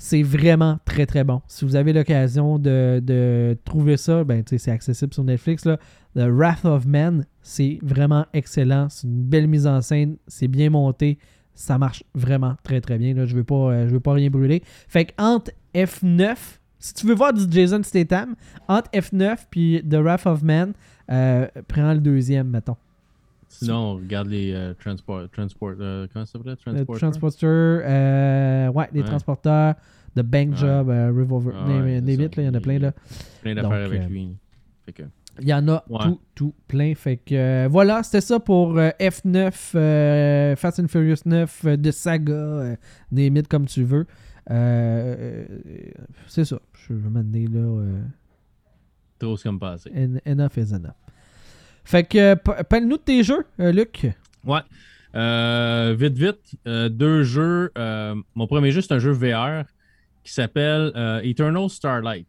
C'est 0.03 0.23
vraiment 0.23 0.79
très 0.87 1.05
très 1.05 1.25
bon. 1.25 1.43
Si 1.47 1.67
vous 1.67 1.77
avez 1.77 1.93
l'occasion 1.93 2.59
de, 2.59 3.55
trouver 3.67 3.99
ça, 3.99 4.25
ben 4.25 4.43
c'est 4.47 4.71
accessible 4.71 5.13
sur 5.13 5.25
Netflix. 5.25 5.67
Là. 5.67 5.77
The 6.17 6.23
Wrath 6.23 6.65
of 6.65 6.87
Men, 6.87 7.27
c'est 7.43 7.79
vraiment 7.83 8.25
excellent. 8.33 8.89
C'est 8.89 9.07
une 9.07 9.23
belle 9.23 9.47
mise 9.47 9.67
en 9.67 9.83
scène. 9.83 10.17
C'est 10.27 10.49
bien 10.49 10.71
monté. 10.71 11.19
Ça 11.55 11.77
marche 11.77 12.03
vraiment 12.15 12.57
très 12.63 12.81
très 12.81 12.97
bien. 12.97 13.13
Je 13.15 13.21
ne 13.21 13.41
veux, 13.41 13.45
pas, 13.45 13.73
euh, 13.73 13.87
veux 13.91 14.01
pas 14.01 14.15
rien 14.15 14.31
brûler. 14.31 14.63
Fait 14.89 15.05
que 15.05 15.13
entre 15.19 15.51
F9, 15.75 16.35
si 16.79 16.95
tu 16.95 17.07
veux 17.07 17.15
voir 17.15 17.35
du 17.35 17.45
Jason 17.51 17.83
Statham, 17.83 18.37
entre 18.69 18.91
F9 18.93 19.37
puis 19.51 19.85
The 19.87 19.97
Wrath 19.97 20.27
of 20.27 20.43
Men, 20.43 20.73
euh, 21.11 21.47
prends 21.69 21.93
le 21.93 22.01
deuxième, 22.01 22.49
mettons. 22.49 22.77
Sinon, 23.53 23.75
on 23.75 23.95
regarde 23.97 24.29
les 24.29 24.53
euh, 24.53 24.75
transport, 24.75 25.29
transport 25.31 25.75
comment 25.77 26.25
ça 26.25 26.39
s'appelle? 26.39 26.57
Transporter? 26.57 26.99
transporteur, 26.99 28.75
ouais, 28.75 28.89
les 28.93 29.03
transporteurs, 29.03 29.75
The 30.17 30.23
Bank 30.23 30.57
Job, 30.57 30.89
Revolver, 30.89 31.53
ah, 31.55 31.69
name, 31.69 31.89
it, 32.09 32.37
il 32.37 32.45
y 32.45 32.49
en 32.49 32.55
a 32.55 32.61
plein 32.61 32.79
là. 32.79 32.93
Plein 33.43 33.55
d'affaires 33.55 33.87
avec 33.87 34.09
lui. 34.09 34.37
Fait 34.87 34.93
que... 34.93 35.03
Il 35.41 35.49
y 35.49 35.55
en 35.55 35.67
a 35.69 35.85
tout, 36.03 36.21
tout 36.35 36.55
plein. 36.67 36.95
Fait 36.95 37.17
que 37.17 37.35
euh, 37.35 37.69
voilà, 37.71 38.03
c'était 38.03 38.21
ça 38.21 38.41
pour 38.41 38.77
euh, 38.77 38.91
F9, 39.01 39.73
euh, 39.75 40.57
Fast 40.57 40.81
and 40.81 40.89
Furious 40.89 41.23
9, 41.25 41.67
de 41.77 41.91
saga, 41.91 42.77
mythes 43.11 43.49
comme 43.49 43.67
tu 43.67 43.85
veux. 43.85 44.07
c'est 46.27 46.45
ça. 46.45 46.61
Je 46.73 46.95
vais 46.95 47.09
m'amener 47.09 47.47
là. 47.47 47.85
Trop 49.19 49.37
comme 49.37 49.59
passé. 49.59 49.91
enough 50.27 50.57
is 50.57 50.73
enough. 50.73 50.95
Fait 51.91 52.05
que, 52.05 52.35
parle-nous 52.35 52.99
de 52.99 53.03
tes 53.03 53.25
jeux, 53.25 53.45
Luc. 53.59 54.07
Ouais. 54.45 54.61
vite, 55.95 56.17
vite. 56.17 56.57
deux 56.65 57.25
jeux. 57.25 57.73
mon 58.35 58.47
premier 58.47 58.71
jeu, 58.71 58.81
c'est 58.81 58.95
un 58.95 59.01
jeu 59.01 59.11
VR 59.11 59.65
qui 60.23 60.33
s'appelle 60.33 60.93
Eternal 61.25 61.69
Starlight. 61.69 62.29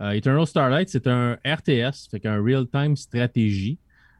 Euh, 0.00 0.10
Eternal 0.10 0.46
Starlight, 0.46 0.88
c'est 0.88 1.06
un 1.06 1.38
RTS, 1.44 2.08
fait 2.10 2.26
un 2.26 2.42
real-time 2.42 2.96
stratégie 2.96 3.78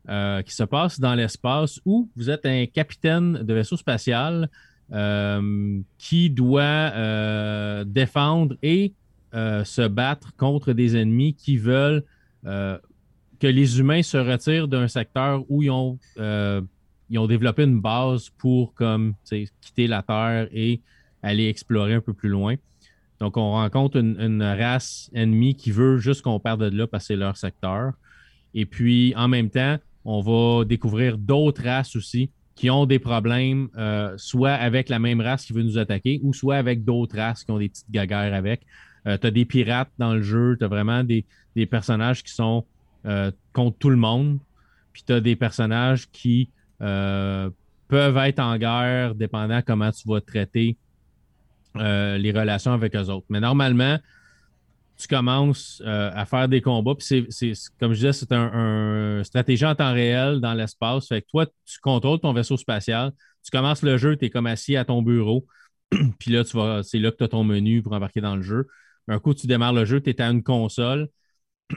euh, 0.09 0.43
qui 0.43 0.55
se 0.55 0.65
passe 0.65 1.01
dans 1.01 1.15
l'espace 1.15 1.81
où 1.85 2.09
vous 2.17 2.31
êtes 2.31 2.45
un 2.47 2.67
capitaine 2.67 3.35
de 3.35 3.55
vaisseau 3.55 3.77
spatial 3.77 4.49
euh, 4.93 5.81
qui 5.99 6.29
doit 6.29 6.91
défendre 7.85 8.57
et 8.63 8.95
se 9.33 9.89
battre 9.89 10.37
contre 10.37 10.73
des 10.73 10.97
ennemis 10.97 11.35
qui 11.35 11.57
veulent 11.57 12.05
que 13.43 13.49
les 13.49 13.81
humains 13.81 14.05
se 14.05 14.17
retirent 14.17 14.69
d'un 14.69 14.87
secteur 14.87 15.45
où 15.49 15.65
ils 15.65 15.71
ont, 15.71 15.99
ont 16.17 17.27
développé 17.27 17.65
une 17.65 17.81
base 17.81 18.31
pour 18.39 18.73
comme, 18.75 19.15
quitter 19.61 19.89
la 19.89 20.05
Terre 20.05 20.47
et 20.53 20.81
aller 21.25 21.49
explorer 21.49 21.95
un 21.95 22.01
peu 22.01 22.13
plus 22.13 22.29
loin. 22.29 22.55
Donc, 23.19 23.37
on 23.37 23.51
rencontre 23.51 23.99
une, 23.99 24.43
race 24.43 25.11
ennemie 25.13 25.57
qui 25.57 25.73
veut 25.73 25.99
juste 25.99 26.23
qu'on 26.23 26.39
perde 26.39 26.71
de 26.71 26.77
là 26.77 26.87
parce 26.87 27.03
que 27.05 27.09
c'est 27.09 27.17
leur 27.17 27.37
secteur. 27.37 27.95
Et 28.55 28.65
puis, 28.65 29.13
en 29.17 29.27
même 29.27 29.51
temps, 29.51 29.77
on 30.05 30.21
va 30.21 30.65
découvrir 30.65 31.19
d'autres 31.19 31.65
races 31.65 31.97
aussi 31.97 32.31
qui 32.55 32.71
ont 32.71 32.87
des 32.87 33.01
problèmes, 33.01 33.71
euh, 33.77 34.15
soit 34.19 34.53
avec 34.53 34.89
la 34.89 35.01
même 35.01 35.21
race 35.21 35.47
qui 35.47 35.53
veut 35.53 35.65
nous 35.65 35.79
attaquer, 35.79 36.21
ou 36.23 36.33
soit 36.33 36.57
avec 36.57 36.85
d'autres 36.85 37.17
races 37.17 37.43
qui 37.43 37.51
ont 37.51 37.59
des 37.59 37.69
petites 37.69 37.91
gaguères 37.91 38.35
avec. 38.35 38.63
Euh, 39.09 39.19
tu 39.19 39.27
as 39.27 39.31
des 39.33 39.45
pirates 39.45 39.91
dans 39.99 40.15
le 40.15 40.23
jeu, 40.23 40.57
tu 40.57 40.65
as 40.65 40.69
vraiment 40.69 41.03
des, 41.03 41.25
personnages 41.67 42.23
qui 42.23 42.33
sont 42.33 42.59
euh, 42.59 42.72
contre 43.53 43.79
tout 43.79 43.91
le 43.91 43.97
monde, 43.97 44.39
puis 44.93 45.03
tu 45.07 45.13
as 45.13 45.21
des 45.21 45.37
personnages 45.37 46.11
qui 46.11 46.51
peuvent 46.79 48.17
être 48.17 48.39
en 48.39 48.57
guerre, 48.57 49.15
dépendant 49.15 49.61
comment 49.61 49.91
tu 49.91 50.09
vas 50.09 50.21
traiter 50.21 50.79
euh, 51.77 52.19
les 52.19 52.33
relations 52.33 52.73
avec 52.73 52.95
eux 52.97 53.09
autres. 53.11 53.27
Mais 53.29 53.41
normalement, 53.41 53.99
tu 54.97 55.09
commences 55.09 55.83
euh, 55.85 56.11
à 56.15 56.25
faire 56.27 56.49
des 56.49 56.61
combats. 56.61 56.95
Puis 56.95 57.27
c'est, 57.31 57.53
comme 57.81 57.93
je 57.93 57.99
disais, 57.99 58.13
c'est 58.13 58.33
un, 58.33 59.23
stratégie 59.25 59.67
en 59.67 59.75
temps 59.75 59.93
réel 59.93 60.41
dans 60.41 60.55
l'espace. 60.55 61.09
Fait 61.09 61.23
que 61.23 61.27
toi, 61.29 61.47
tu 61.47 61.81
contrôles 61.81 62.21
ton 62.21 62.33
vaisseau 62.33 62.57
spatial. 62.57 63.13
Tu 63.43 63.51
commences 63.51 63.83
le 63.83 63.99
jeu, 63.99 64.17
tu 64.17 64.27
es 64.27 64.31
comme 64.31 64.47
assis 64.47 64.77
à 64.77 64.85
ton 64.85 65.03
bureau. 65.03 65.47
puis 66.19 66.31
là, 66.31 66.45
tu 66.45 66.57
vas, 66.57 66.83
c'est 66.83 66.99
là 66.99 67.11
que 67.11 67.17
tu 67.17 67.25
as 67.25 67.29
ton 67.29 67.45
menu 67.45 67.83
pour 67.83 67.93
embarquer 67.93 68.21
dans 68.21 68.37
le 68.37 68.43
jeu. 68.43 68.69
Un 69.09 69.19
coup, 69.19 69.35
tu 69.35 69.47
démarres 69.47 69.73
le 69.73 69.85
jeu, 69.85 70.01
tu 70.01 70.11
es 70.11 70.21
à 70.23 70.31
une 70.31 70.43
console. 70.43 71.09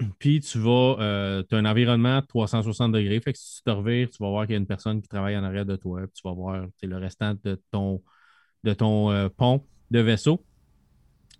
puis 0.19 0.39
tu 0.39 0.59
vas, 0.59 0.97
euh, 0.99 1.43
tu 1.47 1.55
as 1.55 1.57
un 1.57 1.65
environnement 1.65 2.21
360 2.21 2.91
degrés. 2.91 3.19
Fait 3.19 3.33
que 3.33 3.39
si 3.39 3.57
tu 3.57 3.63
te 3.63 3.69
revires, 3.69 4.09
tu 4.09 4.17
vas 4.21 4.29
voir 4.29 4.45
qu'il 4.45 4.53
y 4.53 4.55
a 4.55 4.59
une 4.59 4.67
personne 4.67 5.01
qui 5.01 5.07
travaille 5.07 5.37
en 5.37 5.43
arrière 5.43 5.65
de 5.65 5.75
toi. 5.75 6.01
Puis 6.01 6.21
tu 6.21 6.27
vas 6.27 6.33
voir 6.33 6.65
le 6.81 6.97
restant 6.97 7.35
de 7.43 7.59
ton, 7.71 8.01
de 8.63 8.73
ton 8.73 9.29
pont 9.37 9.63
de 9.91 9.99
vaisseau. 9.99 10.43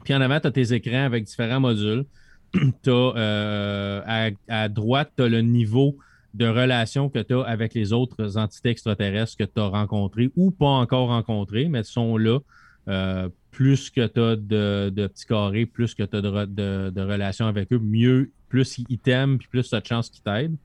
Puis 0.03 0.13
en 0.13 0.21
avant, 0.21 0.39
tu 0.39 0.47
as 0.47 0.51
tes 0.51 0.73
écrans 0.73 1.05
avec 1.05 1.25
différents 1.25 1.59
modules. 1.59 2.05
as, 2.55 2.89
euh, 2.89 4.31
à, 4.47 4.69
droite, 4.69 5.11
tu 5.17 5.23
as 5.23 5.29
le 5.29 5.41
niveau 5.41 5.97
de 6.33 6.47
relation 6.47 7.09
que 7.09 7.19
tu 7.19 7.33
as 7.33 7.41
avec 7.41 7.73
les 7.73 7.93
autres 7.93 8.37
entités 8.37 8.69
extraterrestres 8.69 9.37
que 9.37 9.43
tu 9.43 9.59
as 9.59 9.67
rencontrées 9.67 10.31
ou 10.35 10.51
pas 10.51 10.67
encore 10.67 11.07
rencontrées, 11.07 11.69
mais 11.69 11.83
sont 11.83 12.17
là. 12.17 12.39
Euh, 12.88 13.29
plus 13.51 13.89
que 13.89 14.05
tu 14.05 14.19
as 14.19 14.36
de, 14.36 15.07
petits 15.07 15.25
carrés, 15.25 15.65
plus 15.65 15.95
que 15.95 16.03
tu 16.03 16.17
as 16.17 16.21
de, 16.21 17.01
relations 17.01 17.47
avec 17.47 17.71
eux, 17.71 17.79
mieux, 17.79 18.31
plus 18.49 18.79
ils 18.89 18.99
t'aiment, 18.99 19.38
plus 19.38 19.69
tu 19.69 19.75
as 19.75 19.81
de 19.81 19.86
chances 19.86 20.09
qu'ils 20.09 20.23
t'aident. 20.23 20.57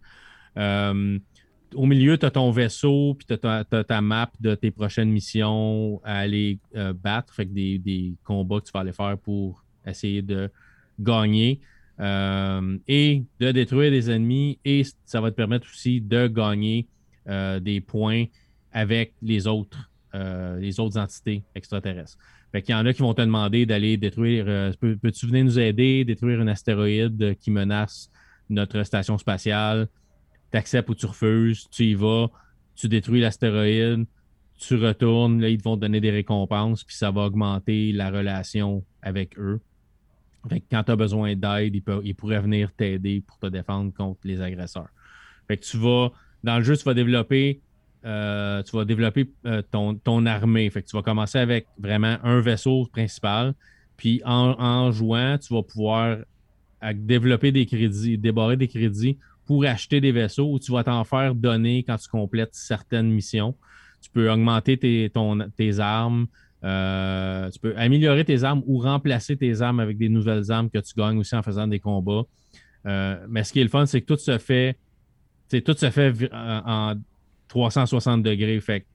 Euh, 0.56 1.18
au 1.74 1.86
milieu, 1.86 2.18
tu 2.18 2.26
as 2.26 2.32
ton 2.32 2.50
vaisseau, 2.50 3.14
puis 3.14 3.26
tu 3.26 3.46
as, 3.46 3.64
ta 3.64 4.00
map 4.00 4.30
de 4.40 4.56
tes 4.56 4.72
prochaines 4.72 5.10
missions 5.10 6.00
à 6.04 6.18
aller 6.18 6.58
euh, 6.74 6.92
battre, 6.92 7.32
fait 7.32 7.46
que 7.46 7.52
des, 7.52 8.14
combats 8.24 8.60
que 8.60 8.66
tu 8.66 8.72
vas 8.72 8.80
aller 8.80 8.92
faire 8.92 9.16
pour 9.18 9.64
essayer 9.86 10.20
de 10.22 10.50
gagner 10.98 11.60
et 12.02 13.24
de 13.40 13.52
détruire 13.52 13.90
des 13.90 14.10
ennemis. 14.10 14.58
Et 14.64 14.82
ça 15.04 15.20
va 15.20 15.30
te 15.30 15.36
permettre 15.36 15.66
aussi 15.70 16.00
de 16.00 16.26
gagner 16.26 16.88
des 17.26 17.82
points 17.86 18.24
avec 18.72 19.12
les 19.20 19.46
autres, 19.46 19.89
les 20.12 20.80
autres 20.80 20.98
entités 20.98 21.42
extraterrestres. 21.54 22.18
Fait 22.52 22.68
y 22.68 22.74
en 22.74 22.84
a 22.84 22.92
qui 22.92 23.02
vont 23.02 23.14
te 23.14 23.22
demander 23.22 23.64
d'aller 23.64 23.96
détruire. 23.96 24.72
Peux-tu 24.80 25.26
venir 25.26 25.44
nous 25.44 25.58
aider, 25.58 26.04
détruire 26.04 26.40
un 26.40 26.48
astéroïde 26.48 27.36
qui 27.38 27.50
menace 27.50 28.10
notre 28.48 28.82
station 28.82 29.18
spatiale? 29.18 29.88
tu 30.50 30.58
acceptes 30.58 30.88
ou 30.88 30.94
tu 30.94 31.06
refuses, 31.06 31.68
tu 31.70 31.84
y 31.84 31.94
vas, 31.94 32.28
tu 32.74 32.88
détruis 32.88 33.20
l'astéroïde, 33.20 34.06
tu 34.58 34.76
retournes, 34.76 35.40
là, 35.40 35.48
ils 35.48 35.62
vont 35.62 35.76
te 35.76 35.82
donner 35.82 36.00
des 36.00 36.10
récompenses, 36.10 36.84
puis 36.84 36.96
ça 36.96 37.10
va 37.10 37.22
augmenter 37.22 37.92
la 37.92 38.10
relation 38.10 38.84
avec 39.02 39.38
eux. 39.38 39.60
Fait 40.48 40.60
que 40.60 40.66
quand 40.70 40.84
tu 40.84 40.92
as 40.92 40.96
besoin 40.96 41.34
d'aide, 41.36 41.74
ils, 41.74 42.14
pourraient 42.14 42.40
venir 42.40 42.72
t'aider 42.72 43.22
pour 43.26 43.38
te 43.38 43.46
défendre 43.46 43.92
contre 43.92 44.20
les 44.24 44.40
agresseurs. 44.40 44.88
Fait 45.48 45.56
que 45.56 45.64
tu 45.64 45.76
vas, 45.76 46.10
dans 46.42 46.58
le 46.58 46.64
jeu, 46.64 46.76
tu 46.76 46.84
vas 46.84 46.94
développer, 46.94 47.60
euh, 48.04 48.62
tu 48.62 48.76
vas 48.76 48.84
développer 48.84 49.30
euh, 49.46 49.62
ton, 49.70 49.94
ton, 49.94 50.24
armée. 50.24 50.70
Fait 50.70 50.82
que 50.82 50.88
tu 50.88 50.96
vas 50.96 51.02
commencer 51.02 51.38
avec 51.38 51.66
vraiment 51.78 52.16
un 52.22 52.40
vaisseau 52.40 52.86
principal. 52.86 53.54
Puis 53.96 54.22
en, 54.24 54.90
jouant, 54.90 55.36
tu 55.36 55.52
vas 55.52 55.62
pouvoir 55.62 56.18
développer 56.94 57.52
des 57.52 57.66
crédits, 57.66 58.16
débarrer 58.16 58.56
des 58.56 58.68
crédits 58.68 59.18
pour 59.44 59.66
acheter 59.66 60.00
des 60.00 60.12
vaisseaux 60.12 60.50
ou 60.50 60.58
tu 60.58 60.72
vas 60.72 60.84
t'en 60.84 61.04
faire 61.04 61.34
donner 61.34 61.82
quand 61.82 61.98
tu 61.98 62.08
complètes 62.08 62.54
certaines 62.54 63.10
missions. 63.10 63.54
Tu 64.00 64.08
peux 64.08 64.30
augmenter 64.30 64.78
tes, 64.78 65.12
tes 65.58 65.78
armes, 65.80 66.26
euh, 66.64 67.50
tu 67.50 67.58
peux 67.58 67.74
améliorer 67.76 68.24
tes 68.24 68.42
armes 68.44 68.62
ou 68.66 68.78
remplacer 68.78 69.36
tes 69.36 69.60
armes 69.60 69.80
avec 69.80 69.98
des 69.98 70.08
nouvelles 70.08 70.50
armes 70.50 70.70
que 70.70 70.78
tu 70.78 70.94
gagnes 70.96 71.18
aussi 71.18 71.36
en 71.36 71.42
faisant 71.42 71.66
des 71.66 71.80
combats. 71.80 72.22
mais 72.86 73.44
ce 73.44 73.52
qui 73.52 73.60
est 73.60 73.64
le 73.64 73.68
fun, 73.68 73.84
c'est 73.84 74.00
que 74.00 74.06
tout 74.06 74.16
se 74.16 74.38
fait, 74.38 74.78
tout 75.50 75.76
se 75.76 75.90
fait 75.90 76.30
en 76.32 76.94
360 77.50 78.22
degrés. 78.22 78.60
Fait 78.60 78.86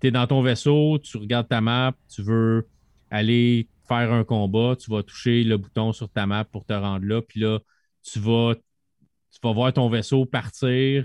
tu 0.00 0.06
es 0.06 0.10
dans 0.10 0.26
ton 0.26 0.42
vaisseau, 0.42 0.98
tu 0.98 1.16
regardes 1.18 1.48
ta 1.48 1.60
map, 1.60 1.94
tu 2.08 2.22
veux 2.22 2.68
aller 3.10 3.68
faire 3.86 4.12
un 4.12 4.24
combat, 4.24 4.76
tu 4.76 4.90
vas 4.90 5.02
toucher 5.02 5.44
le 5.44 5.56
bouton 5.56 5.92
sur 5.92 6.08
ta 6.08 6.26
map 6.26 6.44
pour 6.44 6.64
te 6.64 6.72
rendre 6.72 7.04
là, 7.04 7.20
puis 7.20 7.40
là, 7.40 7.58
tu 8.02 8.20
vas, 8.20 8.54
tu 8.54 9.38
vas 9.42 9.52
voir 9.52 9.72
ton 9.72 9.88
vaisseau 9.88 10.24
partir 10.24 11.04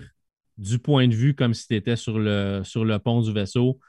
du 0.57 0.77
point 0.77 1.07
de 1.07 1.15
vue 1.15 1.33
comme 1.33 1.53
si 1.53 1.67
tu 1.67 1.75
étais 1.75 1.95
sur 1.95 2.19
le, 2.19 2.61
sur 2.63 2.85
le 2.85 2.99
pont 2.99 3.21
du 3.21 3.33
vaisseau, 3.33 3.79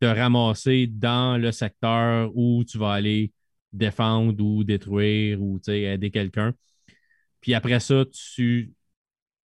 te 0.00 0.06
ramasser 0.06 0.86
dans 0.86 1.40
le 1.40 1.50
secteur 1.50 2.30
où 2.36 2.62
tu 2.64 2.78
vas 2.78 2.92
aller 2.92 3.32
défendre 3.72 4.40
ou 4.44 4.62
détruire 4.62 5.42
ou 5.42 5.60
aider 5.66 6.10
quelqu'un. 6.12 6.54
Puis 7.40 7.54
après 7.54 7.80
ça, 7.80 8.04
tu, 8.12 8.72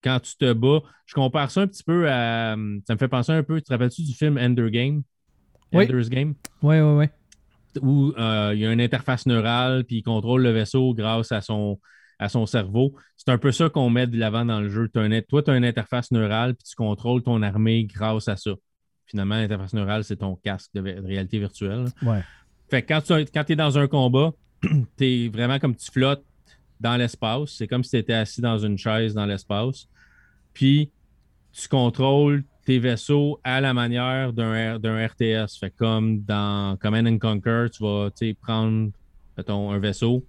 quand 0.02 0.20
tu 0.20 0.36
te 0.36 0.52
bats, 0.52 0.80
je 1.06 1.14
compare 1.14 1.50
ça 1.50 1.62
un 1.62 1.66
petit 1.66 1.82
peu 1.82 2.08
à. 2.10 2.56
Ça 2.86 2.94
me 2.94 2.98
fait 2.98 3.08
penser 3.08 3.32
un 3.32 3.42
peu, 3.42 3.56
tu 3.56 3.64
te 3.64 3.72
rappelles-tu 3.72 4.02
du 4.02 4.14
film 4.14 4.38
Ender 4.38 4.70
Game? 4.70 5.02
Ender's 5.72 6.08
Game? 6.08 6.34
Oui, 6.62 6.80
oui, 6.80 6.96
oui 6.96 7.06
où 7.80 8.12
euh, 8.18 8.52
il 8.54 8.60
y 8.60 8.66
a 8.66 8.72
une 8.72 8.80
interface 8.80 9.26
neurale, 9.26 9.84
puis 9.84 9.98
il 9.98 10.02
contrôle 10.02 10.42
le 10.42 10.50
vaisseau 10.50 10.94
grâce 10.94 11.32
à 11.32 11.40
son, 11.40 11.78
à 12.18 12.28
son 12.28 12.46
cerveau. 12.46 12.94
C'est 13.16 13.30
un 13.30 13.38
peu 13.38 13.52
ça 13.52 13.68
qu'on 13.68 13.90
met 13.90 14.06
de 14.06 14.18
l'avant 14.18 14.44
dans 14.44 14.60
le 14.60 14.68
jeu. 14.68 14.88
toi, 14.88 15.42
tu 15.42 15.50
as 15.50 15.56
une 15.56 15.64
interface 15.64 16.10
neurale, 16.10 16.54
puis 16.54 16.64
tu 16.68 16.74
contrôles 16.74 17.22
ton 17.22 17.42
armée 17.42 17.84
grâce 17.84 18.28
à 18.28 18.36
ça. 18.36 18.52
Finalement, 19.06 19.36
l'interface 19.36 19.74
neurale, 19.74 20.04
c'est 20.04 20.16
ton 20.16 20.36
casque 20.36 20.70
de, 20.74 20.80
réalité 20.80 21.38
virtuelle. 21.38 21.86
Ouais. 22.02 22.22
Fait 22.70 22.82
que 22.82 22.88
quand 22.88 23.00
tu 23.00 23.12
quand 23.32 23.50
es 23.50 23.56
dans 23.56 23.78
un 23.78 23.88
combat, 23.88 24.32
tu 24.62 25.04
es 25.04 25.28
vraiment 25.28 25.58
comme 25.58 25.74
tu 25.74 25.90
flottes 25.90 26.24
dans 26.80 26.96
l'espace. 26.96 27.50
C'est 27.50 27.66
comme 27.66 27.84
si 27.84 27.90
tu 27.90 27.96
étais 27.98 28.14
assis 28.14 28.40
dans 28.40 28.58
une 28.58 28.78
chaise 28.78 29.14
dans 29.14 29.26
l'espace. 29.26 29.88
Puis 30.52 30.90
tu 31.52 31.68
contrôles 31.68 32.44
tes 32.64 32.78
vaisseaux 32.78 33.40
à 33.44 33.60
la 33.60 33.74
manière 33.74 34.32
d'un 34.32 35.06
RTS. 35.06 35.58
Fait 35.58 35.70
comme 35.70 36.22
dans 36.22 36.76
Command 36.78 37.06
and 37.06 37.18
Conquer, 37.18 37.66
tu 37.72 37.82
vas 37.82 38.10
prendre 38.40 38.90
un 39.48 39.78
vaisseau, 39.78 40.24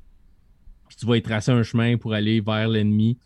puis 0.87 0.97
tu 0.97 1.05
vas 1.05 1.17
y 1.17 1.21
tracer 1.21 1.51
un 1.51 1.63
chemin 1.63 1.97
pour 1.97 2.13
aller 2.13 2.41
vers 2.41 2.67
l'ennemi, 2.67 3.17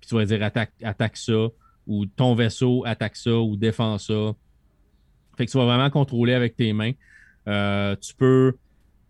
puis 0.00 0.08
tu 0.08 0.14
vas 0.14 0.24
dire 0.24 0.42
attaque, 0.42 0.72
attaque 0.82 1.16
ça, 1.16 1.48
ou 1.86 2.06
ton 2.06 2.34
vaisseau 2.34 2.82
attaque 2.86 3.16
ça, 3.16 3.36
ou 3.36 3.56
défend 3.56 3.98
ça. 3.98 4.32
Fait 5.36 5.46
que 5.46 5.50
tu 5.50 5.58
vas 5.58 5.66
vraiment 5.66 5.90
contrôler 5.90 6.34
avec 6.34 6.56
tes 6.56 6.72
mains. 6.72 6.92
Euh, 7.46 7.94
tu 7.96 8.14
peux 8.14 8.56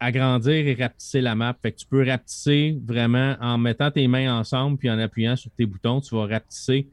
agrandir 0.00 0.66
et 0.66 0.74
rapetisser 0.74 1.20
la 1.20 1.34
map. 1.34 1.56
Fait 1.60 1.72
que 1.72 1.78
tu 1.78 1.86
peux 1.86 2.06
rapetisser 2.06 2.78
vraiment 2.84 3.36
en 3.40 3.58
mettant 3.58 3.90
tes 3.90 4.06
mains 4.08 4.38
ensemble 4.38 4.78
puis 4.78 4.90
en 4.90 4.98
appuyant 4.98 5.36
sur 5.36 5.50
tes 5.50 5.66
boutons, 5.66 6.00
tu 6.00 6.14
vas 6.14 6.26
rapetisser 6.26 6.88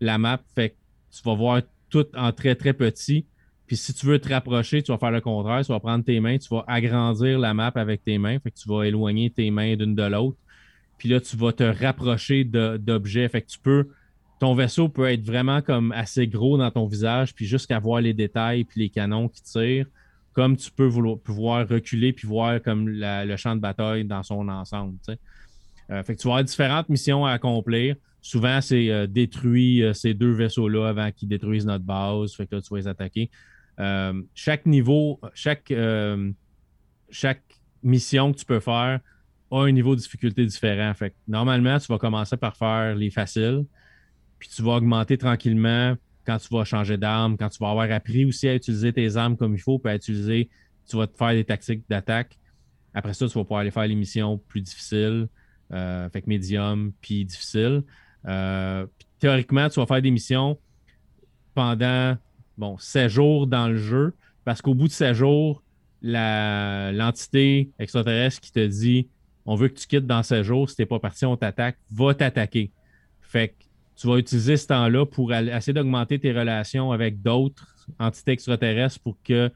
la 0.00 0.18
map. 0.18 0.40
Fait 0.54 0.70
que 0.70 0.74
tu 1.10 1.22
vas 1.24 1.34
voir 1.34 1.62
tout 1.90 2.06
en 2.16 2.32
très, 2.32 2.54
très 2.54 2.72
petit. 2.72 3.26
Puis 3.66 3.76
si 3.76 3.92
tu 3.92 4.06
veux 4.06 4.18
te 4.18 4.28
rapprocher, 4.28 4.82
tu 4.82 4.92
vas 4.92 4.98
faire 4.98 5.10
le 5.10 5.20
contraire. 5.20 5.64
Tu 5.64 5.72
vas 5.72 5.80
prendre 5.80 6.04
tes 6.04 6.20
mains, 6.20 6.38
tu 6.38 6.48
vas 6.50 6.64
agrandir 6.68 7.38
la 7.38 7.52
map 7.52 7.72
avec 7.74 8.04
tes 8.04 8.18
mains. 8.18 8.38
Fait 8.38 8.50
que 8.50 8.56
tu 8.56 8.68
vas 8.68 8.84
éloigner 8.84 9.30
tes 9.30 9.50
mains 9.50 9.76
d'une 9.76 9.94
de 9.94 10.04
l'autre. 10.04 10.38
Puis 10.98 11.08
là, 11.08 11.20
tu 11.20 11.36
vas 11.36 11.52
te 11.52 11.64
rapprocher 11.64 12.44
d'objets. 12.44 13.28
Fait 13.28 13.42
que 13.42 13.48
tu 13.48 13.58
peux. 13.58 13.88
Ton 14.38 14.54
vaisseau 14.54 14.90
peut 14.90 15.10
être 15.10 15.24
vraiment 15.24 15.62
comme 15.62 15.92
assez 15.92 16.26
gros 16.28 16.58
dans 16.58 16.70
ton 16.70 16.86
visage, 16.86 17.34
puis 17.34 17.46
jusqu'à 17.46 17.78
voir 17.78 18.02
les 18.02 18.12
détails 18.12 18.64
puis 18.64 18.82
les 18.82 18.90
canons 18.90 19.28
qui 19.28 19.42
tirent, 19.42 19.86
comme 20.36 20.58
tu 20.58 20.70
peux 20.70 20.90
pouvoir 21.24 21.66
reculer 21.66 22.12
puis 22.12 22.28
voir 22.28 22.60
comme 22.60 22.86
le 22.90 23.36
champ 23.36 23.56
de 23.56 23.60
bataille 23.62 24.04
dans 24.04 24.22
son 24.22 24.46
ensemble. 24.48 24.98
Euh, 25.08 26.02
tu 26.02 26.12
vas 26.12 26.24
avoir 26.24 26.44
différentes 26.44 26.90
missions 26.90 27.24
à 27.24 27.32
accomplir. 27.32 27.96
Souvent, 28.20 28.60
c'est 28.60 28.90
euh, 28.90 29.06
détruire 29.06 29.88
euh, 29.88 29.92
ces 29.94 30.12
deux 30.12 30.32
vaisseaux-là 30.32 30.88
avant 30.88 31.10
qu'ils 31.10 31.28
détruisent 31.28 31.64
notre 31.64 31.86
base. 31.86 32.36
Que 32.36 32.60
tu 32.60 32.68
vas 32.70 32.76
les 32.76 32.86
attaquer. 32.86 33.30
Chaque 34.34 34.66
niveau, 34.66 35.18
chaque, 35.32 35.72
mission 37.82 38.32
que 38.32 38.38
tu 38.38 38.44
peux 38.44 38.60
faire 38.60 39.00
a 39.50 39.62
un 39.62 39.72
niveau 39.72 39.94
de 39.94 40.00
difficulté 40.00 40.44
différent. 40.44 40.92
Normalement, 41.26 41.78
tu 41.78 41.86
vas 41.86 41.96
commencer 41.96 42.36
par 42.36 42.58
faire 42.58 42.94
les 42.94 43.08
faciles, 43.08 43.64
puis 44.38 44.50
tu 44.54 44.60
vas 44.60 44.72
augmenter 44.72 45.16
tranquillement 45.16 45.96
quand 46.26 46.38
tu 46.38 46.48
vas 46.52 46.64
changer 46.64 46.96
d'arme, 46.96 47.36
quand 47.36 47.48
tu 47.48 47.58
vas 47.58 47.70
avoir 47.70 47.90
appris 47.90 48.24
aussi 48.24 48.48
à 48.48 48.54
utiliser 48.54 48.92
tes 48.92 49.16
armes 49.16 49.36
comme 49.36 49.54
il 49.54 49.60
faut, 49.60 49.78
puis 49.78 49.92
à 49.92 49.96
utiliser, 49.96 50.50
tu 50.88 50.96
vas 50.96 51.06
te 51.06 51.16
faire 51.16 51.32
des 51.32 51.44
tactiques 51.44 51.84
d'attaque. 51.88 52.38
Après 52.94 53.14
ça, 53.14 53.26
tu 53.28 53.34
vas 53.34 53.44
pouvoir 53.44 53.60
aller 53.60 53.70
faire 53.70 53.86
les 53.86 53.94
missions 53.94 54.38
plus 54.48 54.60
difficiles, 54.60 55.28
fait 55.70 56.22
que 56.22 56.28
médium, 56.28 56.92
puis 57.00 57.24
difficile. 57.24 57.82
Euh, 58.26 58.86
théoriquement, 59.18 59.68
tu 59.68 59.80
vas 59.80 59.86
faire 59.86 60.02
des 60.02 60.10
missions 60.10 60.58
pendant 61.54 62.16
bon, 62.56 62.76
7 62.78 63.08
jours 63.08 63.46
dans 63.46 63.68
le 63.68 63.76
jeu, 63.76 64.14
parce 64.44 64.62
qu'au 64.62 64.74
bout 64.74 64.88
de 64.88 64.92
7 64.92 65.14
jours, 65.14 65.62
l'entité 66.02 67.70
extraterrestre 67.78 68.40
qui 68.40 68.52
te 68.52 68.64
dit 68.66 69.08
on 69.46 69.54
veut 69.54 69.68
que 69.68 69.78
tu 69.78 69.86
quittes 69.86 70.06
dans 70.06 70.22
7 70.22 70.42
jours, 70.42 70.68
si 70.68 70.76
t'es 70.76 70.86
pas 70.86 70.98
parti, 70.98 71.24
on 71.24 71.36
t'attaque, 71.36 71.78
va 71.90 72.14
t'attaquer. 72.14 72.72
Fait 73.20 73.48
que 73.48 73.65
tu 73.96 74.06
vas 74.06 74.18
utiliser 74.18 74.56
ce 74.56 74.66
temps-là 74.66 75.06
pour 75.06 75.32
essayer 75.32 75.72
d'augmenter 75.72 76.18
tes 76.18 76.32
relations 76.32 76.92
avec 76.92 77.22
d'autres 77.22 77.86
entités 77.98 78.32
extraterrestres 78.32 79.00
pour 79.00 79.16
qu'ils 79.22 79.50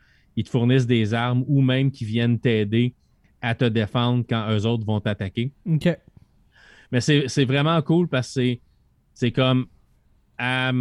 te 0.45 0.49
fournissent 0.49 0.87
des 0.87 1.13
armes 1.13 1.45
ou 1.47 1.61
même 1.61 1.91
qu'ils 1.91 2.07
viennent 2.07 2.39
t'aider 2.39 2.95
à 3.43 3.55
te 3.55 3.65
défendre 3.65 4.25
quand 4.29 4.51
eux 4.51 4.67
autres 4.67 4.85
vont 4.85 5.01
t'attaquer. 5.01 5.53
OK. 5.67 5.89
Mais 6.93 7.01
c'est 7.01 7.45
vraiment 7.45 7.81
cool 7.83 8.09
parce 8.09 8.35
que 8.35 8.57
c'est 9.15 9.31
comme, 9.31 9.67
à, 10.39 10.73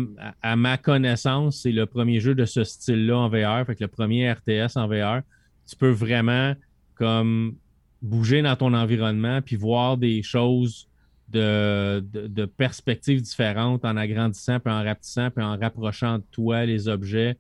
ma 0.56 0.78
connaissance, 0.78 1.62
c'est 1.62 1.72
le 1.72 1.86
premier 1.86 2.20
jeu 2.20 2.34
de 2.34 2.46
ce 2.46 2.64
style-là 2.64 3.18
en 3.18 3.30
VR. 3.30 3.66
Fait 3.66 3.76
que 3.76 3.84
le 3.84 3.90
premier 3.90 4.32
RTS 4.32 4.78
en 4.78 4.88
VR, 4.88 5.22
tu 5.68 5.76
peux 5.76 5.90
vraiment 5.90 6.56
comme 6.96 7.56
bouger 8.02 8.42
dans 8.42 8.56
ton 8.56 8.74
environnement 8.74 9.42
puis 9.42 9.58
voir 9.58 9.98
des 9.98 10.24
choses 10.24 10.89
de, 11.32 12.46
perspectives 12.58 13.22
différentes 13.22 13.86
en 13.86 13.96
agrandissant, 13.98 14.60
puis 14.60 14.74
en 14.74 14.84
rapetissant, 14.84 15.30
puis 15.32 15.44
en 15.44 15.58
rapprochant 15.58 16.18
de 16.20 16.24
toi 16.32 16.66
les 16.66 16.88
objets. 16.88 17.38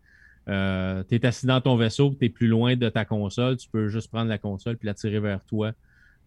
Euh, 0.48 1.03
tu 1.07 1.16
es 1.16 1.26
assis 1.26 1.45
dans 1.45 1.61
ton 1.61 1.76
vaisseau, 1.76 2.16
tu 2.20 2.26
es 2.26 2.30
plus 2.30 2.48
loin 2.48 2.76
de 2.76 2.90
ta 2.90 3.06
console, 3.06 3.57
tu 3.57 3.70
peux 3.70 3.88
juste 3.90 4.10
prendre 4.10 4.30
la 4.30 4.38
console 4.38 4.78
puis 4.78 4.88
la 4.88 4.94
tirer 4.94 5.20
vers 5.20 5.45
toi. 5.45 5.74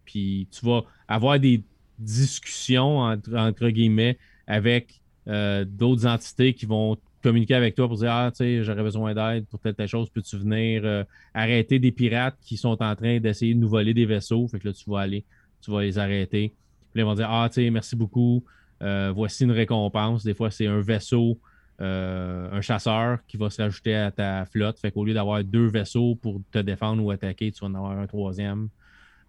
Puis 0.05 0.47
tu 0.51 0.65
vas 0.65 0.83
avoir 1.07 1.39
des 1.39 1.63
discussion, 1.99 2.99
entre, 2.99 3.69
guillemets, 3.69 4.17
avec 4.47 5.01
euh, 5.27 5.65
d'autres 5.65 6.05
entités 6.05 6.53
qui 6.53 6.65
vont 6.65 6.97
communiquer 7.21 7.55
avec 7.55 7.75
toi 7.75 7.87
pour 7.87 7.97
dire 7.97 8.11
Ah, 8.11 8.31
tu 8.31 8.37
sais, 8.37 8.63
j'aurais 8.63 8.83
besoin 8.83 9.13
d'aide 9.13 9.45
pour 9.47 9.59
telle, 9.59 9.75
telle 9.75 9.87
chose, 9.87 10.09
peux-tu 10.09 10.37
venir 10.37 10.81
euh, 10.83 11.03
arrêter 11.33 11.79
des 11.79 11.91
pirates 11.91 12.37
qui 12.41 12.57
sont 12.57 12.81
en 12.81 12.95
train 12.95 13.19
d'essayer 13.19 13.53
de 13.53 13.59
nous 13.59 13.69
voler 13.69 13.93
des 13.93 14.05
vaisseaux? 14.05 14.47
Fait 14.47 14.59
que 14.59 14.67
là, 14.67 14.73
tu 14.73 14.89
vas 14.89 14.99
aller, 14.99 15.23
tu 15.61 15.71
vas 15.71 15.81
les 15.81 15.97
arrêter. 15.97 16.53
Puis 16.93 17.01
ils 17.01 17.05
vont 17.05 17.15
dire 17.15 17.29
Ah, 17.29 17.49
tu 17.49 17.55
sais, 17.55 17.69
merci 17.69 17.95
beaucoup, 17.95 18.43
euh, 18.81 19.11
voici 19.13 19.43
une 19.43 19.51
récompense. 19.51 20.23
Des 20.23 20.33
fois, 20.33 20.51
c'est 20.51 20.67
un 20.67 20.81
vaisseau, 20.81 21.39
un 21.79 22.61
chasseur 22.61 23.19
qui 23.27 23.35
va 23.35 23.49
se 23.49 23.61
rajouter 23.61 23.93
à 23.95 24.09
ta 24.09 24.45
flotte. 24.45 24.79
Fait 24.79 24.91
qu'au 24.91 25.03
lieu 25.03 25.13
d'avoir 25.13 25.43
deux 25.43 25.67
vaisseaux 25.67 26.15
pour 26.15 26.39
te 26.51 26.59
défendre 26.59 27.03
ou 27.03 27.11
attaquer, 27.11 27.51
tu 27.51 27.59
vas 27.59 27.67
en 27.67 27.75
avoir 27.75 27.97
un 27.97 28.07
troisième. 28.07 28.69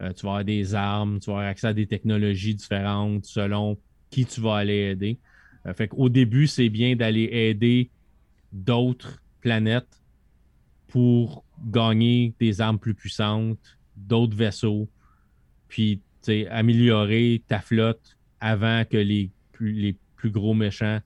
Euh, 0.02 0.12
tu 0.12 0.26
vas 0.26 0.32
avoir 0.32 0.44
des 0.44 0.74
armes, 0.74 1.20
tu 1.20 1.26
vas 1.26 1.38
avoir 1.38 1.48
accès 1.48 1.68
à 1.68 1.72
des 1.72 1.86
technologies 1.86 2.54
différentes 2.54 3.24
selon 3.24 3.78
qui 4.10 4.26
tu 4.26 4.40
vas 4.40 4.56
aller 4.56 4.90
aider. 4.90 5.18
Euh, 5.66 5.74
fait 5.74 5.88
qu'au 5.88 6.08
début, 6.08 6.46
c'est 6.46 6.68
bien 6.68 6.96
d'aller 6.96 7.28
aider 7.32 7.90
d'autres 8.52 9.22
planètes 9.40 10.02
pour 10.88 11.44
gagner 11.66 12.34
des 12.40 12.60
armes 12.60 12.78
plus 12.78 12.94
puissantes, 12.94 13.78
d'autres 13.96 14.36
vaisseaux, 14.36 14.88
puis 15.68 16.00
améliorer 16.50 17.42
ta 17.48 17.60
flotte 17.60 18.16
avant 18.40 18.84
que 18.84 18.96
les 18.96 19.30
plus, 19.52 19.72
les 19.72 19.96
plus 20.16 20.30
gros 20.30 20.54
méchants 20.54 21.00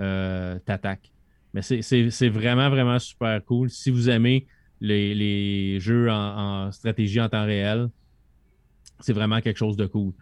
euh, 0.00 0.58
t'attaquent. 0.64 1.12
Mais 1.54 1.62
c'est 1.62 2.28
vraiment, 2.28 2.68
vraiment 2.70 2.98
super 2.98 3.42
cool. 3.44 3.70
Si 3.70 3.90
vous 3.90 4.10
aimez 4.10 4.46
les, 4.80 5.78
jeux 5.80 6.10
en, 6.10 6.70
stratégie 6.72 7.20
en 7.20 7.28
temps 7.28 7.44
réel, 7.44 7.88
c'est 9.00 9.12
vraiment 9.12 9.40
quelque 9.40 9.56
chose 9.56 9.76
de 9.76 9.86
cool. 9.86 10.12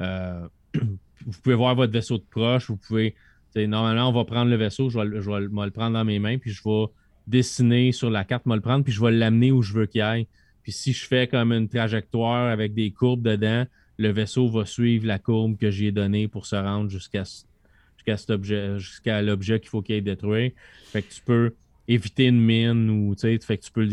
Euh, 0.00 0.46
vous 0.74 1.40
pouvez 1.42 1.54
voir 1.54 1.74
votre 1.74 1.92
vaisseau 1.92 2.18
de 2.18 2.24
proche, 2.30 2.68
vous 2.68 2.76
pouvez. 2.76 3.14
Normalement, 3.56 4.08
on 4.08 4.12
va 4.12 4.24
prendre 4.24 4.50
le 4.50 4.56
vaisseau, 4.56 4.90
je 4.90 4.98
vais, 4.98 5.04
le 5.04 5.70
prendre 5.70 5.94
dans 5.94 6.04
mes 6.04 6.18
mains, 6.18 6.38
puis 6.38 6.50
je 6.50 6.60
vais 6.64 6.86
dessiner 7.28 7.92
sur 7.92 8.10
la 8.10 8.24
carte, 8.24 8.46
me 8.46 8.56
le 8.56 8.60
prendre, 8.60 8.82
puis 8.82 8.92
je 8.92 9.00
vais 9.00 9.12
l'amener 9.12 9.52
où 9.52 9.62
je 9.62 9.72
veux 9.72 9.86
qu'il 9.86 10.02
aille. 10.02 10.26
Puis 10.64 10.72
si 10.72 10.92
je 10.92 11.06
fais 11.06 11.28
comme 11.28 11.52
une 11.52 11.68
trajectoire 11.68 12.50
avec 12.50 12.74
des 12.74 12.90
courbes 12.90 13.22
dedans, 13.22 13.64
le 13.98 14.08
vaisseau 14.10 14.48
va 14.48 14.64
suivre 14.64 15.06
la 15.06 15.18
courbe 15.18 15.56
que 15.56 15.70
j'ai 15.70 15.92
donnée 15.92 16.28
pour 16.28 16.46
se 16.46 16.56
rendre 16.56 16.90
jusqu'à 16.90 17.24
cet 17.24 18.30
l'objet 18.30 19.60
qu'il 19.60 19.68
faut 19.68 19.82
qu'il 19.82 19.94
ait 19.94 20.00
détruit. 20.00 20.54
Fait 20.86 21.02
que 21.02 21.12
tu 21.12 21.22
peux 21.22 21.54
éviter 21.86 22.26
une 22.26 22.40
mine 22.40 22.90
ou 22.90 23.14
tu 23.14 23.38
fait 23.38 23.58
que 23.58 23.64
tu 23.64 23.72
peux 23.72 23.88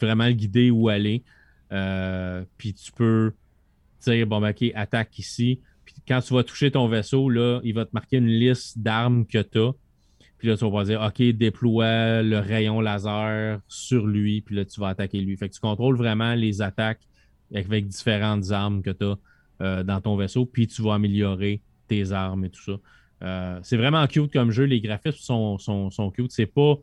vraiment 0.00 0.26
le 0.26 0.32
guider 0.32 0.70
où 0.70 0.88
aller. 0.88 1.22
Euh, 1.72 2.44
puis 2.56 2.74
tu 2.74 2.92
peux 2.92 3.32
bon, 4.26 4.40
ben, 4.40 4.50
OK, 4.50 4.70
attaque 4.74 5.18
ici. 5.18 5.60
Puis 5.84 5.94
quand 6.06 6.20
tu 6.20 6.34
vas 6.34 6.44
toucher 6.44 6.70
ton 6.70 6.88
vaisseau, 6.88 7.30
il 7.62 7.72
va 7.72 7.84
te 7.84 7.90
marquer 7.92 8.18
une 8.18 8.28
liste 8.28 8.78
d'armes 8.78 9.26
que 9.26 9.38
tu 9.38 9.58
as. 9.58 9.72
Puis 10.38 10.48
là, 10.48 10.56
tu 10.56 10.68
vas 10.68 10.84
dire, 10.84 11.00
OK, 11.00 11.22
déploie 11.36 12.22
le 12.22 12.38
rayon 12.38 12.80
laser 12.80 13.60
sur 13.68 14.06
lui, 14.06 14.42
puis 14.42 14.56
là, 14.56 14.64
tu 14.64 14.78
vas 14.80 14.88
attaquer 14.88 15.20
lui. 15.20 15.36
Fait 15.36 15.48
que 15.48 15.54
tu 15.54 15.60
contrôles 15.60 15.96
vraiment 15.96 16.34
les 16.34 16.60
attaques 16.60 17.00
avec 17.52 17.86
différentes 17.88 18.50
armes 18.50 18.82
que 18.82 18.90
tu 18.90 19.04
as 19.04 19.16
euh, 19.60 19.84
dans 19.84 20.00
ton 20.00 20.16
vaisseau, 20.16 20.46
puis 20.46 20.66
tu 20.66 20.82
vas 20.82 20.94
améliorer 20.94 21.60
tes 21.86 22.10
armes 22.10 22.44
et 22.44 22.50
tout 22.50 22.60
ça. 22.60 22.72
Euh, 23.22 23.60
c'est 23.62 23.76
vraiment 23.76 24.04
cute 24.08 24.32
comme 24.32 24.50
jeu. 24.50 24.64
Les 24.64 24.80
graphismes 24.80 25.18
sont, 25.18 25.58
sont, 25.58 25.90
sont 25.90 26.10
cute. 26.10 26.32
C'est 26.32 26.46
pas, 26.46 26.74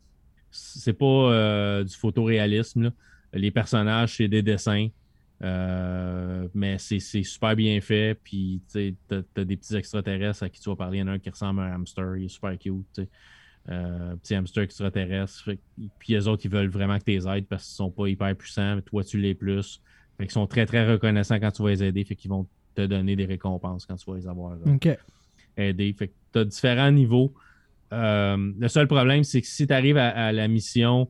c'est 0.52 0.94
pas 0.94 1.06
euh, 1.06 1.84
du 1.84 1.94
photoréalisme. 1.94 2.94
Les 3.34 3.52
personnages, 3.52 4.16
c'est 4.16 4.30
des 4.30 4.42
dessins. 4.42 4.88
mais 5.42 6.78
c'est 6.80 7.00
super 7.00 7.58
bien 7.58 7.82
fait. 7.82 8.18
Puis, 8.24 8.62
tu 8.72 8.96
as, 9.12 9.44
des 9.44 9.58
petits 9.58 9.76
extraterrestres 9.76 10.44
à 10.44 10.50
qui 10.50 10.62
tu 10.62 10.70
vas 10.70 10.78
parler. 10.78 11.00
Il 11.00 11.02
y 11.02 11.04
en 11.04 11.08
a 11.08 11.12
un 11.12 11.20
qui 11.20 11.30
ressemble 11.30 11.60
à 11.60 11.66
un 11.66 11.74
hamster. 11.74 12.16
Il 12.16 12.26
est 12.26 12.30
super 12.30 12.58
cute. 12.58 13.02
Petit 13.66 14.34
hamster 14.34 14.64
extraterrestre. 14.64 15.52
Puis 16.00 16.14
les 16.14 16.26
autres, 16.26 16.46
ils 16.46 16.52
veulent 16.52 16.70
vraiment 16.70 16.98
que 16.98 17.04
tu 17.04 17.12
les 17.12 17.28
aides 17.28 17.48
parce 17.48 17.66
qu'ils 17.66 17.76
sont 17.76 17.92
pas 17.92 18.08
hyper 18.08 18.34
puissants. 18.34 18.78
Mais 18.78 18.82
toi, 18.82 19.04
tu 19.04 19.20
l'es 19.20 19.36
plus. 19.36 19.82
Fait 20.18 20.26
qu'ils 20.26 20.34
sont 20.34 20.48
très, 20.48 20.66
très 20.66 20.90
reconnaissants 20.90 21.40
quand 21.40 21.52
tu 21.52 21.64
vas 21.64 21.70
les 21.70 21.84
aider. 21.84 22.04
Fait 22.04 22.16
qu'ils 22.16 22.30
vont 22.30 22.48
te 22.76 22.86
donner 22.86 23.16
des 23.16 23.26
récompenses 23.26 23.86
quand 23.86 23.96
tu 23.96 24.10
vas 24.10 24.18
les 24.18 24.28
avoir 24.28 24.54
euh, 24.54 24.96
aidés. 25.58 25.94
Fait 25.94 26.10
que 26.10 26.14
tu 26.34 26.40
as 26.40 26.46
différents 26.46 26.92
niveaux. 26.92 27.34
Euh, 27.94 28.54
le 28.58 28.68
seul 28.68 28.88
problème, 28.88 29.24
c'est 29.24 29.42
que 29.42 29.48
si 29.48 29.68
tu 29.68 29.74
arrives 29.74 29.98
à, 29.98 30.32
la 30.32 30.48
mission 30.48 31.10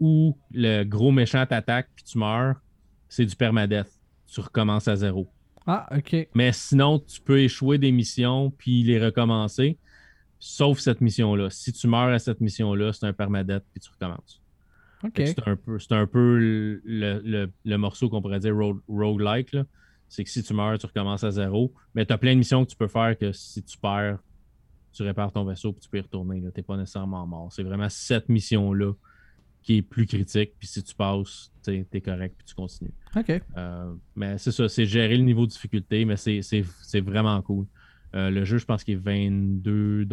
où 0.00 0.36
le 0.52 0.84
gros 0.84 1.12
méchant 1.12 1.44
t'attaque 1.46 1.88
puis 1.94 2.04
tu 2.04 2.18
meurs, 2.18 2.56
c'est 3.08 3.26
du 3.26 3.36
permadeath. 3.36 3.90
Tu 4.26 4.40
recommences 4.40 4.88
à 4.88 4.96
zéro. 4.96 5.28
Ah, 5.66 5.88
OK. 5.96 6.28
Mais 6.34 6.52
sinon, 6.52 6.98
tu 6.98 7.20
peux 7.20 7.40
échouer 7.40 7.78
des 7.78 7.92
missions 7.92 8.50
puis 8.50 8.82
les 8.82 9.02
recommencer. 9.02 9.78
Sauf 10.38 10.80
cette 10.80 11.00
mission-là. 11.00 11.50
Si 11.50 11.72
tu 11.72 11.86
meurs 11.86 12.08
à 12.08 12.18
cette 12.18 12.40
mission-là, 12.40 12.92
c'est 12.92 13.06
un 13.06 13.12
permadeath 13.12 13.64
puis 13.72 13.80
tu 13.80 13.90
recommences. 13.90 14.41
C'est 15.14 15.48
un 15.48 15.56
peu, 15.56 15.78
un 15.90 16.06
peu 16.06 16.38
le, 16.84 17.76
morceau 17.76 18.08
qu'on 18.08 18.22
pourrait 18.22 18.40
dire 18.40 18.54
roguelike. 18.88 19.56
C'est 20.08 20.24
que 20.24 20.30
si 20.30 20.42
tu 20.42 20.54
meurs, 20.54 20.78
tu 20.78 20.86
recommences 20.86 21.24
à 21.24 21.30
zéro. 21.30 21.72
Mais 21.94 22.04
tu 22.06 22.12
as 22.12 22.18
plein 22.18 22.34
de 22.34 22.38
missions 22.38 22.64
que 22.64 22.70
tu 22.70 22.76
peux 22.76 22.88
faire 22.88 23.16
que 23.16 23.32
si 23.32 23.62
tu 23.62 23.78
perds, 23.78 24.18
tu 24.92 25.02
répares 25.02 25.32
ton 25.32 25.44
vaisseau 25.44 25.72
puis 25.72 25.80
tu 25.80 25.88
peux 25.88 25.98
y 25.98 26.02
retourner. 26.02 26.40
Tu 26.40 26.46
n'es 26.54 26.62
pas 26.62 26.76
nécessairement 26.76 27.26
mort. 27.26 27.50
C'est 27.50 27.62
vraiment 27.62 27.88
cette 27.88 28.28
mission-là 28.28 28.92
qui 29.62 29.78
est 29.78 29.82
plus 29.82 30.06
critique. 30.06 30.52
Puis 30.58 30.68
si 30.68 30.82
tu 30.82 30.94
passes, 30.94 31.50
tu 31.64 31.86
es 31.90 32.00
correct 32.00 32.34
puis 32.36 32.46
tu 32.46 32.54
continues. 32.54 32.94
OK. 33.16 33.40
Euh, 33.56 33.94
mais 34.14 34.38
c'est 34.38 34.52
ça, 34.52 34.68
c'est 34.68 34.84
gérer 34.84 35.16
le 35.16 35.24
niveau 35.24 35.46
de 35.46 35.50
difficulté, 35.50 36.04
mais 36.04 36.16
c'est 36.16 37.00
vraiment 37.00 37.40
cool. 37.42 37.66
Euh, 38.14 38.30
le 38.30 38.44
jeu, 38.44 38.58
je 38.58 38.66
pense 38.66 38.84
qu'il 38.84 38.94
est 38.94 38.98
22 38.98 40.06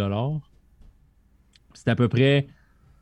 C'est 1.74 1.90
à 1.90 1.96
peu 1.96 2.08
près 2.08 2.48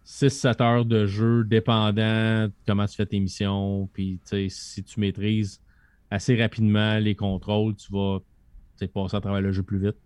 6-7 0.07 0.63
heures 0.63 0.85
de 0.85 1.05
jeu, 1.05 1.43
dépendant 1.43 2.47
de 2.47 2.51
comment 2.65 2.85
tu 2.85 2.95
fais 2.95 3.05
tes 3.05 3.19
missions. 3.19 3.89
Puis, 3.91 4.21
si 4.47 4.83
tu 4.83 4.99
maîtrises 5.01 5.61
assez 6.09 6.41
rapidement 6.41 6.97
les 6.97 7.13
contrôles, 7.13 7.75
tu 7.75 7.91
vas 7.91 8.19
passer 8.93 9.17
à 9.17 9.21
travers 9.21 9.41
le 9.41 9.51
jeu 9.51 9.63
plus 9.63 9.79
vite. 9.79 9.97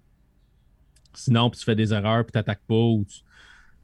Sinon, 1.13 1.51
puis 1.51 1.59
tu 1.59 1.65
fais 1.65 1.75
des 1.75 1.93
erreurs, 1.93 2.25
puis 2.25 2.31
tu 2.31 2.37
n'attaques 2.39 2.63
pas, 2.67 2.73
ou 2.73 3.05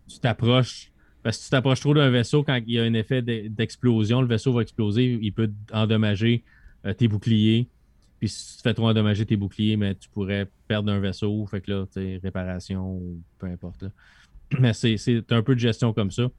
tu 0.08 0.20
t'approches. 0.20 0.92
Parce 1.22 1.38
que 1.38 1.44
si 1.44 1.50
tu 1.50 1.52
t'approches 1.52 1.82
trop 1.82 1.94
d'un 1.94 2.10
vaisseau, 2.10 2.44
quand 2.44 2.60
il 2.66 2.74
y 2.74 2.80
a 2.80 2.84
un 2.84 2.94
effet 2.94 3.22
d'explosion, 3.22 4.22
le 4.22 4.28
vaisseau 4.28 4.54
va 4.54 4.64
exploser, 4.64 5.20
il 5.22 5.34
peut 5.34 5.52
endommager 5.72 6.44
euh, 6.86 6.94
tes 6.94 7.08
boucliers. 7.08 7.70
Puis 8.20 8.30
si 8.30 8.54
tu 8.54 8.58
te 8.58 8.62
fais 8.64 8.74
trop 8.74 8.88
endommager 8.88 9.26
tes 9.26 9.36
boucliers, 9.36 9.78
mais 9.78 9.94
tu 9.94 10.10
pourrais 10.10 10.50
perdre 10.68 10.92
un 10.92 11.00
vaisseau. 11.00 11.46
Fait 11.46 11.62
que 11.62 11.72
là, 11.72 11.86
tu 11.92 12.20
réparation 12.24 13.02
peu 13.38 13.46
importe. 13.46 13.84
Mais 14.60 14.74
c'est 14.74 15.32
un 15.32 15.42
peu 15.42 15.56
de 15.56 15.60
gestion 15.60 15.94
comme 15.94 16.12
ça. 16.12 16.30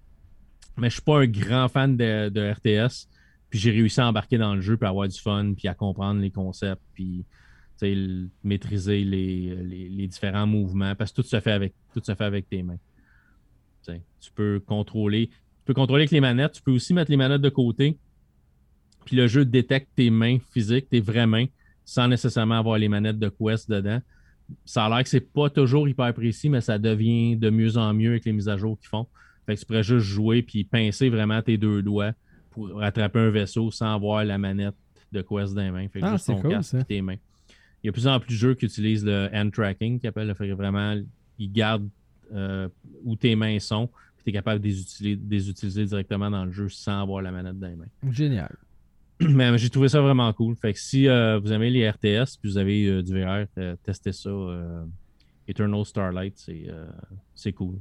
Mais 0.77 0.89
je 0.89 0.95
suis 0.95 1.03
pas 1.03 1.21
un 1.21 1.27
grand 1.27 1.69
fan 1.69 1.97
de, 1.97 2.53
RTS. 2.53 3.09
Puis 3.51 3.59
j'ai 3.59 3.71
réussi 3.71 4.01
à 4.01 4.09
embarquer 4.09 4.39
dans 4.39 4.55
le 4.55 4.61
jeu, 4.61 4.77
puis 4.77 4.87
avoir 4.87 5.09
du 5.09 5.19
fun, 5.19 5.55
puis 5.57 5.69
à 5.69 5.75
comprendre 5.75 6.21
les 6.21 6.31
concepts, 6.31 6.83
puis 6.95 7.25
maîtriser 8.45 9.05
les, 9.05 10.07
différents 10.09 10.47
mouvements. 10.47 10.95
Parce 10.95 11.11
que 11.11 11.23
tout 11.23 11.29
se 11.29 11.41
fait 11.41 11.53
avec, 11.53 11.75
tout 11.95 12.03
se 12.05 12.15
fait 12.15 12.25
avec 12.25 12.49
tes 12.49 12.63
mains. 12.63 12.79
tu 13.87 14.31
peux 14.35 14.61
contrôler. 14.61 15.29
Tu 15.29 15.65
peux 15.65 15.75
contrôler 15.75 16.03
avec 16.03 16.11
les 16.11 16.21
manettes. 16.21 16.53
Tu 16.53 16.63
peux 16.63 16.73
aussi 16.73 16.95
mettre 16.95 17.11
les 17.11 17.17
manettes 17.17 17.43
de 17.43 17.49
côté. 17.49 17.99
Puis 19.05 19.17
le 19.17 19.27
jeu 19.27 19.45
détecte 19.45 19.89
tes 19.97 20.11
mains 20.11 20.39
physiques, 20.53 20.89
tes 20.91 21.01
vraies 21.01 21.27
mains 21.27 21.47
sans 21.85 22.07
nécessairement 22.07 22.59
avoir 22.59 22.77
les 22.77 22.89
manettes 22.89 23.19
de 23.19 23.31
Quest 23.31 23.71
dedans. 23.71 24.01
Ça 24.65 24.87
a 24.87 24.89
l'air 24.89 25.03
que 25.03 25.09
c'est 25.09 25.33
pas 25.33 25.51
toujours 25.51 25.89
hyper 25.89 26.13
précis, 26.15 26.49
mais 26.49 26.61
ça 26.61 26.79
devient 26.79 27.37
de 27.37 27.51
mieux 27.51 27.77
en 27.77 27.93
mieux 27.93 28.11
avec 28.11 28.25
les 28.25 28.33
mises 28.33 28.49
à 28.49 28.57
jour 28.57 28.79
qu'ils 28.79 28.89
font. 28.89 29.07
Fait 29.47 29.55
que 29.55 29.61
tu 29.61 29.67
pourrais 29.67 29.83
juste 29.83 30.07
jouer 30.07 30.43
puis 30.43 30.65
pincer 30.65 31.09
vraiment 31.09 31.41
tes 31.43 31.57
deux 31.57 31.83
doigts 31.83 32.13
pour 32.51 32.83
attraper 32.83 33.19
un 33.19 33.31
vaisseau 33.31 33.71
sans 33.71 33.95
avoir 33.95 34.25
la 34.25 34.39
manette 34.39 34.75
de 35.13 35.23
Quest 35.23 35.55
dans 35.55 35.63
les 35.63 35.71
mains. 35.71 35.89
Fait 35.89 36.01
que 36.01 36.05
ah, 36.05 36.13
juste 36.13 36.27
ton 36.27 36.43
casque 36.43 36.75
et 36.75 36.85
tes 36.85 37.03
mains. 37.03 37.17
Il 37.83 37.87
y 37.87 37.89
a 37.89 37.91
de 37.91 37.95
plus 37.95 38.07
en 38.07 38.19
plus 38.21 38.35
de 38.35 38.39
jeux 38.39 38.55
qui 38.55 38.67
utilisent 38.67 39.05
le 39.05 39.29
hand 39.33 39.53
tracking, 39.53 40.01
qui 40.01 40.07
appelle, 40.07 40.35
fait 40.35 40.51
vraiment, 40.53 40.97
ils 41.39 41.53
gardent 41.53 41.89
euh, 42.33 42.69
où 43.05 43.17
tes 43.17 43.37
mains 43.37 43.59
sont, 43.59 43.87
puis 44.17 44.25
tu 44.25 44.31
es 44.31 44.33
capable 44.33 44.61
de 44.61 44.69
les, 44.69 45.49
utiliser, 45.49 45.85
directement 45.85 46.31
dans 46.31 46.45
le 46.45 46.53
jeu 46.53 46.69
sans 46.69 47.03
avoir 47.03 47.23
la 47.23 47.31
manette 47.31 47.59
dans 47.59 47.69
les 47.69 47.77
mains. 47.77 48.11
Génial. 48.11 48.55
mais 49.29 49.59
j'ai 49.59 49.71
trouvé 49.71 49.89
ça 49.89 50.01
vraiment 50.01 50.33
cool. 50.33 50.55
Fait 50.57 50.73
que 50.73 50.79
si 50.79 51.09
euh, 51.09 51.39
vous 51.39 51.53
aimez 51.53 51.71
les 51.71 51.89
RTS 51.89 52.39
puis 52.41 52.51
vous 52.51 52.59
avez 52.59 52.87
euh, 52.87 53.03
du 53.03 53.21
VR, 53.21 53.47
euh, 53.59 53.77
testez 53.83 54.13
ça. 54.13 54.31
Eternal 55.49 55.85
Starlight, 55.85 56.39
c'est 57.35 57.53
cool. 57.53 57.77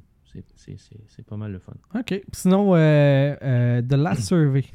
C'est 0.55 1.25
pas 1.25 1.35
mal 1.35 1.51
le 1.51 1.59
fun. 1.59 1.73
OK. 1.95 2.21
Sinon, 2.31 2.73
The 2.73 3.93
Last 3.93 4.21
Survey. 4.27 4.65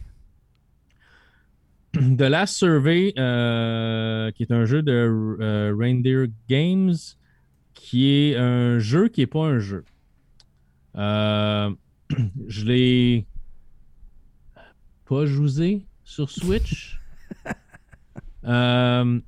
The 1.95 2.23
Last 2.23 2.57
Survey, 2.57 3.13
qui 3.13 4.43
est 4.43 4.53
un 4.53 4.65
jeu 4.67 4.83
de 4.83 5.75
Reindeer 5.79 6.27
Games, 6.49 6.95
qui 7.73 8.11
est 8.11 8.37
un 8.37 8.79
jeu 8.79 9.09
qui 9.09 9.23
n'est 9.23 9.27
pas 9.27 9.47
un 9.47 9.59
jeu. 9.59 9.85
je 10.95 12.65
l'ai 12.67 13.27
pas 15.07 15.25
joué 15.25 15.87
sur 16.13 16.31
Switch. 16.31 16.99
Euh, 18.45 19.21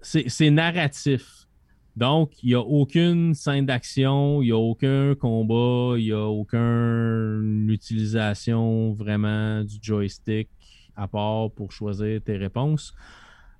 c'est 0.00 0.50
narratif. 0.50 1.46
Donc, 1.94 2.32
il 2.42 2.48
n'y 2.48 2.54
a 2.54 2.60
aucune 2.60 3.34
scène 3.34 3.66
d'action, 3.66 4.42
il 4.42 4.46
n'y 4.46 4.50
a 4.50 4.58
aucun 4.58 5.14
combat, 5.14 5.96
il 5.96 6.06
n'y 6.06 6.12
a 6.12 6.26
aucune 6.26 7.68
utilisation 7.70 8.94
vraiment 8.94 9.62
du 9.62 9.76
joystick 9.80 10.48
à 10.96 11.06
part 11.06 11.52
pour 11.52 11.70
choisir 11.70 12.20
tes 12.20 12.36
réponses. 12.36 12.94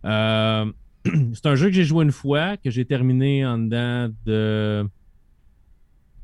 Euh, 0.04 0.72
c'est 1.04 1.46
un 1.46 1.54
jeu 1.54 1.68
que 1.68 1.74
j'ai 1.74 1.84
joué 1.84 2.04
une 2.04 2.10
fois, 2.10 2.56
que 2.56 2.70
j'ai 2.70 2.84
terminé 2.84 3.46
en 3.46 3.58
dedans 3.58 4.12
de 4.26 4.84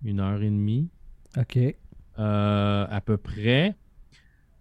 une 0.05 0.19
heure 0.19 0.43
et 0.43 0.51
demie. 0.51 0.89
OK. 1.37 1.59
Euh, 2.19 2.87
à 2.91 3.01
peu 3.01 3.17
près. 3.17 3.77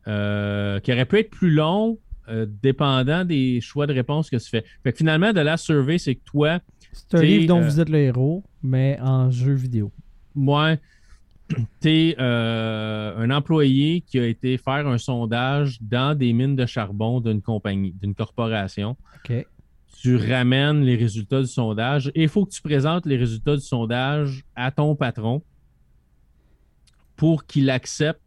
Euh, 0.08 0.80
qui 0.80 0.94
aurait 0.94 1.06
pu 1.06 1.20
être 1.20 1.30
plus 1.30 1.52
long, 1.52 2.00
euh, 2.30 2.46
dépendant 2.64 3.26
des 3.26 3.60
choix 3.60 3.88
de 3.88 3.94
réponse 3.94 4.30
que 4.30 4.38
tu 4.38 4.50
fais. 4.50 4.64
Fait 4.82 4.94
que 4.94 4.98
finalement, 4.98 5.34
de 5.34 5.42
la 5.42 5.58
survey, 5.58 5.98
c'est 5.98 6.16
que 6.16 6.24
toi. 6.24 6.60
C'est 6.94 7.16
un 7.16 7.22
livre 7.22 7.48
dont 7.48 7.62
euh, 7.62 7.66
vous 7.66 7.80
êtes 7.82 7.90
le 7.90 7.98
héros, 7.98 8.44
mais 8.64 8.98
en 9.02 9.30
jeu 9.32 9.52
vidéo. 9.52 9.92
Moi, 10.34 10.78
tu 11.82 11.90
es 11.90 12.16
un 12.18 13.30
employé 13.32 14.00
qui 14.02 14.18
a 14.18 14.26
été 14.26 14.58
faire 14.58 14.88
un 14.88 14.98
sondage 14.98 15.82
dans 15.82 16.18
des 16.18 16.32
mines 16.32 16.56
de 16.56 16.66
charbon 16.66 17.20
d'une 17.20 17.42
compagnie, 17.42 17.92
d'une 17.92 18.16
corporation. 18.16 18.96
OK. 19.16 19.46
Tu 20.00 20.16
ramènes 20.16 20.84
les 20.84 20.96
résultats 20.96 21.42
du 21.42 21.48
sondage 21.48 22.12
et 22.16 22.24
il 22.24 22.30
faut 22.30 22.46
que 22.46 22.52
tu 22.52 22.62
présentes 22.62 23.06
les 23.06 23.18
résultats 23.18 23.56
du 23.56 23.64
sondage 23.64 24.46
à 24.56 24.72
ton 24.72 24.96
patron 24.96 25.42
pour 27.18 27.46
qu'il 27.46 27.70
accepte 27.70 28.27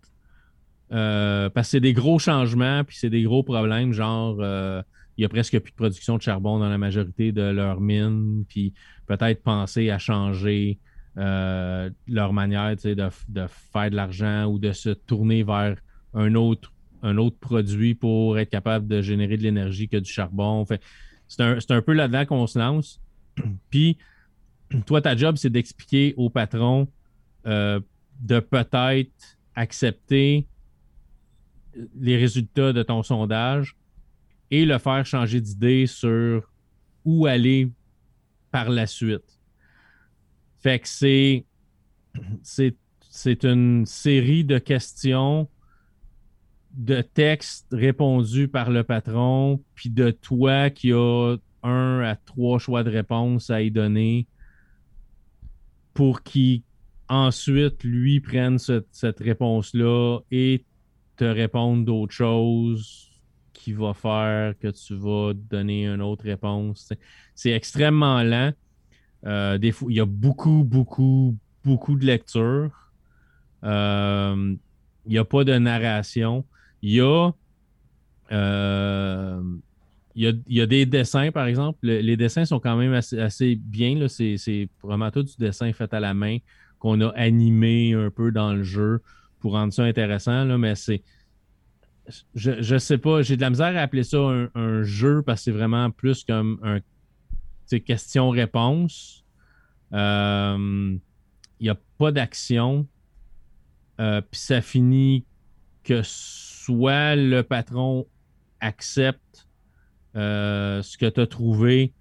euh, 0.92 1.48
parce 1.50 1.68
que 1.68 1.70
c'est 1.72 1.80
des 1.80 1.92
gros 1.92 2.18
changements, 2.18 2.82
puis 2.84 2.96
c'est 2.96 3.10
des 3.10 3.22
gros 3.22 3.42
problèmes, 3.42 3.92
genre 3.92 4.38
euh, 4.40 4.82
il 5.16 5.22
y 5.22 5.24
a 5.24 5.28
presque 5.28 5.58
plus 5.60 5.70
de 5.70 5.76
production 5.76 6.16
de 6.16 6.22
charbon 6.22 6.58
dans 6.58 6.68
la 6.68 6.78
majorité 6.78 7.30
de 7.30 7.42
leurs 7.42 7.80
mines, 7.80 8.44
puis 8.48 8.72
peut-être 9.06 9.42
penser 9.42 9.90
à 9.90 9.98
changer 9.98 10.78
euh, 11.16 11.90
leur 12.08 12.32
manière 12.32 12.74
de, 12.74 12.94
de, 12.94 13.46
faire 13.72 13.90
de 13.90 13.96
l'argent 13.96 14.46
ou 14.46 14.58
de 14.58 14.72
se 14.72 14.90
tourner 14.90 15.44
vers 15.44 15.76
un 16.14 16.34
autre, 16.34 16.72
un 17.02 17.16
autre 17.18 17.36
produit 17.38 17.94
pour 17.94 18.38
être 18.38 18.50
capable 18.50 18.88
de 18.88 19.00
générer 19.00 19.36
de 19.36 19.42
l'énergie 19.42 19.88
que 19.88 19.96
du 19.96 20.10
charbon. 20.10 20.66
c'est 21.28 21.40
un, 21.42 21.58
un, 21.68 21.82
peu 21.82 21.92
là-dedans 21.92 22.26
qu'on 22.26 22.46
se 22.48 22.58
lance. 22.58 23.00
puis 23.70 23.96
toi, 24.86 25.00
ta 25.00 25.14
job, 25.16 25.36
c'est 25.36 25.50
d'expliquer 25.50 26.14
au 26.16 26.30
patron 26.30 26.88
de 27.44 28.38
peut-être 28.38 29.38
accepter 29.54 30.46
les 31.98 32.16
résultats 32.16 32.72
de 32.72 32.82
ton 32.82 33.02
sondage 33.02 33.76
et 34.50 34.64
le 34.64 34.78
faire 34.78 35.06
changer 35.06 35.40
d'idée 35.40 35.86
sur 35.86 36.50
où 37.04 37.26
aller 37.26 37.70
par 38.50 38.68
la 38.68 38.86
suite. 38.86 39.40
Fait 40.58 40.78
que 40.78 40.88
c'est, 40.88 41.44
une 43.44 43.86
série 43.86 44.44
de 44.44 44.58
questions, 44.58 45.48
de 46.72 47.00
textes 47.00 47.68
répondus 47.72 48.48
par 48.48 48.70
le 48.70 48.84
patron, 48.84 49.62
puis 49.74 49.90
de 49.90 50.10
toi 50.10 50.70
qui 50.70 50.92
a 50.92 51.36
un 51.62 52.00
à 52.00 52.16
trois 52.16 52.58
choix 52.58 52.82
de 52.84 52.90
réponse 52.90 53.50
à 53.50 53.62
y 53.62 53.70
donner 53.70 54.26
pour 55.94 56.22
qu'il 56.22 56.62
ensuite, 57.08 57.82
lui, 57.82 58.20
prenne 58.20 58.58
cette 58.58 59.18
réponse-là 59.18 60.20
et 60.30 60.64
te 61.20 61.24
réponde 61.24 61.84
d'autres 61.84 62.14
choses 62.14 63.10
qui 63.52 63.74
va 63.74 63.92
faire 63.92 64.54
que 64.58 64.68
tu 64.68 64.94
vas 64.94 65.34
donner 65.34 65.86
une 65.86 66.00
autre 66.00 66.24
réponse. 66.24 66.94
C'est 67.34 67.50
extrêmement 67.50 68.22
lent. 68.22 68.52
Euh, 69.26 69.58
des 69.58 69.70
fois, 69.70 69.92
il 69.92 69.96
y 69.96 70.00
a 70.00 70.06
beaucoup, 70.06 70.64
beaucoup, 70.64 71.36
beaucoup 71.62 71.96
de 71.96 72.06
lecture. 72.06 72.70
Euh, 73.64 74.54
il 75.04 75.12
n'y 75.12 75.18
a 75.18 75.24
pas 75.26 75.44
de 75.44 75.58
narration. 75.58 76.46
Il 76.80 76.92
y 76.92 77.00
a, 77.02 77.32
euh, 78.32 79.42
il 80.14 80.42
y 80.48 80.60
a, 80.62 80.66
des 80.66 80.86
dessins, 80.86 81.30
par 81.32 81.46
exemple. 81.46 81.80
les 81.82 82.16
dessins 82.16 82.46
sont 82.46 82.60
quand 82.60 82.78
même 82.78 82.94
assez, 82.94 83.56
bien. 83.56 84.08
C'est 84.08 84.70
vraiment 84.82 85.10
tout 85.10 85.22
du 85.22 85.36
dessin 85.38 85.70
fait 85.74 85.92
à 85.92 86.00
la 86.00 86.14
main 86.14 86.38
qu'on 86.78 86.98
a 87.02 87.08
animé 87.10 87.92
un 87.92 88.08
peu 88.08 88.32
dans 88.32 88.54
le 88.54 88.62
jeu 88.62 89.02
pour 89.40 89.52
rendre 89.52 89.72
ça 89.72 89.84
intéressant. 89.84 90.44
Là, 90.44 90.58
mais 90.58 90.74
c'est 90.74 91.02
je, 92.34 92.60
je 92.60 92.78
sais 92.78 92.98
pas, 92.98 93.22
j'ai 93.22 93.36
de 93.36 93.40
la 93.40 93.50
misère 93.50 93.76
à 93.76 93.80
appeler 93.80 94.02
ça 94.02 94.18
un, 94.54 94.82
jeu 94.82 95.22
parce 95.22 95.40
que 95.40 95.44
c'est 95.44 95.50
vraiment 95.56 95.90
plus 95.90 96.24
comme 96.24 96.58
un 96.62 96.80
question-réponse. 97.78 99.24
Il 99.92 99.96
euh, 99.98 100.96
n'y 101.60 101.68
a 101.68 101.76
pas 101.98 102.12
d'action. 102.12 102.86
Euh, 104.00 104.20
puis 104.20 104.40
ça 104.40 104.60
finit 104.60 105.24
que 105.84 106.00
soit 106.02 107.16
le 107.16 107.42
patron 107.42 108.06
accepte 108.60 109.48
euh, 110.16 110.82
ce 110.82 110.98
que 110.98 111.06
tu 111.06 111.20
as 111.20 111.26
trouvé 111.26 111.92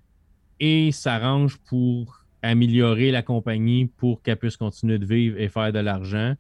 et 0.60 0.92
s'arrange 0.92 1.58
pour 1.58 2.26
améliorer 2.42 3.12
la 3.12 3.22
compagnie 3.22 3.86
pour 3.86 4.22
qu'elle 4.22 4.38
puisse 4.38 4.58
continuer 4.58 4.98
de 4.98 5.06
vivre 5.06 5.38
et 5.40 5.50
faire 5.50 5.74
de 5.74 5.80
l'argent. 5.80 6.36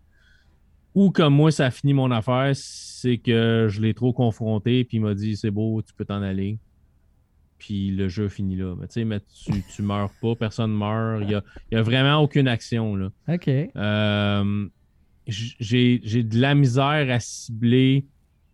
Ou 0.95 1.11
comme 1.11 1.35
moi, 1.35 1.51
ça 1.51 1.67
a 1.67 1.71
fini 1.71 1.93
mon 1.93 2.11
affaire, 2.11 2.51
c'est 2.53 3.17
que 3.17 3.67
je 3.69 3.81
l'ai 3.81 3.93
trop 3.93 4.11
confronté, 4.11 4.83
puis 4.83 4.97
il 4.97 5.01
m'a 5.01 5.13
dit 5.13 5.37
c'est 5.37 5.51
beau, 5.51 5.81
tu 5.81 5.93
peux 5.93 6.05
t'en 6.05 6.21
aller. 6.21 6.57
Puis 7.59 7.91
le 7.91 8.07
jeu 8.07 8.29
finit 8.29 8.55
là. 8.55 8.75
Mais 8.79 8.87
tu 8.87 8.93
sais, 8.93 9.05
mais 9.05 9.19
tu, 9.19 9.61
tu 9.75 9.81
meurs 9.81 10.11
pas, 10.21 10.35
personne 10.35 10.75
meurt. 10.75 11.21
Il 11.21 11.27
n'y 11.27 11.35
a, 11.35 11.43
y 11.71 11.75
a, 11.75 11.81
vraiment 11.81 12.17
aucune 12.17 12.47
action. 12.47 12.95
Là. 12.95 13.09
OK. 13.27 13.47
Euh, 13.47 14.69
j'ai, 15.27 15.99
de 15.99 16.39
la 16.39 16.55
misère 16.55 17.07
à 17.09 17.19
cibler, 17.19 18.05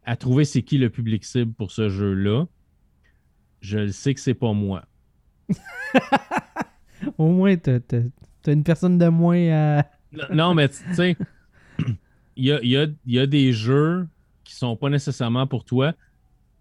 à 0.03 0.16
trouver 0.16 0.44
c'est 0.44 0.64
qui 0.64 0.78
le 0.78 0.90
public 0.90 1.24
cible 1.24 1.53
pour 1.53 1.72
ce 1.72 1.88
jeu-là. 1.90 2.45
Je 3.62 3.88
sais 3.88 4.14
que 4.14 4.20
c'est 4.20 4.34
pas 4.34 4.53
moi. 4.53 4.86
Au 7.18 7.30
moins, 7.30 7.56
t'as, 7.57 7.80
as 8.48 8.52
une 8.52 8.64
personne 8.64 8.98
de 8.98 9.07
moins 9.07 9.49
à. 9.52 9.86
non, 10.32 10.53
mais 10.53 10.68
tu 10.70 10.78
sais 10.94 11.16
il 12.36 12.95
y 13.06 13.18
a, 13.18 13.28
des 13.28 13.53
jeux 13.53 14.07
qui 14.44 14.56
sont 14.56 14.76
pas 14.76 14.90
nécessairement 14.90 15.48
pour 15.48 15.66
toi. 15.66 15.94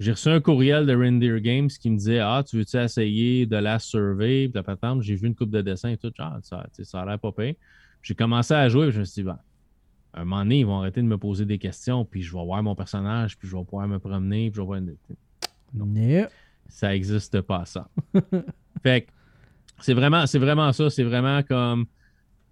J'ai 0.00 0.12
reçu 0.12 0.28
un 0.28 0.40
courriel 0.40 0.86
de 0.86 0.94
Reindeer 0.94 1.40
Games 1.40 1.68
qui 1.68 1.90
me 1.90 1.96
disait 1.96 2.18
Ah, 2.18 2.42
tu 2.46 2.56
veux-tu 2.56 2.76
essayer 2.76 3.46
de 3.46 3.56
la 3.56 3.78
survey 3.78 4.50
J'ai 5.00 5.14
vu 5.14 5.28
une 5.28 5.34
coupe 5.34 5.50
de 5.50 5.60
dessin 5.60 5.90
et 5.90 5.96
tout. 5.96 6.12
Ah, 6.18 6.38
ça, 6.42 6.66
ça 6.82 7.02
a 7.02 7.06
l'air 7.06 7.18
pas 7.18 7.32
pire. 7.32 7.54
J'ai 8.02 8.14
commencé 8.14 8.52
à 8.52 8.68
jouer 8.68 8.88
et 8.88 8.92
je 8.92 9.00
me 9.00 9.04
suis 9.04 9.22
dit, 9.22 9.26
ben, 9.26 9.38
à 10.12 10.20
un 10.20 10.24
moment 10.24 10.42
donné, 10.42 10.60
ils 10.60 10.66
vont 10.66 10.78
arrêter 10.78 11.00
de 11.00 11.06
me 11.06 11.16
poser 11.16 11.46
des 11.46 11.58
questions, 11.58 12.04
puis 12.04 12.22
je 12.22 12.36
vais 12.36 12.44
voir 12.44 12.62
mon 12.62 12.74
personnage, 12.74 13.38
puis 13.38 13.48
je 13.48 13.56
vais 13.56 13.64
pouvoir 13.64 13.88
me 13.88 13.98
promener, 13.98 14.50
puis 14.50 14.56
je 14.56 14.60
vais 14.60 14.66
voir. 14.66 14.80
Non. 15.72 16.26
Ça 16.68 16.88
n'existe 16.88 17.40
pas, 17.40 17.64
ça. 17.64 17.88
fait 18.82 19.02
que 19.02 19.10
c'est 19.80 19.94
vraiment, 19.94 20.26
c'est 20.26 20.38
vraiment 20.38 20.72
ça. 20.72 20.90
C'est 20.90 21.02
vraiment 21.02 21.42
comme 21.42 21.86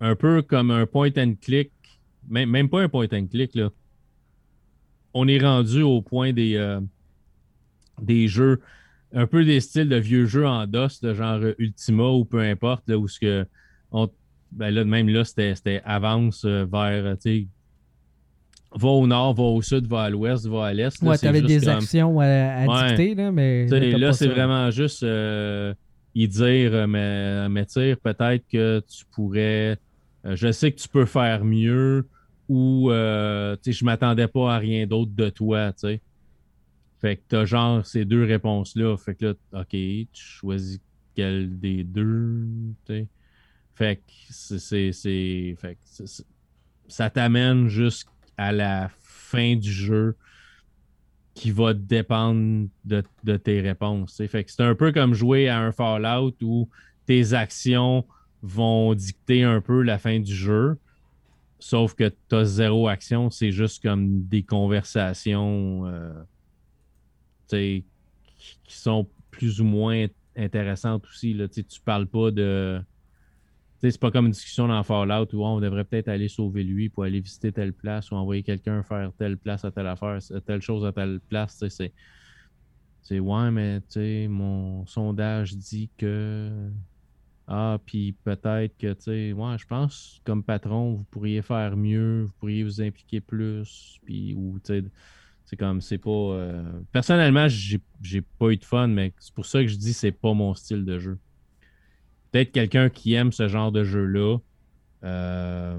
un 0.00 0.16
peu 0.16 0.42
comme 0.42 0.70
un 0.70 0.86
point 0.86 1.10
and 1.16 1.34
click 1.40 1.70
même, 2.28 2.68
pas 2.68 2.82
un 2.82 2.88
point 2.88 3.06
and 3.12 3.26
click, 3.26 3.54
là. 3.54 3.70
On 5.14 5.28
est 5.28 5.38
rendu 5.38 5.82
au 5.82 6.00
point 6.00 6.32
des, 6.32 6.56
euh, 6.56 6.80
des 8.00 8.28
jeux, 8.28 8.60
un 9.12 9.26
peu 9.26 9.44
des 9.44 9.60
styles 9.60 9.88
de 9.88 9.96
vieux 9.96 10.26
jeux 10.26 10.46
en 10.46 10.66
DOS, 10.66 11.00
de 11.02 11.12
genre 11.12 11.40
Ultima 11.58 12.08
ou 12.08 12.24
peu 12.24 12.40
importe, 12.40 12.84
là, 12.88 12.98
où 12.98 13.08
ce 13.08 13.20
que. 13.20 13.46
On, 13.90 14.08
ben 14.52 14.70
là, 14.70 14.84
même 14.84 15.08
là, 15.08 15.24
c'était 15.24 15.82
avance 15.84 16.44
euh, 16.44 16.64
vers, 16.70 17.16
tu 17.18 17.48
va 18.74 18.88
au 18.88 19.06
nord, 19.06 19.34
va 19.34 19.42
au 19.42 19.62
sud, 19.62 19.86
va 19.86 20.04
à 20.04 20.10
l'ouest, 20.10 20.46
va 20.46 20.66
à 20.66 20.72
l'est. 20.72 21.02
Ouais, 21.02 21.18
tu 21.18 21.26
avais 21.26 21.42
des 21.42 21.68
actions 21.68 22.20
à, 22.20 22.86
dicter, 22.88 23.14
là, 23.14 23.30
mais. 23.30 23.66
Là, 23.66 24.12
c'est 24.12 24.28
vraiment 24.28 24.70
juste 24.70 25.02
euh, 25.02 25.74
y 26.14 26.28
dire, 26.28 26.88
mais, 26.88 27.48
mais 27.48 27.64
peut-être 27.64 28.44
que 28.50 28.80
tu 28.80 29.04
pourrais. 29.12 29.78
Je 30.24 30.52
sais 30.52 30.72
que 30.72 30.80
tu 30.80 30.88
peux 30.88 31.06
faire 31.06 31.44
mieux 31.44 32.06
ou 32.48 32.90
euh, 32.90 33.56
je 33.64 33.84
m'attendais 33.84 34.28
pas 34.28 34.54
à 34.54 34.58
rien 34.58 34.86
d'autre 34.86 35.12
de 35.14 35.30
toi, 35.30 35.72
tu 35.72 36.00
Fait 37.00 37.16
que 37.16 37.22
t'as 37.28 37.44
genre 37.44 37.84
ces 37.86 38.04
deux 38.04 38.24
réponses-là. 38.24 38.96
Fait 38.96 39.14
que 39.14 39.26
là, 39.26 39.34
OK, 39.60 39.70
tu 39.70 40.06
choisis 40.12 40.80
quelle 41.14 41.58
des 41.58 41.84
deux, 41.84 42.46
Fait 43.74 43.96
que 43.96 44.02
c'est. 44.30 44.92
Fait 45.58 45.76
que 45.76 46.04
ça 46.88 47.10
t'amène 47.10 47.68
jusqu'à 47.68 48.52
la 48.52 48.90
fin 49.00 49.56
du 49.56 49.72
jeu 49.72 50.16
qui 51.34 51.50
va 51.50 51.72
dépendre 51.72 52.68
de, 52.84 53.02
de 53.24 53.36
tes 53.38 53.60
réponses. 53.62 54.22
Fait 54.28 54.44
que 54.44 54.50
c'est 54.50 54.62
un 54.62 54.74
peu 54.74 54.92
comme 54.92 55.14
jouer 55.14 55.48
à 55.48 55.58
un 55.58 55.72
Fallout 55.72 56.34
où 56.42 56.68
tes 57.06 57.32
actions 57.32 58.04
vont 58.42 58.94
dicter 58.94 59.44
un 59.44 59.60
peu 59.60 59.82
la 59.82 59.98
fin 59.98 60.18
du 60.18 60.34
jeu. 60.34 60.78
Sauf 61.58 61.94
que 61.94 62.12
tu 62.28 62.34
as 62.34 62.44
zéro 62.44 62.88
action, 62.88 63.30
c'est 63.30 63.52
juste 63.52 63.82
comme 63.82 64.24
des 64.24 64.42
conversations 64.42 65.86
euh, 65.86 66.12
qui 67.48 67.84
sont 68.66 69.08
plus 69.30 69.60
ou 69.60 69.64
moins 69.64 70.06
intéressantes 70.36 71.04
aussi. 71.06 71.34
Là. 71.34 71.46
Tu 71.48 71.64
parles 71.84 72.06
pas 72.06 72.30
de. 72.32 72.80
C'est 73.80 73.98
pas 73.98 74.12
comme 74.12 74.26
une 74.26 74.32
discussion 74.32 74.68
dans 74.68 74.82
Fallout 74.84 75.26
où 75.32 75.44
on 75.44 75.60
devrait 75.60 75.84
peut-être 75.84 76.06
aller 76.06 76.28
sauver 76.28 76.62
lui 76.62 76.88
pour 76.88 77.02
aller 77.02 77.18
visiter 77.18 77.50
telle 77.50 77.72
place 77.72 78.12
ou 78.12 78.14
envoyer 78.14 78.44
quelqu'un 78.44 78.84
faire 78.84 79.12
telle 79.18 79.36
place 79.36 79.64
à 79.64 79.72
telle 79.72 79.88
affaire, 79.88 80.18
telle 80.46 80.62
chose 80.62 80.84
à 80.84 80.92
telle 80.92 81.20
place. 81.28 81.64
C'est. 81.68 81.92
Ouais, 83.18 83.50
mais 83.50 83.80
mon 84.28 84.86
sondage 84.86 85.56
dit 85.56 85.90
que 85.98 86.70
ah, 87.54 87.78
puis 87.84 88.12
peut-être 88.24 88.78
que, 88.78 88.94
tu 88.94 89.02
sais, 89.02 89.32
moi, 89.34 89.58
je 89.58 89.66
pense, 89.66 90.22
comme 90.24 90.42
patron, 90.42 90.94
vous 90.94 91.04
pourriez 91.04 91.42
faire 91.42 91.76
mieux, 91.76 92.22
vous 92.22 92.32
pourriez 92.40 92.64
vous 92.64 92.80
impliquer 92.80 93.20
plus, 93.20 93.98
puis, 94.06 94.32
ou, 94.32 94.58
tu 94.64 94.80
sais, 94.80 94.84
c'est 95.44 95.56
comme, 95.56 95.82
c'est 95.82 95.98
pas. 95.98 96.10
Euh, 96.10 96.62
personnellement, 96.92 97.48
j'ai 97.48 98.22
pas 98.22 98.48
eu 98.48 98.56
de 98.56 98.64
fun, 98.64 98.86
mais 98.86 99.12
c'est 99.18 99.34
pour 99.34 99.44
ça 99.44 99.60
que 99.60 99.66
je 99.66 99.76
dis 99.76 99.92
c'est 99.92 100.12
pas 100.12 100.32
mon 100.32 100.54
style 100.54 100.86
de 100.86 100.98
jeu. 100.98 101.18
Peut-être 102.30 102.52
quelqu'un 102.52 102.88
qui 102.88 103.12
aime 103.12 103.32
ce 103.32 103.48
genre 103.48 103.70
de 103.70 103.84
jeu-là, 103.84 104.38
euh, 105.04 105.78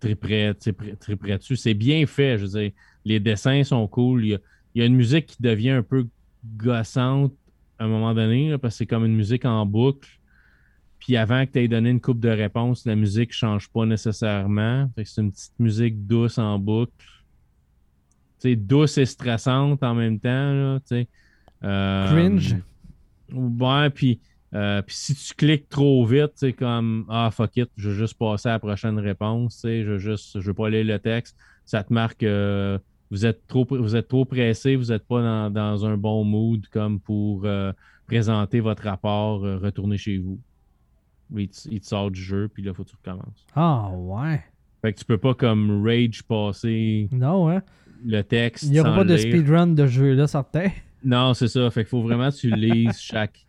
très 0.00 0.16
près, 0.16 0.52
très 0.52 1.16
près 1.16 1.38
dessus. 1.38 1.56
C'est 1.56 1.72
bien 1.72 2.04
fait, 2.04 2.36
je 2.36 2.44
veux 2.44 2.60
dire. 2.60 2.72
Les 3.06 3.20
dessins 3.20 3.64
sont 3.64 3.88
cool. 3.88 4.26
Il 4.26 4.32
y, 4.32 4.38
il 4.74 4.80
y 4.80 4.82
a 4.82 4.84
une 4.84 4.96
musique 4.96 5.24
qui 5.24 5.40
devient 5.40 5.70
un 5.70 5.82
peu 5.82 6.06
gossante 6.44 7.32
à 7.78 7.84
un 7.84 7.88
moment 7.88 8.14
donné, 8.14 8.56
parce 8.58 8.74
que 8.74 8.78
c'est 8.78 8.86
comme 8.86 9.04
une 9.04 9.14
musique 9.14 9.44
en 9.44 9.64
boucle. 9.66 10.08
Puis 10.98 11.16
avant 11.16 11.46
que 11.46 11.52
tu 11.52 11.60
aies 11.60 11.68
donné 11.68 11.90
une 11.90 12.00
coupe 12.00 12.20
de 12.20 12.28
réponse, 12.28 12.84
la 12.84 12.96
musique 12.96 13.30
ne 13.30 13.34
change 13.34 13.68
pas 13.70 13.86
nécessairement. 13.86 14.90
c'est 14.96 15.20
une 15.20 15.30
petite 15.30 15.58
musique 15.58 16.06
douce 16.06 16.38
en 16.38 16.58
boucle. 16.58 16.92
sais, 18.38 18.56
douce 18.56 18.98
et 18.98 19.06
stressante 19.06 19.82
en 19.82 19.94
même 19.94 20.18
temps. 20.18 20.28
Là, 20.52 20.78
euh, 21.64 22.06
Cringe? 22.08 22.56
Ouais, 23.32 23.90
puis, 23.90 24.20
euh, 24.54 24.82
puis 24.82 24.96
si 24.96 25.14
tu 25.14 25.34
cliques 25.34 25.68
trop 25.68 26.04
vite, 26.04 26.32
c'est 26.34 26.52
comme 26.52 27.04
Ah 27.08 27.30
fuck 27.30 27.56
it, 27.56 27.70
je 27.76 27.90
vais 27.90 27.96
juste 27.96 28.18
passer 28.18 28.48
à 28.48 28.52
la 28.52 28.58
prochaine 28.58 28.98
réponse. 28.98 29.60
Je 29.64 29.82
veux 29.82 29.98
juste 29.98 30.40
je 30.40 30.46
veux 30.46 30.54
pas 30.54 30.68
lire 30.68 30.84
le 30.84 30.98
texte. 30.98 31.36
Ça 31.64 31.84
te 31.84 31.92
marque 31.92 32.22
euh, 32.22 32.78
vous 33.10 33.26
êtes 33.26 33.46
trop, 33.46 33.66
vous 33.70 33.96
êtes 33.96 34.08
trop 34.08 34.24
pressé, 34.24 34.76
vous 34.76 34.86
n'êtes 34.86 35.06
pas 35.06 35.48
dans, 35.50 35.86
un 35.86 35.96
bon 35.96 36.24
mood 36.24 36.66
comme 36.68 37.00
pour 37.00 37.42
euh, 37.44 37.72
présenter 38.06 38.60
votre 38.60 38.84
rapport, 38.84 39.44
euh, 39.44 39.58
retourner 39.58 39.96
chez 39.96 40.18
vous. 40.18 40.38
Il 41.36 41.48
te, 41.48 41.86
sort 41.86 42.10
du 42.10 42.20
jeu, 42.20 42.48
puis 42.48 42.62
là, 42.62 42.72
il 42.72 42.74
faut 42.74 42.84
que 42.84 42.90
tu 42.90 42.96
recommences. 42.96 43.46
Ah, 43.54 43.90
ouais. 43.92 44.42
Fait 44.80 44.92
que 44.92 44.98
tu 44.98 45.04
peux 45.04 45.18
pas 45.18 45.34
comme 45.34 45.84
rage 45.84 46.22
passer 46.22 47.08
non, 47.12 47.50
hein? 47.50 47.62
le 48.04 48.22
texte. 48.22 48.64
Il 48.64 48.70
n'y 48.70 48.80
aura 48.80 48.94
pas 48.94 49.04
de 49.04 49.16
speedrun 49.16 49.66
de 49.68 49.86
jeu 49.86 50.14
là, 50.14 50.26
certain. 50.26 50.68
Non, 51.04 51.34
c'est 51.34 51.48
ça. 51.48 51.70
Fait 51.70 51.82
qu'il 51.82 51.90
faut 51.90 52.02
vraiment 52.02 52.30
que 52.30 52.36
tu 52.36 52.50
lises 52.50 52.98
chaque, 52.98 53.44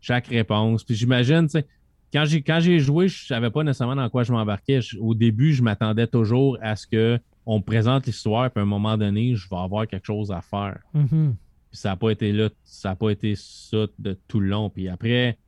chaque 0.00 0.26
réponse. 0.26 0.84
Puis 0.84 0.94
j'imagine, 0.94 1.42
tu 1.46 1.52
sais, 1.52 1.66
quand 2.12 2.24
j'ai, 2.24 2.42
quand 2.42 2.60
j'ai 2.60 2.78
joué, 2.78 3.08
je 3.08 3.26
savais 3.26 3.50
pas 3.50 3.62
nécessairement 3.62 3.96
dans 3.96 4.08
quoi 4.08 4.22
je 4.22 4.32
m'embarquais. 4.32 4.80
Je- 4.80 4.98
au 4.98 5.14
début, 5.14 5.52
je 5.52 5.62
m'attendais 5.62 6.06
toujours 6.06 6.58
à 6.60 6.76
ce 6.76 6.86
que 6.86 7.18
on 7.50 7.60
me 7.60 7.62
présente 7.62 8.04
l'histoire, 8.04 8.50
puis 8.50 8.60
à 8.60 8.62
un 8.62 8.66
moment 8.66 8.98
donné, 8.98 9.34
je 9.34 9.48
vais 9.48 9.56
avoir 9.56 9.86
quelque 9.86 10.04
chose 10.04 10.30
à 10.30 10.42
faire. 10.42 10.80
Mhm. 10.92 11.34
Puis 11.70 11.80
ça 11.80 11.88
n'a 11.88 11.96
pas 11.96 12.10
été 12.10 12.30
là, 12.30 12.50
ça 12.62 12.90
n'a 12.90 12.96
pas 12.96 13.08
été 13.08 13.34
ça 13.36 13.86
de 13.98 14.18
tout 14.28 14.38
le 14.38 14.48
long. 14.48 14.68
Puis 14.68 14.86
après 14.86 15.38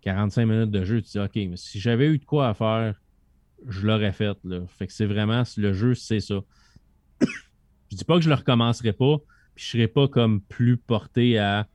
45 0.00 0.46
minutes 0.46 0.70
de 0.70 0.84
jeu, 0.84 1.02
tu 1.02 1.10
dis 1.10 1.18
OK, 1.18 1.34
mais 1.34 1.56
si 1.56 1.78
j'avais 1.78 2.06
eu 2.06 2.16
de 2.16 2.24
quoi 2.24 2.48
à 2.48 2.54
faire, 2.54 2.94
je 3.68 3.86
l'aurais 3.86 4.12
fait. 4.12 4.38
Là. 4.42 4.60
Fait 4.68 4.86
que 4.86 4.92
c'est 4.94 5.04
vraiment 5.04 5.42
le 5.58 5.72
jeu, 5.74 5.94
c'est 5.94 6.20
ça. 6.20 6.40
je 7.20 7.96
dis 7.96 8.04
pas 8.04 8.16
que 8.16 8.22
je 8.22 8.30
le 8.30 8.36
recommencerai 8.36 8.94
pas, 8.94 9.18
puis 9.54 9.62
je 9.62 9.70
serais 9.70 9.88
pas 9.88 10.08
comme 10.08 10.40
plus 10.40 10.78
porté 10.78 11.38
à 11.38 11.66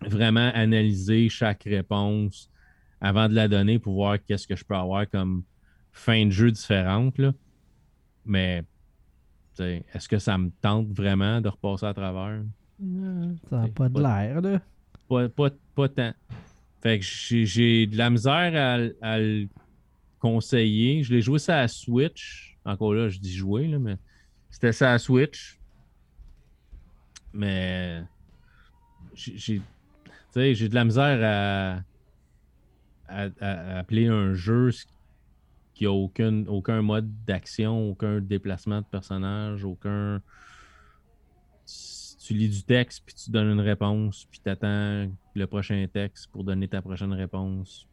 vraiment 0.00 0.50
analyser 0.54 1.28
chaque 1.28 1.64
réponse 1.64 2.50
avant 3.02 3.28
de 3.28 3.34
la 3.34 3.46
donner 3.46 3.78
pour 3.78 3.92
voir 3.92 4.16
qu'est-ce 4.24 4.46
que 4.46 4.56
je 4.56 4.64
peux 4.64 4.74
avoir 4.74 5.06
comme 5.06 5.44
fin 5.92 6.24
de 6.24 6.30
jeu 6.30 6.50
différente. 6.50 7.18
Là. 7.18 7.34
Mais 8.24 8.64
est-ce 9.60 10.08
que 10.08 10.18
ça 10.18 10.38
me 10.38 10.50
tente 10.60 10.88
vraiment 10.92 11.40
de 11.40 11.48
repasser 11.48 11.86
à 11.86 11.94
travers? 11.94 12.42
Ça 13.50 13.56
n'a 13.60 13.68
pas 13.68 13.88
de 13.88 14.00
l'air, 14.00 14.40
là. 14.40 14.60
Pas, 15.08 15.28
pas, 15.28 15.50
pas 15.74 15.88
tant. 15.88 16.12
Fait 16.82 16.98
que 16.98 17.04
j'ai- 17.04 17.86
de 17.86 17.96
la 17.96 18.10
misère 18.10 18.52
à, 19.02 19.06
à 19.06 19.18
le 19.18 19.46
conseiller. 20.18 21.02
Je 21.02 21.12
l'ai 21.14 21.20
joué 21.20 21.38
ça 21.38 21.60
à 21.60 21.68
Switch. 21.68 22.56
Encore 22.64 22.94
là, 22.94 23.08
je 23.08 23.18
dis 23.18 23.32
jouer, 23.34 23.68
là, 23.68 23.78
mais 23.78 23.96
c'était 24.50 24.72
ça 24.72 24.92
à 24.92 24.98
Switch. 24.98 25.58
Mais 27.32 28.02
j'ai 29.14 29.36
j'ai- 29.36 29.58
tu 29.58 30.10
sais, 30.32 30.54
j'ai 30.54 30.68
de 30.68 30.74
la 30.74 30.84
misère 30.84 31.84
à- 33.08 33.28
à 33.40 33.78
appeler 33.78 34.06
un 34.08 34.32
jeu 34.34 34.70
ce 35.82 35.86
qui 35.86 35.86
a 35.86 35.92
aucun, 35.92 36.46
aucun 36.46 36.82
mode 36.82 37.10
d'action, 37.26 37.90
aucun 37.90 38.20
déplacement 38.20 38.80
de 38.80 38.86
personnage, 38.86 39.64
aucun. 39.64 40.20
Tu 42.24 42.34
lis 42.34 42.48
du 42.48 42.62
texte, 42.62 43.02
puis 43.04 43.16
tu 43.16 43.30
donnes 43.32 43.50
une 43.50 43.60
réponse, 43.60 44.26
puis 44.30 44.40
tu 44.42 44.48
attends 44.48 45.10
le 45.34 45.46
prochain 45.46 45.84
texte 45.92 46.30
pour 46.30 46.44
donner 46.44 46.68
ta 46.68 46.80
prochaine 46.80 47.12
réponse. 47.12 47.88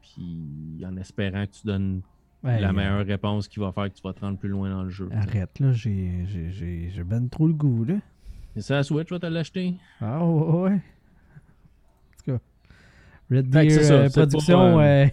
Puis 0.00 0.84
en 0.86 0.96
espérant 0.96 1.44
que 1.46 1.52
tu 1.52 1.66
donnes 1.66 2.02
Ouais, 2.42 2.60
la 2.60 2.68
euh, 2.68 2.72
meilleure 2.72 3.06
réponse 3.06 3.48
qui 3.48 3.58
va 3.58 3.72
faire 3.72 3.84
que 3.90 3.96
tu 3.96 4.02
vas 4.02 4.12
te 4.12 4.20
rendre 4.20 4.38
plus 4.38 4.50
loin 4.50 4.68
dans 4.68 4.82
le 4.82 4.90
jeu. 4.90 5.08
Arrête, 5.12 5.58
là. 5.60 5.72
J'ai 5.72 6.92
ben 7.06 7.26
trop 7.28 7.46
le 7.46 7.54
goût, 7.54 7.84
là. 7.84 7.94
C'est 8.54 8.60
ça, 8.60 8.74
la 8.74 8.82
Switch, 8.82 9.10
va 9.10 9.18
te 9.18 9.26
l'acheter? 9.26 9.74
Ah 9.98 10.22
ouais. 10.22 10.60
ouais. 10.60 10.74
En 10.74 12.16
tout 12.18 12.32
cas, 12.32 12.38
Red 13.30 13.48
Deer 13.48 13.70
c'est 13.70 13.84
ça, 13.84 13.94
euh, 13.94 14.10
Production. 14.10 14.58
pas, 14.58 14.84
euh, 14.84 15.06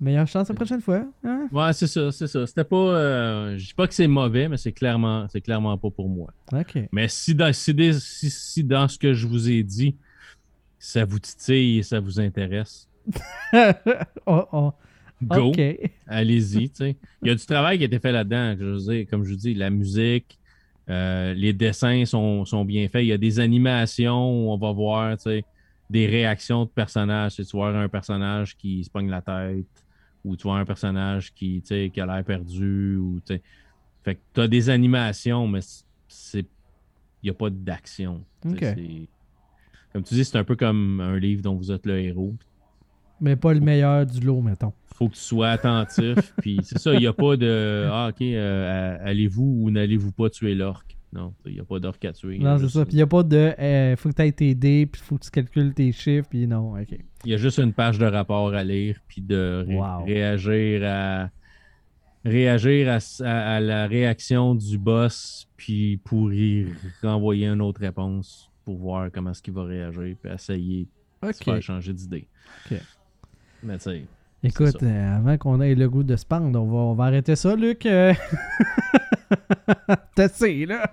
Meilleure 0.00 0.26
chance 0.26 0.48
la 0.48 0.54
prochaine 0.54 0.80
fois. 0.80 1.04
Hein? 1.24 1.46
Ouais, 1.52 1.72
c'est 1.74 1.86
ça, 1.86 2.10
c'est 2.10 2.26
ça. 2.26 2.46
C'était 2.46 2.64
pas. 2.64 2.76
euh, 2.76 3.58
je 3.58 3.66
dis 3.66 3.74
pas 3.74 3.86
que 3.86 3.92
c'est 3.92 4.06
mauvais, 4.08 4.48
mais 4.48 4.56
c'est 4.56 4.72
clairement, 4.72 5.26
c'est 5.28 5.42
clairement 5.42 5.76
pas 5.76 5.90
pour 5.90 6.08
moi. 6.08 6.32
Ok. 6.52 6.78
Mais 6.90 7.06
si 7.08 7.34
dans, 7.34 7.52
si, 7.52 7.74
des- 7.74 7.92
si- 8.00 8.30
si 8.30 8.64
dans 8.64 8.88
ce 8.88 8.96
que 8.98 9.12
je 9.12 9.26
vous 9.26 9.50
ai 9.50 9.62
dit, 9.62 9.96
ça 10.78 11.04
vous 11.04 11.18
titille 11.18 11.78
et 11.78 11.82
ça 11.82 12.00
vous 12.00 12.18
intéresse, 12.18 12.88
oh, 14.26 14.42
oh. 14.52 14.72
go, 15.22 15.50
Ok. 15.50 15.60
allez-y. 16.06 16.70
tu 16.70 16.76
sais. 16.76 16.96
Il 17.22 17.28
y 17.28 17.30
a 17.30 17.34
du 17.34 17.44
travail 17.44 17.76
qui 17.76 17.84
a 17.84 17.86
été 17.86 17.98
fait 17.98 18.12
là-dedans. 18.12 18.56
Je 18.58 18.64
veux 18.64 18.78
dire, 18.94 19.06
comme 19.10 19.24
je 19.24 19.30
vous 19.30 19.36
dis, 19.36 19.54
la 19.54 19.68
musique, 19.68 20.38
euh, 20.88 21.34
les 21.34 21.52
dessins 21.52 22.04
sont, 22.06 22.44
sont 22.46 22.64
bien 22.64 22.88
faits. 22.88 23.04
Il 23.04 23.08
y 23.08 23.12
a 23.12 23.18
des 23.18 23.38
animations 23.38 24.30
où 24.46 24.50
on 24.50 24.56
va 24.56 24.72
voir 24.72 25.16
tu 25.18 25.24
sais, 25.24 25.44
des 25.90 26.06
réactions 26.06 26.64
de 26.64 26.70
personnages. 26.70 27.34
Tu 27.36 27.42
voir 27.52 27.76
un 27.76 27.88
personnage 27.88 28.56
qui 28.56 28.82
se 28.82 28.88
pogne 28.90 29.10
la 29.10 29.20
tête 29.20 29.66
ou 30.24 30.36
tu 30.36 30.44
vois 30.44 30.58
un 30.58 30.64
personnage 30.64 31.32
qui, 31.34 31.62
qui 31.62 32.00
a 32.00 32.06
l'air 32.06 32.24
perdu. 32.24 32.96
Ou, 32.96 33.20
fait 34.02 34.14
que 34.14 34.20
tu 34.34 34.40
as 34.40 34.48
des 34.48 34.70
animations, 34.70 35.46
mais 35.46 35.60
c'est 36.08 36.46
il 37.22 37.26
n'y 37.26 37.30
a 37.30 37.34
pas 37.34 37.50
d'action. 37.50 38.24
Comme 38.42 40.02
tu 40.04 40.14
dis, 40.14 40.24
c'est 40.24 40.38
un 40.38 40.44
peu 40.44 40.56
comme 40.56 41.00
un 41.00 41.18
livre 41.18 41.42
dont 41.42 41.54
vous 41.54 41.70
êtes 41.70 41.84
le 41.84 41.98
héros. 41.98 42.34
Mais 43.20 43.36
pas 43.36 43.52
le 43.52 43.60
meilleur 43.60 44.06
du 44.06 44.20
lot, 44.20 44.40
mettons. 44.40 44.72
faut 44.94 45.08
que 45.08 45.14
tu 45.14 45.20
sois 45.20 45.50
attentif. 45.50 46.32
puis 46.38 46.60
c'est 46.62 46.78
ça, 46.78 46.94
il 46.94 47.00
n'y 47.00 47.06
a 47.06 47.12
pas 47.12 47.36
de 47.36 47.86
Ah, 47.90 48.08
ok, 48.10 48.22
euh, 48.22 48.96
allez-vous 49.02 49.58
ou 49.62 49.70
n'allez-vous 49.70 50.12
pas 50.12 50.30
tuer 50.30 50.54
l'orque. 50.54 50.96
Non, 51.12 51.34
il 51.44 51.54
n'y 51.54 51.60
a 51.60 51.64
pas 51.64 51.80
d'orque 51.80 52.04
à 52.04 52.12
tuer. 52.12 52.38
Non, 52.38 52.56
c'est 52.58 52.68
ça. 52.68 52.84
Puis 52.84 52.94
il 52.94 52.96
n'y 52.96 53.02
a 53.02 53.06
pas 53.06 53.22
de. 53.24 53.36
euh, 53.58 53.96
faut 53.96 54.10
que 54.10 54.14
tu 54.14 54.22
aies 54.22 54.30
tes 54.32 54.54
dés, 54.54 54.86
puis 54.86 55.00
faut 55.02 55.16
que 55.18 55.24
tu 55.24 55.30
calcules 55.30 55.74
tes 55.74 55.90
chiffres, 55.90 56.28
puis 56.30 56.46
non. 56.46 56.78
Ok. 56.80 56.96
Il 57.24 57.30
y 57.30 57.34
a 57.34 57.36
juste 57.36 57.58
une 57.58 57.72
page 57.72 57.98
de 57.98 58.06
rapport 58.06 58.54
à 58.54 58.62
lire, 58.62 59.00
puis 59.08 59.20
de 59.20 59.64
ré- 59.66 59.74
Wow. 59.76 60.04
réagir 60.04 60.82
à 60.84 61.30
réagir 62.24 62.88
à, 62.90 62.96
s- 62.96 63.20
à- 63.24 63.56
à 63.56 63.60
la 63.60 63.86
réaction 63.86 64.54
du 64.54 64.78
boss, 64.78 65.48
puis 65.56 65.96
pour 65.96 66.32
y 66.32 66.66
renvoyer 67.02 67.46
une 67.48 67.62
autre 67.62 67.80
réponse 67.80 68.50
pour 68.64 68.76
voir 68.76 69.10
comment 69.12 69.30
est-ce 69.30 69.42
qu'il 69.42 69.54
va 69.54 69.64
réagir, 69.64 70.16
puis 70.22 70.32
essayer 70.32 70.86
de 71.22 71.32
se 71.32 71.42
faire 71.42 71.60
changer 71.62 71.92
d'idée. 71.92 72.28
Ok. 72.70 72.78
Mais 73.62 73.76
tu 73.78 73.84
sais, 73.84 74.04
Écoute, 74.42 74.82
euh, 74.82 75.16
avant 75.16 75.36
qu'on 75.36 75.60
ait 75.60 75.74
le 75.74 75.88
goût 75.90 76.02
de 76.02 76.16
se 76.16 76.24
pendre, 76.24 76.58
on 76.60 76.64
va, 76.64 76.78
on 76.78 76.94
va 76.94 77.04
arrêter 77.04 77.36
ça, 77.36 77.54
Luc. 77.56 77.84
Euh, 77.84 78.14
T'as 80.14 80.28
là? 80.66 80.90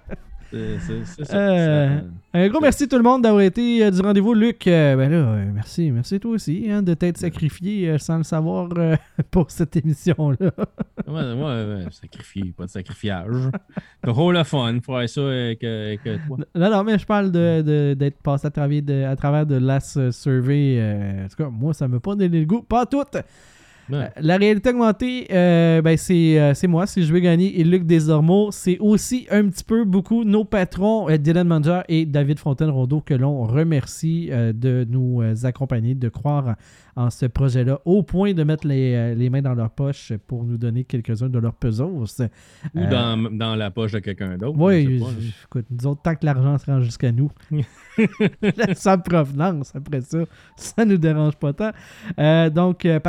C'est 0.51 1.25
ça. 1.25 1.37
Euh, 1.37 1.99
Un 2.33 2.47
gros 2.49 2.59
merci 2.61 2.87
tout 2.87 2.97
le 2.97 3.03
monde 3.03 3.23
d'avoir 3.23 3.41
été 3.41 3.83
euh, 3.85 3.91
du 3.91 4.01
rendez-vous. 4.01 4.33
Luc, 4.33 4.65
euh, 4.67 4.95
ben 4.95 5.09
là, 5.11 5.43
merci. 5.53 5.91
Merci 5.91 6.19
toi 6.19 6.31
aussi 6.31 6.67
hein, 6.69 6.81
de 6.81 6.93
t'être 6.93 7.17
sacrifié 7.17 7.97
sans 7.97 8.17
le 8.17 8.23
savoir 8.23 8.69
pour 9.31 9.51
cette 9.51 9.75
émission-là. 9.75 10.51
Ouais, 11.07 11.13
ouais, 11.33 11.43
ouais, 11.83 11.85
sacrifier, 11.91 12.53
pas 12.55 12.65
de 12.65 12.69
sacrifiage. 12.69 13.49
Trop 14.03 14.31
le 14.31 14.43
fun, 14.43 14.79
faire 14.85 15.09
ça 15.09 15.21
avec, 15.21 15.63
avec 15.63 16.01
toi. 16.03 16.37
Non, 16.55 16.71
non, 16.71 16.83
mais 16.83 16.97
je 16.97 17.05
parle 17.05 17.31
de- 17.31 17.61
de- 17.61 17.93
d'être 17.93 18.21
passé 18.21 18.47
à 18.47 18.51
travers 18.51 18.81
de, 18.81 19.03
à 19.03 19.15
travers 19.15 19.45
de 19.45 19.55
Last 19.55 20.11
Survey. 20.11 21.21
en 21.23 21.27
tout 21.27 21.35
cas, 21.43 21.49
moi, 21.49 21.73
ça 21.73 21.87
m'a 21.87 21.99
pas 21.99 22.15
donné 22.15 22.39
le 22.39 22.45
goût. 22.45 22.61
Pas 22.61 22.85
tout. 22.85 23.03
Ouais. 23.89 24.09
La 24.19 24.37
réalité 24.37 24.69
augmentée, 24.69 25.27
euh, 25.31 25.81
ben 25.81 25.95
c'est 25.97 26.39
euh, 26.39 26.53
c'est 26.53 26.67
moi, 26.67 26.87
c'est 26.87 27.03
Je 27.03 27.13
vais 27.13 27.21
gagner 27.21 27.59
et 27.59 27.63
Luc 27.63 27.85
Desormeaux. 27.85 28.51
C'est 28.51 28.77
aussi 28.79 29.27
un 29.31 29.47
petit 29.47 29.63
peu 29.63 29.85
beaucoup 29.85 30.23
nos 30.23 30.43
patrons, 30.43 31.09
euh, 31.09 31.17
Dylan 31.17 31.47
Manger 31.47 31.81
et 31.87 32.05
David 32.05 32.39
Fontaine-Rondeau, 32.39 33.01
que 33.01 33.13
l'on 33.13 33.43
remercie 33.43 34.29
euh, 34.31 34.51
de 34.53 34.85
nous 34.89 35.21
euh, 35.21 35.35
accompagner, 35.43 35.95
de 35.95 36.09
croire 36.09 36.55
en 36.97 37.11
ce 37.11 37.27
projet-là, 37.27 37.79
au 37.85 38.01
point 38.01 38.33
de 38.33 38.43
mettre 38.43 38.67
les, 38.67 38.95
euh, 38.95 39.13
les 39.13 39.29
mains 39.29 39.43
dans 39.43 39.53
leur 39.53 39.69
poche 39.69 40.13
pour 40.25 40.43
nous 40.43 40.57
donner 40.57 40.83
quelques-uns 40.83 41.29
de 41.29 41.37
leurs 41.37 41.53
pesos. 41.53 41.85
Ou 41.85 42.05
Euh, 42.75 42.89
dans, 42.89 43.31
dans 43.31 43.55
la 43.55 43.69
poche 43.69 43.91
de 43.91 43.99
quelqu'un 43.99 44.35
d'autre. 44.35 44.57
Oui, 44.57 44.99
écoute, 45.43 45.65
nous 45.69 45.87
autres, 45.87 46.01
tant 46.01 46.15
que 46.15 46.25
l'argent 46.25 46.57
se 46.57 46.65
rend 46.65 46.81
jusqu'à 46.81 47.11
nous, 47.11 47.29
sans 48.75 48.97
provenance 48.97 49.75
après 49.75 50.01
ça, 50.01 50.19
ça 50.55 50.85
nous 50.85 50.97
dérange 50.97 51.35
pas 51.35 51.53
tant. 51.53 51.71
Euh, 52.19 52.49
donc, 52.49 52.83
euh, 52.85 52.99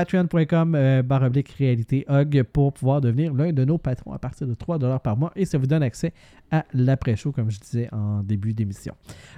patreon.com, 0.73 0.75
euh, 0.75 1.03
barre 1.03 1.23
oblique 1.25 1.51
réalité 1.51 2.05
hug, 2.09 2.43
pour 2.53 2.73
pouvoir 2.73 3.01
devenir 3.01 3.33
l'un 3.35 3.53
de 3.53 3.65
nos 3.65 3.79
patrons 3.79 4.13
à 4.13 4.19
partir 4.19 4.47
de 4.47 4.55
3$ 4.55 5.01
par 5.01 5.17
mois 5.17 5.33
et 5.37 5.45
ça 5.45 5.59
vous 5.59 5.67
donne 5.67 5.83
accès 5.83 6.13
à 6.51 6.65
l'après-show, 6.75 7.33
comme 7.33 7.51
je 7.51 7.59
disais 7.61 7.89
en 7.93 8.23
début 8.23 8.55
d'émission. 8.55 8.95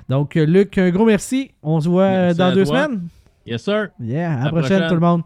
Donc, 0.09 0.37
euh, 0.37 0.45
Luc, 0.47 0.79
un 0.79 0.91
gros 0.91 1.05
merci. 1.07 1.51
On 1.63 1.81
se 1.81 1.89
voit 1.89 2.05
euh, 2.05 2.23
Merci 2.27 2.39
dans 2.39 2.53
deux 2.55 2.65
toi. 2.65 2.85
semaines. 2.85 3.03
Yes, 3.47 3.63
sir. 3.63 3.89
Yeah, 4.01 4.33
à 4.33 4.37
la 4.37 4.41
À 4.41 4.45
la 4.45 4.51
prochaine, 4.51 4.69
prochaine. 4.69 4.89
tout 4.89 4.95
le 4.95 5.01
monde. 5.01 5.23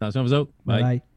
Attention 0.00 0.20
à 0.20 0.24
vous 0.24 0.32
autres. 0.34 0.50
Bye. 0.66 0.82
bye. 0.82 1.13